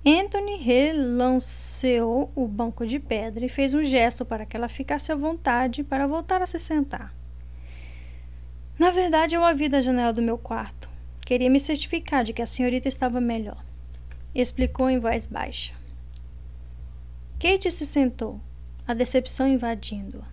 Anthony 0.06 0.58
relanceou 0.58 2.32
o 2.36 2.48
banco 2.48 2.86
de 2.86 3.00
pedra 3.00 3.46
e 3.46 3.50
fez 3.50 3.74
um 3.74 3.84
gesto 3.84 4.24
para 4.26 4.46
que 4.46 4.56
ela 4.56 4.70
ficasse 4.70 5.12
à 5.12 5.16
vontade 5.16 5.84
para 5.84 6.08
voltar 6.08 6.42
a 6.42 6.48
se 6.48 6.60
sentar. 6.60 7.14
Na 8.80 8.92
verdade, 8.92 9.34
eu 9.34 9.44
a 9.44 9.54
vi 9.54 9.68
da 9.68 9.82
janela 9.82 10.14
do 10.14 10.22
meu 10.22 10.38
quarto. 10.38 10.88
Queria 11.22 11.50
me 11.50 11.60
certificar 11.60 12.24
de 12.24 12.32
que 12.32 12.42
a 12.42 12.46
senhorita 12.46 12.88
estava 12.88 13.20
melhor. 13.20 13.64
Explicou 14.36 14.88
em 14.88 15.00
voz 15.00 15.26
baixa. 15.26 15.74
Kate 17.40 17.72
se 17.72 17.86
sentou, 17.86 18.40
a 18.88 18.94
decepção 18.94 19.48
invadindo-a. 19.48 20.26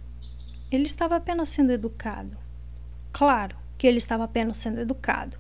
Ele 0.71 0.85
estava 0.85 1.17
apenas 1.17 1.49
sendo 1.49 1.73
educado. 1.73 2.37
Claro 3.13 3.57
que 3.79 3.87
ele 3.87 3.99
estava 3.99 4.25
apenas 4.25 4.59
sendo 4.59 4.81
educado. 4.81 5.39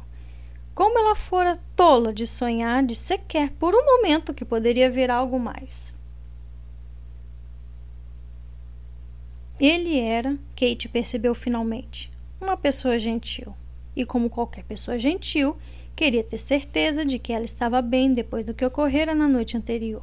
Como 0.74 0.98
ela 0.98 1.14
fora 1.14 1.60
tola 1.76 2.12
de 2.12 2.26
sonhar 2.26 2.82
de 2.82 2.97
sequer 2.97 3.51
por 3.52 3.74
um 3.74 3.85
momento 3.85 4.35
que 4.35 4.44
poderia 4.44 4.90
ver 4.90 5.10
algo 5.10 5.39
mais. 5.39 5.94
Ele 9.60 9.98
era, 10.01 10.36
Kate 10.56 10.89
percebeu 10.89 11.35
finalmente, 11.35 12.10
uma 12.45 12.57
pessoa 12.57 12.99
gentil. 12.99 13.55
E 13.97 14.05
como 14.05 14.31
qualquer 14.31 14.65
pessoa 14.65 14.99
gentil, 14.99 15.57
queria 15.97 16.23
ter 16.23 16.39
certeza 16.39 17.05
de 17.05 17.19
que 17.19 17.33
ela 17.33 17.45
estava 17.45 17.81
bem 17.81 18.12
depois 18.12 18.45
do 18.45 18.55
que 18.55 18.65
ocorrera 18.65 19.15
na 19.15 19.29
noite 19.29 19.57
anterior. 19.57 20.03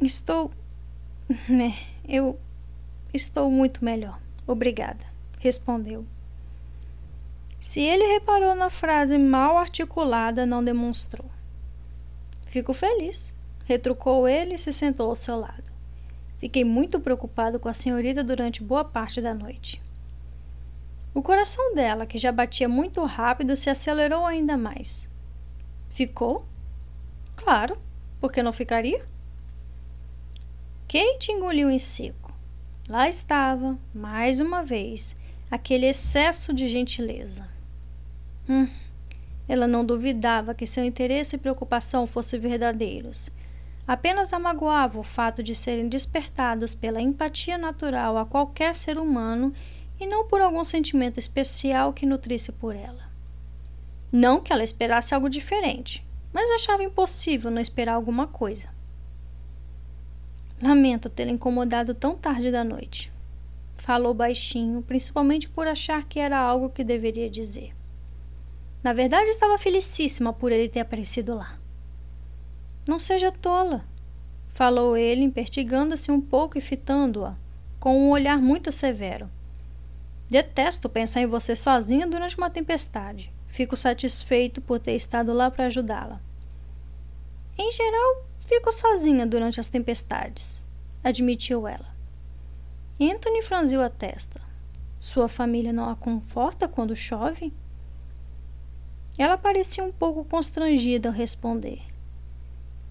Estou. 0.00 0.50
né, 1.48 1.78
eu 2.06 2.38
estou 3.12 3.50
muito 3.50 3.84
melhor. 3.84 4.18
Obrigada, 4.46 5.04
respondeu. 5.38 6.04
Se 7.58 7.80
ele 7.80 8.04
reparou 8.04 8.54
na 8.54 8.68
frase 8.68 9.16
mal 9.16 9.56
articulada, 9.56 10.44
não 10.44 10.64
demonstrou. 10.64 11.30
Fico 12.46 12.74
feliz, 12.74 13.32
retrucou 13.64 14.28
ele 14.28 14.54
e 14.54 14.58
se 14.58 14.72
sentou 14.72 15.08
ao 15.08 15.14
seu 15.14 15.38
lado. 15.38 15.62
Fiquei 16.38 16.64
muito 16.64 16.98
preocupado 16.98 17.60
com 17.60 17.68
a 17.68 17.74
senhorita 17.74 18.24
durante 18.24 18.62
boa 18.62 18.84
parte 18.84 19.20
da 19.20 19.32
noite. 19.32 19.81
O 21.14 21.22
coração 21.22 21.74
dela, 21.74 22.06
que 22.06 22.16
já 22.16 22.32
batia 22.32 22.68
muito 22.68 23.04
rápido, 23.04 23.56
se 23.56 23.68
acelerou 23.68 24.24
ainda 24.24 24.56
mais. 24.56 25.10
Ficou? 25.90 26.46
Claro, 27.36 27.76
por 28.20 28.32
que 28.32 28.42
não 28.42 28.52
ficaria? 28.52 29.04
Kate 30.88 31.32
engoliu 31.32 31.70
em 31.70 31.78
seco. 31.78 32.32
Lá 32.88 33.08
estava, 33.08 33.78
mais 33.94 34.40
uma 34.40 34.64
vez, 34.64 35.14
aquele 35.50 35.86
excesso 35.86 36.52
de 36.52 36.66
gentileza. 36.66 37.48
Hum, 38.48 38.68
ela 39.48 39.66
não 39.66 39.84
duvidava 39.84 40.54
que 40.54 40.66
seu 40.66 40.84
interesse 40.84 41.36
e 41.36 41.38
preocupação 41.38 42.06
fossem 42.06 42.40
verdadeiros. 42.40 43.30
Apenas 43.86 44.32
a 44.32 44.38
magoava 44.38 44.98
o 44.98 45.02
fato 45.02 45.42
de 45.42 45.54
serem 45.54 45.88
despertados 45.88 46.74
pela 46.74 47.00
empatia 47.00 47.58
natural 47.58 48.16
a 48.16 48.24
qualquer 48.24 48.74
ser 48.74 48.96
humano 48.96 49.52
e 50.02 50.06
não 50.06 50.26
por 50.26 50.40
algum 50.40 50.64
sentimento 50.64 51.18
especial 51.18 51.92
que 51.92 52.04
nutrisse 52.04 52.50
por 52.50 52.74
ela. 52.74 53.08
Não 54.10 54.40
que 54.40 54.52
ela 54.52 54.64
esperasse 54.64 55.14
algo 55.14 55.30
diferente. 55.30 56.04
mas 56.32 56.50
achava 56.50 56.82
impossível 56.82 57.50
não 57.50 57.60
esperar 57.60 57.92
alguma 57.92 58.26
coisa. 58.26 58.70
Lamento 60.62 61.10
tê-la 61.10 61.30
incomodado 61.30 61.94
tão 61.94 62.16
tarde 62.16 62.50
da 62.50 62.64
noite. 62.64 63.12
Falou 63.74 64.14
baixinho, 64.14 64.80
principalmente 64.80 65.46
por 65.46 65.66
achar 65.66 66.04
que 66.04 66.18
era 66.18 66.38
algo 66.38 66.70
que 66.70 66.82
deveria 66.82 67.28
dizer. 67.28 67.74
Na 68.82 68.94
verdade, 68.94 69.28
estava 69.28 69.58
felicíssima 69.58 70.32
por 70.32 70.50
ele 70.50 70.70
ter 70.70 70.80
aparecido 70.80 71.34
lá. 71.34 71.58
Não 72.88 72.98
seja 72.98 73.30
tola, 73.30 73.84
falou 74.48 74.96
ele, 74.96 75.22
impertigando-se 75.22 76.10
um 76.10 76.20
pouco 76.20 76.56
e 76.56 76.62
fitando-a, 76.62 77.36
com 77.78 77.94
um 77.98 78.10
olhar 78.10 78.38
muito 78.38 78.72
severo. 78.72 79.28
Detesto 80.32 80.88
pensar 80.88 81.20
em 81.20 81.26
você 81.26 81.54
sozinha 81.54 82.06
durante 82.06 82.38
uma 82.38 82.48
tempestade. 82.48 83.30
Fico 83.48 83.76
satisfeito 83.76 84.62
por 84.62 84.80
ter 84.80 84.94
estado 84.94 85.30
lá 85.30 85.50
para 85.50 85.66
ajudá-la. 85.66 86.22
Em 87.58 87.70
geral, 87.70 88.24
fico 88.46 88.72
sozinha 88.72 89.26
durante 89.26 89.60
as 89.60 89.68
tempestades, 89.68 90.64
admitiu 91.04 91.68
ela. 91.68 91.94
Anthony 92.98 93.42
franziu 93.42 93.82
a 93.82 93.90
testa. 93.90 94.40
Sua 94.98 95.28
família 95.28 95.70
não 95.70 95.90
a 95.90 95.94
conforta 95.94 96.66
quando 96.66 96.96
chove? 96.96 97.52
Ela 99.18 99.36
parecia 99.36 99.84
um 99.84 99.92
pouco 99.92 100.24
constrangida 100.24 101.10
ao 101.10 101.14
responder. 101.14 101.82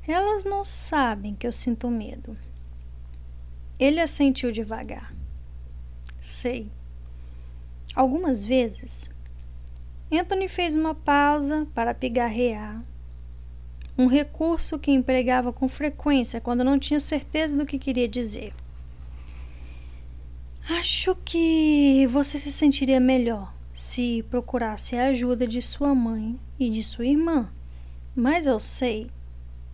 Elas 0.08 0.44
não 0.44 0.64
sabem 0.64 1.34
que 1.34 1.48
eu 1.48 1.52
sinto 1.52 1.90
medo. 1.90 2.38
Ele 3.80 4.00
assentiu 4.00 4.52
devagar. 4.52 5.12
Sei. 6.20 6.70
Algumas 7.96 8.44
vezes, 8.44 9.10
Anthony 10.12 10.48
fez 10.48 10.76
uma 10.76 10.96
pausa 10.96 11.68
para 11.74 11.94
pigarrear, 11.94 12.84
um 13.98 14.08
recurso 14.08 14.80
que 14.80 14.92
empregava 14.92 15.52
com 15.52 15.68
frequência 15.68 16.42
quando 16.42 16.64
não 16.64 16.80
tinha 16.80 17.00
certeza 17.00 17.56
do 17.56 17.66
que 17.66 17.78
queria 17.78 18.08
dizer. 18.08 18.54
Acho 20.70 21.16
que 21.26 22.08
você 22.08 22.40
se 22.40 22.52
sentiria 22.52 23.00
melhor 23.00 23.54
se 23.74 24.24
procurasse 24.30 24.96
a 24.96 25.08
ajuda 25.08 25.48
de 25.48 25.62
sua 25.62 25.96
mãe 25.96 26.40
e 26.60 26.70
de 26.70 26.84
sua 26.84 27.06
irmã. 27.06 27.50
Mas 28.16 28.46
eu 28.46 28.60
sei. 28.60 29.10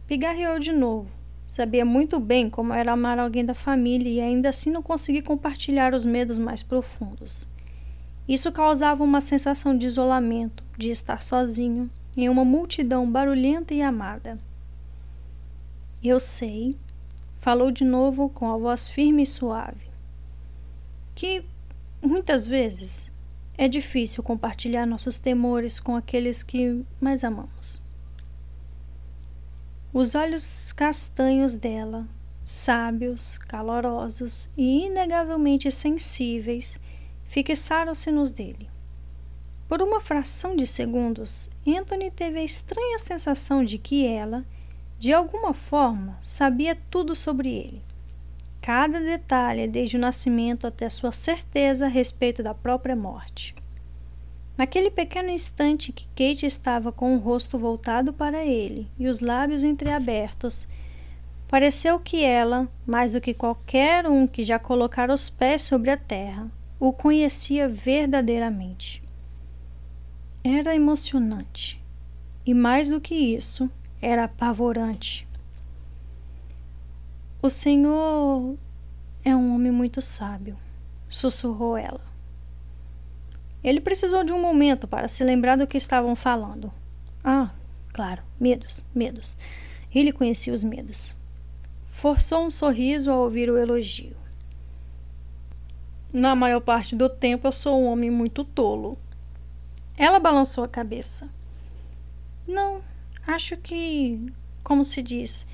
Pigarreou 0.07 0.59
de 0.59 0.71
novo. 0.71 1.09
Sabia 1.45 1.83
muito 1.83 2.19
bem 2.19 2.49
como 2.49 2.73
era 2.73 2.93
amar 2.93 3.19
alguém 3.19 3.43
da 3.43 3.53
família 3.53 4.09
e 4.09 4.21
ainda 4.21 4.49
assim 4.49 4.69
não 4.69 4.81
conseguir 4.81 5.23
compartilhar 5.23 5.93
os 5.93 6.05
medos 6.05 6.37
mais 6.37 6.63
profundos. 6.63 7.47
Isso 8.27 8.51
causava 8.51 9.03
uma 9.03 9.21
sensação 9.21 9.77
de 9.77 9.85
isolamento, 9.85 10.63
de 10.77 10.89
estar 10.89 11.21
sozinho, 11.21 11.89
em 12.15 12.27
uma 12.27 12.43
multidão 12.43 13.09
barulhenta 13.09 13.73
e 13.73 13.81
amada. 13.81 14.37
Eu 16.03 16.19
sei, 16.19 16.75
falou 17.39 17.71
de 17.71 17.83
novo 17.83 18.29
com 18.29 18.51
a 18.51 18.57
voz 18.57 18.89
firme 18.89 19.23
e 19.23 19.25
suave, 19.25 19.87
que 21.15 21.45
muitas 22.01 22.45
vezes 22.45 23.11
é 23.57 23.67
difícil 23.67 24.21
compartilhar 24.21 24.85
nossos 24.85 25.17
temores 25.17 25.79
com 25.79 25.95
aqueles 25.95 26.43
que 26.43 26.83
mais 26.99 27.23
amamos. 27.23 27.81
Os 29.93 30.13
olhos 30.13 30.71
castanhos 30.73 31.55
dela, 31.55 32.05
sábios, 32.45 33.37
calorosos 33.37 34.47
e 34.55 34.85
inegavelmente 34.85 35.71
sensíveis, 35.71 36.79
fixaram-se 37.27 38.11
nos 38.11 38.31
dele. 38.31 38.69
Por 39.67 39.81
uma 39.81 39.99
fração 39.99 40.55
de 40.55 40.65
segundos, 40.65 41.49
Anthony 41.67 42.09
teve 42.09 42.39
a 42.39 42.43
estranha 42.43 42.97
sensação 42.97 43.63
de 43.63 43.77
que 43.77 44.07
ela, 44.07 44.45
de 44.97 45.11
alguma 45.11 45.53
forma, 45.53 46.17
sabia 46.21 46.77
tudo 46.89 47.15
sobre 47.15 47.49
ele. 47.49 47.81
Cada 48.61 48.99
detalhe, 48.99 49.67
desde 49.67 49.97
o 49.97 49.99
nascimento 49.99 50.65
até 50.65 50.89
sua 50.89 51.11
certeza 51.11 51.85
a 51.85 51.89
respeito 51.89 52.41
da 52.41 52.53
própria 52.53 52.95
morte. 52.95 53.53
Naquele 54.57 54.89
pequeno 54.89 55.29
instante 55.29 55.91
que 55.91 56.07
Kate 56.15 56.45
estava 56.45 56.91
com 56.91 57.15
o 57.15 57.19
rosto 57.19 57.59
voltado 57.59 58.11
para 58.11 58.43
ele 58.43 58.87
e 58.97 59.07
os 59.07 59.19
lábios 59.19 59.63
entreabertos, 59.63 60.67
pareceu 61.47 61.99
que 61.99 62.23
ela, 62.23 62.67
mais 62.85 63.11
do 63.11 63.21
que 63.21 63.33
qualquer 63.33 64.07
um 64.07 64.25
que 64.25 64.43
já 64.43 64.57
colocara 64.57 65.13
os 65.13 65.29
pés 65.29 65.61
sobre 65.61 65.91
a 65.91 65.97
terra, 65.97 66.49
o 66.79 66.93
conhecia 66.93 67.67
verdadeiramente. 67.67 69.03
Era 70.43 70.75
emocionante. 70.75 71.81
E 72.45 72.53
mais 72.53 72.89
do 72.89 73.01
que 73.01 73.15
isso, 73.15 73.69
era 74.01 74.25
apavorante. 74.25 75.27
O 77.41 77.49
Senhor 77.49 78.57
é 79.23 79.35
um 79.35 79.53
homem 79.53 79.71
muito 79.71 80.01
sábio, 80.01 80.57
sussurrou 81.09 81.77
ela. 81.77 82.05
Ele 83.63 83.81
precisou 83.81 84.23
de 84.23 84.31
um 84.31 84.41
momento 84.41 84.87
para 84.87 85.07
se 85.07 85.23
lembrar 85.23 85.57
do 85.57 85.67
que 85.67 85.77
estavam 85.77 86.15
falando. 86.15 86.71
Ah, 87.23 87.51
claro, 87.91 88.23
medos, 88.39 88.83
medos. 88.93 89.35
Ele 89.93 90.11
conhecia 90.11 90.53
os 90.53 90.63
medos. 90.63 91.15
Forçou 91.89 92.45
um 92.45 92.51
sorriso 92.51 93.11
ao 93.11 93.19
ouvir 93.19 93.49
o 93.49 93.57
elogio. 93.57 94.15
Na 96.11 96.35
maior 96.35 96.61
parte 96.61 96.95
do 96.95 97.09
tempo 97.09 97.47
eu 97.47 97.51
sou 97.51 97.81
um 97.81 97.87
homem 97.87 98.09
muito 98.09 98.43
tolo. 98.43 98.97
Ela 99.97 100.19
balançou 100.19 100.63
a 100.63 100.67
cabeça. 100.67 101.29
Não, 102.47 102.81
acho 103.25 103.57
que, 103.57 104.31
como 104.63 104.83
se 104.85 105.01
diz, 105.01 105.45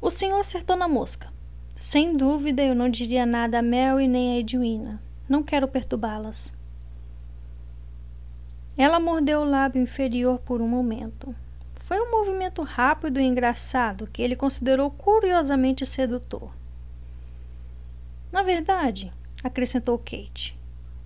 o 0.00 0.08
senhor 0.08 0.38
acertou 0.38 0.76
na 0.76 0.86
mosca. 0.86 1.32
Sem 1.74 2.16
dúvida 2.16 2.62
eu 2.62 2.74
não 2.74 2.88
diria 2.88 3.26
nada 3.26 3.58
a 3.58 3.62
Mel 3.62 4.00
e 4.00 4.06
nem 4.06 4.34
a 4.34 4.38
Edwina. 4.38 5.02
Não 5.28 5.42
quero 5.42 5.66
perturbá-las. 5.66 6.54
Ela 8.76 9.00
mordeu 9.00 9.40
o 9.40 9.44
lábio 9.44 9.82
inferior 9.82 10.38
por 10.38 10.60
um 10.60 10.68
momento. 10.68 11.34
Foi 11.72 11.98
um 12.00 12.10
movimento 12.10 12.62
rápido 12.62 13.18
e 13.18 13.24
engraçado 13.24 14.06
que 14.06 14.22
ele 14.22 14.36
considerou 14.36 14.90
curiosamente 14.90 15.84
sedutor. 15.84 16.52
Na 18.30 18.42
verdade, 18.42 19.10
acrescentou 19.48 19.98
Kate, 19.98 20.58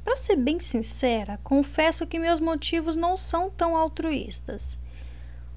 para 0.05 0.17
ser 0.17 0.37
bem 0.37 0.59
sincera, 0.59 1.39
confesso 1.43 2.07
que 2.07 2.19
meus 2.19 2.41
motivos 2.41 2.97
não 2.97 3.17
são 3.17 3.49
tão 3.49 3.77
altruístas. 3.77 4.79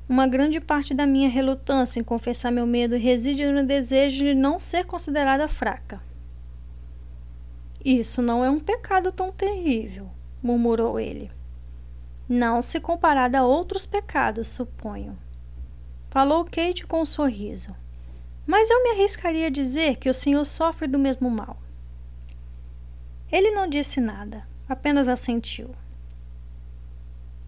Uma 0.07 0.27
grande 0.27 0.61
parte 0.61 0.93
da 0.93 1.07
minha 1.07 1.27
relutância 1.27 1.99
em 1.99 2.03
confessar 2.03 2.51
meu 2.51 2.67
medo 2.67 2.95
reside 2.95 3.45
no 3.51 3.65
desejo 3.65 4.23
de 4.23 4.35
não 4.35 4.59
ser 4.59 4.85
considerada 4.85 5.47
fraca. 5.47 5.99
Isso 7.83 8.21
não 8.21 8.45
é 8.45 8.49
um 8.49 8.59
pecado 8.59 9.11
tão 9.11 9.31
terrível, 9.31 10.09
murmurou 10.41 10.99
ele. 10.99 11.31
Não 12.29 12.61
se 12.61 12.79
comparada 12.79 13.39
a 13.39 13.45
outros 13.45 13.85
pecados, 13.85 14.47
suponho. 14.47 15.17
Falou 16.09 16.45
Kate 16.45 16.85
com 16.85 17.01
um 17.01 17.05
sorriso. 17.05 17.75
Mas 18.45 18.69
eu 18.69 18.83
me 18.83 18.91
arriscaria 18.91 19.47
a 19.47 19.51
dizer 19.51 19.97
que 19.97 20.09
o 20.09 20.13
senhor 20.13 20.45
sofre 20.45 20.87
do 20.87 20.99
mesmo 20.99 21.29
mal. 21.29 21.57
Ele 23.35 23.51
não 23.51 23.67
disse 23.67 23.99
nada, 23.99 24.47
apenas 24.65 25.09
assentiu. 25.09 25.75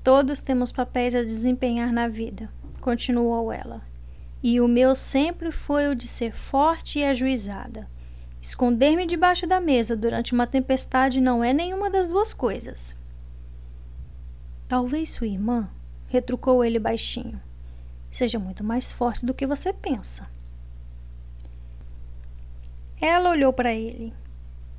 Todos 0.03 0.41
temos 0.41 0.69
papéis 0.69 1.15
a 1.15 1.23
desempenhar 1.23 1.93
na 1.93 2.09
vida, 2.09 2.51
continuou 2.81 3.53
ela. 3.53 3.81
E 4.43 4.59
o 4.59 4.67
meu 4.67 4.93
sempre 4.93 5.49
foi 5.49 5.87
o 5.87 5.95
de 5.95 6.05
ser 6.05 6.33
forte 6.33 6.99
e 6.99 7.05
ajuizada. 7.05 7.89
Esconder-me 8.41 9.05
debaixo 9.05 9.47
da 9.47 9.61
mesa 9.61 9.95
durante 9.95 10.33
uma 10.33 10.45
tempestade 10.45 11.21
não 11.21 11.41
é 11.41 11.53
nenhuma 11.53 11.89
das 11.89 12.09
duas 12.09 12.33
coisas. 12.33 12.93
Talvez 14.67 15.11
sua 15.11 15.27
irmã, 15.27 15.69
retrucou 16.09 16.65
ele 16.65 16.79
baixinho, 16.79 17.41
seja 18.11 18.37
muito 18.37 18.61
mais 18.61 18.91
forte 18.91 19.25
do 19.25 19.33
que 19.33 19.47
você 19.47 19.71
pensa. 19.71 20.29
Ela 22.99 23.29
olhou 23.29 23.53
para 23.53 23.71
ele. 23.71 24.13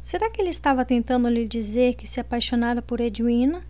Será 0.09 0.31
que 0.31 0.41
ele 0.41 0.49
estava 0.49 0.87
tentando 0.87 1.29
lhe 1.29 1.47
dizer 1.47 1.95
que 1.95 2.07
se 2.07 2.19
apaixonara 2.19 2.81
por 2.81 2.99
Edwina? 2.99 3.63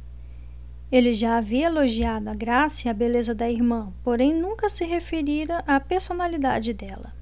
Ele 0.89 1.13
já 1.13 1.37
havia 1.37 1.67
elogiado 1.67 2.31
a 2.31 2.33
graça 2.33 2.87
e 2.87 2.89
a 2.89 2.95
beleza 2.95 3.35
da 3.35 3.51
irmã, 3.51 3.93
porém 4.05 4.33
nunca 4.33 4.69
se 4.69 4.85
referira 4.85 5.65
à 5.67 5.81
personalidade 5.81 6.73
dela. 6.73 7.13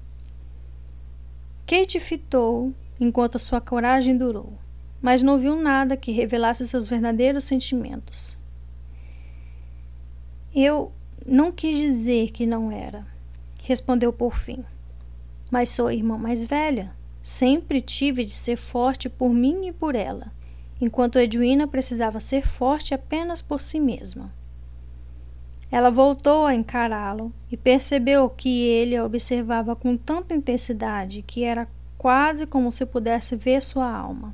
Kate 1.65 1.99
fitou 1.99 2.71
enquanto 2.99 3.39
sua 3.39 3.59
coragem 3.59 4.15
durou, 4.15 4.53
mas 5.01 5.23
não 5.23 5.39
viu 5.39 5.55
nada 5.55 5.97
que 5.97 6.11
revelasse 6.11 6.67
seus 6.67 6.85
verdadeiros 6.85 7.43
sentimentos. 7.43 8.37
Eu 10.53 10.91
não 11.25 11.51
quis 11.51 11.75
dizer 11.75 12.29
que 12.29 12.45
não 12.45 12.71
era, 12.71 13.03
respondeu 13.63 14.13
por 14.13 14.37
fim. 14.37 14.63
Mas 15.49 15.69
sou 15.69 15.87
a 15.87 15.93
irmã 15.95 16.19
mais 16.19 16.45
velha. 16.45 16.95
Sempre 17.27 17.81
tive 17.81 18.23
de 18.23 18.31
ser 18.31 18.55
forte 18.55 19.09
por 19.09 19.33
mim 19.33 19.67
e 19.67 19.73
por 19.73 19.95
ela, 19.95 20.31
enquanto 20.79 21.19
Edwina 21.19 21.67
precisava 21.67 22.21
ser 22.21 22.47
forte 22.47 22.93
apenas 22.93 23.41
por 23.41 23.59
si 23.59 23.81
mesma. 23.81 24.33
Ela 25.69 25.91
voltou 25.91 26.45
a 26.45 26.55
encará-lo 26.55 27.33
e 27.51 27.57
percebeu 27.57 28.29
que 28.29 28.61
ele 28.63 28.95
a 28.95 29.03
observava 29.03 29.75
com 29.75 29.97
tanta 29.97 30.33
intensidade 30.33 31.21
que 31.21 31.43
era 31.43 31.67
quase 31.97 32.47
como 32.47 32.71
se 32.71 32.85
pudesse 32.85 33.35
ver 33.35 33.61
sua 33.61 33.91
alma. 33.91 34.33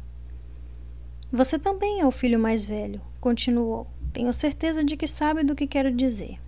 Você 1.31 1.57
também 1.57 1.99
é 1.99 2.05
o 2.05 2.11
filho 2.11 2.37
mais 2.37 2.63
velho, 2.63 3.01
continuou. 3.19 3.87
Tenho 4.13 4.31
certeza 4.31 4.83
de 4.83 4.95
que 4.95 5.07
sabe 5.07 5.43
do 5.43 5.55
que 5.55 5.65
quero 5.65 5.91
dizer. 5.91 6.39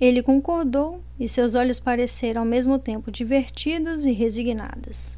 Ele 0.00 0.22
concordou 0.22 1.02
e 1.18 1.26
seus 1.26 1.54
olhos 1.54 1.80
pareceram 1.80 2.42
ao 2.42 2.46
mesmo 2.46 2.78
tempo 2.78 3.10
divertidos 3.10 4.04
e 4.04 4.12
resignados. 4.12 5.16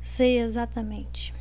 Sei 0.00 0.40
exatamente. 0.40 1.32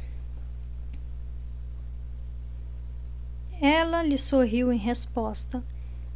Ela 3.59 4.03
lhe 4.03 4.19
sorriu 4.19 4.71
em 4.71 4.77
resposta, 4.77 5.63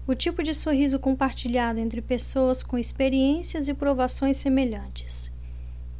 o 0.05 0.13
tipo 0.13 0.43
de 0.43 0.53
sorriso 0.53 0.99
compartilhado 0.99 1.79
entre 1.79 2.01
pessoas 2.01 2.61
com 2.61 2.77
experiências 2.77 3.67
e 3.67 3.73
provações 3.73 4.37
semelhantes. 4.37 5.31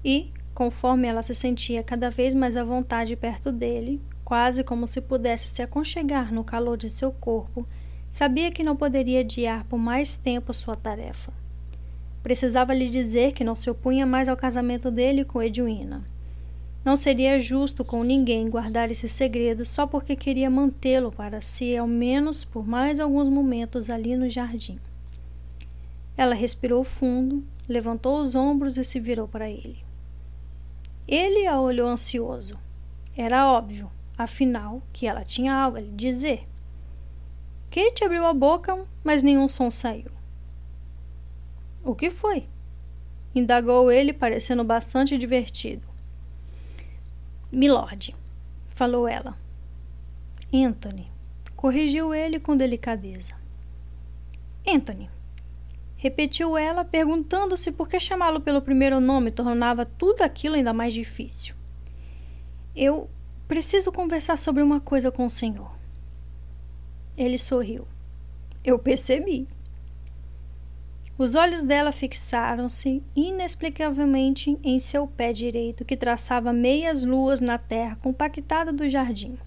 E, 0.05 0.31
conforme 0.53 1.07
ela 1.07 1.23
se 1.23 1.34
sentia 1.34 1.81
cada 1.81 2.11
vez 2.11 2.35
mais 2.35 2.55
à 2.55 2.63
vontade 2.63 3.15
perto 3.15 3.51
dele, 3.51 3.99
quase 4.23 4.63
como 4.63 4.85
se 4.85 5.01
pudesse 5.01 5.49
se 5.49 5.63
aconchegar 5.63 6.31
no 6.31 6.43
calor 6.43 6.77
de 6.77 6.91
seu 6.91 7.11
corpo, 7.11 7.68
sabia 8.11 8.51
que 8.51 8.63
não 8.63 8.75
poderia 8.75 9.21
adiar 9.21 9.63
por 9.63 9.79
mais 9.79 10.15
tempo 10.15 10.53
sua 10.53 10.75
tarefa. 10.75 11.33
Precisava 12.21 12.75
lhe 12.75 12.88
dizer 12.88 13.31
que 13.31 13.43
não 13.43 13.55
se 13.55 13.71
opunha 13.71 14.05
mais 14.05 14.29
ao 14.29 14.38
casamento 14.38 14.91
dele 14.91 15.25
com 15.25 15.41
Edwina 15.41 16.03
não 16.83 16.95
seria 16.95 17.39
justo 17.39 17.85
com 17.85 18.03
ninguém 18.03 18.49
guardar 18.49 18.89
esse 18.89 19.07
segredo 19.07 19.63
só 19.63 19.85
porque 19.85 20.15
queria 20.15 20.49
mantê-lo 20.49 21.11
para 21.11 21.39
si, 21.39 21.77
ao 21.77 21.85
menos 21.85 22.43
por 22.43 22.67
mais 22.67 22.99
alguns 22.99 23.29
momentos 23.29 23.89
ali 23.89 24.15
no 24.15 24.27
jardim. 24.27 24.79
Ela 26.17 26.33
respirou 26.33 26.83
fundo, 26.83 27.43
levantou 27.69 28.19
os 28.19 28.33
ombros 28.33 28.77
e 28.77 28.83
se 28.83 28.99
virou 28.99 29.27
para 29.27 29.49
ele. 29.49 29.77
Ele 31.07 31.45
a 31.45 31.59
olhou 31.61 31.88
ansioso. 31.88 32.57
Era 33.15 33.51
óbvio, 33.51 33.91
afinal, 34.17 34.81
que 34.91 35.05
ela 35.05 35.23
tinha 35.23 35.53
algo 35.53 35.77
a 35.77 35.81
lhe 35.81 35.91
dizer. 35.91 36.47
Kate 37.72 38.03
abriu 38.03 38.26
a 38.26 38.34
boca, 38.34 38.85
mas 39.02 39.23
nenhum 39.23 39.48
som 39.48 39.72
saiu. 39.72 40.11
O 41.81 41.95
que 41.95 42.11
foi? 42.11 42.49
indagou 43.34 43.89
ele, 43.89 44.11
parecendo 44.11 44.61
bastante 44.61 45.18
divertido. 45.18 45.88
Milord, 47.49 48.14
falou 48.68 49.07
ela. 49.07 49.38
Anthony, 50.53 51.10
corrigiu 51.56 52.14
ele 52.14 52.41
com 52.41 52.57
delicadeza. 52.57 53.35
Anthony, 54.68 55.10
repetiu 55.95 56.57
ela, 56.57 56.84
perguntando-se 56.84 57.72
por 57.72 57.88
que 57.88 58.02
chamá-lo 58.02 58.41
pelo 58.41 58.61
primeiro 58.61 58.99
nome 58.99 59.31
tornava 59.31 59.85
tudo 59.85 60.23
aquilo 60.23 60.56
ainda 60.56 60.73
mais 60.73 60.93
difícil. 60.93 61.56
Eu 62.76 63.10
preciso 63.48 63.93
conversar 63.93 64.38
sobre 64.38 64.61
uma 64.61 64.81
coisa 64.81 65.10
com 65.10 65.26
o 65.26 65.30
senhor. 65.30 65.81
Ele 67.17 67.38
sorriu. 67.38 67.88
Eu 68.63 68.79
percebi. 68.79 69.47
Os 71.17 71.35
olhos 71.35 71.63
dela 71.63 71.91
fixaram-se 71.91 73.03
inexplicavelmente 73.15 74.57
em 74.63 74.79
seu 74.79 75.05
pé 75.05 75.31
direito, 75.31 75.85
que 75.85 75.95
traçava 75.95 76.51
meias 76.51 77.03
luas 77.03 77.39
na 77.39 77.57
terra 77.57 77.95
compactada 77.97 78.73
do 78.73 78.89
jardim. 78.89 79.38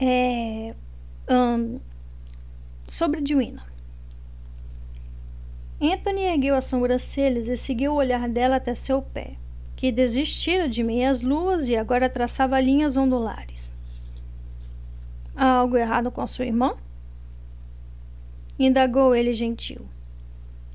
É. 0.00 0.74
Um, 1.30 1.78
sobre 2.88 3.20
Edwina. 3.20 3.64
Anthony 5.80 6.24
ergueu 6.24 6.56
as 6.56 6.64
sobrancelhas 6.64 7.46
e 7.46 7.56
seguiu 7.56 7.92
o 7.92 7.96
olhar 7.96 8.28
dela 8.28 8.56
até 8.56 8.74
seu 8.74 9.00
pé, 9.00 9.34
que 9.76 9.92
desistira 9.92 10.68
de 10.68 10.82
meias 10.82 11.22
luas 11.22 11.68
e 11.68 11.76
agora 11.76 12.08
traçava 12.08 12.60
linhas 12.60 12.96
ondulares. 12.96 13.76
Há 15.34 15.46
algo 15.46 15.76
errado 15.76 16.10
com 16.10 16.20
a 16.20 16.26
sua 16.26 16.46
irmã? 16.46 16.76
Indagou 18.58 19.14
ele 19.14 19.32
gentil. 19.32 19.88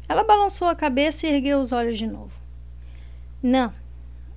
Ela 0.08 0.24
balançou 0.24 0.68
a 0.68 0.76
cabeça 0.76 1.28
e 1.28 1.32
ergueu 1.32 1.60
os 1.60 1.72
olhos 1.72 1.98
de 1.98 2.08
novo. 2.08 2.42
Não, 3.42 3.74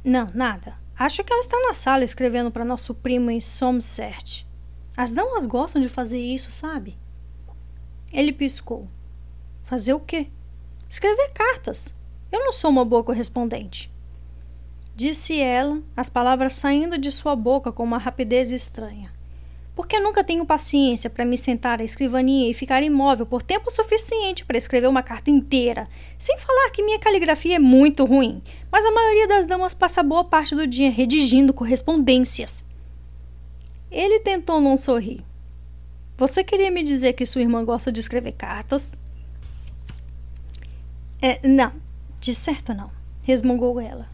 não, 0.05 0.29
nada. 0.35 0.77
Acho 0.99 1.23
que 1.23 1.33
ela 1.33 1.41
está 1.41 1.59
na 1.61 1.73
sala 1.73 2.05
escrevendo 2.05 2.51
para 2.51 2.65
nosso 2.65 2.95
primo 2.95 3.31
em 3.31 3.41
Somerset. 3.41 4.47
As 4.97 5.13
damas 5.13 5.47
gostam 5.47 5.81
de 5.81 5.89
fazer 5.89 6.21
isso, 6.21 6.51
sabe? 6.51 6.99
Ele 8.13 8.33
piscou. 8.33 8.89
Fazer 9.63 9.95
o 9.95 10.01
quê? 10.01 10.29
Escrever 10.89 11.31
cartas. 11.33 11.95
Eu 12.33 12.41
não 12.41 12.53
sou 12.53 12.71
uma 12.71 12.85
boa 12.85 13.05
correspondente. 13.05 13.93
Disse 14.97 15.41
ela, 15.41 15.81
as 15.97 16.09
palavras 16.09 16.55
saindo 16.55 16.99
de 16.99 17.11
sua 17.13 17.37
boca 17.37 17.71
com 17.71 17.85
uma 17.85 17.99
rapidez 17.99 18.51
estranha 18.51 19.18
porque 19.79 20.01
nunca 20.01 20.25
tenho 20.25 20.45
paciência 20.45 21.09
para 21.09 21.25
me 21.25 21.39
sentar 21.39 21.81
à 21.81 21.85
escrivaninha 21.85 22.51
e 22.51 22.53
ficar 22.53 22.83
imóvel 22.83 23.25
por 23.25 23.45
tempo 23.45 23.71
suficiente 23.71 24.45
para 24.45 24.59
escrever 24.59 24.89
uma 24.89 25.05
carta 25.05 25.31
inteira. 25.31 25.87
Sem 26.19 26.37
falar 26.37 26.71
que 26.71 26.83
minha 26.83 26.99
caligrafia 26.99 27.55
é 27.55 27.59
muito 27.61 28.05
ruim, 28.05 28.43
mas 28.73 28.85
a 28.85 28.91
maioria 28.91 29.29
das 29.29 29.47
damas 29.47 29.75
passa 29.75 30.03
boa 30.03 30.25
parte 30.25 30.53
do 30.57 30.67
dia 30.67 30.91
redigindo 30.91 31.55
correspondências. 31.55 32.65
Ele 33.89 34.19
tentou 34.19 34.61
não 34.61 34.77
sorrir. 34.77 35.25
Você 36.17 36.43
queria 36.43 36.73
me 36.73 36.83
dizer 36.83 37.13
que 37.13 37.25
sua 37.25 37.43
irmã 37.43 37.65
gosta 37.65 37.93
de 37.93 38.01
escrever 38.01 38.33
cartas? 38.33 38.97
É, 41.23 41.39
não, 41.47 41.73
de 42.21 42.35
certo 42.35 42.75
não, 42.75 42.91
resmungou 43.25 43.81
ela. 43.81 44.09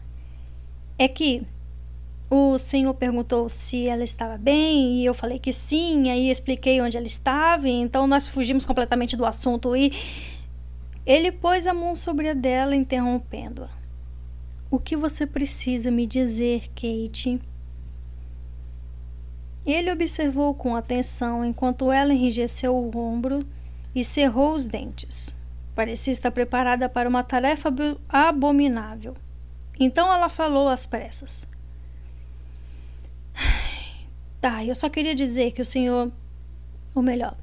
É 0.95 1.07
que 1.07 1.41
o 2.29 2.57
senhor 2.57 2.93
perguntou 2.93 3.47
se 3.49 3.87
ela 3.87 4.03
estava 4.03 4.37
bem 4.37 4.99
e 4.99 5.05
eu 5.05 5.13
falei 5.13 5.37
que 5.37 5.53
sim, 5.53 6.09
aí 6.09 6.31
expliquei 6.31 6.81
onde 6.81 6.97
ela 6.97 7.05
estava, 7.05 7.67
então 7.67 8.07
nós 8.07 8.27
fugimos 8.27 8.65
completamente 8.65 9.15
do 9.15 9.25
assunto 9.25 9.75
e 9.75 9.91
ele 11.05 11.31
pôs 11.31 11.67
a 11.67 11.73
mão 11.73 11.93
sobre 11.93 12.29
a 12.29 12.33
dela, 12.33 12.75
interrompendo-a. 12.75 13.69
O 14.71 14.79
que 14.79 14.95
você 14.95 15.27
precisa 15.27 15.91
me 15.91 16.07
dizer, 16.07 16.69
Kate? 16.69 17.39
Ele 19.63 19.91
observou 19.91 20.53
com 20.55 20.75
atenção 20.75 21.45
enquanto 21.45 21.91
ela 21.91 22.13
enrijeceu 22.13 22.75
o 22.75 22.97
ombro 22.97 23.45
e 23.93 24.03
cerrou 24.03 24.53
os 24.53 24.65
dentes. 24.65 25.33
Parecia 25.75 26.11
estar 26.11 26.31
preparada 26.31 26.89
para 26.89 27.07
uma 27.07 27.23
tarefa 27.23 27.73
abominável. 28.09 29.15
Então 29.79 30.11
ela 30.11 30.29
falou 30.29 30.67
às 30.67 30.85
pressas. 30.85 31.47
Tá, 34.41 34.63
eu 34.63 34.75
só 34.75 34.89
queria 34.89 35.15
dizer 35.15 35.51
que 35.53 35.61
o 35.61 35.65
senhor. 35.65 36.11
Ou 36.93 37.01
melhor, 37.01 37.35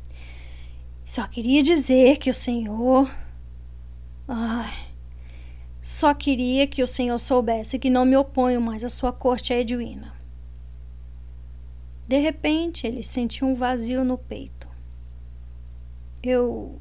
só 1.04 1.26
queria 1.26 1.62
dizer 1.62 2.18
que 2.18 2.30
o 2.30 2.34
senhor. 2.34 3.10
Ai. 4.28 4.92
Só 5.80 6.14
queria 6.14 6.64
que 6.66 6.80
o 6.80 6.86
senhor 6.86 7.18
soubesse 7.18 7.76
que 7.76 7.90
não 7.90 8.04
me 8.04 8.16
oponho 8.16 8.60
mais 8.60 8.84
à 8.84 8.88
sua 8.88 9.12
corte 9.12 9.52
Edwina. 9.52 10.14
De 12.06 12.18
repente, 12.18 12.86
ele 12.86 13.02
sentiu 13.02 13.48
um 13.48 13.54
vazio 13.54 14.04
no 14.04 14.16
peito. 14.16 14.68
Eu 16.22 16.80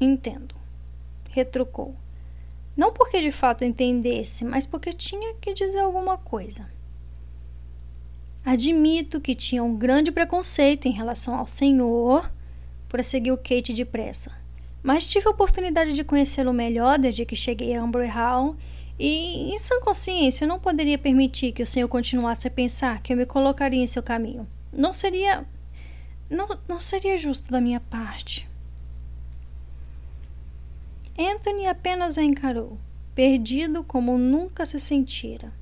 entendo, 0.00 0.54
retrucou. 1.30 1.96
Não 2.76 2.92
porque 2.92 3.20
de 3.20 3.32
fato 3.32 3.64
entendesse, 3.64 4.44
mas 4.44 4.66
porque 4.66 4.92
tinha 4.92 5.34
que 5.34 5.52
dizer 5.52 5.80
alguma 5.80 6.16
coisa. 6.16 6.70
Admito 8.44 9.20
que 9.20 9.34
tinha 9.34 9.62
um 9.62 9.76
grande 9.76 10.10
preconceito 10.10 10.86
em 10.86 10.92
relação 10.92 11.36
ao 11.36 11.46
senhor, 11.46 12.30
prosseguiu 12.88 13.36
Kate 13.36 13.72
depressa. 13.72 14.32
Mas 14.82 15.08
tive 15.08 15.28
a 15.28 15.30
oportunidade 15.30 15.92
de 15.92 16.02
conhecê-lo 16.02 16.52
melhor 16.52 16.98
desde 16.98 17.24
que 17.24 17.36
cheguei 17.36 17.74
a 17.74 17.80
Amber 17.80 18.12
Hall 18.12 18.56
e, 18.98 19.52
em 19.52 19.58
sã 19.58 19.80
consciência, 19.80 20.46
não 20.46 20.58
poderia 20.58 20.98
permitir 20.98 21.52
que 21.52 21.62
o 21.62 21.66
senhor 21.66 21.86
continuasse 21.86 22.48
a 22.48 22.50
pensar 22.50 23.00
que 23.00 23.12
eu 23.12 23.16
me 23.16 23.24
colocaria 23.24 23.80
em 23.80 23.86
seu 23.86 24.02
caminho. 24.02 24.46
Não 24.72 24.92
seria. 24.92 25.46
Não, 26.28 26.48
não 26.66 26.80
seria 26.80 27.16
justo 27.16 27.48
da 27.50 27.60
minha 27.60 27.78
parte. 27.78 28.48
Anthony 31.16 31.66
apenas 31.66 32.18
a 32.18 32.22
encarou, 32.22 32.78
perdido 33.14 33.84
como 33.84 34.18
nunca 34.18 34.66
se 34.66 34.80
sentira. 34.80 35.52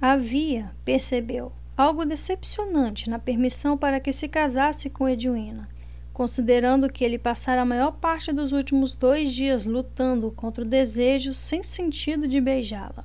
Havia, 0.00 0.72
percebeu, 0.84 1.52
algo 1.78 2.04
decepcionante 2.04 3.08
na 3.08 3.20
permissão 3.20 3.78
para 3.78 4.00
que 4.00 4.12
se 4.12 4.26
casasse 4.26 4.90
com 4.90 5.08
Edwina, 5.08 5.68
considerando 6.12 6.90
que 6.90 7.04
ele 7.04 7.20
passara 7.20 7.62
a 7.62 7.64
maior 7.64 7.92
parte 7.92 8.32
dos 8.32 8.50
últimos 8.50 8.96
dois 8.96 9.32
dias 9.32 9.64
lutando 9.64 10.32
contra 10.32 10.64
o 10.64 10.68
desejo 10.68 11.32
sem 11.32 11.62
sentido 11.62 12.26
de 12.26 12.40
beijá-la. 12.40 13.04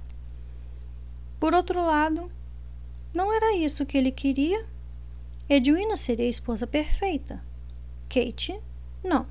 Por 1.40 1.54
outro 1.54 1.86
lado, 1.86 2.32
não 3.14 3.32
era 3.32 3.56
isso 3.56 3.86
que 3.86 3.96
ele 3.96 4.12
queria. 4.12 4.66
Edwina 5.48 5.96
seria 5.96 6.26
a 6.26 6.30
esposa 6.30 6.66
perfeita, 6.66 7.44
Kate, 8.10 8.60
não. 9.04 9.28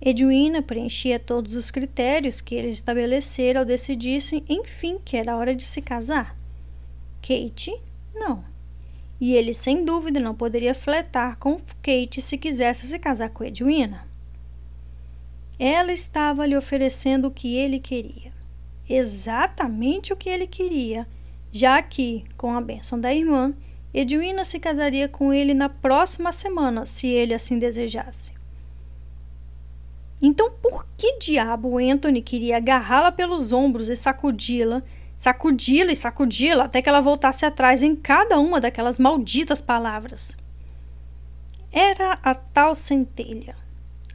Edwina 0.00 0.60
preenchia 0.60 1.20
todos 1.20 1.54
os 1.54 1.70
critérios 1.70 2.40
que 2.40 2.56
ele 2.56 2.70
estabelecera 2.70 3.60
ao 3.60 3.64
decidir-se, 3.64 4.42
enfim, 4.48 4.98
que 5.04 5.16
era 5.16 5.36
hora 5.36 5.54
de 5.54 5.62
se 5.62 5.80
casar. 5.80 6.35
Kate, 7.26 7.74
não. 8.14 8.44
E 9.20 9.34
ele, 9.34 9.52
sem 9.52 9.84
dúvida, 9.84 10.20
não 10.20 10.34
poderia 10.34 10.74
fletar 10.74 11.36
com 11.38 11.56
Kate 11.82 12.22
se 12.22 12.38
quisesse 12.38 12.86
se 12.86 12.98
casar 12.98 13.30
com 13.30 13.42
Edwina. 13.42 14.06
Ela 15.58 15.92
estava 15.92 16.46
lhe 16.46 16.56
oferecendo 16.56 17.28
o 17.28 17.30
que 17.30 17.56
ele 17.56 17.80
queria. 17.80 18.32
Exatamente 18.88 20.12
o 20.12 20.16
que 20.16 20.28
ele 20.28 20.46
queria, 20.46 21.08
já 21.50 21.82
que, 21.82 22.24
com 22.36 22.54
a 22.54 22.60
bênção 22.60 23.00
da 23.00 23.12
irmã, 23.12 23.54
Edwina 23.92 24.44
se 24.44 24.60
casaria 24.60 25.08
com 25.08 25.32
ele 25.32 25.54
na 25.54 25.68
próxima 25.68 26.30
semana, 26.30 26.86
se 26.86 27.08
ele 27.08 27.34
assim 27.34 27.58
desejasse. 27.58 28.34
Então, 30.20 30.50
por 30.62 30.86
que 30.96 31.18
diabo 31.18 31.78
Anthony 31.78 32.22
queria 32.22 32.58
agarrá-la 32.58 33.10
pelos 33.10 33.52
ombros 33.52 33.88
e 33.88 33.96
sacudi-la, 33.96 34.82
sacudi-la 35.18 35.92
e 35.92 35.96
sacudi-la 35.96 36.64
até 36.64 36.80
que 36.82 36.88
ela 36.88 37.00
voltasse 37.00 37.44
atrás 37.44 37.82
em 37.82 37.94
cada 37.94 38.38
uma 38.38 38.60
daquelas 38.60 38.98
malditas 38.98 39.60
palavras? 39.60 40.36
Era 41.72 42.18
a 42.22 42.34
tal 42.34 42.74
centelha, 42.74 43.56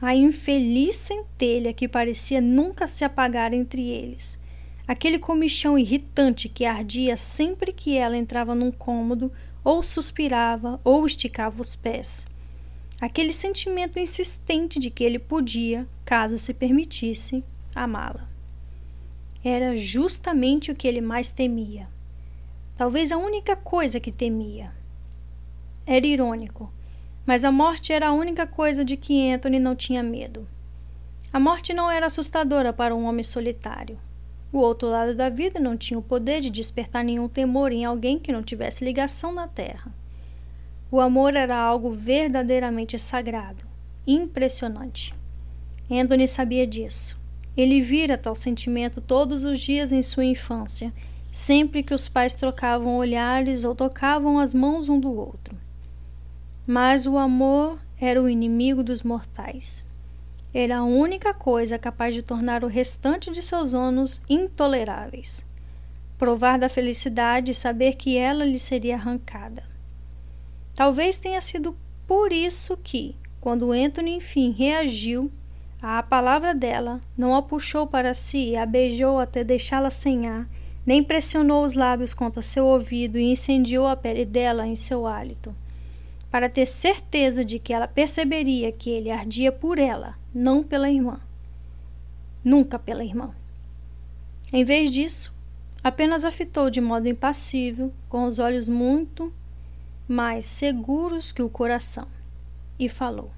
a 0.00 0.14
infeliz 0.14 0.96
centelha 0.96 1.72
que 1.72 1.88
parecia 1.88 2.40
nunca 2.40 2.88
se 2.88 3.04
apagar 3.04 3.52
entre 3.52 3.88
eles. 3.88 4.38
Aquele 4.86 5.18
comichão 5.18 5.78
irritante 5.78 6.48
que 6.48 6.64
ardia 6.64 7.16
sempre 7.16 7.72
que 7.72 7.96
ela 7.96 8.16
entrava 8.16 8.54
num 8.54 8.72
cômodo, 8.72 9.32
ou 9.64 9.82
suspirava, 9.82 10.80
ou 10.82 11.06
esticava 11.06 11.62
os 11.62 11.76
pés 11.76 12.26
aquele 13.02 13.32
sentimento 13.32 13.98
insistente 13.98 14.78
de 14.78 14.88
que 14.88 15.02
ele 15.02 15.18
podia, 15.18 15.88
caso 16.04 16.38
se 16.38 16.54
permitisse, 16.54 17.42
amá-la. 17.74 18.31
Era 19.44 19.76
justamente 19.76 20.70
o 20.70 20.74
que 20.74 20.86
ele 20.86 21.00
mais 21.00 21.30
temia. 21.30 21.88
Talvez 22.76 23.10
a 23.10 23.16
única 23.16 23.56
coisa 23.56 23.98
que 23.98 24.12
temia. 24.12 24.72
Era 25.84 26.06
irônico, 26.06 26.72
mas 27.26 27.44
a 27.44 27.50
morte 27.52 27.92
era 27.92 28.08
a 28.08 28.12
única 28.12 28.46
coisa 28.46 28.84
de 28.84 28.96
que 28.96 29.32
Anthony 29.32 29.58
não 29.58 29.74
tinha 29.74 30.02
medo. 30.02 30.46
A 31.32 31.40
morte 31.40 31.72
não 31.72 31.90
era 31.90 32.06
assustadora 32.06 32.72
para 32.72 32.94
um 32.94 33.04
homem 33.04 33.22
solitário. 33.22 33.98
O 34.52 34.58
outro 34.58 34.88
lado 34.88 35.14
da 35.14 35.30
vida 35.30 35.58
não 35.58 35.76
tinha 35.76 35.98
o 35.98 36.02
poder 36.02 36.40
de 36.40 36.50
despertar 36.50 37.02
nenhum 37.02 37.26
temor 37.26 37.72
em 37.72 37.84
alguém 37.84 38.18
que 38.18 38.30
não 38.30 38.42
tivesse 38.42 38.84
ligação 38.84 39.32
na 39.32 39.48
terra. 39.48 39.92
O 40.90 41.00
amor 41.00 41.34
era 41.34 41.56
algo 41.56 41.90
verdadeiramente 41.90 42.98
sagrado, 42.98 43.64
impressionante. 44.06 45.14
Anthony 45.90 46.28
sabia 46.28 46.66
disso. 46.66 47.21
Ele 47.56 47.80
vira 47.80 48.16
tal 48.16 48.34
sentimento 48.34 49.00
todos 49.00 49.44
os 49.44 49.60
dias 49.60 49.92
em 49.92 50.02
sua 50.02 50.24
infância, 50.24 50.92
sempre 51.30 51.82
que 51.82 51.94
os 51.94 52.08
pais 52.08 52.34
trocavam 52.34 52.96
olhares 52.96 53.64
ou 53.64 53.74
tocavam 53.74 54.38
as 54.38 54.54
mãos 54.54 54.88
um 54.88 54.98
do 54.98 55.12
outro. 55.12 55.56
Mas 56.66 57.06
o 57.06 57.18
amor 57.18 57.78
era 58.00 58.22
o 58.22 58.28
inimigo 58.28 58.82
dos 58.82 59.02
mortais. 59.02 59.84
Era 60.54 60.78
a 60.78 60.84
única 60.84 61.32
coisa 61.32 61.78
capaz 61.78 62.14
de 62.14 62.22
tornar 62.22 62.62
o 62.62 62.68
restante 62.68 63.30
de 63.30 63.42
seus 63.42 63.74
anos 63.74 64.20
intoleráveis. 64.28 65.46
Provar 66.18 66.58
da 66.58 66.68
felicidade 66.68 67.50
e 67.50 67.54
saber 67.54 67.94
que 67.94 68.16
ela 68.16 68.44
lhe 68.44 68.58
seria 68.58 68.96
arrancada. 68.96 69.64
Talvez 70.74 71.18
tenha 71.18 71.40
sido 71.40 71.76
por 72.06 72.32
isso 72.32 72.76
que, 72.76 73.16
quando 73.40 73.72
Anthony 73.72 74.16
enfim 74.16 74.52
reagiu 74.52 75.30
à 75.82 76.00
palavra 76.00 76.54
dela, 76.54 77.00
não 77.18 77.34
a 77.34 77.42
puxou 77.42 77.88
para 77.88 78.14
si 78.14 78.54
a 78.54 78.64
beijou 78.64 79.18
até 79.18 79.42
deixá-la 79.42 79.90
sem 79.90 80.28
ar, 80.28 80.48
nem 80.86 81.02
pressionou 81.02 81.64
os 81.64 81.74
lábios 81.74 82.14
contra 82.14 82.40
seu 82.40 82.66
ouvido 82.66 83.18
e 83.18 83.32
incendiou 83.32 83.88
a 83.88 83.96
pele 83.96 84.24
dela 84.24 84.64
em 84.64 84.76
seu 84.76 85.08
hálito, 85.08 85.52
para 86.30 86.48
ter 86.48 86.66
certeza 86.66 87.44
de 87.44 87.58
que 87.58 87.72
ela 87.72 87.88
perceberia 87.88 88.70
que 88.70 88.90
ele 88.90 89.10
ardia 89.10 89.50
por 89.50 89.76
ela, 89.76 90.14
não 90.32 90.62
pela 90.62 90.88
irmã. 90.88 91.20
Nunca 92.44 92.78
pela 92.78 93.04
irmã. 93.04 93.34
Em 94.52 94.64
vez 94.64 94.90
disso, 94.90 95.32
apenas 95.82 96.24
a 96.24 96.30
fitou 96.30 96.70
de 96.70 96.80
modo 96.80 97.08
impassível, 97.08 97.92
com 98.08 98.24
os 98.24 98.38
olhos 98.38 98.68
muito 98.68 99.32
mais 100.06 100.46
seguros 100.46 101.32
que 101.32 101.42
o 101.42 101.48
coração, 101.48 102.06
e 102.78 102.88
falou: 102.88 103.30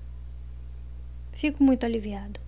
Fico 1.35 1.63
muito 1.63 1.85
aliviado. 1.85 2.41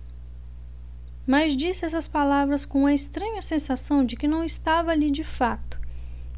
Mas 1.25 1.57
disse 1.57 1.85
essas 1.85 2.07
palavras 2.07 2.65
com 2.65 2.85
a 2.85 2.93
estranha 2.93 3.41
sensação 3.41 4.03
de 4.05 4.15
que 4.15 4.29
não 4.29 4.45
estava 4.45 4.91
ali 4.91 5.11
de 5.11 5.25
fato, 5.25 5.79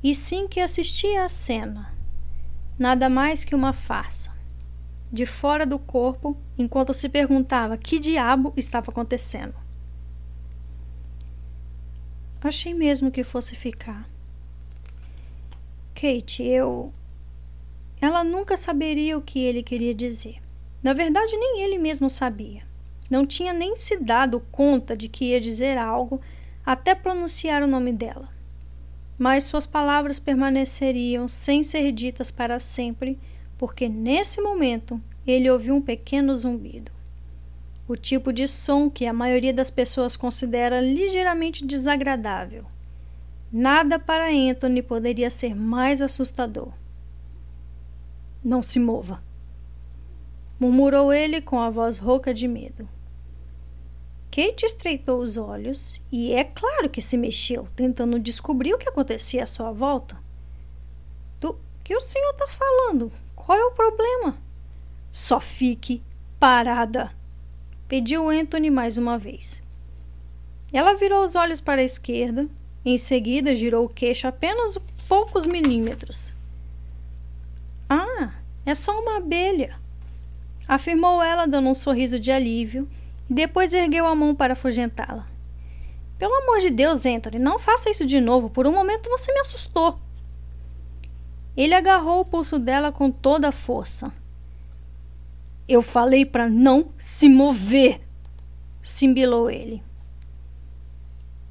e 0.04 0.16
sim 0.16 0.48
que 0.48 0.60
assistia 0.60 1.24
à 1.24 1.30
cena. 1.30 1.94
Nada 2.78 3.08
mais 3.08 3.44
que 3.44 3.54
uma 3.54 3.72
farsa. 3.72 4.34
De 5.12 5.28
fora 5.28 5.66
do 5.66 5.78
corpo, 5.78 6.36
enquanto 6.58 6.94
se 6.94 7.08
perguntava 7.08 7.78
que 7.78 8.00
diabo 8.00 8.52
estava 8.58 8.90
acontecendo. 8.90 9.54
Achei 12.42 12.74
mesmo 12.74 13.12
que 13.12 13.24
fosse 13.24 13.56
ficar. 13.56 14.10
Kate, 15.94 16.42
eu. 16.44 16.92
Ela 18.02 18.24
nunca 18.24 18.58
saberia 18.58 19.18
o 19.18 19.22
que 19.22 19.40
ele 19.40 19.62
queria 19.62 19.94
dizer. 19.94 20.42
Na 20.81 20.93
verdade, 20.93 21.35
nem 21.35 21.61
ele 21.61 21.77
mesmo 21.77 22.10
sabia. 22.10 22.64
Não 23.10 23.26
tinha 23.26 23.51
nem 23.51 23.76
se 23.76 23.97
dado 23.97 24.39
conta 24.51 24.95
de 24.95 25.10
que 25.10 25.26
ia 25.26 25.41
dizer 25.41 25.77
algo 25.77 26.22
até 26.65 26.93
pronunciar 26.93 27.64
o 27.64 27.68
nome 27.68 27.91
dela. 27.91 28.30
Mas 29.18 29.43
suas 29.43 29.65
palavras 29.65 30.19
permaneceriam 30.19 31.27
sem 31.27 31.61
ser 31.61 31.91
ditas 31.91 32.31
para 32.31 32.60
sempre, 32.60 33.19
porque 33.57 33.89
nesse 33.89 34.39
momento 34.39 35.01
ele 35.27 35.49
ouviu 35.49 35.76
um 35.76 35.81
pequeno 35.81 36.35
zumbido. 36.38 36.91
O 37.88 37.95
tipo 37.95 38.31
de 38.31 38.47
som 38.47 38.89
que 38.89 39.06
a 39.06 39.11
maioria 39.11 39.53
das 39.53 39.72
pessoas 39.72 40.15
considera 40.15 40.80
ligeiramente 40.80 41.65
desagradável. 41.65 42.65
Nada 43.51 43.97
para 43.97 44.30
Anthony 44.30 44.84
poderia 44.84 45.31
ser 45.31 45.56
mais 45.56 46.01
assustador. 46.01 46.72
Não 48.43 48.61
se 48.61 48.80
mova. 48.80 49.27
Murmurou 50.60 51.14
ele 51.14 51.41
com 51.41 51.60
a 51.60 51.69
voz 51.69 51.98
rouca 51.98 52.34
de 52.34 52.48
medo. 52.48 52.88
Kate 54.30 54.65
estreitou 54.65 55.19
os 55.19 55.38
olhos 55.38 55.99
e 56.11 56.34
é 56.34 56.44
claro 56.44 56.90
que 56.90 57.02
se 57.02 57.18
mexeu, 57.18 57.68
tentando 57.76 58.19
descobrir 58.19 58.73
o 58.73 58.77
que 58.77 58.88
acontecia 58.88 59.44
à 59.44 59.48
sua 59.48 59.72
volta. 59.72 60.18
Do 61.40 61.57
que 61.84 61.95
o 61.95 62.02
senhor 62.02 62.31
está 62.31 62.48
falando? 62.48 63.11
Qual 63.36 63.57
é 63.57 63.64
o 63.65 63.72
problema? 63.72 64.38
Só 65.11 65.40
fique 65.40 66.03
parada, 66.40 67.11
pediu 67.88 68.30
Anthony 68.30 68.69
mais 68.69 68.98
uma 68.98 69.18
vez. 69.18 69.64
Ela 70.72 70.94
virou 70.94 71.26
os 71.26 71.36
olhos 71.36 71.60
para 71.60 71.81
a 71.81 71.86
esquerda, 71.86 72.48
em 72.86 72.98
seguida 72.98 73.56
girou 73.56 73.86
o 73.86 73.90
queixo 73.90 74.27
apenas 74.27 74.77
poucos 75.07 75.48
milímetros. 75.48 76.36
Ah, 77.90 78.34
é 78.65 78.76
só 78.76 78.91
uma 79.02 79.18
abelha, 79.18 79.80
afirmou 80.70 81.24
ela, 81.24 81.48
dando 81.48 81.68
um 81.68 81.74
sorriso 81.74 82.20
de 82.20 82.32
alívio, 82.32 82.88
e 83.28 83.34
depois 83.34 83.74
ergueu 83.74 84.06
a 84.06 84.14
mão 84.14 84.36
para 84.36 84.54
afugentá-la. 84.54 85.28
Pelo 86.20 86.36
amor 86.44 86.60
de 86.60 86.70
Deus, 86.70 87.08
Anthony, 87.08 87.40
não 87.40 87.58
faça 87.58 87.90
isso 87.90 88.06
de 88.06 88.22
novo. 88.22 88.52
Por 88.52 88.68
um 88.68 88.72
momento 88.72 89.10
você 89.10 89.34
me 89.34 89.40
assustou. 89.40 90.00
Ele 91.58 91.74
agarrou 91.74 92.22
o 92.22 92.26
pulso 92.26 92.60
dela 92.60 92.91
com 92.91 93.10
toda 93.10 93.50
a 93.50 93.52
força. 93.52 94.14
Eu 95.68 95.82
falei 95.82 96.26
para 96.26 96.48
não 96.48 96.90
se 96.98 97.28
mover, 97.28 98.02
simbilou 98.82 99.50
ele. 99.50 99.82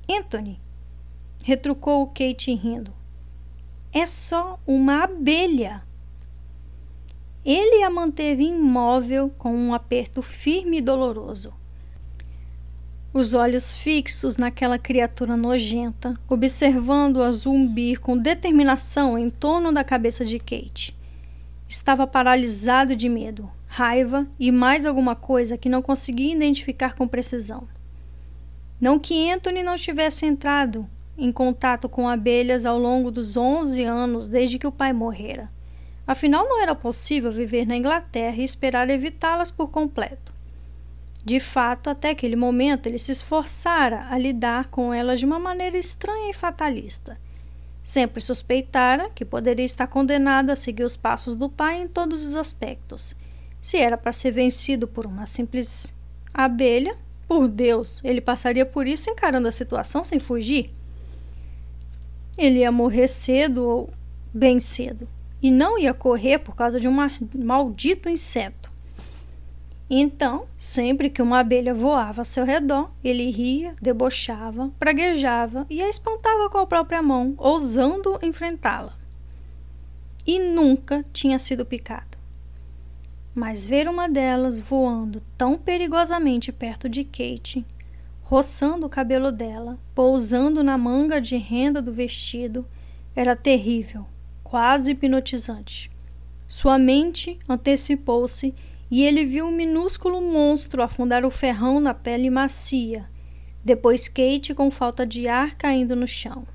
Anthony, 0.09 0.61
retrucou 1.43 2.07
Kate 2.07 2.55
rindo. 2.55 2.93
É 3.93 4.07
só 4.07 4.61
uma 4.67 5.05
abelha. 5.05 5.88
Ele 7.51 7.83
a 7.83 7.89
manteve 7.89 8.45
imóvel 8.45 9.31
com 9.39 9.55
um 9.55 9.73
aperto 9.73 10.21
firme 10.21 10.77
e 10.77 10.81
doloroso. 10.83 11.55
Os 13.11 13.33
olhos 13.33 13.73
fixos 13.73 14.37
naquela 14.37 14.79
criatura 14.79 15.35
nojenta, 15.35 16.15
observando-a 16.29 17.33
zumbir 17.33 18.01
com 18.01 18.19
determinação 18.19 19.19
em 19.19 19.31
torno 19.31 19.73
da 19.73 19.83
cabeça 19.83 20.27
de 20.27 20.39
Kate. 20.39 20.95
Estava 21.67 22.07
paralisado 22.07 22.95
de 22.95 23.09
medo, 23.09 23.51
raiva 23.67 24.29
e 24.39 24.53
mais 24.53 24.85
alguma 24.85 25.17
coisa 25.17 25.57
que 25.57 25.71
não 25.71 25.81
conseguia 25.81 26.35
identificar 26.35 26.95
com 26.95 27.09
precisão. 27.09 27.67
Não 28.79 28.99
que 28.99 29.31
Anthony 29.31 29.63
não 29.63 29.77
tivesse 29.77 30.27
entrado 30.27 30.87
em 31.17 31.33
contato 31.33 31.89
com 31.89 32.07
abelhas 32.11 32.67
ao 32.67 32.79
longo 32.79 33.11
dos 33.11 33.39
11 33.39 33.83
anos 33.85 34.29
desde 34.29 34.59
que 34.59 34.67
o 34.67 34.73
pai 34.73 34.93
morrera 34.93 35.49
Afinal, 36.09 36.49
não 36.49 36.63
era 36.63 36.75
possível 36.75 37.31
viver 37.31 37.67
na 37.67 37.77
Inglaterra 37.77 38.37
e 38.39 38.43
esperar 38.43 38.89
evitá-las 38.89 39.51
por 39.51 39.69
completo. 39.69 40.33
De 41.23 41.39
fato, 41.39 41.91
até 41.91 42.09
aquele 42.09 42.35
momento, 42.35 42.87
ele 42.87 42.97
se 42.97 43.13
esforçara 43.13 44.07
a 44.09 44.17
lidar 44.17 44.69
com 44.71 44.95
elas 44.95 45.21
de 45.21 45.27
uma 45.27 45.39
maneira 45.39 45.77
estranha 45.77 46.31
e 46.31 46.33
fatalista. 46.33 47.21
Sempre 47.83 48.23
suspeitara 48.23 49.11
que 49.11 49.23
poderia 49.23 49.67
estar 49.67 49.87
condenada 49.87 50.55
a 50.55 50.57
seguir 50.57 50.83
os 50.83 50.97
passos 50.97 51.35
do 51.35 51.51
pai 51.51 51.83
em 51.83 51.87
todos 51.87 52.25
os 52.25 52.35
aspectos. 52.35 53.15
Se 53.61 53.77
era 53.77 53.99
para 53.99 54.11
ser 54.11 54.31
vencido 54.31 54.89
por 54.89 55.05
uma 55.05 55.27
simples 55.27 55.95
abelha, 56.33 56.97
por 57.27 57.49
Deus, 57.49 58.01
ele 58.03 58.23
passaria 58.23 58.65
por 58.65 58.87
isso 58.87 59.11
encarando 59.11 59.47
a 59.47 59.53
situação 59.53 60.03
sem 60.03 60.19
fugir. 60.19 60.75
Ele 62.39 62.61
ia 62.61 62.73
morrer 62.73 63.09
cedo 63.09 63.63
ou 63.63 63.91
bem 64.33 64.59
cedo 64.59 65.07
e 65.43 65.51
não 65.51 65.79
ia 65.79 65.95
correr 65.95 66.39
por 66.39 66.55
causa 66.55 66.81
de 66.81 66.89
um 66.89 66.97
maldito 67.35 68.09
inseto. 68.09 68.69
Então, 69.91 70.47
sempre 70.57 71.09
que 71.09 71.23
uma 71.23 71.39
abelha 71.39 71.73
voava 71.73 72.21
ao 72.21 72.25
seu 72.25 72.45
redor, 72.45 72.91
ele 73.03 73.31
ria, 73.31 73.75
debochava, 73.81 74.71
praguejava 74.79 75.67
e 75.71 75.81
a 75.81 75.89
espantava 75.89 76.51
com 76.51 76.59
a 76.59 76.67
própria 76.67 77.03
mão, 77.03 77.35
ousando 77.39 78.19
enfrentá-la. 78.23 78.95
E 80.27 80.39
nunca 80.39 81.07
tinha 81.11 81.39
sido 81.39 81.65
picado. 81.65 82.19
Mas 83.35 83.65
ver 83.65 83.89
uma 83.89 84.09
delas 84.09 84.59
voando 84.59 85.23
tão 85.39 85.57
perigosamente 85.57 86.53
perto 86.53 86.87
de 86.87 87.03
Kate, 87.03 87.65
roçando 88.21 88.85
o 88.85 88.91
cabelo 88.91 89.33
dela, 89.33 89.79
pousando 89.95 90.63
na 90.63 90.77
manga 90.77 91.19
de 91.19 91.37
renda 91.39 91.81
do 91.81 91.95
vestido, 91.95 92.67
era 93.17 93.35
terrível 93.35 94.05
quase 94.49 94.93
hipnotizante. 94.93 95.91
Sua 96.49 96.79
mente 96.79 97.39
antecipou-se 97.47 98.55
e 98.91 99.03
ele 99.03 99.27
viu 99.27 99.47
um 99.47 99.53
minúsculo 99.53 100.23
monstro 100.23 100.83
afundar 100.83 101.25
o 101.25 101.31
ferrão 101.31 101.79
na 101.79 101.93
pele 101.93 102.31
macia, 102.31 103.07
depois 103.63 104.09
Kate 104.09 104.55
com 104.55 104.71
falta 104.71 105.05
de 105.05 105.29
ar 105.29 105.55
caindo 105.57 105.95
no 105.95 106.07
chão. 106.07 106.47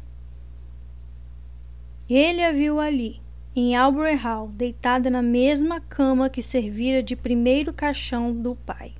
Ele 2.09 2.43
a 2.43 2.51
viu 2.51 2.79
ali, 2.79 3.21
em 3.55 3.75
Albury 3.75 4.15
Hall, 4.15 4.47
deitada 4.47 5.11
na 5.11 5.21
mesma 5.21 5.79
cama 5.79 6.29
que 6.29 6.41
servira 6.41 7.03
de 7.03 7.15
primeiro 7.15 7.71
caixão 7.71 8.33
do 8.33 8.55
pai. 8.55 8.93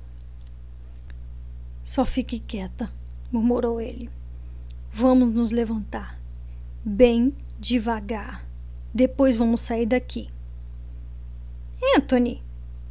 Só 1.82 2.04
fique 2.04 2.38
quieta, 2.38 2.90
murmurou 3.32 3.80
ele. 3.80 4.08
Vamos 4.92 5.34
nos 5.34 5.50
levantar. 5.50 6.18
Bem 6.84 7.34
devagar. 7.58 8.43
Depois 8.94 9.36
vamos 9.36 9.60
sair 9.60 9.86
daqui. 9.86 10.30
Anthony! 11.96 12.44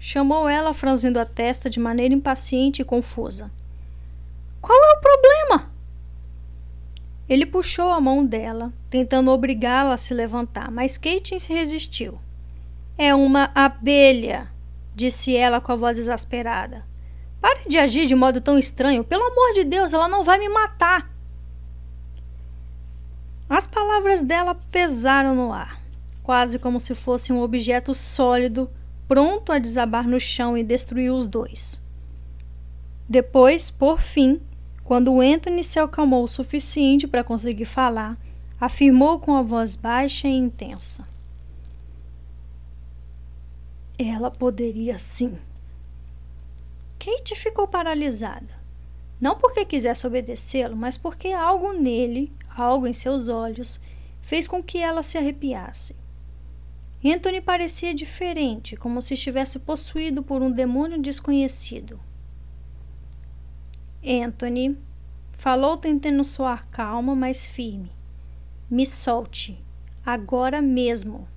chamou 0.03 0.49
ela, 0.49 0.73
franzindo 0.73 1.17
a 1.17 1.23
testa 1.23 1.69
de 1.69 1.79
maneira 1.79 2.13
impaciente 2.13 2.81
e 2.81 2.85
confusa. 2.85 3.49
Qual 4.59 4.77
é 4.77 4.97
o 4.97 4.99
problema? 4.99 5.71
Ele 7.29 7.45
puxou 7.45 7.89
a 7.89 8.01
mão 8.01 8.25
dela, 8.25 8.73
tentando 8.89 9.31
obrigá-la 9.31 9.93
a 9.93 9.97
se 9.97 10.13
levantar, 10.13 10.69
mas 10.69 10.97
Kate 10.97 11.39
se 11.39 11.53
resistiu. 11.53 12.19
É 12.97 13.15
uma 13.15 13.49
abelha, 13.55 14.51
disse 14.93 15.33
ela 15.37 15.61
com 15.61 15.71
a 15.71 15.77
voz 15.77 15.97
exasperada. 15.97 16.85
Pare 17.39 17.61
de 17.69 17.77
agir 17.77 18.05
de 18.05 18.13
modo 18.13 18.41
tão 18.41 18.59
estranho. 18.59 19.05
Pelo 19.05 19.23
amor 19.23 19.53
de 19.53 19.63
Deus, 19.63 19.93
ela 19.93 20.09
não 20.09 20.25
vai 20.25 20.37
me 20.37 20.49
matar. 20.49 21.09
As 23.49 23.65
palavras 23.65 24.21
dela 24.21 24.53
pesaram 24.69 25.33
no 25.33 25.53
ar 25.53 25.82
quase 26.23 26.57
como 26.57 26.79
se 26.79 26.95
fosse 26.95 27.33
um 27.33 27.41
objeto 27.41 27.93
sólido, 27.93 28.71
pronto 29.07 29.51
a 29.51 29.59
desabar 29.59 30.07
no 30.07 30.19
chão 30.19 30.57
e 30.57 30.63
destruir 30.63 31.11
os 31.11 31.27
dois. 31.27 31.81
Depois, 33.07 33.69
por 33.69 33.99
fim, 33.99 34.41
quando 34.83 35.19
Anthony 35.19 35.63
se 35.63 35.77
acalmou 35.77 36.23
o 36.23 36.27
suficiente 36.27 37.05
para 37.05 37.23
conseguir 37.23 37.65
falar, 37.65 38.17
afirmou 38.59 39.19
com 39.19 39.35
a 39.35 39.41
voz 39.41 39.75
baixa 39.75 40.27
e 40.27 40.35
intensa: 40.35 41.05
Ela 43.99 44.31
poderia 44.31 44.97
sim. 44.97 45.37
Kate 46.97 47.35
ficou 47.35 47.67
paralisada. 47.67 48.63
Não 49.19 49.37
porque 49.37 49.65
quisesse 49.65 50.07
obedecê-lo, 50.07 50.75
mas 50.75 50.97
porque 50.97 51.29
algo 51.29 51.73
nele, 51.73 52.31
algo 52.49 52.87
em 52.87 52.93
seus 52.93 53.29
olhos, 53.29 53.79
fez 54.21 54.47
com 54.47 54.63
que 54.63 54.77
ela 54.77 55.03
se 55.03 55.17
arrepiasse. 55.17 55.95
Anthony 57.05 57.41
parecia 57.41 57.93
diferente, 57.93 58.77
como 58.77 59.01
se 59.01 59.15
estivesse 59.15 59.59
possuído 59.59 60.23
por 60.23 60.41
um 60.41 60.49
demônio 60.49 61.01
desconhecido. 61.01 61.99
Anthony 64.05 64.77
falou 65.33 65.75
tentando 65.75 66.23
soar 66.23 66.65
calma, 66.69 67.13
mas 67.13 67.45
firme. 67.45 67.91
Me 68.69 68.85
solte, 68.85 69.61
agora 70.05 70.61
mesmo. 70.61 71.27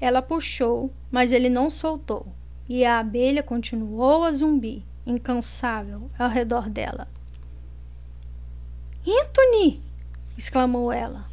Ela 0.00 0.22
puxou, 0.22 0.90
mas 1.10 1.32
ele 1.32 1.50
não 1.50 1.68
soltou, 1.68 2.26
e 2.66 2.82
a 2.82 2.98
abelha 2.98 3.42
continuou 3.42 4.24
a 4.24 4.32
zumbir, 4.32 4.82
incansável, 5.04 6.10
ao 6.18 6.30
redor 6.30 6.70
dela. 6.70 7.06
Anthony! 9.06 9.82
exclamou 10.38 10.90
ela. 10.90 11.28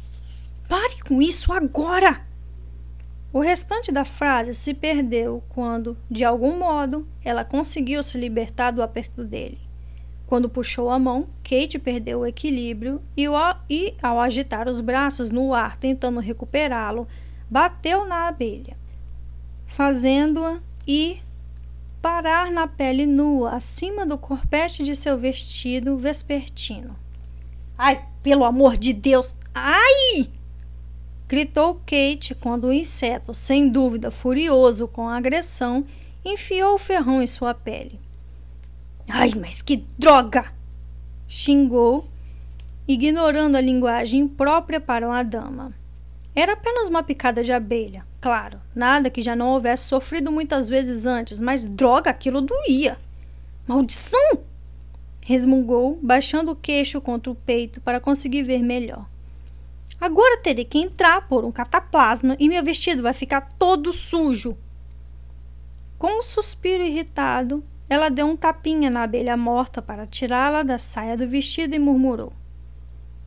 Pare 0.68 1.00
com 1.02 1.22
isso 1.22 1.50
agora! 1.50 2.27
O 3.38 3.40
restante 3.40 3.92
da 3.92 4.04
frase 4.04 4.52
se 4.52 4.74
perdeu 4.74 5.44
quando, 5.50 5.96
de 6.10 6.24
algum 6.24 6.58
modo, 6.58 7.06
ela 7.24 7.44
conseguiu 7.44 8.02
se 8.02 8.18
libertar 8.18 8.72
do 8.72 8.82
aperto 8.82 9.22
dele. 9.22 9.60
Quando 10.26 10.48
puxou 10.48 10.90
a 10.90 10.98
mão, 10.98 11.28
Kate 11.44 11.78
perdeu 11.78 12.18
o 12.18 12.26
equilíbrio 12.26 13.00
e, 13.16 13.94
ao 14.02 14.18
agitar 14.18 14.66
os 14.66 14.80
braços 14.80 15.30
no 15.30 15.54
ar 15.54 15.76
tentando 15.76 16.18
recuperá-lo, 16.18 17.06
bateu 17.48 18.04
na 18.04 18.26
abelha, 18.26 18.76
fazendo-a 19.68 20.58
ir 20.84 21.22
parar 22.02 22.50
na 22.50 22.66
pele 22.66 23.06
nua 23.06 23.52
acima 23.52 24.04
do 24.04 24.18
corpete 24.18 24.82
de 24.82 24.96
seu 24.96 25.16
vestido 25.16 25.96
vespertino. 25.96 26.96
Ai, 27.78 28.04
pelo 28.20 28.44
amor 28.44 28.76
de 28.76 28.92
Deus! 28.92 29.36
Ai! 29.54 30.37
Gritou 31.28 31.74
Kate 31.86 32.34
quando 32.34 32.68
o 32.68 32.72
inseto, 32.72 33.34
sem 33.34 33.68
dúvida 33.68 34.10
furioso 34.10 34.88
com 34.88 35.06
a 35.06 35.16
agressão, 35.16 35.84
enfiou 36.24 36.74
o 36.74 36.78
ferrão 36.78 37.20
em 37.20 37.26
sua 37.26 37.52
pele. 37.52 38.00
Ai, 39.06 39.32
mas 39.38 39.60
que 39.60 39.84
droga! 39.98 40.52
xingou, 41.26 42.08
ignorando 42.86 43.56
a 43.56 43.60
linguagem 43.60 44.26
própria 44.26 44.80
para 44.80 45.06
uma 45.06 45.22
dama. 45.22 45.74
Era 46.34 46.54
apenas 46.54 46.88
uma 46.88 47.02
picada 47.02 47.44
de 47.44 47.52
abelha, 47.52 48.06
claro, 48.20 48.58
nada 48.74 49.10
que 49.10 49.20
já 49.20 49.36
não 49.36 49.48
houvesse 49.50 49.84
sofrido 49.84 50.32
muitas 50.32 50.68
vezes 50.68 51.04
antes, 51.04 51.38
mas 51.38 51.66
droga, 51.66 52.10
aquilo 52.10 52.40
doía. 52.40 52.96
Maldição! 53.66 54.40
resmungou, 55.20 55.98
baixando 56.02 56.52
o 56.52 56.56
queixo 56.56 57.02
contra 57.02 57.30
o 57.30 57.34
peito 57.34 57.82
para 57.82 58.00
conseguir 58.00 58.42
ver 58.44 58.62
melhor. 58.62 59.04
Agora 60.00 60.40
terei 60.40 60.64
que 60.64 60.78
entrar 60.78 61.26
por 61.28 61.44
um 61.44 61.50
cataplasma 61.50 62.36
e 62.38 62.48
meu 62.48 62.62
vestido 62.62 63.02
vai 63.02 63.12
ficar 63.12 63.40
todo 63.58 63.92
sujo. 63.92 64.56
Com 65.98 66.18
um 66.18 66.22
suspiro 66.22 66.84
irritado, 66.84 67.64
ela 67.88 68.08
deu 68.08 68.26
um 68.26 68.36
tapinha 68.36 68.88
na 68.90 69.02
abelha 69.02 69.36
morta 69.36 69.82
para 69.82 70.06
tirá-la 70.06 70.62
da 70.62 70.78
saia 70.78 71.16
do 71.16 71.26
vestido 71.26 71.74
e 71.74 71.78
murmurou: 71.78 72.32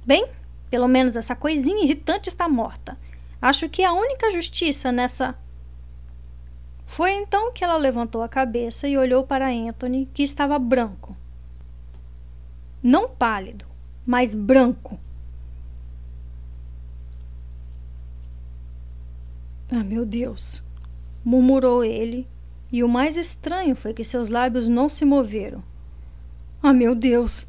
Bem, 0.05 0.25
pelo 0.69 0.87
menos 0.87 1.17
essa 1.17 1.35
coisinha 1.35 1.83
irritante 1.83 2.29
está 2.29 2.47
morta. 2.47 2.97
Acho 3.41 3.67
que 3.67 3.81
é 3.81 3.85
a 3.85 3.93
única 3.93 4.31
justiça 4.31 4.91
nessa. 4.91 5.35
Foi 6.85 7.11
então 7.11 7.51
que 7.51 7.63
ela 7.63 7.75
levantou 7.75 8.21
a 8.21 8.29
cabeça 8.29 8.87
e 8.87 8.97
olhou 8.97 9.23
para 9.23 9.49
Anthony, 9.49 10.09
que 10.13 10.23
estava 10.23 10.57
branco. 10.59 11.17
Não 12.83 13.09
pálido, 13.09 13.65
mas 14.05 14.35
branco. 14.35 14.99
Ah, 19.73 19.85
meu 19.85 20.05
Deus! 20.05 20.61
murmurou 21.23 21.81
ele, 21.81 22.27
e 22.71 22.83
o 22.83 22.89
mais 22.89 23.15
estranho 23.15 23.73
foi 23.73 23.93
que 23.93 24.03
seus 24.03 24.27
lábios 24.27 24.67
não 24.67 24.89
se 24.89 25.05
moveram. 25.05 25.63
Ah, 26.61 26.73
meu 26.73 26.93
Deus! 26.93 27.47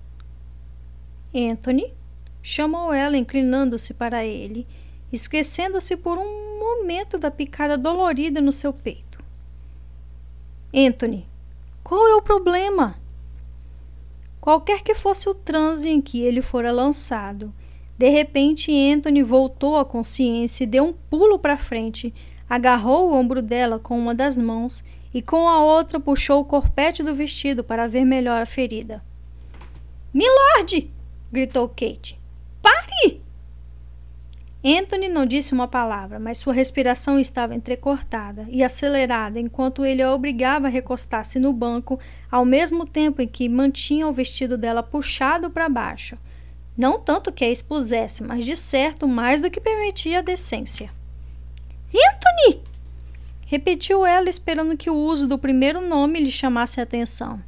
Anthony 1.34 1.92
chamou 2.40 2.92
ela, 2.92 3.16
inclinando-se 3.16 3.92
para 3.92 4.24
ele, 4.24 4.68
esquecendo-se 5.12 5.96
por 5.96 6.16
um 6.16 6.58
momento 6.60 7.18
da 7.18 7.30
picada 7.30 7.76
dolorida 7.76 8.40
no 8.40 8.52
seu 8.52 8.72
peito. 8.72 9.18
Anthony, 10.72 11.26
qual 11.82 12.06
é 12.06 12.14
o 12.14 12.22
problema? 12.22 12.96
Qualquer 14.40 14.82
que 14.82 14.94
fosse 14.94 15.28
o 15.28 15.34
transe 15.34 15.88
em 15.88 16.00
que 16.00 16.20
ele 16.20 16.40
fora 16.40 16.70
lançado, 16.72 17.52
de 17.98 18.08
repente, 18.08 18.72
Anthony 18.72 19.22
voltou 19.22 19.76
à 19.76 19.84
consciência 19.84 20.64
e 20.64 20.66
deu 20.66 20.84
um 20.84 20.92
pulo 20.92 21.38
para 21.38 21.56
frente, 21.56 22.12
Agarrou 22.52 23.08
o 23.08 23.14
ombro 23.14 23.40
dela 23.40 23.78
com 23.78 23.98
uma 23.98 24.14
das 24.14 24.36
mãos 24.36 24.84
e 25.14 25.22
com 25.22 25.48
a 25.48 25.64
outra 25.64 25.98
puxou 25.98 26.42
o 26.42 26.44
corpete 26.44 27.02
do 27.02 27.14
vestido 27.14 27.64
para 27.64 27.88
ver 27.88 28.04
melhor 28.04 28.42
a 28.42 28.44
ferida. 28.44 29.02
Milord! 30.12 30.90
gritou 31.32 31.66
Kate. 31.66 32.20
Pare! 32.60 33.22
Anthony 34.62 35.08
não 35.08 35.24
disse 35.24 35.54
uma 35.54 35.66
palavra, 35.66 36.18
mas 36.18 36.36
sua 36.36 36.52
respiração 36.52 37.18
estava 37.18 37.54
entrecortada 37.54 38.46
e 38.50 38.62
acelerada 38.62 39.40
enquanto 39.40 39.82
ele 39.82 40.02
a 40.02 40.12
obrigava 40.12 40.66
a 40.66 40.70
recostar-se 40.70 41.38
no 41.38 41.54
banco, 41.54 41.98
ao 42.30 42.44
mesmo 42.44 42.84
tempo 42.84 43.22
em 43.22 43.26
que 43.26 43.48
mantinha 43.48 44.06
o 44.06 44.12
vestido 44.12 44.58
dela 44.58 44.82
puxado 44.82 45.48
para 45.48 45.70
baixo. 45.70 46.18
Não 46.76 46.98
tanto 46.98 47.32
que 47.32 47.44
a 47.44 47.50
expusesse, 47.50 48.22
mas 48.22 48.44
de 48.44 48.56
certo 48.56 49.06
mais 49.06 49.40
do 49.40 49.50
que 49.50 49.60
permitia 49.60 50.20
a 50.20 50.22
decência. 50.22 50.90
Anthony! 51.88 52.62
Repetiu 53.46 54.06
ela, 54.06 54.30
esperando 54.30 54.76
que 54.76 54.88
o 54.88 54.94
uso 54.94 55.28
do 55.28 55.38
primeiro 55.38 55.80
nome 55.80 56.18
lhe 56.18 56.30
chamasse 56.30 56.80
a 56.80 56.84
atenção. 56.84 57.42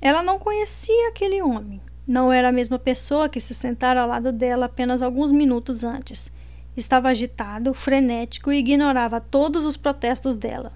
Ela 0.00 0.22
não 0.22 0.38
conhecia 0.38 1.08
aquele 1.08 1.42
homem. 1.42 1.82
Não 2.06 2.32
era 2.32 2.48
a 2.48 2.52
mesma 2.52 2.78
pessoa 2.78 3.28
que 3.28 3.38
se 3.38 3.52
sentara 3.52 4.00
ao 4.00 4.08
lado 4.08 4.32
dela 4.32 4.64
apenas 4.64 5.02
alguns 5.02 5.30
minutos 5.30 5.84
antes. 5.84 6.32
Estava 6.74 7.10
agitado, 7.10 7.74
frenético 7.74 8.50
e 8.50 8.58
ignorava 8.58 9.20
todos 9.20 9.66
os 9.66 9.76
protestos 9.76 10.34
dela. 10.34 10.72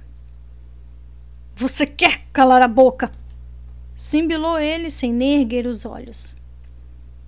Você 1.55 1.87
quer 1.87 2.27
calar 2.33 2.61
a 2.61 2.69
boca? 2.69 3.11
Simbilou 3.95 4.59
ele 4.59 4.91
sem 4.91 5.11
nem 5.11 5.41
erguer 5.41 5.67
os 5.67 5.87
olhos. 5.87 6.35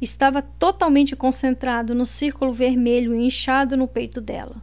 Estava 0.04 0.42
totalmente 0.42 1.16
concentrado 1.16 1.94
no 1.94 2.04
círculo 2.04 2.52
vermelho 2.52 3.14
inchado 3.14 3.74
no 3.74 3.88
peito 3.88 4.20
dela. 4.20 4.56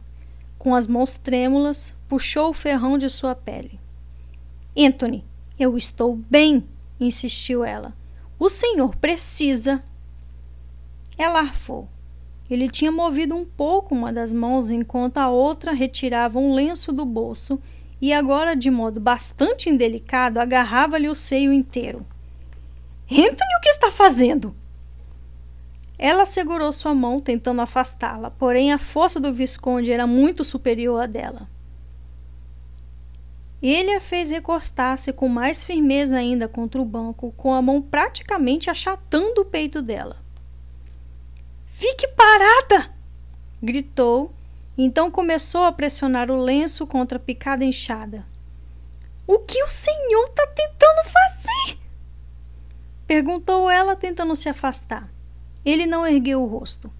Com 0.56 0.72
as 0.72 0.86
mãos 0.86 1.16
trêmulas, 1.16 1.96
puxou 2.06 2.50
o 2.50 2.54
ferrão 2.54 2.96
de 2.96 3.10
sua 3.10 3.34
pele. 3.34 3.80
Anthony, 4.78 5.24
eu 5.58 5.76
estou 5.76 6.14
bem, 6.14 6.64
insistiu 7.00 7.64
ela. 7.64 7.92
O 8.38 8.48
senhor 8.48 8.94
precisa. 8.94 9.82
Ela 11.18 11.40
arfou. 11.40 11.88
Ele 12.48 12.70
tinha 12.70 12.92
movido 12.92 13.34
um 13.34 13.44
pouco 13.44 13.96
uma 13.96 14.12
das 14.12 14.30
mãos 14.30 14.70
enquanto 14.70 15.18
a 15.18 15.28
outra 15.28 15.72
retirava 15.72 16.38
um 16.38 16.54
lenço 16.54 16.92
do 16.92 17.04
bolso 17.04 17.60
e 18.00 18.12
agora, 18.12 18.54
de 18.54 18.70
modo 18.70 19.00
bastante 19.00 19.68
indelicado, 19.68 20.38
agarrava-lhe 20.38 21.08
o 21.08 21.16
seio 21.16 21.52
inteiro. 21.52 22.06
Anthony, 23.10 23.56
o 23.58 23.60
que 23.60 23.70
está 23.70 23.90
fazendo? 23.90 24.61
Ela 26.04 26.26
segurou 26.26 26.72
sua 26.72 26.92
mão, 26.92 27.20
tentando 27.20 27.62
afastá-la, 27.62 28.28
porém 28.28 28.72
a 28.72 28.78
força 28.78 29.20
do 29.20 29.32
Visconde 29.32 29.92
era 29.92 30.04
muito 30.04 30.42
superior 30.42 31.00
à 31.00 31.06
dela. 31.06 31.48
Ele 33.62 33.92
a 33.92 34.00
fez 34.00 34.28
recostar-se 34.28 35.12
com 35.12 35.28
mais 35.28 35.62
firmeza 35.62 36.16
ainda 36.16 36.48
contra 36.48 36.82
o 36.82 36.84
banco, 36.84 37.32
com 37.36 37.54
a 37.54 37.62
mão 37.62 37.80
praticamente 37.80 38.68
achatando 38.68 39.42
o 39.42 39.44
peito 39.44 39.80
dela. 39.80 40.16
Fique 41.66 42.08
parada! 42.08 42.92
gritou, 43.62 44.32
então 44.76 45.08
começou 45.08 45.62
a 45.62 45.70
pressionar 45.70 46.32
o 46.32 46.42
lenço 46.42 46.84
contra 46.84 47.16
a 47.16 47.20
picada 47.20 47.64
inchada. 47.64 48.26
O 49.24 49.38
que 49.38 49.62
o 49.62 49.68
senhor 49.68 50.24
está 50.24 50.48
tentando 50.48 51.08
fazer? 51.08 51.78
perguntou 53.06 53.70
ela, 53.70 53.94
tentando 53.94 54.34
se 54.34 54.48
afastar. 54.48 55.11
Ele 55.64 55.86
não 55.86 56.06
ergueu 56.06 56.42
o 56.42 56.46
rosto. 56.46 56.90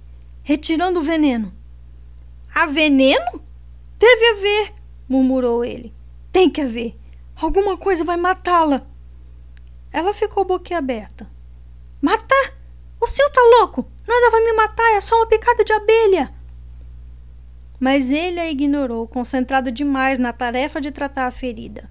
Retirando 0.43 1.01
o 1.01 1.03
veneno. 1.03 1.53
Há 2.55 2.67
veneno? 2.67 3.43
Deve 3.99 4.25
haver, 4.31 4.75
murmurou 5.09 5.65
ele. 5.65 5.95
Tem 6.33 6.51
que 6.51 6.61
haver. 6.61 6.97
Alguma 7.37 7.77
coisa 7.77 8.05
vai 8.05 8.17
matá-la. 8.17 8.87
Ela 9.93 10.13
ficou 10.13 10.45
boquiaberta. 10.45 11.29
Matar? 12.01 12.55
O 13.01 13.07
senhor 13.07 13.31
tá 13.31 13.41
louco? 13.59 13.85
Nada 14.07 14.31
vai 14.31 14.45
me 14.45 14.53
matar, 14.53 14.93
é 14.93 15.01
só 15.01 15.17
uma 15.17 15.27
picada 15.27 15.65
de 15.65 15.73
abelha. 15.73 16.33
Mas 17.79 18.11
ele 18.11 18.39
a 18.39 18.51
ignorou, 18.51 19.09
concentrado 19.09 19.73
demais 19.73 20.19
na 20.19 20.33
tarefa 20.33 20.81
de 20.81 20.91
tratar 20.91 21.27
a 21.27 21.33
ferida. 21.33 21.91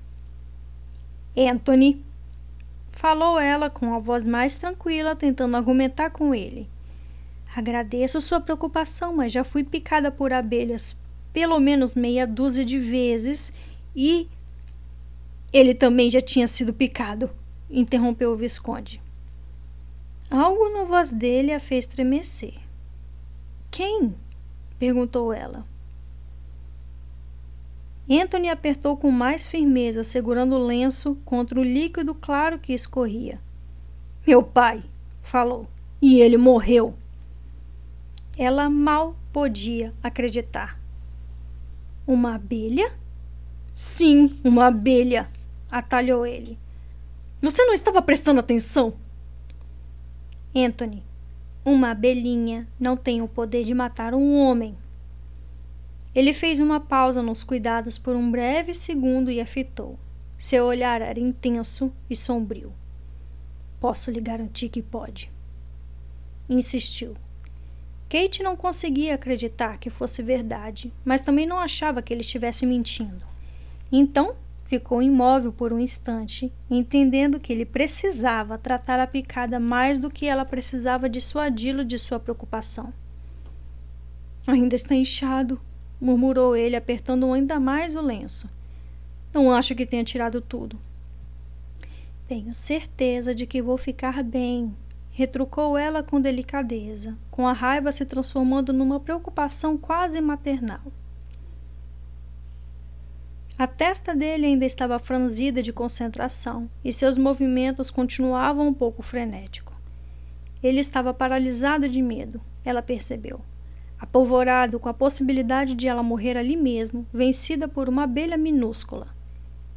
Anthony, 1.35 2.05
falou 3.01 3.39
ela 3.39 3.67
com 3.67 3.95
a 3.95 3.97
voz 3.97 4.27
mais 4.27 4.57
tranquila, 4.57 5.15
tentando 5.15 5.57
argumentar 5.57 6.11
com 6.11 6.35
ele. 6.35 6.69
Agradeço 7.55 8.21
sua 8.21 8.39
preocupação, 8.39 9.15
mas 9.15 9.31
já 9.31 9.43
fui 9.43 9.63
picada 9.63 10.11
por 10.11 10.31
abelhas 10.31 10.95
pelo 11.33 11.59
menos 11.59 11.95
meia 11.95 12.27
dúzia 12.27 12.63
de 12.63 12.77
vezes 12.77 13.51
e. 13.95 14.27
Ele 15.51 15.73
também 15.73 16.09
já 16.11 16.21
tinha 16.21 16.45
sido 16.47 16.73
picado, 16.73 17.29
interrompeu 17.69 18.31
o 18.31 18.35
Visconde. 18.35 19.01
Algo 20.29 20.69
na 20.69 20.83
voz 20.83 21.11
dele 21.11 21.51
a 21.51 21.59
fez 21.59 21.85
estremecer. 21.85 22.53
Quem? 23.71 24.15
perguntou 24.77 25.33
ela. 25.33 25.65
Anthony 28.19 28.49
apertou 28.49 28.97
com 28.97 29.11
mais 29.11 29.47
firmeza, 29.47 30.03
segurando 30.03 30.55
o 30.55 30.65
lenço 30.65 31.15
contra 31.23 31.59
o 31.59 31.63
líquido 31.63 32.13
claro 32.13 32.59
que 32.59 32.73
escorria. 32.73 33.39
Meu 34.25 34.43
pai, 34.43 34.83
falou, 35.21 35.67
e 36.01 36.19
ele 36.19 36.37
morreu. 36.37 36.93
Ela 38.37 38.69
mal 38.69 39.15
podia 39.31 39.93
acreditar. 40.01 40.79
Uma 42.05 42.35
abelha? 42.35 42.91
Sim, 43.73 44.37
uma 44.43 44.67
abelha, 44.67 45.29
atalhou 45.69 46.25
ele. 46.25 46.57
Você 47.41 47.63
não 47.63 47.73
estava 47.73 48.01
prestando 48.01 48.39
atenção? 48.39 48.93
Anthony, 50.55 51.03
uma 51.63 51.91
abelhinha 51.91 52.67
não 52.79 52.97
tem 52.97 53.21
o 53.21 53.27
poder 53.27 53.63
de 53.63 53.73
matar 53.73 54.13
um 54.13 54.35
homem. 54.35 54.75
Ele 56.13 56.33
fez 56.33 56.59
uma 56.59 56.79
pausa 56.79 57.21
nos 57.21 57.43
cuidados 57.43 57.97
por 57.97 58.15
um 58.15 58.29
breve 58.29 58.73
segundo 58.73 59.31
e 59.31 59.39
a 59.39 59.45
fitou. 59.45 59.97
Seu 60.37 60.65
olhar 60.65 61.01
era 61.01 61.19
intenso 61.19 61.91
e 62.09 62.15
sombrio. 62.15 62.73
Posso 63.79 64.11
lhe 64.11 64.19
garantir 64.19 64.69
que 64.69 64.81
pode. 64.81 65.31
Insistiu. 66.49 67.15
Kate 68.09 68.43
não 68.43 68.57
conseguia 68.57 69.15
acreditar 69.15 69.77
que 69.77 69.89
fosse 69.89 70.21
verdade, 70.21 70.91
mas 71.05 71.21
também 71.21 71.45
não 71.45 71.57
achava 71.57 72.01
que 72.01 72.13
ele 72.13 72.21
estivesse 72.21 72.65
mentindo. 72.65 73.23
Então, 73.89 74.35
ficou 74.65 75.01
imóvel 75.01 75.53
por 75.53 75.71
um 75.71 75.79
instante, 75.79 76.51
entendendo 76.69 77.39
que 77.39 77.53
ele 77.53 77.65
precisava 77.65 78.57
tratar 78.57 78.99
a 78.99 79.07
picada 79.07 79.59
mais 79.59 79.97
do 79.97 80.09
que 80.09 80.25
ela 80.25 80.43
precisava 80.43 81.09
dissuadi-lo 81.09 81.85
de 81.85 81.97
sua 81.97 82.19
preocupação. 82.19 82.93
Ainda 84.45 84.75
está 84.75 84.93
inchado, 84.93 85.61
murmurou 86.01 86.55
ele, 86.55 86.75
apertando 86.75 87.31
ainda 87.31 87.59
mais 87.59 87.95
o 87.95 88.01
lenço. 88.01 88.49
Não 89.31 89.51
acho 89.51 89.75
que 89.75 89.85
tenha 89.85 90.03
tirado 90.03 90.41
tudo. 90.41 90.79
Tenho 92.27 92.53
certeza 92.55 93.35
de 93.35 93.45
que 93.45 93.61
vou 93.61 93.77
ficar 93.77 94.23
bem, 94.23 94.75
retrucou 95.11 95.77
ela 95.77 96.01
com 96.01 96.19
delicadeza, 96.19 97.15
com 97.29 97.47
a 97.47 97.53
raiva 97.53 97.91
se 97.91 98.05
transformando 98.05 98.73
numa 98.73 98.99
preocupação 98.99 99.77
quase 99.77 100.19
maternal. 100.19 100.81
A 103.59 103.67
testa 103.67 104.15
dele 104.15 104.47
ainda 104.47 104.65
estava 104.65 104.97
franzida 104.97 105.61
de 105.61 105.71
concentração 105.71 106.67
e 106.83 106.91
seus 106.91 107.17
movimentos 107.17 107.91
continuavam 107.91 108.67
um 108.67 108.73
pouco 108.73 109.03
frenéticos. 109.03 109.75
Ele 110.63 110.79
estava 110.79 111.13
paralisado 111.13 111.87
de 111.87 112.01
medo, 112.01 112.41
ela 112.65 112.81
percebeu 112.81 113.41
apolvorado 114.01 114.79
com 114.79 114.89
a 114.89 114.93
possibilidade 114.93 115.75
de 115.75 115.87
ela 115.87 116.01
morrer 116.01 116.35
ali 116.35 116.57
mesmo, 116.57 117.05
vencida 117.13 117.67
por 117.67 117.87
uma 117.87 118.03
abelha 118.03 118.35
minúscula. 118.35 119.07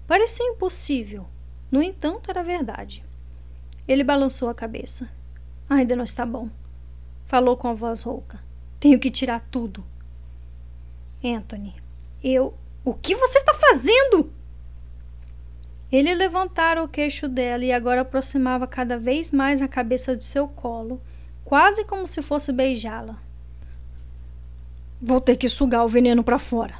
Parecia 0.06 0.46
impossível, 0.46 1.26
no 1.70 1.82
entanto, 1.82 2.30
era 2.30 2.42
verdade. 2.42 3.04
Ele 3.86 4.02
balançou 4.02 4.48
a 4.48 4.54
cabeça. 4.54 5.10
Ainda 5.68 5.94
não 5.94 6.04
está 6.04 6.24
bom. 6.24 6.48
Falou 7.26 7.54
com 7.54 7.68
a 7.68 7.74
voz 7.74 8.02
rouca. 8.02 8.40
Tenho 8.80 8.98
que 8.98 9.10
tirar 9.10 9.40
tudo. 9.50 9.84
Anthony, 11.22 11.74
eu. 12.22 12.54
O 12.82 12.94
que 12.94 13.14
você 13.14 13.38
está 13.38 13.52
fazendo? 13.54 14.32
Ele 15.92 16.14
levantara 16.14 16.82
o 16.82 16.88
queixo 16.88 17.28
dela 17.28 17.64
e 17.64 17.72
agora 17.72 18.00
aproximava 18.00 18.66
cada 18.66 18.98
vez 18.98 19.30
mais 19.30 19.60
a 19.60 19.68
cabeça 19.68 20.16
de 20.16 20.24
seu 20.24 20.48
colo, 20.48 21.00
quase 21.44 21.84
como 21.84 22.06
se 22.06 22.22
fosse 22.22 22.52
beijá-la. 22.52 23.22
Vou 25.06 25.20
ter 25.20 25.36
que 25.36 25.50
sugar 25.50 25.84
o 25.84 25.88
veneno 25.88 26.24
para 26.24 26.38
fora. 26.38 26.76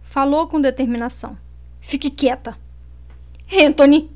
Falou 0.00 0.46
com 0.46 0.58
determinação. 0.58 1.36
Fique 1.78 2.08
quieta. 2.08 2.56
Anthony! 3.52 4.10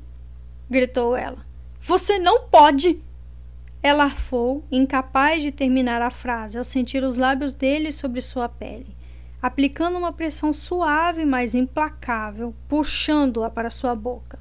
gritou 0.67 1.15
ela. 1.15 1.45
Você 1.79 2.17
não 2.17 2.47
pode! 2.47 2.99
Ela 3.83 4.05
arfou, 4.05 4.63
incapaz 4.71 5.43
de 5.43 5.51
terminar 5.51 6.01
a 6.01 6.09
frase 6.09 6.57
ao 6.57 6.63
sentir 6.63 7.03
os 7.03 7.17
lábios 7.17 7.53
dele 7.53 7.91
sobre 7.91 8.21
sua 8.21 8.49
pele. 8.49 8.97
aplicando 9.39 9.99
uma 9.99 10.11
pressão 10.11 10.51
suave, 10.51 11.23
mas 11.23 11.53
implacável, 11.53 12.55
puxando-a 12.67 13.51
para 13.51 13.69
sua 13.69 13.93
boca. 13.93 14.39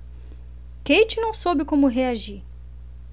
Kate 0.82 1.20
não 1.20 1.34
soube 1.34 1.66
como 1.66 1.86
reagir. 1.86 2.42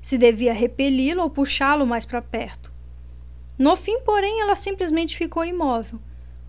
Se 0.01 0.17
devia 0.17 0.53
repeli-lo 0.53 1.23
ou 1.23 1.29
puxá-lo 1.29 1.85
mais 1.85 2.05
para 2.05 2.21
perto. 2.21 2.68
No 3.59 3.75
fim, 3.75 3.99
porém, 3.99 4.39
ela 4.39 4.55
simplesmente 4.55 5.17
ficou 5.17 5.43
imóvel, 5.43 5.99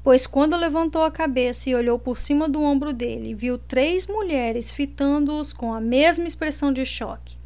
pois 0.01 0.28
quando 0.28 0.57
levantou 0.57 1.03
a 1.03 1.11
cabeça 1.11 1.69
e 1.69 1.74
olhou 1.74 1.99
por 1.99 2.16
cima 2.16 2.49
do 2.49 2.62
ombro 2.62 2.93
dele, 2.93 3.35
viu 3.35 3.59
três 3.59 4.07
mulheres 4.07 4.70
fitando-os 4.70 5.53
com 5.53 5.74
a 5.74 5.81
mesma 5.81 6.28
expressão 6.28 6.73
de 6.73 6.87
choque. 6.87 7.37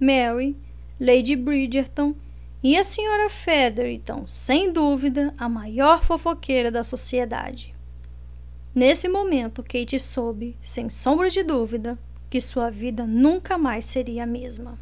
Mary, 0.00 0.56
Lady 1.00 1.36
Bridgerton 1.36 2.12
e 2.60 2.76
a 2.76 2.82
senhora 2.82 3.30
Featherton, 3.30 4.26
sem 4.26 4.72
dúvida, 4.72 5.32
a 5.38 5.48
maior 5.48 6.02
fofoqueira 6.02 6.72
da 6.72 6.82
sociedade. 6.82 7.72
Nesse 8.74 9.08
momento, 9.08 9.62
Kate 9.62 9.98
soube, 10.00 10.56
sem 10.60 10.90
sombra 10.90 11.30
de 11.30 11.44
dúvida, 11.44 11.96
que 12.28 12.40
sua 12.40 12.68
vida 12.68 13.06
nunca 13.06 13.56
mais 13.56 13.84
seria 13.84 14.24
a 14.24 14.26
mesma. 14.26 14.76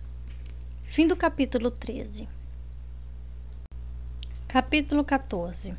Fim 0.85 1.07
do 1.07 1.15
capítulo 1.15 1.71
13. 1.71 2.36
Capítulo 4.49 5.03
14 5.03 5.75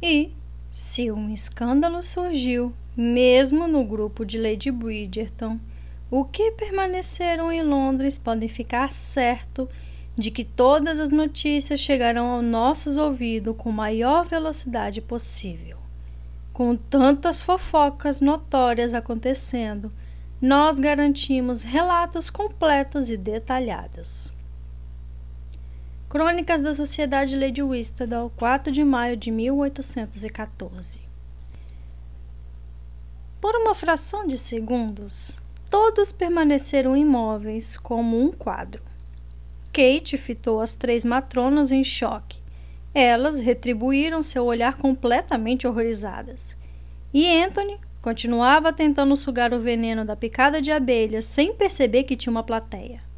E, 0.00 0.32
se 0.70 1.12
um 1.12 1.30
escândalo 1.34 2.02
surgiu, 2.02 2.72
mesmo 2.96 3.68
no 3.68 3.84
grupo 3.84 4.24
de 4.24 4.38
Lady 4.38 4.70
Bridgerton, 4.70 5.60
o 6.10 6.24
que 6.24 6.50
permaneceram 6.52 7.52
em 7.52 7.62
Londres 7.62 8.16
podem 8.16 8.48
ficar 8.48 8.94
certo 8.94 9.68
de 10.16 10.30
que 10.30 10.42
todas 10.42 10.98
as 10.98 11.10
notícias 11.10 11.78
chegarão 11.78 12.30
aos 12.30 12.44
nossos 12.44 12.96
ouvidos 12.96 13.54
com 13.58 13.70
maior 13.70 14.24
velocidade 14.24 15.02
possível. 15.02 15.76
Com 16.54 16.74
tantas 16.74 17.42
fofocas 17.42 18.22
notórias 18.22 18.94
acontecendo, 18.94 19.92
nós 20.40 20.80
garantimos 20.80 21.62
relatos 21.62 22.30
completos 22.30 23.10
e 23.10 23.16
detalhados. 23.18 24.32
Crônicas 26.10 26.60
da 26.60 26.74
Sociedade 26.74 27.36
Lady 27.36 27.62
Whistledown, 27.62 28.30
4 28.30 28.72
de 28.72 28.82
maio 28.82 29.16
de 29.16 29.30
1814. 29.30 31.00
Por 33.40 33.54
uma 33.54 33.76
fração 33.76 34.26
de 34.26 34.36
segundos, 34.36 35.40
todos 35.70 36.10
permaneceram 36.10 36.96
imóveis 36.96 37.76
como 37.76 38.20
um 38.20 38.32
quadro. 38.32 38.82
Kate 39.72 40.18
fitou 40.18 40.60
as 40.60 40.74
três 40.74 41.04
matronas 41.04 41.70
em 41.70 41.84
choque. 41.84 42.42
Elas 42.92 43.38
retribuíram 43.38 44.20
seu 44.20 44.44
olhar 44.46 44.78
completamente 44.78 45.64
horrorizadas. 45.64 46.56
E 47.14 47.40
Anthony 47.40 47.78
continuava 48.02 48.72
tentando 48.72 49.14
sugar 49.14 49.54
o 49.54 49.60
veneno 49.60 50.04
da 50.04 50.16
picada 50.16 50.60
de 50.60 50.72
abelhas 50.72 51.24
sem 51.24 51.54
perceber 51.54 52.02
que 52.02 52.16
tinha 52.16 52.32
uma 52.32 52.42
plateia. 52.42 53.09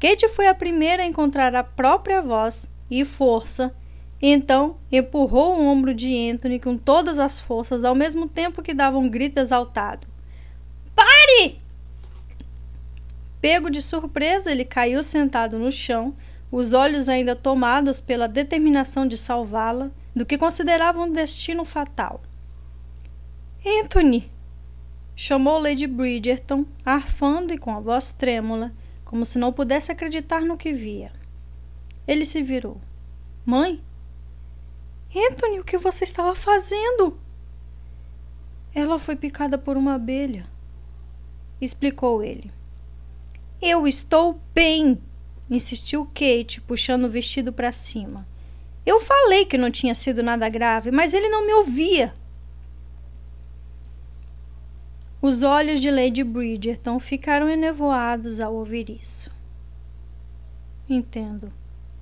Kate 0.00 0.28
foi 0.28 0.46
a 0.46 0.54
primeira 0.54 1.02
a 1.02 1.06
encontrar 1.06 1.54
a 1.54 1.64
própria 1.64 2.22
voz 2.22 2.68
e 2.90 3.04
força, 3.04 3.74
então 4.22 4.76
empurrou 4.90 5.56
o 5.56 5.64
ombro 5.64 5.92
de 5.92 6.30
Anthony 6.30 6.60
com 6.60 6.76
todas 6.76 7.18
as 7.18 7.40
forças 7.40 7.84
ao 7.84 7.94
mesmo 7.94 8.28
tempo 8.28 8.62
que 8.62 8.74
dava 8.74 8.98
um 8.98 9.08
grito 9.08 9.38
exaltado. 9.38 10.06
Pare! 10.94 11.60
Pego 13.40 13.70
de 13.70 13.82
surpresa, 13.82 14.50
ele 14.50 14.64
caiu 14.64 15.02
sentado 15.02 15.58
no 15.58 15.70
chão, 15.70 16.14
os 16.50 16.72
olhos 16.72 17.08
ainda 17.08 17.36
tomados 17.36 18.00
pela 18.00 18.26
determinação 18.26 19.06
de 19.06 19.16
salvá-la 19.16 19.90
do 20.14 20.24
que 20.24 20.38
considerava 20.38 21.00
um 21.00 21.12
destino 21.12 21.64
fatal. 21.64 22.20
Anthony! 23.64 24.30
chamou 25.14 25.58
Lady 25.58 25.86
Bridgerton, 25.86 26.64
arfando 26.84 27.52
e 27.52 27.58
com 27.58 27.74
a 27.74 27.80
voz 27.80 28.12
trêmula, 28.12 28.72
como 29.08 29.24
se 29.24 29.40
não 29.40 29.52
pudesse 29.52 29.90
acreditar 29.90 30.42
no 30.42 30.56
que 30.56 30.72
via. 30.72 31.10
Ele 32.06 32.24
se 32.24 32.40
virou. 32.40 32.80
Mãe? 33.44 33.82
Anthony, 35.12 35.58
o 35.58 35.64
que 35.64 35.76
você 35.76 36.04
estava 36.04 36.36
fazendo? 36.36 37.18
Ela 38.72 39.00
foi 39.00 39.16
picada 39.16 39.58
por 39.58 39.76
uma 39.76 39.94
abelha 39.94 40.46
explicou 41.60 42.22
ele. 42.22 42.50
Eu 43.60 43.86
estou 43.86 44.40
bem, 44.54 44.98
insistiu 45.50 46.06
Kate, 46.06 46.60
puxando 46.60 47.04
o 47.04 47.08
vestido 47.08 47.52
para 47.52 47.72
cima. 47.72 48.26
Eu 48.86 49.00
falei 49.00 49.44
que 49.44 49.58
não 49.58 49.70
tinha 49.70 49.94
sido 49.94 50.22
nada 50.22 50.48
grave, 50.48 50.90
mas 50.90 51.12
ele 51.12 51.28
não 51.28 51.44
me 51.44 51.52
ouvia. 51.54 52.14
Os 55.20 55.42
olhos 55.42 55.80
de 55.80 55.90
Lady 55.90 56.22
Bridgerton 56.22 57.00
ficaram 57.00 57.48
enevoados 57.48 58.38
ao 58.38 58.54
ouvir 58.54 58.88
isso. 58.88 59.32
Entendo, 60.88 61.52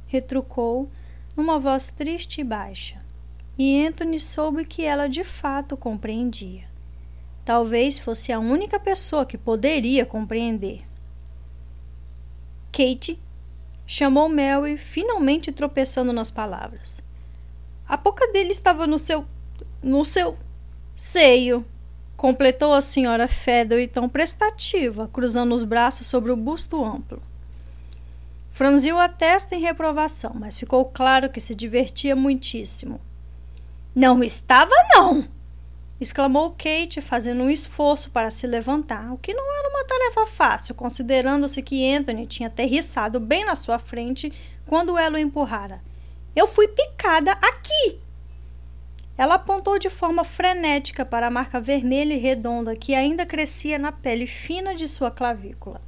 retrucou 0.07 0.91
numa 1.35 1.59
voz 1.59 1.89
triste 1.89 2.43
e 2.43 2.45
baixa, 2.45 3.03
e 3.57 3.87
Anthony 3.87 4.21
soube 4.21 4.67
que 4.67 4.83
ela 4.83 5.09
de 5.09 5.25
fato 5.25 5.79
compreendia. 5.79 6.69
Talvez 7.43 7.99
fosse 7.99 8.33
a 8.33 8.39
única 8.39 8.79
pessoa 8.79 9.25
que 9.25 9.39
poderia 9.39 10.05
compreender. 10.05 10.87
Kate 12.71 13.19
chamou 13.87 14.29
Mary, 14.29 14.77
finalmente 14.77 15.51
tropeçando 15.53 16.13
nas 16.13 16.31
palavras. 16.31 17.03
A 17.89 17.97
boca 17.97 18.31
dele 18.31 18.51
estava 18.51 18.87
no 18.87 18.99
seu. 18.99 19.25
no 19.83 20.05
seu. 20.05 20.37
seio, 20.95 21.65
completou 22.17 22.73
a 22.73 22.81
senhora 22.81 23.29
Feather, 23.29 23.89
tão 23.91 24.09
prestativa, 24.09 25.09
cruzando 25.13 25.55
os 25.55 25.63
braços 25.63 26.07
sobre 26.07 26.33
o 26.33 26.37
busto 26.37 26.85
amplo. 26.85 27.23
Franziu 28.51 28.99
a 28.99 29.09
testa 29.09 29.55
em 29.55 29.61
reprovação, 29.61 30.33
mas 30.35 30.59
ficou 30.59 30.85
claro 30.87 31.29
que 31.29 31.41
se 31.41 31.55
divertia 31.55 32.17
muitíssimo. 32.17 33.01
Não 33.95 34.25
estava, 34.25 34.73
não! 34.95 35.29
exclamou 36.01 36.51
Kate, 36.51 37.01
fazendo 37.01 37.43
um 37.43 37.51
esforço 37.51 38.11
para 38.11 38.31
se 38.31 38.47
levantar, 38.47 39.13
o 39.13 39.19
que 39.19 39.33
não 39.33 39.59
era 39.59 39.69
uma 39.69 39.85
tarefa 39.85 40.27
fácil, 40.27 40.75
considerando-se 40.75 41.63
que 41.63 41.91
Anthony 41.95 42.27
tinha 42.27 42.49
aterrissado 42.49 43.19
bem 43.19 43.45
na 43.45 43.57
sua 43.57 43.79
frente 43.79 44.33
quando 44.67 44.99
ela 44.99 45.17
o 45.17 45.19
empurrara. 45.19 45.81
Eu 46.35 46.47
fui 46.47 46.69
picada 46.69 47.33
aqui! 47.33 48.06
Ela 49.19 49.35
apontou 49.35 49.79
de 49.79 49.89
forma 49.89 50.25
frenética 50.25 51.05
para 51.05 51.29
a 51.29 51.31
marca 51.31 51.59
vermelha 51.61 52.15
e 52.15 52.19
redonda 52.19 52.77
que 52.77 52.95
ainda 52.95 53.25
crescia 53.25 53.79
na 53.79 53.91
pele 53.91 54.27
fina 54.27 54.75
de 54.75 54.87
sua 54.87 55.11
clavícula. 55.11 55.81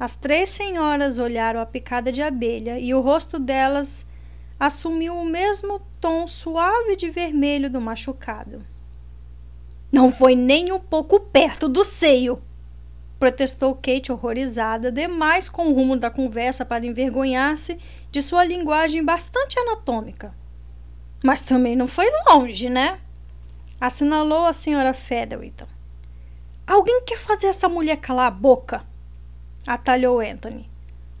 As 0.00 0.14
três 0.16 0.48
senhoras 0.50 1.18
olharam 1.18 1.60
a 1.60 1.66
picada 1.66 2.10
de 2.10 2.22
abelha 2.22 2.78
e 2.78 2.94
o 2.94 3.00
rosto 3.00 3.38
delas 3.38 4.06
assumiu 4.58 5.14
o 5.14 5.24
mesmo 5.24 5.80
tom 6.00 6.26
suave 6.26 6.96
de 6.96 7.10
vermelho 7.10 7.68
do 7.68 7.80
machucado. 7.80 8.64
Não 9.92 10.10
foi 10.10 10.34
nem 10.34 10.72
um 10.72 10.80
pouco 10.80 11.20
perto 11.20 11.68
do 11.68 11.84
seio, 11.84 12.42
protestou 13.18 13.74
Kate 13.74 14.10
horrorizada, 14.10 14.90
demais 14.90 15.48
com 15.48 15.68
o 15.68 15.72
rumo 15.72 15.96
da 15.96 16.10
conversa 16.10 16.64
para 16.64 16.86
envergonhar-se 16.86 17.78
de 18.10 18.20
sua 18.20 18.44
linguagem 18.44 19.04
bastante 19.04 19.58
anatômica. 19.58 20.34
Mas 21.24 21.40
também 21.40 21.74
não 21.74 21.86
foi 21.86 22.04
longe, 22.28 22.68
né? 22.68 23.00
Assinalou 23.80 24.44
a 24.44 24.52
senhora 24.52 24.92
Featherwhite. 24.92 25.64
Alguém 26.66 27.02
quer 27.06 27.16
fazer 27.16 27.46
essa 27.46 27.66
mulher 27.66 27.96
calar 27.96 28.26
a 28.26 28.30
boca? 28.30 28.84
Atalhou 29.66 30.20
Anthony. 30.20 30.68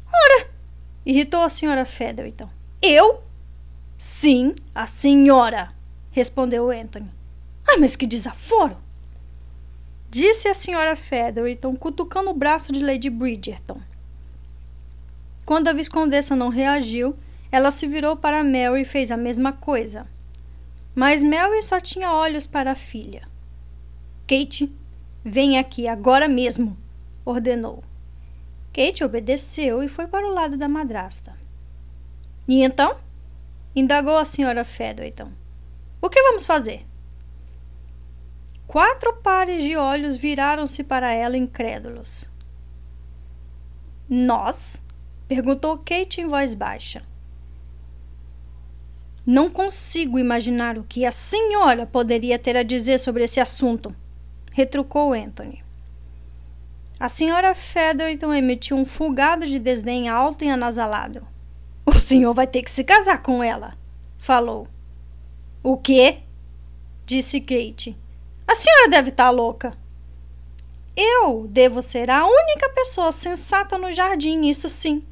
Ora! 0.06 0.50
Irritou 1.06 1.40
a 1.40 1.48
senhora 1.48 1.86
Featherwhite. 1.86 2.46
Eu? 2.82 3.22
Sim, 3.96 4.54
a 4.74 4.84
senhora, 4.84 5.72
respondeu 6.10 6.70
Anthony. 6.70 7.10
Ai, 7.66 7.78
mas 7.78 7.96
que 7.96 8.06
desaforo! 8.06 8.76
Disse 10.10 10.48
a 10.48 10.54
senhora 10.54 10.94
Featherton, 10.94 11.74
cutucando 11.76 12.28
o 12.28 12.34
braço 12.34 12.70
de 12.72 12.84
Lady 12.84 13.08
Bridgerton. 13.08 13.80
Quando 15.46 15.68
a 15.68 15.72
viscondessa 15.72 16.36
não 16.36 16.50
reagiu, 16.50 17.16
ela 17.54 17.70
se 17.70 17.86
virou 17.86 18.16
para 18.16 18.42
Mary 18.42 18.82
e 18.82 18.84
fez 18.84 19.12
a 19.12 19.16
mesma 19.16 19.52
coisa. 19.52 20.08
Mas 20.92 21.22
Mary 21.22 21.62
só 21.62 21.80
tinha 21.80 22.10
olhos 22.10 22.48
para 22.48 22.72
a 22.72 22.74
filha. 22.74 23.28
Kate, 24.26 24.74
vem 25.24 25.56
aqui 25.56 25.86
agora 25.86 26.26
mesmo, 26.26 26.76
ordenou. 27.24 27.84
Kate 28.72 29.04
obedeceu 29.04 29.84
e 29.84 29.88
foi 29.88 30.08
para 30.08 30.26
o 30.26 30.34
lado 30.34 30.56
da 30.56 30.66
madrasta. 30.66 31.38
E 32.48 32.60
então? 32.64 32.98
indagou 33.72 34.18
a 34.18 34.24
senhora 34.24 34.64
Featherton. 34.64 35.30
O 36.02 36.10
que 36.10 36.20
vamos 36.22 36.44
fazer? 36.44 36.84
Quatro 38.66 39.14
pares 39.22 39.62
de 39.62 39.76
olhos 39.76 40.16
viraram-se 40.16 40.82
para 40.82 41.12
ela 41.12 41.36
incrédulos. 41.36 42.28
Nós? 44.08 44.82
perguntou 45.28 45.78
Kate 45.78 46.20
em 46.20 46.26
voz 46.26 46.52
baixa. 46.52 47.13
Não 49.26 49.48
consigo 49.48 50.18
imaginar 50.18 50.76
o 50.76 50.84
que 50.84 51.06
a 51.06 51.10
senhora 51.10 51.86
poderia 51.86 52.38
ter 52.38 52.56
a 52.58 52.62
dizer 52.62 52.98
sobre 52.98 53.24
esse 53.24 53.40
assunto, 53.40 53.94
retrucou 54.52 55.14
Anthony. 55.14 55.64
A 57.00 57.08
senhora 57.08 57.54
Featherton 57.54 58.34
emitiu 58.34 58.76
um 58.76 58.84
fulgado 58.84 59.46
de 59.46 59.58
desdém 59.58 60.08
alto 60.08 60.44
e 60.44 60.50
anasalado. 60.50 61.26
O 61.86 61.98
senhor 61.98 62.34
vai 62.34 62.46
ter 62.46 62.62
que 62.62 62.70
se 62.70 62.84
casar 62.84 63.22
com 63.22 63.42
ela, 63.42 63.74
falou. 64.18 64.68
O 65.62 65.76
quê? 65.76 66.18
disse 67.06 67.40
Kate. 67.40 67.96
A 68.46 68.54
senhora 68.54 68.88
deve 68.88 69.08
estar 69.08 69.24
tá 69.24 69.30
louca. 69.30 69.76
Eu 70.94 71.48
devo 71.48 71.82
ser 71.82 72.10
a 72.10 72.26
única 72.26 72.68
pessoa 72.68 73.10
sensata 73.10 73.76
no 73.78 73.90
jardim, 73.90 74.42
isso 74.46 74.68
sim, 74.68 75.02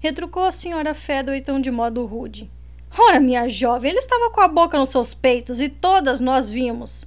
retrucou 0.00 0.42
a 0.42 0.52
senhora 0.52 0.92
Featherton 0.92 1.60
de 1.60 1.70
modo 1.70 2.04
rude. 2.04 2.50
Ora, 2.98 3.20
minha 3.20 3.48
jovem, 3.48 3.90
ele 3.90 3.98
estava 3.98 4.30
com 4.30 4.40
a 4.40 4.48
boca 4.48 4.78
nos 4.78 4.88
seus 4.88 5.14
peitos 5.14 5.60
e 5.60 5.68
todas 5.68 6.20
nós 6.20 6.48
vimos. 6.48 7.06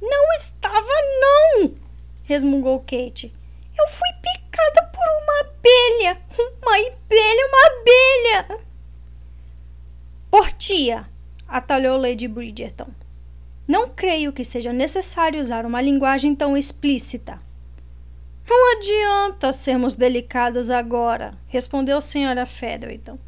Não 0.00 0.32
estava, 0.38 0.86
não! 1.20 1.74
resmungou 2.24 2.80
Kate. 2.80 3.32
Eu 3.78 3.88
fui 3.88 4.08
picada 4.22 4.90
por 4.92 5.04
uma 5.22 5.40
abelha! 5.40 6.20
Uma 6.64 6.76
abelha, 6.76 7.46
uma 7.46 7.66
abelha! 7.66 8.60
Portia! 10.30 11.06
atalhou 11.46 11.98
Lady 11.98 12.26
Bridgerton. 12.26 12.88
Não 13.68 13.88
creio 13.88 14.32
que 14.32 14.44
seja 14.44 14.72
necessário 14.72 15.40
usar 15.40 15.64
uma 15.64 15.80
linguagem 15.80 16.34
tão 16.34 16.56
explícita. 16.56 17.40
Não 18.48 18.72
adianta 18.76 19.52
sermos 19.52 19.94
delicados 19.94 20.70
agora, 20.70 21.34
respondeu 21.46 21.98
a 21.98 22.00
senhora 22.00 22.44
Featherton. 22.44 23.18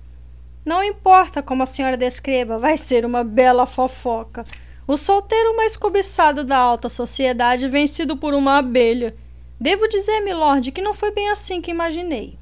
Não 0.67 0.83
importa 0.83 1.45
como 1.45 1.63
a 1.63 1.67
senhora 1.67 1.97
descreva, 1.97 2.59
vai 2.59 2.77
ser 2.77 3.07
uma 3.07 3.23
bela 3.23 3.67
fofoca. 3.67 4.45
O 4.85 4.97
solteiro 4.97 5.57
mais 5.57 5.77
cobiçado 5.77 6.43
da 6.43 6.59
alta 6.59 6.89
sociedade 6.89 7.69
vencido 7.69 8.17
por 8.17 8.35
uma 8.35 8.59
abelha. 8.59 9.15
Devo 9.61 9.87
dizer, 9.87 10.19
milord, 10.23 10.73
que 10.73 10.83
não 10.83 10.93
foi 10.93 11.13
bem 11.13 11.29
assim 11.29 11.61
que 11.61 11.71
imaginei. 11.71 12.37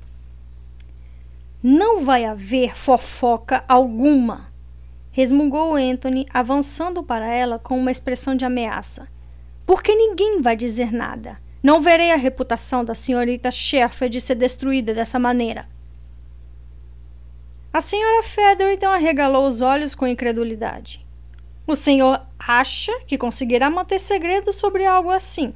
Não 1.62 2.02
vai 2.02 2.24
haver 2.24 2.74
fofoca 2.74 3.62
alguma, 3.68 4.50
resmungou 5.10 5.76
Anthony, 5.76 6.26
avançando 6.32 7.02
para 7.02 7.30
ela 7.30 7.58
com 7.58 7.78
uma 7.78 7.90
expressão 7.90 8.34
de 8.34 8.46
ameaça. 8.46 9.06
Porque 9.66 9.94
ninguém 9.94 10.40
vai 10.40 10.56
dizer 10.56 10.90
nada. 10.90 11.38
Não 11.62 11.78
verei 11.78 12.10
a 12.10 12.16
reputação 12.16 12.82
da 12.82 12.94
senhorita 12.94 13.50
Sheffield 13.50 14.18
ser 14.18 14.34
destruída 14.34 14.94
dessa 14.94 15.18
maneira. 15.18 15.73
A 17.74 17.80
senhora 17.80 18.22
Feather 18.22 18.70
então 18.70 18.92
arregalou 18.92 19.48
os 19.48 19.60
olhos 19.60 19.96
com 19.96 20.06
incredulidade. 20.06 21.04
O 21.66 21.74
senhor 21.74 22.24
acha 22.38 22.92
que 23.00 23.18
conseguirá 23.18 23.68
manter 23.68 23.98
segredo 23.98 24.52
sobre 24.52 24.86
algo 24.86 25.10
assim? 25.10 25.52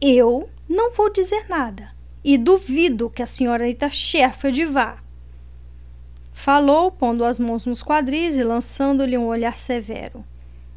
Eu 0.00 0.48
não 0.66 0.90
vou 0.90 1.12
dizer 1.12 1.50
nada 1.50 1.94
e 2.24 2.38
duvido 2.38 3.10
que 3.10 3.22
a 3.22 3.26
senhorita 3.26 3.90
Sheffield 3.90 4.64
vá. 4.64 5.02
Falou, 6.32 6.90
pondo 6.90 7.26
as 7.26 7.38
mãos 7.38 7.66
nos 7.66 7.82
quadris 7.82 8.34
e 8.34 8.42
lançando-lhe 8.42 9.18
um 9.18 9.26
olhar 9.26 9.58
severo. 9.58 10.24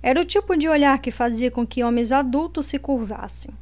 Era 0.04 0.20
o 0.20 0.26
tipo 0.26 0.58
de 0.58 0.68
olhar 0.68 1.00
que 1.00 1.12
fazia 1.12 1.50
com 1.50 1.66
que 1.66 1.82
homens 1.82 2.12
adultos 2.12 2.66
se 2.66 2.78
curvassem. 2.78 3.54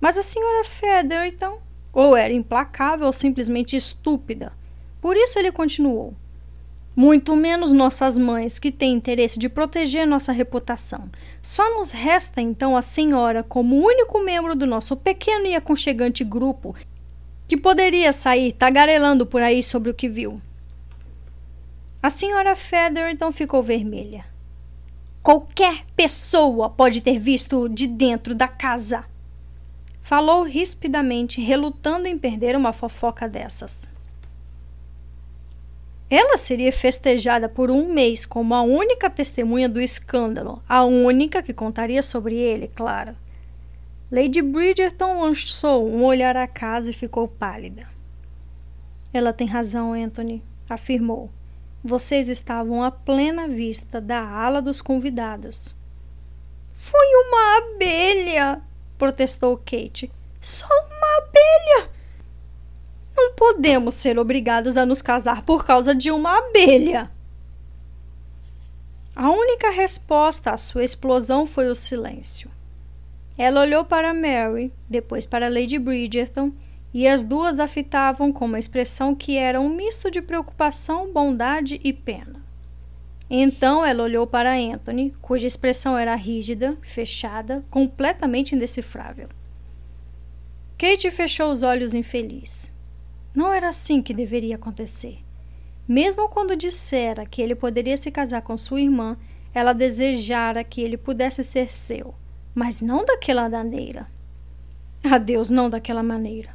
Mas 0.00 0.16
a 0.16 0.22
senhora 0.22 0.64
Featherton 0.64 1.60
ou 1.92 2.16
era 2.16 2.32
implacável 2.32 3.08
ou 3.08 3.12
simplesmente 3.12 3.74
estúpida. 3.74 4.52
Por 5.00 5.16
isso 5.16 5.38
ele 5.38 5.50
continuou 5.50 6.14
muito 7.00 7.34
menos 7.34 7.72
nossas 7.72 8.18
mães, 8.18 8.58
que 8.58 8.70
têm 8.70 8.92
interesse 8.92 9.38
de 9.38 9.48
proteger 9.48 10.06
nossa 10.06 10.32
reputação. 10.32 11.08
Só 11.40 11.78
nos 11.78 11.92
resta 11.92 12.42
então 12.42 12.76
a 12.76 12.82
senhora, 12.82 13.42
como 13.42 13.82
único 13.82 14.22
membro 14.22 14.54
do 14.54 14.66
nosso 14.66 14.94
pequeno 14.94 15.46
e 15.46 15.56
aconchegante 15.56 16.22
grupo, 16.22 16.76
que 17.48 17.56
poderia 17.56 18.12
sair 18.12 18.52
tagarelando 18.52 19.24
por 19.24 19.40
aí 19.40 19.62
sobre 19.62 19.88
o 19.88 19.94
que 19.94 20.10
viu. 20.10 20.42
A 22.02 22.10
senhora 22.10 22.54
Feather 22.54 23.10
então 23.10 23.32
ficou 23.32 23.62
vermelha. 23.62 24.26
Qualquer 25.22 25.86
pessoa 25.96 26.68
pode 26.68 27.00
ter 27.00 27.18
visto 27.18 27.66
de 27.70 27.86
dentro 27.86 28.34
da 28.34 28.46
casa. 28.46 29.06
Falou 30.02 30.42
rispidamente, 30.42 31.40
relutando 31.40 32.06
em 32.06 32.18
perder 32.18 32.54
uma 32.54 32.74
fofoca 32.74 33.26
dessas. 33.26 33.88
Ela 36.10 36.36
seria 36.36 36.72
festejada 36.72 37.48
por 37.48 37.70
um 37.70 37.86
mês 37.86 38.26
como 38.26 38.52
a 38.52 38.62
única 38.62 39.08
testemunha 39.08 39.68
do 39.68 39.80
escândalo, 39.80 40.60
a 40.68 40.84
única 40.84 41.40
que 41.40 41.54
contaria 41.54 42.02
sobre 42.02 42.34
ele, 42.34 42.66
claro. 42.66 43.16
Lady 44.10 44.42
Bridgerton 44.42 45.20
lançou 45.20 45.88
um 45.88 46.04
olhar 46.04 46.36
à 46.36 46.48
casa 46.48 46.90
e 46.90 46.92
ficou 46.92 47.28
pálida. 47.28 47.86
Ela 49.12 49.32
tem 49.32 49.46
razão, 49.46 49.92
Anthony, 49.92 50.42
afirmou. 50.68 51.30
Vocês 51.82 52.28
estavam 52.28 52.82
à 52.82 52.90
plena 52.90 53.46
vista 53.46 54.00
da 54.00 54.20
ala 54.20 54.60
dos 54.60 54.80
convidados. 54.80 55.76
Foi 56.72 57.06
uma 57.06 57.58
abelha, 57.58 58.62
protestou 58.98 59.56
Kate. 59.58 60.10
Só 60.40 60.66
uma 60.66 61.18
abelha! 61.18 61.99
Não 63.16 63.34
podemos 63.34 63.94
ser 63.94 64.18
obrigados 64.18 64.76
a 64.76 64.86
nos 64.86 65.02
casar 65.02 65.42
por 65.42 65.64
causa 65.64 65.94
de 65.94 66.10
uma 66.10 66.38
abelha. 66.38 67.10
A 69.14 69.30
única 69.30 69.70
resposta 69.70 70.52
à 70.52 70.56
sua 70.56 70.84
explosão 70.84 71.46
foi 71.46 71.66
o 71.66 71.74
silêncio. 71.74 72.50
Ela 73.36 73.60
olhou 73.60 73.84
para 73.84 74.14
Mary, 74.14 74.72
depois 74.88 75.26
para 75.26 75.48
Lady 75.48 75.78
Bridgerton, 75.78 76.52
e 76.92 77.06
as 77.06 77.22
duas 77.22 77.60
a 77.60 77.66
fitavam 77.66 78.32
com 78.32 78.44
uma 78.44 78.58
expressão 78.58 79.14
que 79.14 79.36
era 79.36 79.60
um 79.60 79.68
misto 79.68 80.10
de 80.10 80.20
preocupação, 80.20 81.12
bondade 81.12 81.80
e 81.84 81.92
pena. 81.92 82.40
Então 83.28 83.84
ela 83.84 84.02
olhou 84.02 84.26
para 84.26 84.56
Anthony, 84.56 85.14
cuja 85.22 85.46
expressão 85.46 85.96
era 85.96 86.14
rígida, 86.16 86.76
fechada, 86.82 87.64
completamente 87.70 88.54
indecifrável. 88.54 89.28
Kate 90.76 91.10
fechou 91.10 91.52
os 91.52 91.62
olhos 91.62 91.94
infeliz. 91.94 92.72
Não 93.34 93.52
era 93.52 93.68
assim 93.68 94.02
que 94.02 94.12
deveria 94.12 94.56
acontecer. 94.56 95.18
Mesmo 95.86 96.28
quando 96.28 96.56
dissera 96.56 97.26
que 97.26 97.42
ele 97.42 97.54
poderia 97.54 97.96
se 97.96 98.10
casar 98.10 98.42
com 98.42 98.56
sua 98.56 98.80
irmã, 98.80 99.16
ela 99.52 99.72
desejara 99.72 100.62
que 100.62 100.80
ele 100.80 100.96
pudesse 100.96 101.42
ser 101.42 101.70
seu, 101.70 102.14
mas 102.54 102.80
não 102.80 103.04
daquela 103.04 103.48
maneira. 103.48 104.08
Adeus, 105.02 105.50
não 105.50 105.68
daquela 105.70 106.02
maneira. 106.02 106.54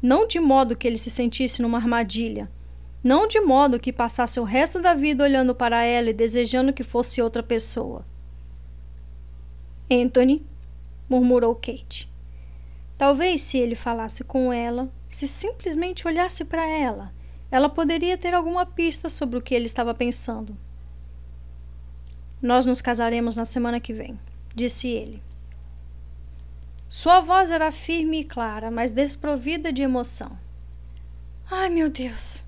Não 0.00 0.26
de 0.26 0.38
modo 0.38 0.76
que 0.76 0.86
ele 0.86 0.98
se 0.98 1.10
sentisse 1.10 1.60
numa 1.60 1.78
armadilha. 1.78 2.50
Não 3.02 3.26
de 3.26 3.40
modo 3.40 3.80
que 3.80 3.92
passasse 3.92 4.38
o 4.38 4.44
resto 4.44 4.80
da 4.80 4.94
vida 4.94 5.24
olhando 5.24 5.54
para 5.54 5.82
ela 5.82 6.10
e 6.10 6.14
desejando 6.14 6.72
que 6.72 6.84
fosse 6.84 7.22
outra 7.22 7.42
pessoa. 7.42 8.04
Anthony, 9.90 10.44
murmurou 11.08 11.54
Kate. 11.54 12.08
Talvez 12.96 13.40
se 13.42 13.58
ele 13.58 13.74
falasse 13.74 14.22
com 14.22 14.52
ela, 14.52 14.92
se 15.08 15.26
simplesmente 15.26 16.06
olhasse 16.06 16.44
para 16.44 16.66
ela, 16.66 17.12
ela 17.50 17.68
poderia 17.68 18.18
ter 18.18 18.34
alguma 18.34 18.66
pista 18.66 19.08
sobre 19.08 19.38
o 19.38 19.42
que 19.42 19.54
ele 19.54 19.66
estava 19.66 19.94
pensando. 19.94 20.56
Nós 22.40 22.66
nos 22.66 22.82
casaremos 22.82 23.34
na 23.34 23.44
semana 23.44 23.80
que 23.80 23.92
vem, 23.92 24.18
disse 24.54 24.88
ele. 24.88 25.22
Sua 26.88 27.20
voz 27.20 27.50
era 27.50 27.72
firme 27.72 28.20
e 28.20 28.24
clara, 28.24 28.70
mas 28.70 28.90
desprovida 28.90 29.72
de 29.72 29.82
emoção. 29.82 30.38
Ai, 31.50 31.68
meu 31.68 31.88
Deus! 31.88 32.44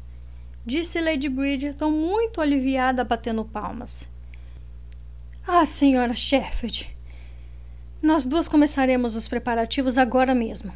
disse 0.64 1.00
Lady 1.00 1.28
Bridgerton, 1.28 1.90
muito 1.90 2.40
aliviada, 2.40 3.02
batendo 3.02 3.44
palmas. 3.44 4.08
Ah, 5.46 5.64
senhora 5.66 6.14
Sheffield! 6.14 6.94
Nós 8.02 8.24
duas 8.24 8.46
começaremos 8.46 9.16
os 9.16 9.26
preparativos 9.26 9.98
agora 9.98 10.34
mesmo. 10.34 10.72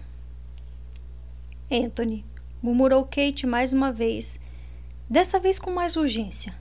Anthony, 1.71 2.25
murmurou 2.63 3.05
Kate 3.05 3.47
mais 3.47 3.73
uma 3.73 3.91
vez, 3.91 4.39
dessa 5.09 5.39
vez 5.39 5.59
com 5.59 5.71
mais 5.71 5.97
urgência. 5.97 6.55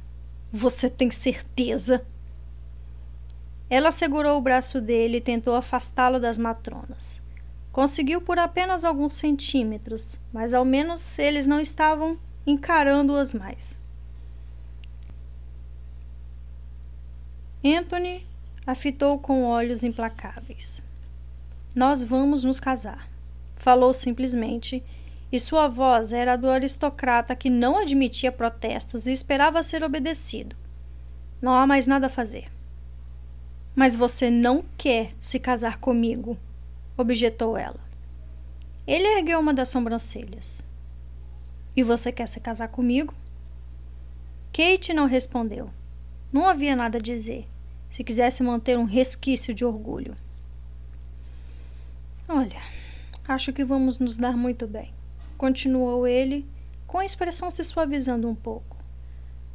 Você 0.51 0.89
tem 0.89 1.11
certeza? 1.11 2.05
Ela 3.69 3.91
segurou 3.91 4.37
o 4.37 4.41
braço 4.41 4.79
dele 4.79 5.17
e 5.17 5.21
tentou 5.21 5.55
afastá-lo 5.55 6.19
das 6.19 6.37
matronas. 6.37 7.21
Conseguiu 7.71 8.21
por 8.21 8.37
apenas 8.37 8.83
alguns 8.83 9.15
centímetros, 9.15 10.19
mas 10.31 10.53
ao 10.53 10.63
menos 10.63 11.17
eles 11.17 11.47
não 11.47 11.59
estavam 11.59 12.17
encarando-as 12.45 13.33
mais. 13.33 13.79
Anthony 17.65 18.27
a 18.65 18.75
fitou 18.75 19.17
com 19.17 19.43
olhos 19.43 19.83
implacáveis. 19.83 20.83
Nós 21.75 22.03
vamos 22.03 22.43
nos 22.43 22.59
casar, 22.59 23.09
falou 23.63 23.93
simplesmente 23.93 24.83
e 25.31 25.39
sua 25.39 25.69
voz 25.69 26.11
era 26.11 26.33
a 26.33 26.35
do 26.35 26.49
aristocrata 26.49 27.33
que 27.33 27.49
não 27.49 27.77
admitia 27.77 28.29
protestos 28.29 29.07
e 29.07 29.11
esperava 29.13 29.63
ser 29.63 29.83
obedecido. 29.83 30.53
Não 31.41 31.53
há 31.53 31.65
mais 31.65 31.87
nada 31.87 32.07
a 32.07 32.09
fazer. 32.09 32.51
Mas 33.73 33.95
você 33.95 34.29
não 34.29 34.65
quer 34.77 35.13
se 35.21 35.39
casar 35.39 35.79
comigo, 35.79 36.37
objetou 36.97 37.57
ela. 37.57 37.79
Ele 38.85 39.07
ergueu 39.07 39.39
uma 39.39 39.53
das 39.53 39.69
sobrancelhas. 39.69 40.63
E 41.75 41.81
você 41.81 42.11
quer 42.11 42.27
se 42.27 42.41
casar 42.41 42.67
comigo? 42.67 43.13
Kate 44.51 44.93
não 44.93 45.07
respondeu. 45.07 45.69
Não 46.33 46.47
havia 46.49 46.75
nada 46.75 46.97
a 46.97 47.01
dizer, 47.01 47.47
se 47.89 48.03
quisesse 48.03 48.43
manter 48.43 48.77
um 48.77 48.83
resquício 48.83 49.53
de 49.53 49.63
orgulho. 49.63 50.17
Olha, 52.27 52.61
acho 53.27 53.53
que 53.53 53.63
vamos 53.63 53.99
nos 53.99 54.17
dar 54.17 54.35
muito 54.35 54.67
bem, 54.67 54.93
continuou 55.37 56.07
ele, 56.07 56.47
com 56.85 56.99
a 56.99 57.05
expressão 57.05 57.49
se 57.49 57.63
suavizando 57.63 58.29
um 58.29 58.35
pouco. 58.35 58.77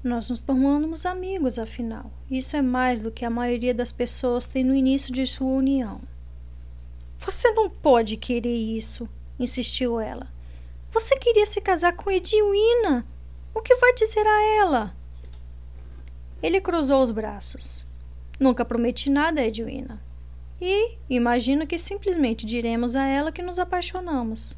Nós 0.03 0.31
nos 0.31 0.41
tornamos 0.41 1.05
amigos, 1.05 1.59
afinal. 1.59 2.11
Isso 2.31 2.57
é 2.57 2.63
mais 2.63 3.01
do 3.01 3.11
que 3.11 3.25
a 3.25 3.31
maioria 3.31 3.75
das 3.75 3.91
pessoas 3.91 4.47
tem 4.47 4.63
no 4.63 4.75
início 4.75 5.13
de 5.13 5.27
sua 5.27 5.49
união. 5.49 6.01
Você 7.19 7.51
não 7.53 7.69
pode 7.69 8.17
querer 8.17 8.57
isso, 8.57 9.09
insistiu 9.39 10.01
ela. 10.01 10.29
Você 10.93 11.17
queria 11.17 11.45
se 11.47 11.61
casar 11.61 11.95
com 11.95 12.11
Edwina. 12.11 13.05
O 13.55 13.61
que 13.61 13.75
vai 13.77 13.93
dizer 13.95 14.27
a 14.27 14.43
ela? 14.61 14.97
Ele 16.43 16.61
cruzou 16.61 17.03
os 17.03 17.11
braços. 17.11 17.85
Nunca 18.39 18.65
prometi 18.65 19.11
nada 19.11 19.45
Edwina. 19.45 20.01
E 20.61 20.97
imagino 21.09 21.67
que 21.67 21.79
simplesmente 21.79 22.45
diremos 22.45 22.97
a 22.97 23.07
ela 23.07 23.31
que 23.31 23.43
nos 23.43 23.59
apaixonamos. 23.59 24.57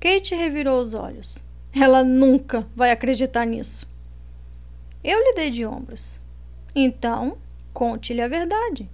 Kate 0.00 0.34
revirou 0.34 0.80
os 0.80 0.94
olhos. 0.94 1.44
Ela 1.72 2.02
nunca 2.02 2.66
vai 2.74 2.90
acreditar 2.90 3.44
nisso. 3.44 3.88
Eu 5.04 5.18
lhe 5.18 5.34
dei 5.34 5.50
de 5.50 5.64
ombros. 5.64 6.20
Então, 6.74 7.38
conte-lhe 7.72 8.20
a 8.20 8.28
verdade. 8.28 8.90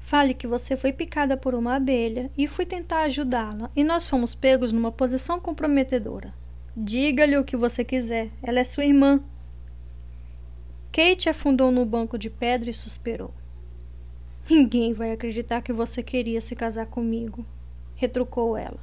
Fale 0.00 0.34
que 0.34 0.46
você 0.46 0.76
foi 0.76 0.92
picada 0.92 1.36
por 1.36 1.54
uma 1.54 1.76
abelha 1.76 2.30
e 2.36 2.46
fui 2.46 2.66
tentar 2.66 3.02
ajudá-la, 3.02 3.70
e 3.74 3.84
nós 3.84 4.06
fomos 4.06 4.34
pegos 4.34 4.72
numa 4.72 4.92
posição 4.92 5.40
comprometedora. 5.40 6.34
Diga-lhe 6.76 7.36
o 7.36 7.44
que 7.44 7.56
você 7.56 7.84
quiser, 7.84 8.30
ela 8.42 8.60
é 8.60 8.64
sua 8.64 8.84
irmã. 8.84 9.22
Kate 10.90 11.28
afundou 11.28 11.70
no 11.70 11.86
banco 11.86 12.18
de 12.18 12.28
pedra 12.28 12.68
e 12.68 12.74
suspirou. 12.74 13.32
Ninguém 14.50 14.92
vai 14.92 15.12
acreditar 15.12 15.62
que 15.62 15.72
você 15.72 16.02
queria 16.02 16.40
se 16.40 16.56
casar 16.56 16.86
comigo, 16.86 17.46
retrucou 17.94 18.56
ela. 18.56 18.80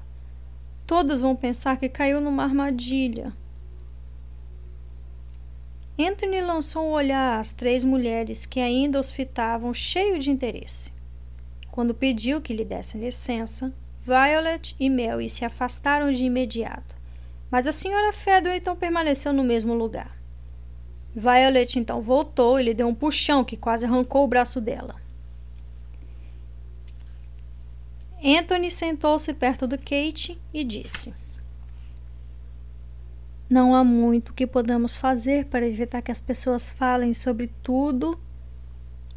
Todos 0.88 1.20
vão 1.20 1.36
pensar 1.36 1.78
que 1.78 1.90
caiu 1.90 2.22
numa 2.22 2.44
armadilha. 2.44 3.34
Anthony 6.00 6.42
lançou 6.42 6.88
um 6.88 6.92
olhar 6.92 7.40
às 7.40 7.52
três 7.52 7.84
mulheres 7.84 8.46
que 8.46 8.62
ainda 8.62 9.00
os 9.00 9.12
fitavam, 9.12 9.74
cheio 9.74 10.18
de 10.18 10.32
interesse. 10.32 10.94
Quando 11.70 11.94
pediu 11.94 12.40
que 12.40 12.54
lhe 12.54 12.64
dessem 12.64 13.02
licença, 13.02 13.74
Violet 14.02 14.76
e 14.80 14.90
Mary 14.90 15.28
se 15.28 15.44
afastaram 15.44 16.10
de 16.12 16.24
imediato, 16.24 16.96
mas 17.52 17.68
a 17.68 17.74
senhora 17.74 18.14
Fedor 18.14 18.54
então 18.54 18.78
permaneceu 18.78 19.34
no 19.34 19.44
mesmo 19.44 19.74
lugar. 19.74 20.18
Violet 21.14 21.78
então 21.78 22.02
voltou 22.02 22.60
e 22.60 22.64
lhe 22.64 22.74
deu 22.74 22.88
um 22.88 22.96
puxão 22.96 23.44
que 23.44 23.58
quase 23.58 23.86
arrancou 23.86 24.24
o 24.24 24.28
braço 24.28 24.62
dela. 24.62 24.96
Anthony 28.24 28.70
sentou-se 28.70 29.34
perto 29.34 29.66
do 29.66 29.78
Kate 29.78 30.40
e 30.54 30.64
disse: 30.64 31.14
não 33.50 33.74
há 33.74 33.84
muito 33.84 34.32
que 34.32 34.46
podamos 34.46 34.96
fazer 34.96 35.46
para 35.46 35.68
evitar 35.68 36.04
que 36.04 36.12
as 36.12 36.20
pessoas 36.20 36.70
falem 36.70 37.16
sobre 37.16 37.48
tudo 37.64 38.20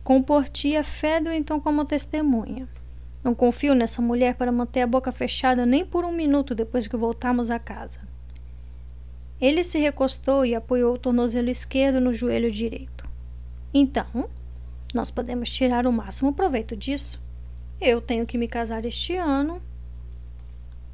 com 0.03 0.23
Portia 0.23 0.83
Fedor 0.83 1.35
então 1.35 1.61
como 1.61 1.85
testemunha. 1.85 2.67
Não 3.23 3.35
confio 3.35 3.75
nessa 3.75 4.01
mulher 4.01 4.35
para 4.35 4.51
manter 4.51 4.81
a 4.81 4.87
boca 4.87 5.13
fechada 5.13 5.67
nem 5.67 5.85
por 5.85 6.07
um 6.07 6.13
minuto 6.13 6.55
depois 6.55 6.89
que 6.89 6.97
voltarmos 6.97 7.51
a 7.51 7.59
casa. 7.59 8.01
Ele 9.39 9.63
se 9.63 9.79
recostou 9.79 10.47
e 10.47 10.55
apoiou 10.55 10.95
o 10.95 10.99
tornozelo 10.99 11.51
esquerdo 11.51 12.01
no 12.01 12.15
joelho 12.15 12.51
direito. 12.51 13.07
Então, 13.75 14.31
nós 14.95 15.11
podemos 15.11 15.51
tirar 15.51 15.87
o 15.87 15.93
máximo 15.93 16.33
proveito 16.33 16.75
disso. 16.75 17.21
Eu 17.85 18.01
tenho 18.01 18.25
que 18.25 18.39
me 18.39 18.47
casar 18.47 18.85
este 18.85 19.17
ano. 19.17 19.61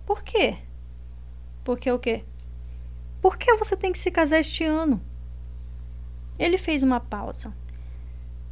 Por 0.07 0.23
quê? 0.23 0.57
Porque 1.63 1.93
o 1.93 1.99
quê? 1.99 2.25
Por 3.21 3.37
que 3.37 3.55
você 3.57 3.77
tem 3.77 3.93
que 3.93 3.99
se 3.99 4.11
casar 4.11 4.39
este 4.39 4.65
ano? 4.65 4.99
Ele 6.39 6.57
fez 6.57 6.83
uma 6.83 6.99
pausa. 6.99 7.53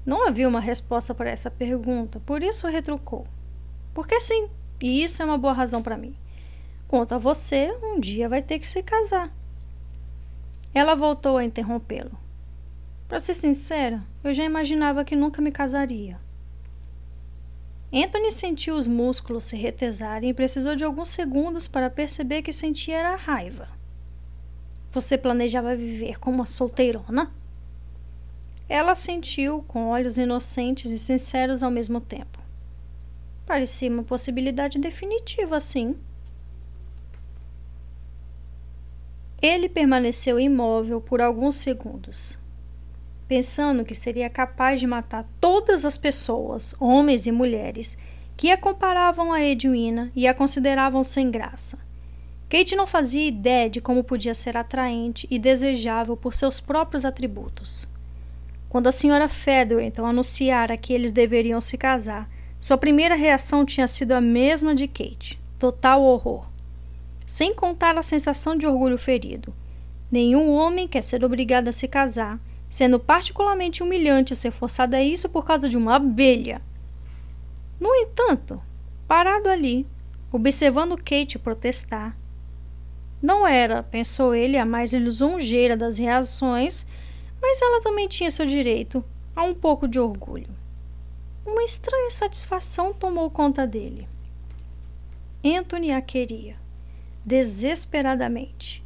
Não 0.04 0.28
havia 0.28 0.46
uma 0.46 0.60
resposta 0.60 1.14
para 1.14 1.30
essa 1.30 1.50
pergunta, 1.50 2.20
por 2.20 2.42
isso 2.42 2.68
retrucou. 2.68 3.26
Porque 3.94 4.20
sim, 4.20 4.50
e 4.82 5.02
isso 5.02 5.22
é 5.22 5.24
uma 5.24 5.38
boa 5.38 5.54
razão 5.54 5.82
para 5.82 5.96
mim. 5.96 6.14
Quanto 6.86 7.14
a 7.14 7.18
você, 7.18 7.74
um 7.82 7.98
dia 7.98 8.28
vai 8.28 8.42
ter 8.42 8.58
que 8.58 8.68
se 8.68 8.82
casar. 8.82 9.34
Ela 10.74 10.94
voltou 10.94 11.38
a 11.38 11.44
interrompê-lo. 11.44 12.18
Para 13.08 13.18
ser 13.18 13.32
sincera, 13.32 14.04
eu 14.22 14.34
já 14.34 14.44
imaginava 14.44 15.06
que 15.06 15.16
nunca 15.16 15.40
me 15.40 15.50
casaria. 15.50 16.25
Anthony 17.92 18.32
sentiu 18.32 18.76
os 18.76 18.86
músculos 18.86 19.44
se 19.44 19.56
retesarem 19.56 20.30
e 20.30 20.34
precisou 20.34 20.74
de 20.74 20.84
alguns 20.84 21.08
segundos 21.08 21.68
para 21.68 21.88
perceber 21.88 22.42
que 22.42 22.52
sentia 22.52 23.08
a 23.08 23.16
raiva. 23.16 23.68
Você 24.90 25.16
planejava 25.16 25.76
viver 25.76 26.18
como 26.18 26.38
uma 26.38 26.46
solteirona? 26.46 27.32
Ela 28.68 28.94
sentiu, 28.94 29.62
com 29.68 29.86
olhos 29.86 30.18
inocentes 30.18 30.90
e 30.90 30.98
sinceros 30.98 31.62
ao 31.62 31.70
mesmo 31.70 32.00
tempo. 32.00 32.40
Parecia 33.46 33.88
uma 33.88 34.02
possibilidade 34.02 34.78
definitiva, 34.78 35.60
sim. 35.60 35.94
Ele 39.40 39.68
permaneceu 39.68 40.40
imóvel 40.40 41.00
por 41.00 41.20
alguns 41.20 41.54
segundos, 41.54 42.38
pensando 43.28 43.84
que 43.84 43.94
seria 43.94 44.30
capaz 44.30 44.80
de 44.80 44.86
matar 44.86 45.26
todas 45.40 45.84
as 45.84 45.96
pessoas, 45.96 46.74
homens 46.78 47.26
e 47.26 47.32
mulheres, 47.32 47.98
que 48.36 48.50
a 48.50 48.56
comparavam 48.56 49.32
a 49.32 49.42
Edwina 49.42 50.10
e 50.14 50.28
a 50.28 50.34
consideravam 50.34 51.02
sem 51.02 51.30
graça. 51.30 51.78
Kate 52.48 52.76
não 52.76 52.86
fazia 52.86 53.26
ideia 53.26 53.68
de 53.68 53.80
como 53.80 54.04
podia 54.04 54.34
ser 54.34 54.56
atraente 54.56 55.26
e 55.30 55.38
desejável 55.38 56.16
por 56.16 56.32
seus 56.34 56.60
próprios 56.60 57.04
atributos. 57.04 57.88
Quando 58.68 58.86
a 58.86 58.92
senhora 58.92 59.28
Fedor 59.28 59.80
então 59.80 60.06
anunciara 60.06 60.76
que 60.76 60.92
eles 60.92 61.10
deveriam 61.10 61.60
se 61.60 61.76
casar, 61.76 62.30
sua 62.60 62.78
primeira 62.78 63.14
reação 63.14 63.64
tinha 63.64 63.88
sido 63.88 64.12
a 64.12 64.20
mesma 64.20 64.74
de 64.74 64.86
Kate: 64.86 65.40
total 65.58 66.02
horror. 66.02 66.46
Sem 67.24 67.52
contar 67.52 67.98
a 67.98 68.02
sensação 68.02 68.56
de 68.56 68.66
orgulho 68.66 68.98
ferido. 68.98 69.52
Nenhum 70.10 70.52
homem 70.52 70.86
quer 70.86 71.02
ser 71.02 71.24
obrigado 71.24 71.68
a 71.68 71.72
se 71.72 71.88
casar, 71.88 72.38
sendo 72.76 73.00
particularmente 73.00 73.82
humilhante 73.82 74.36
ser 74.36 74.50
forçado 74.50 74.94
a 74.94 75.02
isso 75.02 75.30
por 75.30 75.46
causa 75.46 75.66
de 75.66 75.78
uma 75.78 75.96
abelha. 75.96 76.60
No 77.80 77.88
entanto, 77.94 78.60
parado 79.08 79.48
ali, 79.48 79.86
observando 80.30 80.98
Kate 80.98 81.38
protestar, 81.38 82.14
não 83.22 83.46
era, 83.46 83.82
pensou 83.82 84.34
ele, 84.34 84.58
a 84.58 84.66
mais 84.66 84.92
lisonjeira 84.92 85.74
das 85.74 85.96
reações, 85.96 86.84
mas 87.40 87.62
ela 87.62 87.80
também 87.80 88.06
tinha 88.08 88.30
seu 88.30 88.44
direito 88.44 89.02
a 89.34 89.42
um 89.42 89.54
pouco 89.54 89.88
de 89.88 89.98
orgulho. 89.98 90.50
Uma 91.46 91.62
estranha 91.62 92.10
satisfação 92.10 92.92
tomou 92.92 93.30
conta 93.30 93.66
dele. 93.66 94.06
Anthony 95.42 95.92
a 95.92 96.02
queria, 96.02 96.56
desesperadamente. 97.24 98.85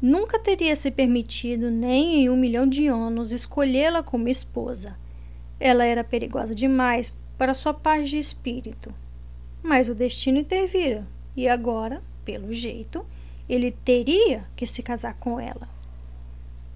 Nunca 0.00 0.38
teria 0.38 0.76
se 0.76 0.92
permitido, 0.92 1.70
nem 1.70 2.22
em 2.22 2.30
um 2.30 2.36
milhão 2.36 2.68
de 2.68 2.86
anos, 2.86 3.32
escolhê-la 3.32 4.00
como 4.02 4.28
esposa. 4.28 4.96
Ela 5.58 5.84
era 5.84 6.04
perigosa 6.04 6.54
demais 6.54 7.12
para 7.36 7.52
sua 7.52 7.74
paz 7.74 8.08
de 8.08 8.16
espírito. 8.16 8.94
Mas 9.60 9.88
o 9.88 9.94
destino 9.94 10.38
intervira, 10.38 11.04
e 11.36 11.48
agora, 11.48 12.00
pelo 12.24 12.52
jeito, 12.52 13.04
ele 13.48 13.72
teria 13.72 14.44
que 14.54 14.66
se 14.66 14.84
casar 14.84 15.14
com 15.14 15.40
ela. 15.40 15.68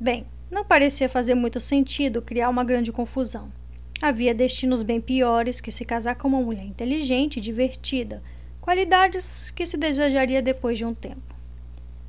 Bem, 0.01 0.27
não 0.51 0.65
parecia 0.65 1.09
fazer 1.09 1.37
muito 1.37 1.61
sentido 1.61 2.21
criar 2.21 2.49
uma 2.49 2.65
grande 2.65 2.91
confusão. 2.91 3.53
Havia 4.01 4.35
destinos 4.35 4.83
bem 4.83 5.01
piores 5.01 5.61
que 5.61 5.71
se 5.71 5.85
casar 5.85 6.17
com 6.17 6.27
uma 6.27 6.41
mulher 6.41 6.65
inteligente 6.65 7.37
e 7.37 7.41
divertida, 7.41 8.21
qualidades 8.61 9.51
que 9.53 9.65
se 9.65 9.77
desejaria 9.77 10.43
depois 10.43 10.77
de 10.77 10.85
um 10.85 10.93
tempo. 10.93 11.32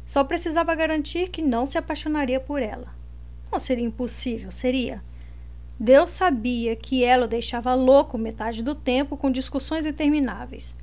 Só 0.05 0.23
precisava 0.23 0.75
garantir 0.75 1.29
que 1.29 1.41
não 1.41 1.65
se 1.65 1.77
apaixonaria 1.77 2.39
por 2.39 2.61
ela. 2.61 2.93
Não 3.51 3.59
seria 3.59 3.85
impossível, 3.85 4.51
seria. 4.51 5.01
Deus 5.79 6.11
sabia 6.11 6.75
que 6.75 7.03
ela 7.03 7.25
o 7.25 7.27
deixava 7.27 7.73
louco 7.73 8.17
metade 8.17 8.61
do 8.61 8.75
tempo 8.75 9.17
com 9.17 9.31
discussões 9.31 9.85
intermináveis. 9.85 10.75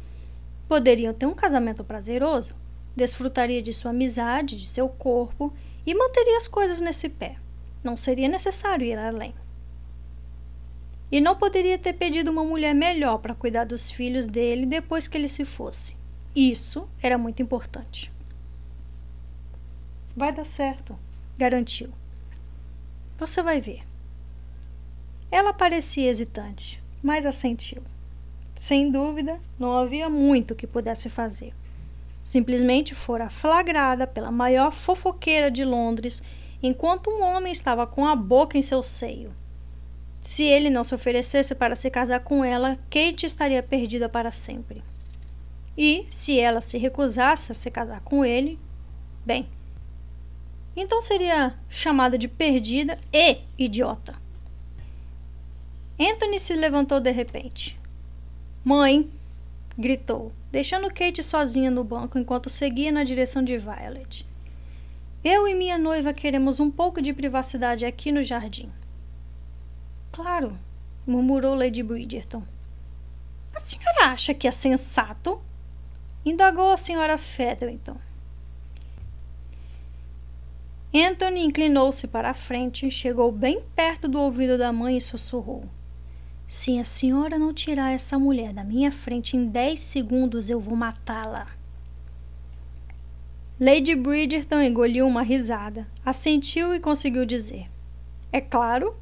Poderiam 0.69 1.13
ter 1.13 1.27
um 1.27 1.35
casamento 1.35 1.83
prazeroso, 1.85 2.55
desfrutaria 2.95 3.63
de 3.63 3.73
sua 3.73 3.91
amizade, 3.91 4.59
de 4.59 4.67
seu 4.67 4.89
corpo 4.89 5.53
e 5.87 5.95
manteria 5.95 6.37
as 6.37 6.47
coisas 6.49 6.81
nesse 6.81 7.09
pé. 7.09 7.37
Não 7.83 7.97
seria 7.97 8.29
necessário 8.29 8.87
ir 8.87 8.99
além. 8.99 9.35
E 11.11 11.21
não 11.21 11.37
poderia 11.37 11.79
ter 11.79 11.95
pedido 11.95 12.31
uma 12.31 12.45
mulher 12.45 12.75
melhor 12.75 13.19
para 13.19 13.35
cuidar 13.35 13.65
dos 13.65 13.91
filhos 13.91 14.27
dele 14.27 14.65
depois 14.65 15.09
que 15.09 15.19
ele 15.19 15.29
se 15.29 15.45
fosse. 15.45 15.97
Isso 16.37 16.89
era 17.03 17.19
muito 17.19 17.43
importante. 17.43 18.13
Vai 20.17 20.33
dar 20.33 20.45
certo, 20.45 20.99
garantiu. 21.39 21.91
Você 23.17 23.43
vai 23.43 23.61
ver. 23.61 23.83
Ela 25.31 25.53
parecia 25.53 26.11
hesitante, 26.11 26.83
mas 27.03 27.25
assentiu. 27.25 27.83
Sem 28.57 28.91
dúvida, 28.91 29.41
não 29.59 29.73
havia 29.73 30.09
muito 30.09 30.55
que 30.55 30.67
pudesse 30.67 31.09
fazer. 31.09 31.55
Simplesmente 32.23 32.95
fora 32.95 33.31
flagrada 33.31 34.07
pela 34.07 34.31
maior 34.31 34.73
fofoqueira 34.73 35.51
de 35.51 35.65
Londres 35.65 36.23
enquanto 36.63 37.11
um 37.11 37.23
homem 37.23 37.53
estava 37.53 37.87
com 37.87 38.07
a 38.07 38.15
boca 38.15 38.59
em 38.59 38.63
seu 38.63 38.83
seio. 38.83 39.33
Se 40.21 40.45
ele 40.45 40.69
não 40.69 40.85
se 40.85 40.95
oferecesse 40.95 41.55
para 41.55 41.75
se 41.75 41.89
casar 41.91 42.21
com 42.21 42.45
ela, 42.45 42.77
Kate 42.91 43.25
estaria 43.25 43.63
perdida 43.63 44.09
para 44.09 44.31
sempre. 44.31 44.83
E, 45.77 46.07
se 46.11 46.39
ela 46.39 46.61
se 46.61 46.77
recusasse 46.77 47.53
a 47.53 47.55
se 47.55 47.71
casar 47.71 48.01
com 48.03 48.25
ele, 48.25 48.59
bem, 49.25 49.49
então 50.77 51.01
seria 51.01 51.55
chamada 51.69 52.17
de 52.17 52.29
perdida 52.29 52.99
e 53.13 53.39
idiota. 53.59 54.15
Anthony 55.99 56.39
se 56.39 56.55
levantou 56.55 57.01
de 57.01 57.11
repente. 57.11 57.79
Mãe! 58.65 59.11
gritou, 59.79 60.33
deixando 60.53 60.93
Kate 60.93 61.23
sozinha 61.23 61.71
no 61.71 61.83
banco 61.83 62.19
enquanto 62.19 62.51
seguia 62.51 62.93
na 62.93 63.05
direção 63.05 63.43
de 63.43 63.57
Violet. 63.57 64.27
Eu 65.25 65.47
e 65.47 65.55
minha 65.55 65.79
noiva 65.79 66.13
queremos 66.13 66.61
um 66.61 66.71
pouco 66.71 67.01
de 67.01 67.13
privacidade 67.13 67.85
aqui 67.85 68.11
no 68.13 68.23
jardim. 68.23 68.71
Claro, 70.13 70.59
murmurou 71.07 71.55
Lady 71.55 71.83
Bridgerton. 71.83 72.43
A 73.55 73.61
senhora 73.61 74.07
acha 74.07 74.33
que 74.33 74.49
é 74.49 74.51
sensato? 74.51 75.41
Indagou 76.25 76.73
a 76.73 76.77
senhora 76.77 77.19
Featherington. 77.19 77.97
Anthony 80.93 81.45
inclinou-se 81.45 82.09
para 82.09 82.31
a 82.31 82.35
frente, 82.35 82.91
chegou 82.91 83.31
bem 83.31 83.63
perto 83.77 84.09
do 84.09 84.21
ouvido 84.21 84.59
da 84.59 84.73
mãe 84.73 84.97
e 84.97 85.01
sussurrou: 85.01 85.65
Se 86.49 86.81
a 86.81 86.85
senhora 86.85 87.39
não 87.39 87.55
tirar 87.55 87.93
essa 87.93 88.19
mulher 88.19 88.53
da 88.53 88.65
minha 88.65 88.91
frente 88.91 89.37
em 89.37 89.47
dez 89.47 89.79
segundos, 89.79 90.51
eu 90.51 90.59
vou 90.59 90.75
matá-la. 90.75 91.47
Lady 93.61 93.95
Bridgerton 93.95 94.61
engoliu 94.63 95.07
uma 95.07 95.23
risada, 95.23 95.87
assentiu 96.05 96.75
e 96.75 96.81
conseguiu 96.81 97.25
dizer: 97.25 97.71
É 98.33 98.41
claro. 98.41 98.97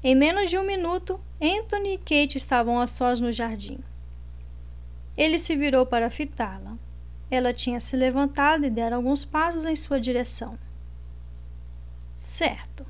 Em 0.00 0.14
menos 0.14 0.48
de 0.48 0.58
um 0.58 0.64
minuto, 0.64 1.18
Anthony 1.40 1.94
e 1.94 1.98
Kate 1.98 2.36
estavam 2.36 2.78
a 2.78 2.86
sós 2.86 3.20
no 3.20 3.32
jardim. 3.32 3.78
Ele 5.16 5.38
se 5.38 5.56
virou 5.56 5.86
para 5.86 6.10
fitá-la. 6.10 6.76
Ela 7.30 7.52
tinha 7.54 7.80
se 7.80 7.96
levantado 7.96 8.64
e 8.64 8.70
dera 8.70 8.96
alguns 8.96 9.24
passos 9.24 9.64
em 9.64 9.74
sua 9.74 9.98
direção. 9.98 10.58
Certo, 12.16 12.86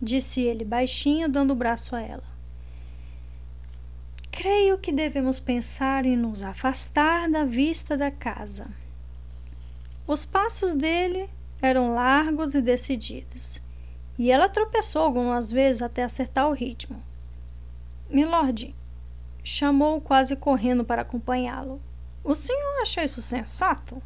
disse 0.00 0.40
ele 0.40 0.64
baixinho, 0.64 1.28
dando 1.28 1.52
o 1.52 1.56
braço 1.56 1.94
a 1.94 2.00
ela. 2.00 2.38
Creio 4.30 4.78
que 4.78 4.92
devemos 4.92 5.40
pensar 5.40 6.06
em 6.06 6.16
nos 6.16 6.42
afastar 6.42 7.28
da 7.28 7.44
vista 7.44 7.96
da 7.96 8.10
casa. 8.10 8.68
Os 10.06 10.24
passos 10.24 10.74
dele 10.74 11.28
eram 11.60 11.92
largos 11.92 12.54
e 12.54 12.62
decididos, 12.62 13.60
e 14.18 14.30
ela 14.30 14.48
tropeçou 14.48 15.02
algumas 15.02 15.50
vezes 15.50 15.82
até 15.82 16.04
acertar 16.04 16.48
o 16.48 16.52
ritmo. 16.52 17.02
Milord, 18.08 18.74
chamou 19.42 20.00
quase 20.00 20.36
correndo 20.36 20.84
para 20.84 21.02
acompanhá-lo. 21.02 21.80
O 22.22 22.34
senhor 22.34 22.82
acha 22.82 23.04
isso 23.04 23.20
sensato? 23.20 24.02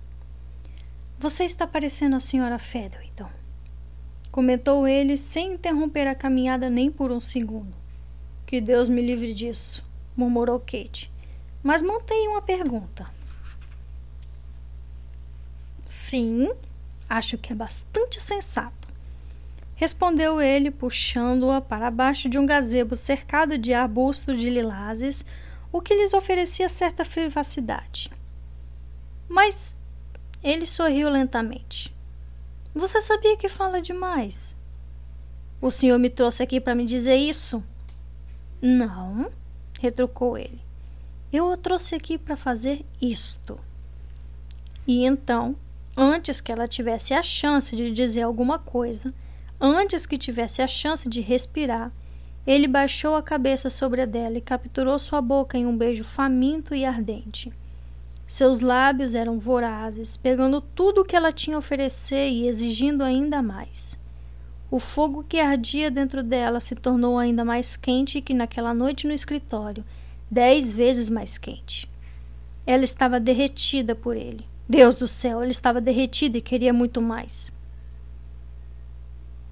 Você 1.18 1.44
está 1.44 1.66
parecendo 1.66 2.16
a 2.16 2.20
senhora 2.20 2.58
Featherton, 2.58 3.30
comentou 4.32 4.88
ele 4.88 5.16
sem 5.16 5.52
interromper 5.52 6.08
a 6.08 6.14
caminhada 6.16 6.68
nem 6.68 6.90
por 6.90 7.12
um 7.12 7.20
segundo. 7.20 7.76
Que 8.44 8.60
Deus 8.60 8.88
me 8.88 9.00
livre 9.00 9.32
disso, 9.32 9.84
murmurou 10.16 10.58
Kate. 10.58 11.12
Mas 11.62 11.80
mantenha 11.80 12.30
uma 12.30 12.42
pergunta. 12.42 13.06
Sim, 15.88 16.50
acho 17.08 17.38
que 17.38 17.52
é 17.52 17.56
bastante 17.56 18.20
sensato 18.20 18.82
respondeu 19.82 20.40
ele, 20.40 20.70
puxando-a 20.70 21.60
para 21.60 21.90
baixo 21.90 22.28
de 22.28 22.38
um 22.38 22.46
gazebo 22.46 22.94
cercado 22.94 23.58
de 23.58 23.74
arbustos 23.74 24.40
de 24.40 24.48
lilazes, 24.48 25.24
o 25.72 25.80
que 25.80 25.92
lhes 25.92 26.14
oferecia 26.14 26.68
certa 26.68 27.04
privacidade. 27.04 28.08
Mas 29.28 29.80
ele 30.40 30.66
sorriu 30.66 31.10
lentamente. 31.10 31.92
Você 32.74 33.00
sabia 33.00 33.36
que 33.36 33.48
fala 33.48 33.80
demais. 33.80 34.56
O 35.60 35.70
senhor 35.70 35.98
me 35.98 36.10
trouxe 36.10 36.42
aqui 36.42 36.60
para 36.60 36.74
me 36.74 36.84
dizer 36.84 37.16
isso? 37.16 37.62
Não, 38.60 39.30
retrucou 39.80 40.38
ele. 40.38 40.60
Eu 41.32 41.46
o 41.46 41.56
trouxe 41.56 41.94
aqui 41.94 42.18
para 42.18 42.36
fazer 42.36 42.84
isto. 43.00 43.58
E 44.86 45.04
então, 45.04 45.56
antes 45.96 46.40
que 46.40 46.50
ela 46.50 46.66
tivesse 46.66 47.14
a 47.14 47.22
chance 47.22 47.74
de 47.76 47.90
dizer 47.90 48.22
alguma 48.22 48.58
coisa, 48.58 49.14
Antes 49.64 50.06
que 50.06 50.18
tivesse 50.18 50.60
a 50.60 50.66
chance 50.66 51.08
de 51.08 51.20
respirar, 51.20 51.92
ele 52.44 52.66
baixou 52.66 53.14
a 53.14 53.22
cabeça 53.22 53.70
sobre 53.70 54.02
a 54.02 54.06
dela 54.06 54.36
e 54.36 54.40
capturou 54.40 54.98
sua 54.98 55.22
boca 55.22 55.56
em 55.56 55.64
um 55.64 55.78
beijo 55.78 56.02
faminto 56.02 56.74
e 56.74 56.84
ardente. 56.84 57.52
Seus 58.32 58.62
lábios 58.62 59.14
eram 59.14 59.38
vorazes, 59.38 60.16
pegando 60.16 60.58
tudo 60.58 61.02
o 61.02 61.04
que 61.04 61.14
ela 61.14 61.30
tinha 61.30 61.54
a 61.54 61.58
oferecer 61.58 62.30
e 62.30 62.48
exigindo 62.48 63.02
ainda 63.02 63.42
mais. 63.42 64.00
O 64.70 64.78
fogo 64.78 65.22
que 65.22 65.38
ardia 65.38 65.90
dentro 65.90 66.22
dela 66.22 66.58
se 66.58 66.74
tornou 66.74 67.18
ainda 67.18 67.44
mais 67.44 67.76
quente 67.76 68.22
que 68.22 68.32
naquela 68.32 68.72
noite 68.72 69.06
no 69.06 69.12
escritório, 69.12 69.84
dez 70.30 70.72
vezes 70.72 71.10
mais 71.10 71.36
quente. 71.36 71.86
Ela 72.66 72.82
estava 72.84 73.20
derretida 73.20 73.94
por 73.94 74.16
ele. 74.16 74.46
Deus 74.66 74.94
do 74.94 75.06
céu, 75.06 75.42
ela 75.42 75.50
estava 75.50 75.78
derretida 75.78 76.38
e 76.38 76.40
queria 76.40 76.72
muito 76.72 77.02
mais. 77.02 77.52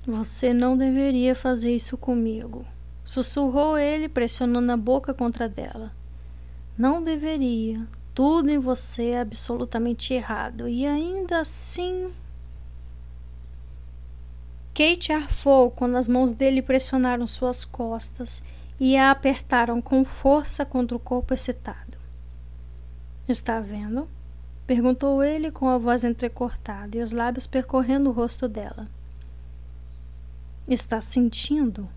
Você 0.06 0.54
não 0.54 0.74
deveria 0.74 1.34
fazer 1.34 1.76
isso 1.76 1.98
comigo, 1.98 2.64
sussurrou 3.04 3.76
ele, 3.76 4.08
pressionando 4.08 4.72
a 4.72 4.76
boca 4.78 5.12
contra 5.12 5.46
dela. 5.50 5.92
Não 6.78 7.04
deveria. 7.04 7.86
Tudo 8.14 8.50
em 8.50 8.58
você 8.58 9.10
é 9.10 9.20
absolutamente 9.20 10.12
errado. 10.12 10.68
E 10.68 10.86
ainda 10.86 11.40
assim. 11.40 12.12
Kate 14.74 15.12
arfou 15.12 15.70
quando 15.70 15.96
as 15.96 16.08
mãos 16.08 16.32
dele 16.32 16.62
pressionaram 16.62 17.26
suas 17.26 17.64
costas 17.64 18.42
e 18.78 18.96
a 18.96 19.10
apertaram 19.10 19.80
com 19.82 20.04
força 20.04 20.64
contra 20.64 20.96
o 20.96 21.00
corpo 21.00 21.34
excitado. 21.34 21.98
Está 23.28 23.60
vendo? 23.60 24.08
perguntou 24.66 25.22
ele 25.22 25.50
com 25.50 25.68
a 25.68 25.76
voz 25.76 26.04
entrecortada 26.04 26.96
e 26.96 27.02
os 27.02 27.10
lábios 27.10 27.46
percorrendo 27.46 28.08
o 28.08 28.12
rosto 28.12 28.46
dela. 28.46 28.88
Está 30.68 31.00
sentindo? 31.00 31.88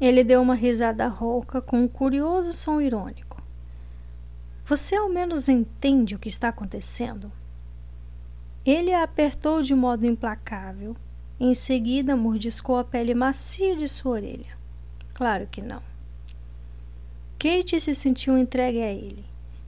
Ele 0.00 0.24
deu 0.24 0.42
uma 0.42 0.56
risada 0.56 1.06
rouca 1.06 1.60
com 1.60 1.82
um 1.82 1.88
curioso 1.88 2.52
som 2.52 2.80
irônico. 2.80 3.27
Você 4.68 4.94
ao 4.94 5.08
menos 5.08 5.48
entende 5.48 6.14
o 6.14 6.18
que 6.18 6.28
está 6.28 6.48
acontecendo? 6.48 7.32
Ele 8.64 8.92
a 8.92 9.02
apertou 9.02 9.62
de 9.62 9.74
modo 9.74 10.06
implacável. 10.06 10.94
Em 11.40 11.54
seguida, 11.54 12.14
mordiscou 12.14 12.76
a 12.76 12.84
pele 12.84 13.14
macia 13.14 13.74
de 13.74 13.88
sua 13.88 14.12
orelha. 14.12 14.58
Claro 15.14 15.48
que 15.50 15.62
não. 15.62 15.82
Kate 17.38 17.80
se 17.80 17.94
sentiu 17.94 18.36
entregue 18.36 18.82
a 18.82 18.92
ele. 18.92 19.24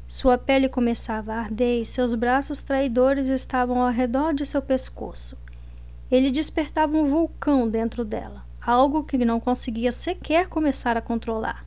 Sua 0.07 0.37
pele 0.37 0.69
começava 0.69 1.33
a 1.33 1.41
arder 1.41 1.81
e 1.81 1.85
seus 1.85 2.15
braços 2.15 2.61
traidores 2.61 3.29
estavam 3.29 3.81
ao 3.81 3.91
redor 3.91 4.35
de 4.35 4.45
seu 4.45 4.61
pescoço 4.61 5.37
ele 6.11 6.31
despertava 6.31 6.97
um 6.97 7.07
vulcão 7.07 7.69
dentro 7.69 8.05
dela, 8.05 8.45
algo 8.61 9.05
que 9.05 9.17
não 9.19 9.39
conseguia 9.39 9.93
sequer 9.93 10.49
começar 10.49 10.97
a 10.97 11.01
controlar. 11.01 11.65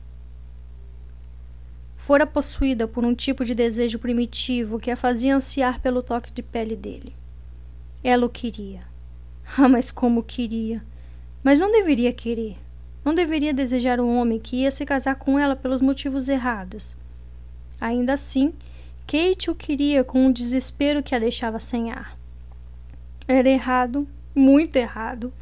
Fora 2.04 2.26
possuída 2.26 2.86
por 2.86 3.02
um 3.02 3.14
tipo 3.14 3.46
de 3.46 3.54
desejo 3.54 3.98
primitivo 3.98 4.78
que 4.78 4.90
a 4.90 4.96
fazia 4.96 5.34
ansiar 5.34 5.80
pelo 5.80 6.02
toque 6.02 6.30
de 6.30 6.42
pele 6.42 6.76
dele. 6.76 7.16
Ela 8.02 8.26
o 8.26 8.28
queria. 8.28 8.82
Ah, 9.56 9.70
mas 9.70 9.90
como 9.90 10.22
queria! 10.22 10.84
Mas 11.42 11.58
não 11.58 11.72
deveria 11.72 12.12
querer. 12.12 12.58
Não 13.02 13.14
deveria 13.14 13.54
desejar 13.54 14.00
um 14.00 14.18
homem 14.18 14.38
que 14.38 14.56
ia 14.56 14.70
se 14.70 14.84
casar 14.84 15.14
com 15.14 15.38
ela 15.38 15.56
pelos 15.56 15.80
motivos 15.80 16.28
errados. 16.28 16.94
Ainda 17.80 18.12
assim, 18.12 18.52
Kate 19.06 19.50
o 19.50 19.54
queria 19.54 20.04
com 20.04 20.26
um 20.26 20.30
desespero 20.30 21.02
que 21.02 21.14
a 21.14 21.18
deixava 21.18 21.58
sem 21.58 21.90
ar. 21.90 22.18
Era 23.26 23.48
errado 23.48 24.06
muito 24.34 24.76
errado, 24.76 25.32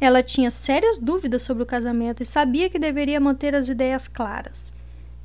Ela 0.00 0.20
tinha 0.20 0.50
sérias 0.50 0.98
dúvidas 0.98 1.42
sobre 1.42 1.62
o 1.62 1.66
casamento 1.66 2.24
e 2.24 2.26
sabia 2.26 2.68
que 2.68 2.78
deveria 2.78 3.20
manter 3.20 3.54
as 3.54 3.68
ideias 3.68 4.08
claras. 4.08 4.76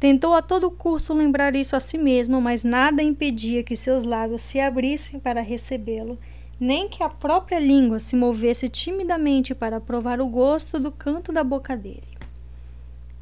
Tentou 0.03 0.33
a 0.33 0.41
todo 0.41 0.69
custo 0.69 1.13
lembrar 1.13 1.55
isso 1.55 1.77
a 1.77 1.79
si 1.79 1.97
mesma, 1.97 2.41
mas 2.41 2.65
nada 2.65 3.01
impedia 3.01 3.63
que 3.63 3.73
seus 3.73 4.03
lábios 4.03 4.41
se 4.41 4.59
abrissem 4.59 5.17
para 5.17 5.39
recebê-lo, 5.39 6.19
nem 6.59 6.89
que 6.89 7.01
a 7.01 7.07
própria 7.07 7.57
língua 7.57 8.01
se 8.01 8.13
movesse 8.13 8.67
timidamente 8.67 9.55
para 9.55 9.79
provar 9.79 10.19
o 10.19 10.27
gosto 10.27 10.77
do 10.77 10.91
canto 10.91 11.31
da 11.31 11.41
boca 11.41 11.77
dele. 11.77 12.17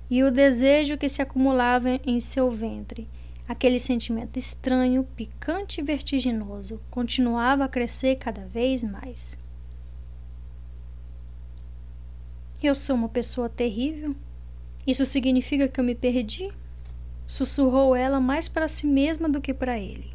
E 0.09 0.23
o 0.23 0.31
desejo 0.31 0.97
que 0.97 1.07
se 1.07 1.21
acumulava 1.21 1.99
em 2.03 2.19
seu 2.19 2.49
ventre, 2.49 3.07
aquele 3.47 3.77
sentimento 3.77 4.39
estranho, 4.39 5.07
picante 5.15 5.81
e 5.81 5.83
vertiginoso, 5.83 6.81
continuava 6.89 7.65
a 7.65 7.69
crescer 7.69 8.15
cada 8.15 8.47
vez 8.47 8.83
mais. 8.83 9.37
Eu 12.63 12.73
sou 12.73 12.95
uma 12.95 13.07
pessoa 13.07 13.47
terrível? 13.47 14.15
Isso 14.87 15.05
significa 15.05 15.67
que 15.67 15.79
eu 15.79 15.83
me 15.83 15.93
perdi? 15.93 16.51
Sussurrou 17.31 17.95
ela 17.95 18.19
mais 18.19 18.49
para 18.49 18.67
si 18.67 18.85
mesma 18.85 19.29
do 19.29 19.39
que 19.39 19.53
para 19.53 19.79
ele. 19.79 20.11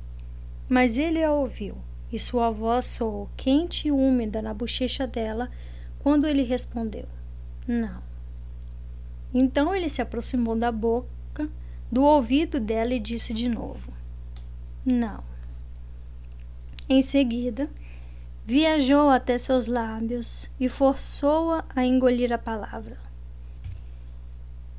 Mas 0.69 0.99
ele 0.99 1.25
a 1.25 1.33
ouviu, 1.33 1.75
e 2.13 2.19
sua 2.19 2.51
voz 2.51 2.85
soou 2.85 3.31
quente 3.35 3.89
e 3.89 3.91
úmida 3.91 4.43
na 4.43 4.53
bochecha 4.53 5.07
dela 5.07 5.51
quando 6.01 6.27
ele 6.27 6.43
respondeu: 6.43 7.07
Não. 7.67 8.03
Então 9.33 9.75
ele 9.75 9.89
se 9.89 10.03
aproximou 10.03 10.55
da 10.55 10.71
boca, 10.71 11.49
do 11.91 12.05
ouvido 12.05 12.61
dela 12.61 12.93
e 12.93 13.01
disse 13.01 13.33
de 13.33 13.49
novo: 13.49 13.91
Não. 14.85 15.25
Em 16.87 17.01
seguida, 17.01 17.71
viajou 18.45 19.09
até 19.09 19.39
seus 19.39 19.67
lábios 19.67 20.51
e 20.61 20.69
forçou-a 20.69 21.65
a 21.75 21.83
engolir 21.83 22.31
a 22.31 22.37
palavra. 22.37 23.06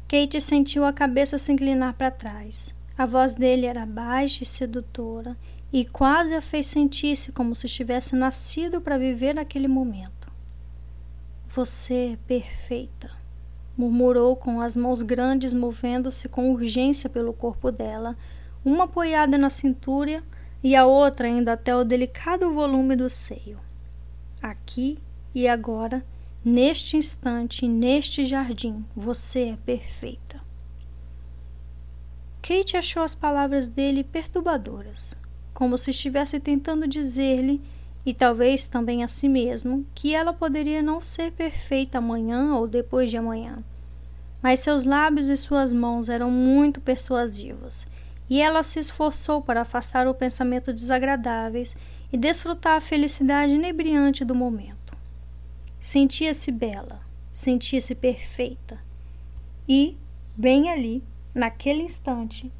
Kate 0.08 0.40
sentiu 0.40 0.86
a 0.86 0.94
cabeça 0.94 1.38
se 1.38 1.52
inclinar 1.52 1.94
para 1.94 2.10
trás. 2.10 2.74
A 2.98 3.06
voz 3.06 3.34
dele 3.34 3.66
era 3.66 3.86
baixa 3.86 4.44
e 4.44 4.46
sedutora 4.46 5.36
e 5.72 5.84
quase 5.84 6.34
a 6.34 6.42
fez 6.42 6.66
sentir-se 6.68 7.34
como 7.34 7.54
se 7.54 7.68
tivesse 7.68 8.16
nascido 8.16 8.80
para 8.80 8.98
viver 8.98 9.38
aquele 9.38 9.68
momento. 9.68 10.32
Você 11.50 12.14
é 12.14 12.18
perfeita, 12.26 13.12
murmurou 13.78 14.38
com 14.38 14.62
as 14.62 14.78
mãos 14.78 15.02
grandes 15.02 15.52
movendo-se 15.52 16.30
com 16.30 16.54
urgência 16.54 17.10
pelo 17.10 17.34
corpo 17.34 17.70
dela, 17.70 18.16
uma 18.64 18.86
apoiada 18.86 19.38
na 19.38 19.50
cintura 19.50 20.24
e 20.64 20.74
a 20.74 20.86
outra 20.86 21.28
indo 21.28 21.50
até 21.50 21.76
o 21.76 21.84
delicado 21.84 22.54
volume 22.54 22.96
do 22.96 23.10
seio. 23.10 23.60
Aqui 24.42 25.00
e 25.36 25.50
agora, 25.50 26.02
neste 26.44 26.98
instante, 26.98 27.68
neste 27.68 28.26
jardim, 28.26 28.86
você 28.96 29.50
é 29.50 29.58
perfeita. 29.58 30.42
Kate 32.42 32.78
achou 32.78 33.04
as 33.04 33.14
palavras 33.14 33.68
dele 33.68 34.04
perturbadoras, 34.04 35.16
como 35.54 35.78
se 35.78 35.92
estivesse 35.92 36.40
tentando 36.40 36.88
dizer-lhe, 36.88 37.62
e 38.06 38.14
talvez 38.14 38.68
também 38.68 39.04
a 39.04 39.08
si 39.08 39.28
mesmo, 39.28 39.86
que 39.94 40.16
ela 40.16 40.32
poderia 40.32 40.82
não 40.82 41.02
ser 41.02 41.32
perfeita 41.34 41.98
amanhã 41.98 42.56
ou 42.56 42.66
depois 42.66 43.12
de 43.12 43.18
amanhã. 43.18 43.62
Mas 44.42 44.62
seus 44.62 44.86
lábios 44.86 45.28
e 45.28 45.36
suas 45.36 45.74
mãos 45.74 46.08
eram 46.08 46.32
muito 46.32 46.80
persuasivos 46.80 47.86
e 48.30 48.42
ela 48.42 48.64
se 48.64 48.80
esforçou 48.80 49.42
para 49.42 49.62
afastar 49.62 50.08
o 50.08 50.14
pensamento 50.14 50.74
desagradáveis 50.74 51.76
e 52.12 52.18
desfrutar 52.18 52.78
a 52.78 52.82
felicidade 52.82 53.54
inebriante 53.54 54.24
do 54.24 54.36
momento. 54.36 54.77
Sentia-se 55.90 56.52
bela, 56.52 57.00
sentia-se 57.32 57.96
perfeita. 57.96 58.78
E, 59.66 59.96
bem 60.36 60.70
ali, 60.70 61.02
naquele 61.34 61.82
instante, 61.82 62.52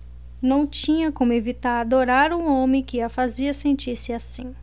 não 0.42 0.66
tinha 0.66 1.12
como 1.12 1.34
evitar 1.34 1.82
adorar 1.82 2.32
o 2.32 2.42
homem 2.42 2.82
que 2.82 3.02
a 3.02 3.10
fazia 3.10 3.54
sentir-se 3.54 4.14
assim. 4.14 4.56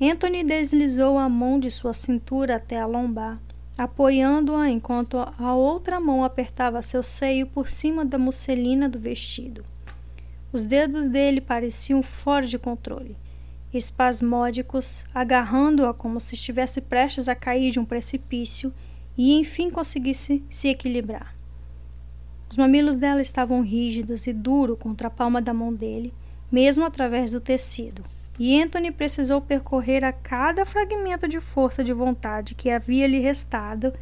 Anthony 0.00 0.44
deslizou 0.44 1.18
a 1.18 1.28
mão 1.28 1.58
de 1.58 1.68
sua 1.68 1.92
cintura 1.92 2.54
até 2.54 2.78
a 2.78 2.86
lombar 2.86 3.40
apoiando-a 3.76 4.70
enquanto 4.70 5.16
a 5.18 5.52
outra 5.52 5.98
mão 5.98 6.22
apertava 6.22 6.80
seu 6.80 7.02
seio 7.02 7.44
por 7.44 7.66
cima 7.66 8.04
da 8.04 8.18
musselina 8.18 8.88
do 8.88 9.00
vestido. 9.00 9.64
Os 10.52 10.62
dedos 10.62 11.08
dele 11.08 11.40
pareciam 11.40 12.04
fora 12.04 12.46
de 12.46 12.56
controle, 12.56 13.16
espasmódicos, 13.72 15.04
agarrando-a 15.14 15.94
como 15.94 16.20
se 16.20 16.34
estivesse 16.34 16.80
prestes 16.80 17.28
a 17.28 17.34
cair 17.34 17.70
de 17.70 17.80
um 17.80 17.84
precipício 17.84 18.72
e 19.16 19.38
enfim 19.38 19.70
conseguisse 19.70 20.44
se 20.48 20.68
equilibrar. 20.68 21.34
Os 22.50 22.56
mamilos 22.56 22.96
dela 22.96 23.22
estavam 23.22 23.62
rígidos 23.62 24.26
e 24.26 24.32
duros 24.32 24.78
contra 24.78 25.08
a 25.08 25.10
palma 25.10 25.40
da 25.40 25.54
mão 25.54 25.72
dele, 25.72 26.12
mesmo 26.50 26.84
através 26.84 27.30
do 27.30 27.40
tecido, 27.40 28.02
e 28.38 28.60
Anthony 28.60 28.90
precisou 28.90 29.40
percorrer 29.40 30.04
a 30.04 30.12
cada 30.12 30.66
fragmento 30.66 31.28
de 31.28 31.40
força 31.40 31.82
de 31.84 31.92
vontade 31.92 32.54
que 32.54 32.70
havia 32.70 33.06
lhe 33.06 33.20
restado 33.20 33.92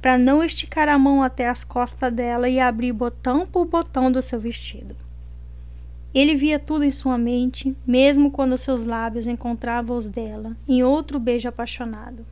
para 0.00 0.18
não 0.18 0.42
esticar 0.42 0.88
a 0.88 0.98
mão 0.98 1.22
até 1.22 1.48
as 1.48 1.64
costas 1.64 2.12
dela 2.12 2.48
e 2.48 2.60
abrir 2.60 2.92
botão 2.92 3.46
por 3.46 3.64
botão 3.64 4.10
do 4.10 4.20
seu 4.22 4.38
vestido. 4.40 5.03
Ele 6.14 6.36
via 6.36 6.60
tudo 6.60 6.84
em 6.84 6.90
sua 6.90 7.18
mente, 7.18 7.76
mesmo 7.84 8.30
quando 8.30 8.56
seus 8.56 8.84
lábios 8.84 9.26
encontravam 9.26 9.96
os 9.96 10.06
dela, 10.06 10.56
em 10.68 10.84
outro 10.84 11.18
beijo 11.18 11.48
apaixonado. 11.48 12.24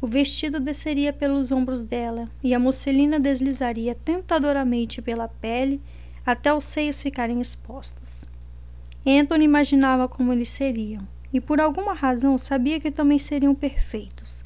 O 0.00 0.06
vestido 0.06 0.60
desceria 0.60 1.12
pelos 1.12 1.50
ombros 1.50 1.80
dela 1.80 2.28
e 2.42 2.52
a 2.54 2.58
musselina 2.58 3.18
deslizaria 3.18 3.94
tentadoramente 3.94 5.00
pela 5.00 5.28
pele 5.28 5.80
até 6.26 6.52
os 6.52 6.64
seios 6.64 7.00
ficarem 7.00 7.40
expostos. 7.40 8.26
Anthony 9.06 9.44
imaginava 9.44 10.08
como 10.08 10.32
eles 10.32 10.48
seriam, 10.50 11.06
e 11.32 11.40
por 11.40 11.58
alguma 11.58 11.94
razão 11.94 12.36
sabia 12.36 12.78
que 12.78 12.90
também 12.90 13.18
seriam 13.18 13.54
perfeitos. 13.54 14.44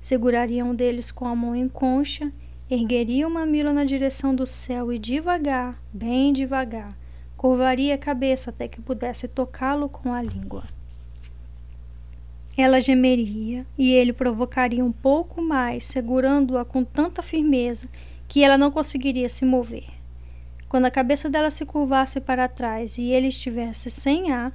Seguraria 0.00 0.64
um 0.64 0.74
deles 0.74 1.12
com 1.12 1.28
a 1.28 1.34
mão 1.34 1.54
em 1.54 1.68
concha, 1.68 2.32
ergueria 2.68 3.26
o 3.26 3.30
mamilo 3.30 3.72
na 3.72 3.84
direção 3.84 4.34
do 4.34 4.46
céu 4.46 4.92
e 4.92 4.98
devagar, 4.98 5.80
bem 5.92 6.32
devagar, 6.32 6.97
curvaria 7.38 7.94
a 7.94 7.98
cabeça 7.98 8.50
até 8.50 8.66
que 8.66 8.80
pudesse 8.80 9.28
tocá-lo 9.28 9.88
com 9.88 10.12
a 10.12 10.20
língua. 10.20 10.64
Ela 12.56 12.80
gemeria 12.80 13.64
e 13.78 13.92
ele 13.92 14.12
provocaria 14.12 14.84
um 14.84 14.90
pouco 14.90 15.40
mais, 15.40 15.84
segurando-a 15.84 16.64
com 16.64 16.82
tanta 16.82 17.22
firmeza 17.22 17.86
que 18.26 18.42
ela 18.42 18.58
não 18.58 18.72
conseguiria 18.72 19.28
se 19.28 19.44
mover. 19.44 19.86
Quando 20.68 20.86
a 20.86 20.90
cabeça 20.90 21.30
dela 21.30 21.52
se 21.52 21.64
curvasse 21.64 22.20
para 22.20 22.48
trás 22.48 22.98
e 22.98 23.04
ele 23.04 23.28
estivesse 23.28 23.88
sem 23.88 24.32
ar, 24.32 24.52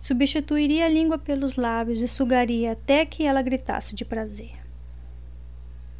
substituiria 0.00 0.86
a 0.86 0.88
língua 0.88 1.16
pelos 1.16 1.54
lábios 1.54 2.02
e 2.02 2.08
sugaria 2.08 2.72
até 2.72 3.06
que 3.06 3.22
ela 3.22 3.40
gritasse 3.40 3.94
de 3.94 4.04
prazer. 4.04 4.54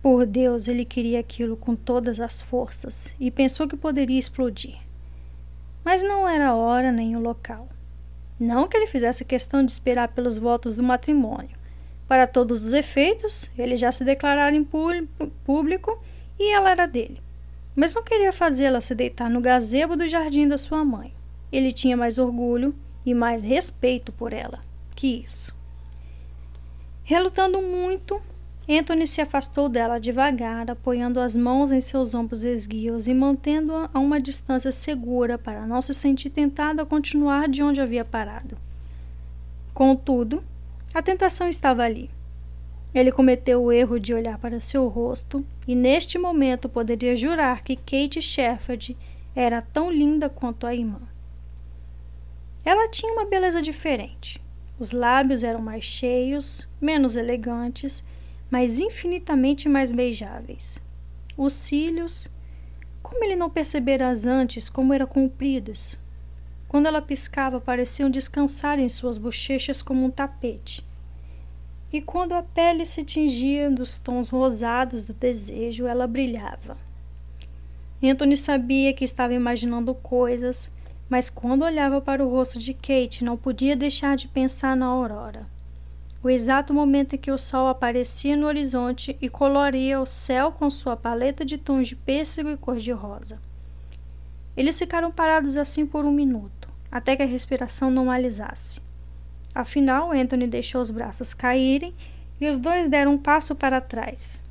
Por 0.02 0.26
Deus, 0.26 0.66
ele 0.66 0.84
queria 0.84 1.20
aquilo 1.20 1.56
com 1.56 1.76
todas 1.76 2.18
as 2.18 2.42
forças 2.42 3.14
e 3.20 3.30
pensou 3.30 3.68
que 3.68 3.76
poderia 3.76 4.18
explodir. 4.18 4.89
Mas 5.84 6.02
não 6.02 6.28
era 6.28 6.48
a 6.48 6.54
hora 6.54 6.92
nem 6.92 7.16
o 7.16 7.20
local. 7.20 7.68
Não 8.38 8.68
que 8.68 8.76
ele 8.76 8.86
fizesse 8.86 9.24
questão 9.24 9.64
de 9.64 9.72
esperar 9.72 10.08
pelos 10.08 10.38
votos 10.38 10.76
do 10.76 10.82
matrimônio. 10.82 11.58
Para 12.06 12.26
todos 12.26 12.64
os 12.64 12.72
efeitos, 12.72 13.50
ele 13.56 13.76
já 13.76 13.92
se 13.92 14.04
declarara 14.04 14.54
em 14.54 14.64
público 14.64 16.02
e 16.38 16.52
ela 16.52 16.70
era 16.70 16.86
dele 16.86 17.22
mas 17.74 17.94
não 17.94 18.02
queria 18.02 18.32
fazê-la 18.32 18.80
se 18.80 18.94
deitar 18.94 19.30
no 19.30 19.40
gazebo 19.40 19.96
do 19.96 20.08
jardim 20.08 20.46
da 20.46 20.58
sua 20.58 20.84
mãe. 20.84 21.14
Ele 21.50 21.72
tinha 21.72 21.96
mais 21.96 22.18
orgulho 22.18 22.74
e 23.06 23.14
mais 23.14 23.42
respeito 23.42 24.12
por 24.12 24.32
ela 24.32 24.60
que 24.94 25.24
isso. 25.26 25.56
Relutando 27.02 27.62
muito, 27.62 28.20
Anthony 28.78 29.06
se 29.06 29.20
afastou 29.20 29.68
dela 29.68 29.98
devagar, 29.98 30.70
apoiando 30.70 31.18
as 31.18 31.34
mãos 31.34 31.72
em 31.72 31.80
seus 31.80 32.14
ombros 32.14 32.44
esguios 32.44 33.08
e 33.08 33.14
mantendo-a 33.14 33.90
a 33.92 33.98
uma 33.98 34.20
distância 34.20 34.70
segura 34.70 35.38
para 35.38 35.66
não 35.66 35.80
se 35.80 35.94
sentir 35.94 36.30
tentado 36.30 36.80
a 36.80 36.86
continuar 36.86 37.48
de 37.48 37.62
onde 37.62 37.80
havia 37.80 38.04
parado. 38.04 38.56
Contudo, 39.72 40.42
a 40.92 41.02
tentação 41.02 41.48
estava 41.48 41.82
ali. 41.82 42.10
Ele 42.94 43.12
cometeu 43.12 43.62
o 43.62 43.72
erro 43.72 43.98
de 43.98 44.12
olhar 44.12 44.36
para 44.38 44.60
seu 44.60 44.88
rosto 44.88 45.44
e 45.66 45.74
neste 45.74 46.18
momento 46.18 46.68
poderia 46.68 47.14
jurar 47.16 47.62
que 47.62 47.76
Kate 47.76 48.20
Shefford 48.20 48.96
era 49.34 49.62
tão 49.62 49.90
linda 49.90 50.28
quanto 50.28 50.66
a 50.66 50.74
irmã. 50.74 51.00
Ela 52.64 52.88
tinha 52.88 53.12
uma 53.12 53.24
beleza 53.24 53.62
diferente. 53.62 54.40
Os 54.78 54.92
lábios 54.92 55.42
eram 55.42 55.60
mais 55.60 55.84
cheios, 55.84 56.68
menos 56.80 57.16
elegantes, 57.16 58.04
mas 58.50 58.80
infinitamente 58.80 59.68
mais 59.68 59.92
beijáveis. 59.92 60.82
Os 61.36 61.52
cílios, 61.52 62.28
como 63.02 63.24
ele 63.24 63.36
não 63.36 63.48
percebera 63.48 64.12
antes 64.26 64.68
como 64.68 64.92
eram 64.92 65.06
compridos. 65.06 65.98
Quando 66.68 66.86
ela 66.86 67.02
piscava, 67.02 67.60
pareciam 67.60 68.10
descansar 68.10 68.78
em 68.78 68.88
suas 68.88 69.18
bochechas 69.18 69.82
como 69.82 70.04
um 70.04 70.10
tapete 70.10 70.86
E 71.92 72.00
quando 72.00 72.32
a 72.32 72.42
pele 72.44 72.86
se 72.86 73.02
tingia 73.02 73.68
dos 73.70 73.98
tons 73.98 74.28
rosados 74.28 75.04
do 75.04 75.12
desejo, 75.12 75.86
ela 75.86 76.06
brilhava. 76.06 76.76
Anthony 78.02 78.36
sabia 78.36 78.92
que 78.92 79.04
estava 79.04 79.34
imaginando 79.34 79.94
coisas, 79.94 80.70
mas 81.08 81.28
quando 81.28 81.64
olhava 81.64 82.00
para 82.00 82.24
o 82.24 82.30
rosto 82.30 82.58
de 82.58 82.72
Kate, 82.72 83.24
não 83.24 83.36
podia 83.36 83.74
deixar 83.74 84.16
de 84.16 84.28
pensar 84.28 84.76
na 84.76 84.86
aurora. 84.86 85.46
O 86.22 86.28
exato 86.28 86.74
momento 86.74 87.14
em 87.14 87.18
que 87.18 87.30
o 87.30 87.38
sol 87.38 87.68
aparecia 87.68 88.36
no 88.36 88.46
horizonte 88.46 89.16
e 89.22 89.28
coloria 89.30 89.98
o 89.98 90.04
céu 90.04 90.52
com 90.52 90.68
sua 90.68 90.94
paleta 90.94 91.46
de 91.46 91.56
tons 91.56 91.88
de 91.88 91.96
pêssego 91.96 92.50
e 92.50 92.58
cor-de-rosa. 92.58 93.38
Eles 94.54 94.78
ficaram 94.78 95.10
parados 95.10 95.56
assim 95.56 95.86
por 95.86 96.04
um 96.04 96.12
minuto, 96.12 96.68
até 96.92 97.16
que 97.16 97.22
a 97.22 97.26
respiração 97.26 97.90
normalizasse. 97.90 98.82
Afinal, 99.54 100.12
Anthony 100.12 100.46
deixou 100.46 100.82
os 100.82 100.90
braços 100.90 101.32
caírem 101.32 101.94
e 102.38 102.46
os 102.48 102.58
dois 102.58 102.86
deram 102.86 103.14
um 103.14 103.18
passo 103.18 103.54
para 103.54 103.80
trás. 103.80 104.42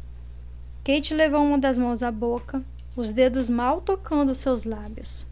Kate 0.84 1.14
levou 1.14 1.44
uma 1.44 1.60
das 1.60 1.78
mãos 1.78 2.02
à 2.02 2.12
boca, 2.12 2.64
os 2.96 3.12
dedos 3.12 3.48
mal 3.48 3.80
tocando 3.80 4.34
seus 4.34 4.64
lábios. 4.64 5.24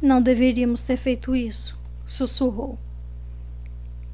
Não 0.00 0.22
deveríamos 0.22 0.80
ter 0.80 0.96
feito 0.96 1.36
isso, 1.36 1.78
sussurrou. 2.06 2.78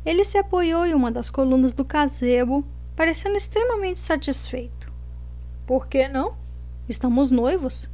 Ele 0.08 0.24
se 0.24 0.38
apoiou 0.38 0.86
em 0.86 0.94
uma 0.94 1.12
das 1.12 1.28
colunas 1.28 1.74
do 1.74 1.84
gazebo, 1.84 2.64
parecendo 2.96 3.36
extremamente 3.36 3.98
satisfeito. 4.00 4.90
Por 5.66 5.86
que 5.86 6.08
não? 6.08 6.34
Estamos 6.88 7.30
noivos. 7.30 7.90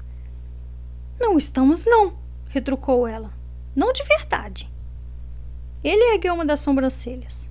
Não 1.19 1.37
estamos, 1.37 1.85
não, 1.85 2.17
retrucou 2.47 3.09
ela. 3.09 3.33
Não 3.75 3.93
de 3.93 4.05
verdade. 4.05 4.73
Ele 5.83 6.15
ergueu 6.15 6.35
uma 6.35 6.45
das 6.45 6.61
sobrancelhas. 6.61 7.51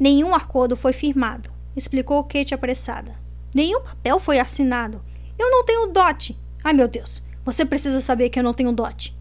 Nenhum 0.00 0.34
acordo 0.34 0.74
foi 0.74 0.94
firmado, 0.94 1.50
explicou 1.76 2.24
Kate 2.24 2.54
apressada. 2.54 3.14
Nenhum 3.54 3.82
papel 3.82 4.18
foi 4.18 4.38
assinado. 4.38 5.04
Eu 5.38 5.50
não 5.50 5.66
tenho 5.66 5.88
dote. 5.88 6.34
Ai, 6.64 6.72
meu 6.72 6.88
Deus, 6.88 7.22
você 7.44 7.66
precisa 7.66 8.00
saber 8.00 8.30
que 8.30 8.38
eu 8.38 8.42
não 8.42 8.54
tenho 8.54 8.72
dote. 8.72 9.14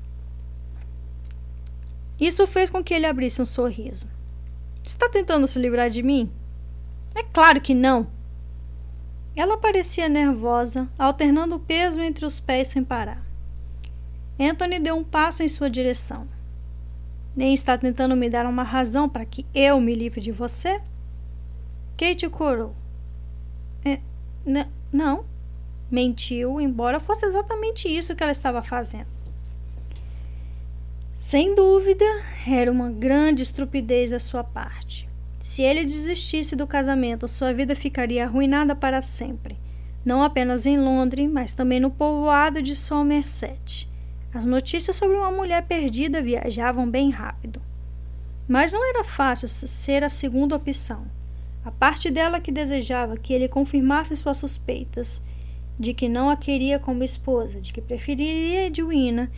Isso 2.18 2.48
fez 2.48 2.70
com 2.70 2.82
que 2.82 2.94
ele 2.94 3.06
abrisse 3.06 3.42
um 3.42 3.46
sorriso. 3.46 4.08
Está 4.90 5.08
tentando 5.08 5.46
se 5.46 5.60
livrar 5.60 5.88
de 5.92 6.02
mim? 6.02 6.32
É 7.14 7.22
claro 7.22 7.62
que 7.62 7.76
não. 7.76 8.08
Ela 9.36 9.56
parecia 9.56 10.10
nervosa, 10.10 10.90
alternando 10.98 11.58
o 11.58 11.60
peso 11.60 12.02
entre 12.02 12.26
os 12.26 12.40
pés 12.40 12.70
sem 12.70 12.84
parar. 12.84 13.24
Anthony 14.40 14.80
deu 14.80 14.96
um 14.96 15.04
passo 15.04 15.44
em 15.44 15.48
sua 15.48 15.70
direção. 15.70 16.28
Nem 17.36 17.54
está 17.54 17.78
tentando 17.78 18.16
me 18.16 18.32
dar 18.32 18.48
uma 18.48 18.64
razão 18.64 19.08
para 19.08 19.26
que 19.26 19.46
eu 19.54 19.80
me 19.80 19.94
livre 19.94 20.20
de 20.20 20.32
você? 20.32 20.82
Kate 21.96 22.28
corou. 22.28 22.74
É, 23.86 24.00
não. 24.92 25.24
Mentiu, 25.92 26.60
embora 26.60 27.00
fosse 27.00 27.28
exatamente 27.28 27.88
isso 27.88 28.16
que 28.16 28.24
ela 28.24 28.32
estava 28.32 28.64
fazendo. 28.64 29.19
Sem 31.20 31.54
dúvida, 31.54 32.06
era 32.48 32.72
uma 32.72 32.90
grande 32.90 33.44
estupidez 33.44 34.10
da 34.10 34.22
sua 34.22 34.42
parte. 34.42 35.08
Se 35.42 35.62
ele 35.62 35.84
desistisse 35.84 36.56
do 36.56 36.66
casamento, 36.66 37.28
sua 37.28 37.54
vida 37.54 37.76
ficaria 37.76 38.24
arruinada 38.24 38.74
para 38.74 39.02
sempre, 39.02 39.60
não 40.06 40.24
apenas 40.24 40.66
em 40.66 40.80
Londres, 40.80 41.30
mas 41.30 41.52
também 41.52 41.78
no 41.78 41.92
povoado 41.92 42.62
de 42.62 42.74
Somerset. 42.74 43.90
As 44.34 44.46
notícias 44.46 44.96
sobre 44.96 45.18
uma 45.18 45.30
mulher 45.30 45.62
perdida 45.64 46.22
viajavam 46.22 46.90
bem 46.90 47.10
rápido. 47.10 47.62
Mas 48.48 48.72
não 48.72 48.90
era 48.90 49.04
fácil 49.04 49.50
ser 49.50 50.06
a 50.06 50.10
segunda 50.10 50.56
opção. 50.56 51.06
A 51.66 51.70
parte 51.70 52.10
dela 52.10 52.40
que 52.40 52.50
desejava 52.50 53.18
que 53.18 53.34
ele 53.34 53.50
confirmasse 53.50 54.16
suas 54.16 54.38
suspeitas 54.38 55.22
de 55.78 55.94
que 55.94 56.08
não 56.08 56.30
a 56.30 56.38
queria 56.38 56.80
como 56.80 57.04
esposa, 57.04 57.60
de 57.60 57.74
que 57.74 57.82
preferiria 57.82 58.68
Edwina, 58.68 59.30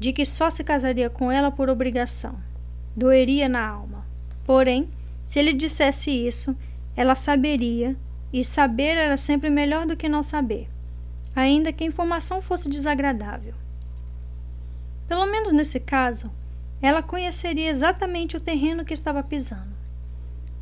de 0.00 0.14
que 0.14 0.24
só 0.24 0.48
se 0.48 0.64
casaria 0.64 1.10
com 1.10 1.30
ela 1.30 1.50
por 1.52 1.68
obrigação. 1.68 2.40
Doeria 2.96 3.50
na 3.50 3.68
alma. 3.68 4.06
Porém, 4.46 4.88
se 5.26 5.38
ele 5.38 5.52
dissesse 5.52 6.10
isso, 6.10 6.56
ela 6.96 7.14
saberia, 7.14 7.94
e 8.32 8.42
saber 8.42 8.96
era 8.96 9.16
sempre 9.18 9.50
melhor 9.50 9.86
do 9.86 9.96
que 9.96 10.08
não 10.08 10.22
saber, 10.22 10.70
ainda 11.36 11.72
que 11.72 11.84
a 11.84 11.86
informação 11.86 12.40
fosse 12.40 12.68
desagradável. 12.68 13.54
Pelo 15.06 15.26
menos 15.26 15.52
nesse 15.52 15.78
caso, 15.78 16.30
ela 16.80 17.02
conheceria 17.02 17.68
exatamente 17.68 18.36
o 18.36 18.40
terreno 18.40 18.84
que 18.84 18.94
estava 18.94 19.22
pisando. 19.22 19.76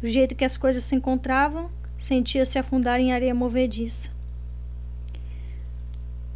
Do 0.00 0.08
jeito 0.08 0.34
que 0.34 0.44
as 0.44 0.56
coisas 0.56 0.82
se 0.82 0.96
encontravam, 0.96 1.70
sentia-se 1.96 2.58
afundar 2.58 2.98
em 2.98 3.12
areia 3.12 3.34
movediça. 3.34 4.10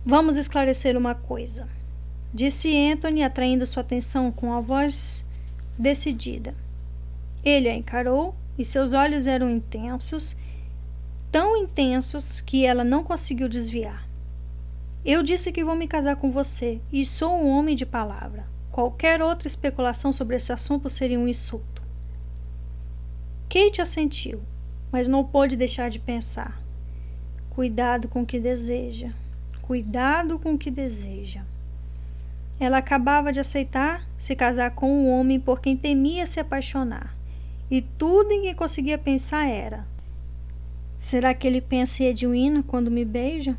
Vamos 0.04 0.36
esclarecer 0.36 0.96
uma 0.96 1.14
coisa, 1.14 1.68
disse 2.32 2.74
Anthony, 2.90 3.22
atraindo 3.22 3.66
sua 3.66 3.82
atenção 3.82 4.32
com 4.32 4.52
a 4.52 4.60
voz 4.60 5.24
decidida. 5.78 6.54
Ele 7.44 7.68
a 7.68 7.74
encarou 7.74 8.34
e 8.56 8.64
seus 8.64 8.92
olhos 8.92 9.26
eram 9.26 9.50
intensos, 9.50 10.36
tão 11.30 11.56
intensos 11.56 12.40
que 12.40 12.64
ela 12.64 12.84
não 12.84 13.02
conseguiu 13.02 13.48
desviar. 13.48 14.06
Eu 15.04 15.22
disse 15.22 15.50
que 15.50 15.64
vou 15.64 15.74
me 15.74 15.88
casar 15.88 16.16
com 16.16 16.30
você 16.30 16.80
e 16.92 17.04
sou 17.04 17.34
um 17.34 17.48
homem 17.48 17.74
de 17.74 17.84
palavra. 17.84 18.46
Qualquer 18.70 19.20
outra 19.20 19.48
especulação 19.48 20.12
sobre 20.12 20.36
esse 20.36 20.52
assunto 20.52 20.88
seria 20.88 21.18
um 21.18 21.26
insulto. 21.26 21.82
Kate 23.48 23.82
assentiu, 23.82 24.40
mas 24.90 25.08
não 25.08 25.24
pôde 25.24 25.56
deixar 25.56 25.90
de 25.90 25.98
pensar. 25.98 26.62
Cuidado 27.50 28.08
com 28.08 28.22
o 28.22 28.26
que 28.26 28.38
deseja. 28.38 29.10
Cuidado 29.60 30.38
com 30.38 30.54
o 30.54 30.58
que 30.58 30.70
deseja. 30.70 31.42
Ela 32.60 32.78
acabava 32.78 33.32
de 33.32 33.40
aceitar 33.40 34.06
se 34.16 34.36
casar 34.36 34.70
com 34.72 34.90
um 34.90 35.10
homem 35.10 35.40
por 35.40 35.60
quem 35.60 35.76
temia 35.76 36.26
se 36.26 36.38
apaixonar. 36.38 37.16
E 37.70 37.82
tudo 37.82 38.32
em 38.32 38.42
que 38.42 38.54
conseguia 38.54 38.98
pensar 38.98 39.48
era: 39.48 39.86
será 40.98 41.34
que 41.34 41.46
ele 41.46 41.60
pensa 41.60 42.02
em 42.02 42.06
Edwina 42.06 42.62
quando 42.62 42.90
me 42.90 43.04
beija? 43.04 43.56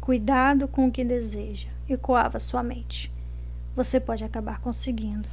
Cuidado 0.00 0.68
com 0.68 0.86
o 0.86 0.92
que 0.92 1.04
deseja, 1.04 1.68
ecoava 1.88 2.40
sua 2.40 2.62
mente. 2.62 3.12
Você 3.74 4.00
pode 4.00 4.24
acabar 4.24 4.60
conseguindo. 4.60 5.28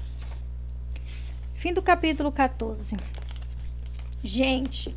Fim 1.53 1.73
do 1.73 1.81
capítulo 1.81 2.31
14. 2.31 2.97
Gente, 4.23 4.95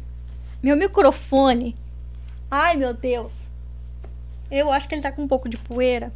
meu 0.63 0.77
microfone. 0.77 1.77
Ai, 2.51 2.77
meu 2.77 2.93
Deus. 2.93 3.39
Eu 4.51 4.73
acho 4.73 4.89
que 4.89 4.95
ele 4.95 5.03
tá 5.03 5.13
com 5.13 5.23
um 5.23 5.29
pouco 5.29 5.49
de 5.49 5.57
poeira. 5.57 6.13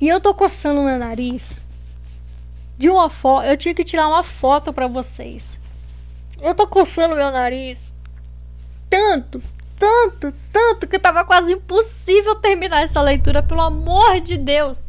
E 0.00 0.08
eu 0.08 0.20
tô 0.20 0.34
coçando 0.34 0.82
meu 0.82 0.98
nariz. 0.98 1.60
De 2.76 2.90
uma 2.90 3.08
foto, 3.08 3.46
eu 3.46 3.56
tinha 3.56 3.74
que 3.74 3.84
tirar 3.84 4.08
uma 4.08 4.22
foto 4.22 4.72
para 4.72 4.88
vocês. 4.88 5.60
Eu 6.40 6.54
tô 6.54 6.66
coçando 6.66 7.14
meu 7.14 7.30
nariz 7.30 7.94
tanto, 8.94 9.42
tanto, 9.76 10.32
tanto 10.52 10.86
que 10.86 11.00
tava 11.00 11.24
quase 11.24 11.52
impossível 11.52 12.36
terminar 12.36 12.82
essa 12.82 13.00
leitura, 13.00 13.42
pelo 13.42 13.60
amor 13.60 14.20
de 14.20 14.36
Deus. 14.36 14.80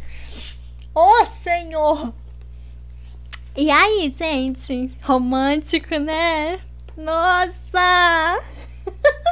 Oh, 0.93 1.25
Senhor. 1.43 2.14
E 3.58 3.72
aí, 3.72 4.14
gente? 4.16 4.92
Romântico, 5.01 5.98
né? 5.98 6.59
Nossa! 6.95 8.40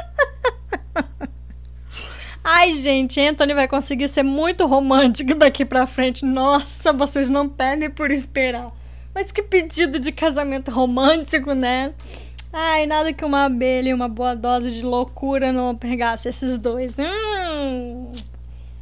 Ai, 2.44 2.72
gente, 2.72 3.18
Anthony 3.18 3.54
vai 3.54 3.66
conseguir 3.66 4.06
ser 4.06 4.22
muito 4.22 4.66
romântico 4.66 5.34
daqui 5.34 5.64
pra 5.64 5.86
frente. 5.86 6.24
Nossa, 6.24 6.92
vocês 6.92 7.30
não 7.30 7.48
pedem 7.48 7.88
por 7.88 8.10
esperar. 8.10 8.66
Mas 9.14 9.32
que 9.32 9.42
pedido 9.42 9.98
de 9.98 10.12
casamento 10.12 10.70
romântico, 10.70 11.54
né? 11.54 11.94
Ai, 12.52 12.86
nada 12.86 13.12
que 13.12 13.24
uma 13.24 13.46
abelha 13.46 13.88
e 13.88 13.94
uma 13.94 14.08
boa 14.08 14.36
dose 14.36 14.70
de 14.70 14.82
loucura 14.82 15.52
não 15.52 15.74
pegasse 15.74 16.28
esses 16.28 16.58
dois. 16.58 16.96
Hum. 16.98 18.12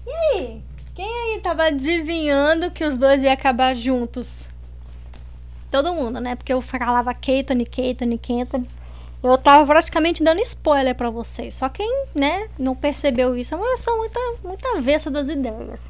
E 0.06 0.10
aí? 0.10 0.62
Quem 0.94 1.06
aí 1.06 1.40
tava 1.40 1.64
adivinhando 1.64 2.70
que 2.70 2.84
os 2.84 2.98
dois 2.98 3.22
iam 3.22 3.32
acabar 3.32 3.74
juntos? 3.74 4.50
todo 5.72 5.94
mundo, 5.94 6.20
né? 6.20 6.36
Porque 6.36 6.52
eu 6.52 6.60
falava 6.60 7.14
Keitone, 7.14 7.64
Keitone, 7.64 8.18
Keitone. 8.18 8.68
Eu 9.22 9.38
tava 9.38 9.64
praticamente 9.64 10.22
dando 10.22 10.40
spoiler 10.40 10.94
para 10.94 11.08
vocês. 11.08 11.54
Só 11.54 11.68
quem, 11.68 12.06
né, 12.14 12.48
não 12.58 12.74
percebeu 12.74 13.36
isso, 13.36 13.54
eu 13.54 13.76
sou 13.76 13.96
muita, 13.96 14.18
muita 14.42 14.76
avessa 14.76 15.10
das 15.10 15.28
ideias. 15.28 15.80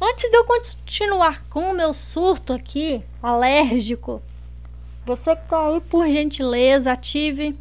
Antes 0.00 0.30
de 0.30 0.36
eu 0.36 0.44
continuar 0.44 1.44
com 1.48 1.70
o 1.70 1.74
meu 1.74 1.92
surto 1.92 2.52
aqui, 2.52 3.02
alérgico, 3.22 4.22
você 5.04 5.34
que 5.34 5.48
tá 5.48 5.68
aí, 5.68 5.80
por 5.80 6.06
gentileza, 6.06 6.92
ative. 6.92 7.56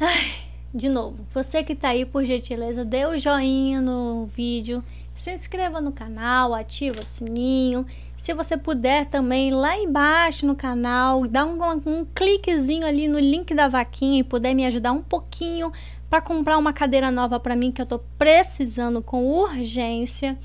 Ai, 0.00 0.34
de 0.72 0.88
novo, 0.88 1.26
você 1.34 1.64
que 1.64 1.74
tá 1.74 1.88
aí, 1.88 2.04
por 2.04 2.24
gentileza, 2.24 2.84
dê 2.84 3.04
o 3.04 3.10
um 3.10 3.18
joinha 3.18 3.80
no 3.80 4.26
vídeo 4.26 4.84
se 5.16 5.32
inscreva 5.32 5.80
no 5.80 5.90
canal, 5.90 6.54
ativa 6.54 7.00
o 7.00 7.04
sininho. 7.04 7.86
Se 8.16 8.34
você 8.34 8.56
puder 8.56 9.06
também, 9.06 9.50
lá 9.50 9.76
embaixo 9.76 10.46
no 10.46 10.54
canal, 10.54 11.26
dá 11.26 11.44
um, 11.44 11.58
um 11.86 12.04
cliquezinho 12.04 12.86
ali 12.86 13.08
no 13.08 13.18
link 13.18 13.54
da 13.54 13.66
vaquinha 13.66 14.20
e 14.20 14.24
puder 14.24 14.54
me 14.54 14.66
ajudar 14.66 14.92
um 14.92 15.02
pouquinho 15.02 15.72
para 16.08 16.20
comprar 16.20 16.58
uma 16.58 16.72
cadeira 16.72 17.10
nova 17.10 17.40
para 17.40 17.56
mim 17.56 17.72
que 17.72 17.80
eu 17.80 17.84
estou 17.84 18.04
precisando 18.18 19.02
com 19.02 19.26
urgência, 19.26 20.38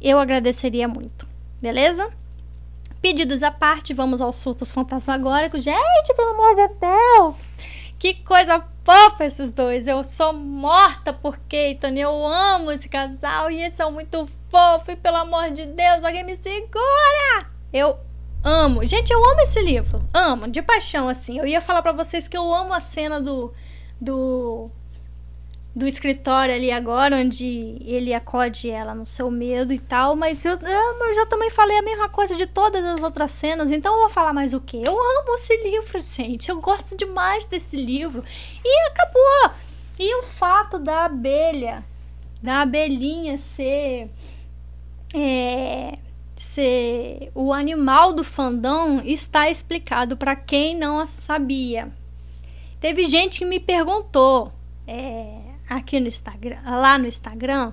eu 0.00 0.18
agradeceria 0.18 0.86
muito. 0.86 1.26
Beleza? 1.62 2.10
Pedidos 3.00 3.42
à 3.42 3.50
parte, 3.50 3.94
vamos 3.94 4.20
aos 4.20 4.36
surtos 4.36 4.72
fantasmagóricos. 4.72 5.62
Gente, 5.62 6.14
pelo 6.14 6.30
amor 6.30 6.54
de 6.54 6.68
Deus! 6.68 7.53
Que 8.04 8.12
coisa 8.12 8.62
fofa 8.84 9.24
esses 9.24 9.48
dois. 9.50 9.88
Eu 9.88 10.04
sou 10.04 10.30
morta 10.34 11.10
por 11.10 11.38
Keiton. 11.38 11.94
Eu 11.96 12.26
amo 12.26 12.70
esse 12.70 12.86
casal 12.86 13.50
e 13.50 13.62
eles 13.62 13.76
são 13.76 13.90
muito 13.90 14.28
fofos. 14.50 14.90
E 14.90 14.96
pelo 14.96 15.16
amor 15.16 15.50
de 15.50 15.64
Deus, 15.64 16.04
alguém 16.04 16.22
me 16.22 16.36
segura! 16.36 17.48
Eu 17.72 17.96
amo. 18.44 18.86
Gente, 18.86 19.10
eu 19.10 19.24
amo 19.24 19.40
esse 19.40 19.58
livro. 19.62 20.06
Amo, 20.12 20.46
de 20.48 20.60
paixão, 20.60 21.08
assim. 21.08 21.38
Eu 21.38 21.46
ia 21.46 21.62
falar 21.62 21.80
para 21.80 21.92
vocês 21.92 22.28
que 22.28 22.36
eu 22.36 22.52
amo 22.52 22.74
a 22.74 22.80
cena 22.80 23.22
do. 23.22 23.54
do 23.98 24.70
do 25.74 25.88
escritório 25.88 26.54
ali 26.54 26.70
agora, 26.70 27.16
onde 27.16 27.76
ele 27.84 28.14
acode 28.14 28.70
ela 28.70 28.94
no 28.94 29.04
seu 29.04 29.28
medo 29.30 29.72
e 29.72 29.78
tal, 29.80 30.14
mas 30.14 30.44
eu, 30.44 30.52
eu, 30.52 31.14
já 31.14 31.26
também 31.26 31.50
falei 31.50 31.76
a 31.76 31.82
mesma 31.82 32.08
coisa 32.08 32.36
de 32.36 32.46
todas 32.46 32.84
as 32.84 33.02
outras 33.02 33.32
cenas, 33.32 33.72
então 33.72 33.92
eu 33.94 34.00
vou 34.02 34.10
falar 34.10 34.32
mais 34.32 34.54
o 34.54 34.60
que? 34.60 34.76
Eu 34.76 34.92
amo 34.92 35.34
esse 35.34 35.56
livro, 35.64 35.98
gente, 35.98 36.48
eu 36.48 36.60
gosto 36.60 36.96
demais 36.96 37.46
desse 37.46 37.76
livro. 37.76 38.22
E 38.64 38.88
acabou! 38.88 39.56
E 39.98 40.14
o 40.20 40.22
fato 40.22 40.78
da 40.78 41.06
abelha, 41.06 41.84
da 42.40 42.62
abelhinha 42.62 43.36
ser. 43.36 44.08
É, 45.12 45.98
ser 46.36 47.30
o 47.34 47.52
animal 47.52 48.12
do 48.12 48.22
fandom 48.22 49.00
está 49.00 49.48
explicado 49.48 50.16
para 50.16 50.36
quem 50.36 50.76
não 50.76 51.04
sabia. 51.06 51.90
Teve 52.80 53.04
gente 53.04 53.38
que 53.38 53.44
me 53.44 53.58
perguntou. 53.58 54.52
É, 54.86 55.43
aqui 55.68 56.00
no 56.00 56.08
Instagram, 56.08 56.58
lá 56.64 56.98
no 56.98 57.06
Instagram, 57.06 57.72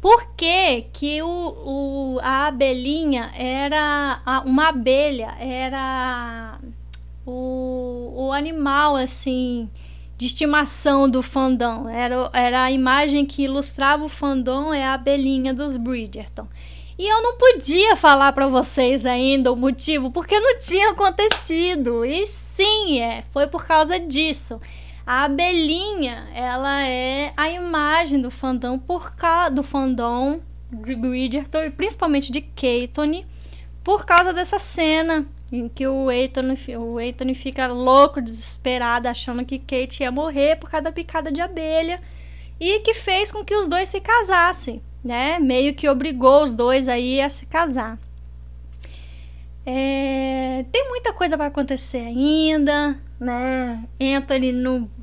por 0.00 0.34
que, 0.36 0.82
que 0.92 1.20
o, 1.22 1.26
o, 1.28 2.18
a 2.22 2.46
abelhinha 2.46 3.32
era 3.34 4.42
uma 4.44 4.68
abelha, 4.68 5.34
era 5.40 6.58
o, 7.26 8.12
o 8.14 8.32
animal 8.32 8.96
assim 8.96 9.68
de 10.16 10.26
estimação 10.26 11.08
do 11.08 11.22
fandom. 11.22 11.88
Era, 11.88 12.30
era 12.32 12.64
a 12.64 12.72
imagem 12.72 13.24
que 13.24 13.44
ilustrava 13.44 14.04
o 14.04 14.08
fandom 14.08 14.74
é 14.74 14.84
a 14.84 14.94
abelhinha 14.94 15.54
dos 15.54 15.76
Bridgerton. 15.76 16.48
E 16.98 17.06
eu 17.06 17.22
não 17.22 17.36
podia 17.36 17.94
falar 17.94 18.32
para 18.32 18.48
vocês 18.48 19.06
ainda 19.06 19.52
o 19.52 19.56
motivo, 19.56 20.10
porque 20.10 20.38
não 20.40 20.58
tinha 20.58 20.90
acontecido. 20.90 22.04
E 22.04 22.26
sim, 22.26 23.00
é, 23.00 23.22
foi 23.22 23.46
por 23.46 23.64
causa 23.64 24.00
disso. 24.00 24.60
A 25.08 25.24
abelhinha, 25.24 26.28
ela 26.34 26.84
é 26.84 27.32
a 27.34 27.48
imagem 27.48 28.20
do 28.20 28.30
fandom 28.30 28.78
por 28.78 29.16
causa 29.16 29.50
do 29.50 29.62
fandom 29.62 30.42
de 30.70 30.94
Bridgerton 30.94 31.62
e 31.62 31.70
principalmente 31.70 32.30
de 32.30 32.42
Keitone 32.42 33.26
por 33.82 34.04
causa 34.04 34.34
dessa 34.34 34.58
cena 34.58 35.26
em 35.50 35.66
que 35.66 35.86
o 35.86 36.10
Eiton, 36.10 36.52
o 36.76 37.34
fica 37.34 37.66
louco, 37.68 38.20
desesperado, 38.20 39.08
achando 39.08 39.46
que 39.46 39.58
Kate 39.58 40.02
ia 40.02 40.12
morrer 40.12 40.56
por 40.56 40.68
causa 40.68 40.84
da 40.84 40.92
picada 40.92 41.32
de 41.32 41.40
abelha 41.40 42.02
e 42.60 42.80
que 42.80 42.92
fez 42.92 43.32
com 43.32 43.42
que 43.42 43.54
os 43.54 43.66
dois 43.66 43.88
se 43.88 44.02
casassem, 44.02 44.82
né? 45.02 45.38
Meio 45.38 45.74
que 45.74 45.88
obrigou 45.88 46.42
os 46.42 46.52
dois 46.52 46.86
aí 46.86 47.18
a 47.18 47.30
se 47.30 47.46
casar. 47.46 47.98
É, 49.64 50.66
tem 50.70 50.86
muita 50.90 51.14
coisa 51.14 51.34
para 51.34 51.46
acontecer 51.46 52.00
ainda, 52.00 53.00
né? 53.18 53.82
Anthony 53.98 54.52
no 54.52 54.97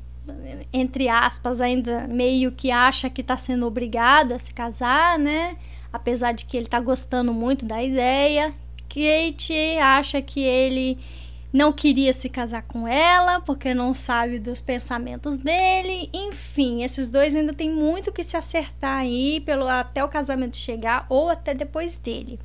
entre 0.72 1.08
aspas, 1.08 1.60
ainda 1.60 2.06
meio 2.08 2.52
que 2.52 2.70
acha 2.70 3.08
que 3.10 3.20
está 3.20 3.36
sendo 3.36 3.66
obrigado 3.66 4.32
a 4.32 4.38
se 4.38 4.52
casar, 4.52 5.18
né? 5.18 5.56
Apesar 5.92 6.32
de 6.32 6.44
que 6.44 6.56
ele 6.56 6.66
está 6.66 6.80
gostando 6.80 7.32
muito 7.32 7.64
da 7.64 7.82
ideia. 7.82 8.54
Kate 8.88 9.78
acha 9.78 10.22
que 10.22 10.40
ele 10.40 10.98
não 11.52 11.72
queria 11.72 12.12
se 12.12 12.28
casar 12.28 12.62
com 12.62 12.86
ela 12.86 13.40
porque 13.40 13.72
não 13.72 13.94
sabe 13.94 14.38
dos 14.38 14.60
pensamentos 14.60 15.36
dele. 15.36 16.10
Enfim, 16.12 16.82
esses 16.82 17.08
dois 17.08 17.34
ainda 17.34 17.54
tem 17.54 17.70
muito 17.70 18.12
que 18.12 18.22
se 18.22 18.36
acertar 18.36 19.00
aí 19.00 19.40
pelo 19.40 19.66
até 19.66 20.04
o 20.04 20.08
casamento 20.08 20.56
chegar 20.56 21.06
ou 21.08 21.30
até 21.30 21.54
depois 21.54 21.96
dele. 21.96 22.38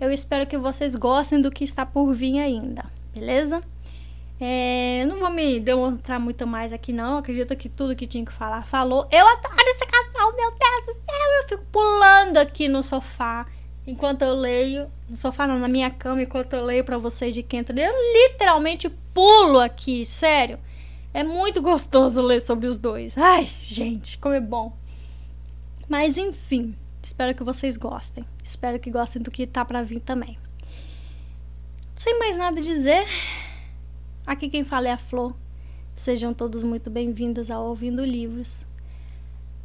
Eu 0.00 0.12
espero 0.12 0.46
que 0.46 0.58
vocês 0.58 0.94
gostem 0.94 1.40
do 1.40 1.50
que 1.50 1.64
está 1.64 1.86
por 1.86 2.14
vir 2.14 2.38
ainda, 2.38 2.84
beleza? 3.14 3.62
É, 4.46 5.06
não 5.06 5.18
vou 5.20 5.30
me 5.30 5.58
demonstrar 5.58 6.20
muito 6.20 6.46
mais 6.46 6.70
aqui, 6.70 6.92
não. 6.92 7.16
Acredito 7.16 7.56
que 7.56 7.66
tudo 7.66 7.96
que 7.96 8.06
tinha 8.06 8.22
que 8.22 8.32
falar 8.32 8.60
falou. 8.66 9.08
Eu 9.10 9.26
adoro 9.26 9.68
esse 9.68 9.86
casal, 9.86 10.36
meu 10.36 10.50
Deus 10.50 10.86
do 10.86 10.92
céu. 10.92 11.42
Eu 11.42 11.48
fico 11.48 11.64
pulando 11.72 12.36
aqui 12.36 12.68
no 12.68 12.82
sofá 12.82 13.46
enquanto 13.86 14.20
eu 14.20 14.34
leio. 14.34 14.90
No 15.08 15.16
sofá, 15.16 15.46
não, 15.46 15.58
na 15.58 15.66
minha 15.66 15.90
cama, 15.90 16.20
enquanto 16.20 16.52
eu 16.52 16.62
leio 16.62 16.84
para 16.84 16.98
vocês 16.98 17.34
de 17.34 17.42
quem 17.42 17.60
Eu 17.60 17.94
literalmente 18.12 18.90
pulo 19.14 19.60
aqui, 19.60 20.04
sério. 20.04 20.58
É 21.14 21.24
muito 21.24 21.62
gostoso 21.62 22.20
ler 22.20 22.42
sobre 22.42 22.66
os 22.66 22.76
dois. 22.76 23.16
Ai, 23.16 23.48
gente, 23.62 24.18
como 24.18 24.34
é 24.34 24.42
bom. 24.42 24.76
Mas 25.88 26.18
enfim, 26.18 26.76
espero 27.02 27.34
que 27.34 27.42
vocês 27.42 27.78
gostem. 27.78 28.22
Espero 28.42 28.78
que 28.78 28.90
gostem 28.90 29.22
do 29.22 29.30
que 29.30 29.46
tá 29.46 29.64
para 29.64 29.82
vir 29.82 30.00
também. 30.00 30.36
Sem 31.94 32.18
mais 32.18 32.36
nada 32.36 32.60
a 32.60 32.62
dizer. 32.62 33.06
Aqui 34.26 34.48
quem 34.48 34.64
fala 34.64 34.88
é 34.88 34.92
a 34.92 34.96
Flor. 34.96 35.34
Sejam 35.94 36.32
todos 36.32 36.62
muito 36.62 36.88
bem-vindos 36.88 37.50
ao 37.50 37.66
Ouvindo 37.66 38.02
Livros. 38.02 38.66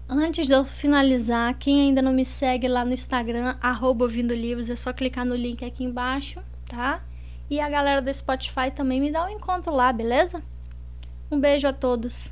Antes 0.08 0.48
de 0.48 0.54
eu 0.54 0.66
finalizar, 0.66 1.58
quem 1.58 1.80
ainda 1.82 2.02
não 2.02 2.12
me 2.12 2.26
segue 2.26 2.68
lá 2.68 2.84
no 2.84 2.92
Instagram, 2.92 3.56
arroba 3.62 4.04
Ouvindo 4.04 4.34
Livros, 4.34 4.70
é 4.70 4.76
só 4.76 4.92
clicar 4.92 5.26
no 5.26 5.34
link 5.34 5.64
aqui 5.64 5.86
embaixo, 5.86 6.42
tá? 6.68 7.02
E 7.50 7.58
a 7.62 7.70
galera 7.70 8.02
do 8.02 8.14
Spotify 8.14 8.70
também 8.70 9.00
me 9.00 9.12
dá 9.12 9.26
um 9.26 9.30
encontro 9.30 9.74
lá, 9.74 9.94
beleza? 9.94 10.44
Um 11.32 11.40
beijo 11.40 11.66
a 11.66 11.72
todos. 11.72 12.30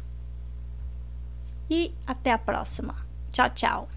E 1.69 1.93
até 2.05 2.33
a 2.33 2.37
próxima. 2.37 2.93
Tchau, 3.31 3.49
tchau. 3.51 3.89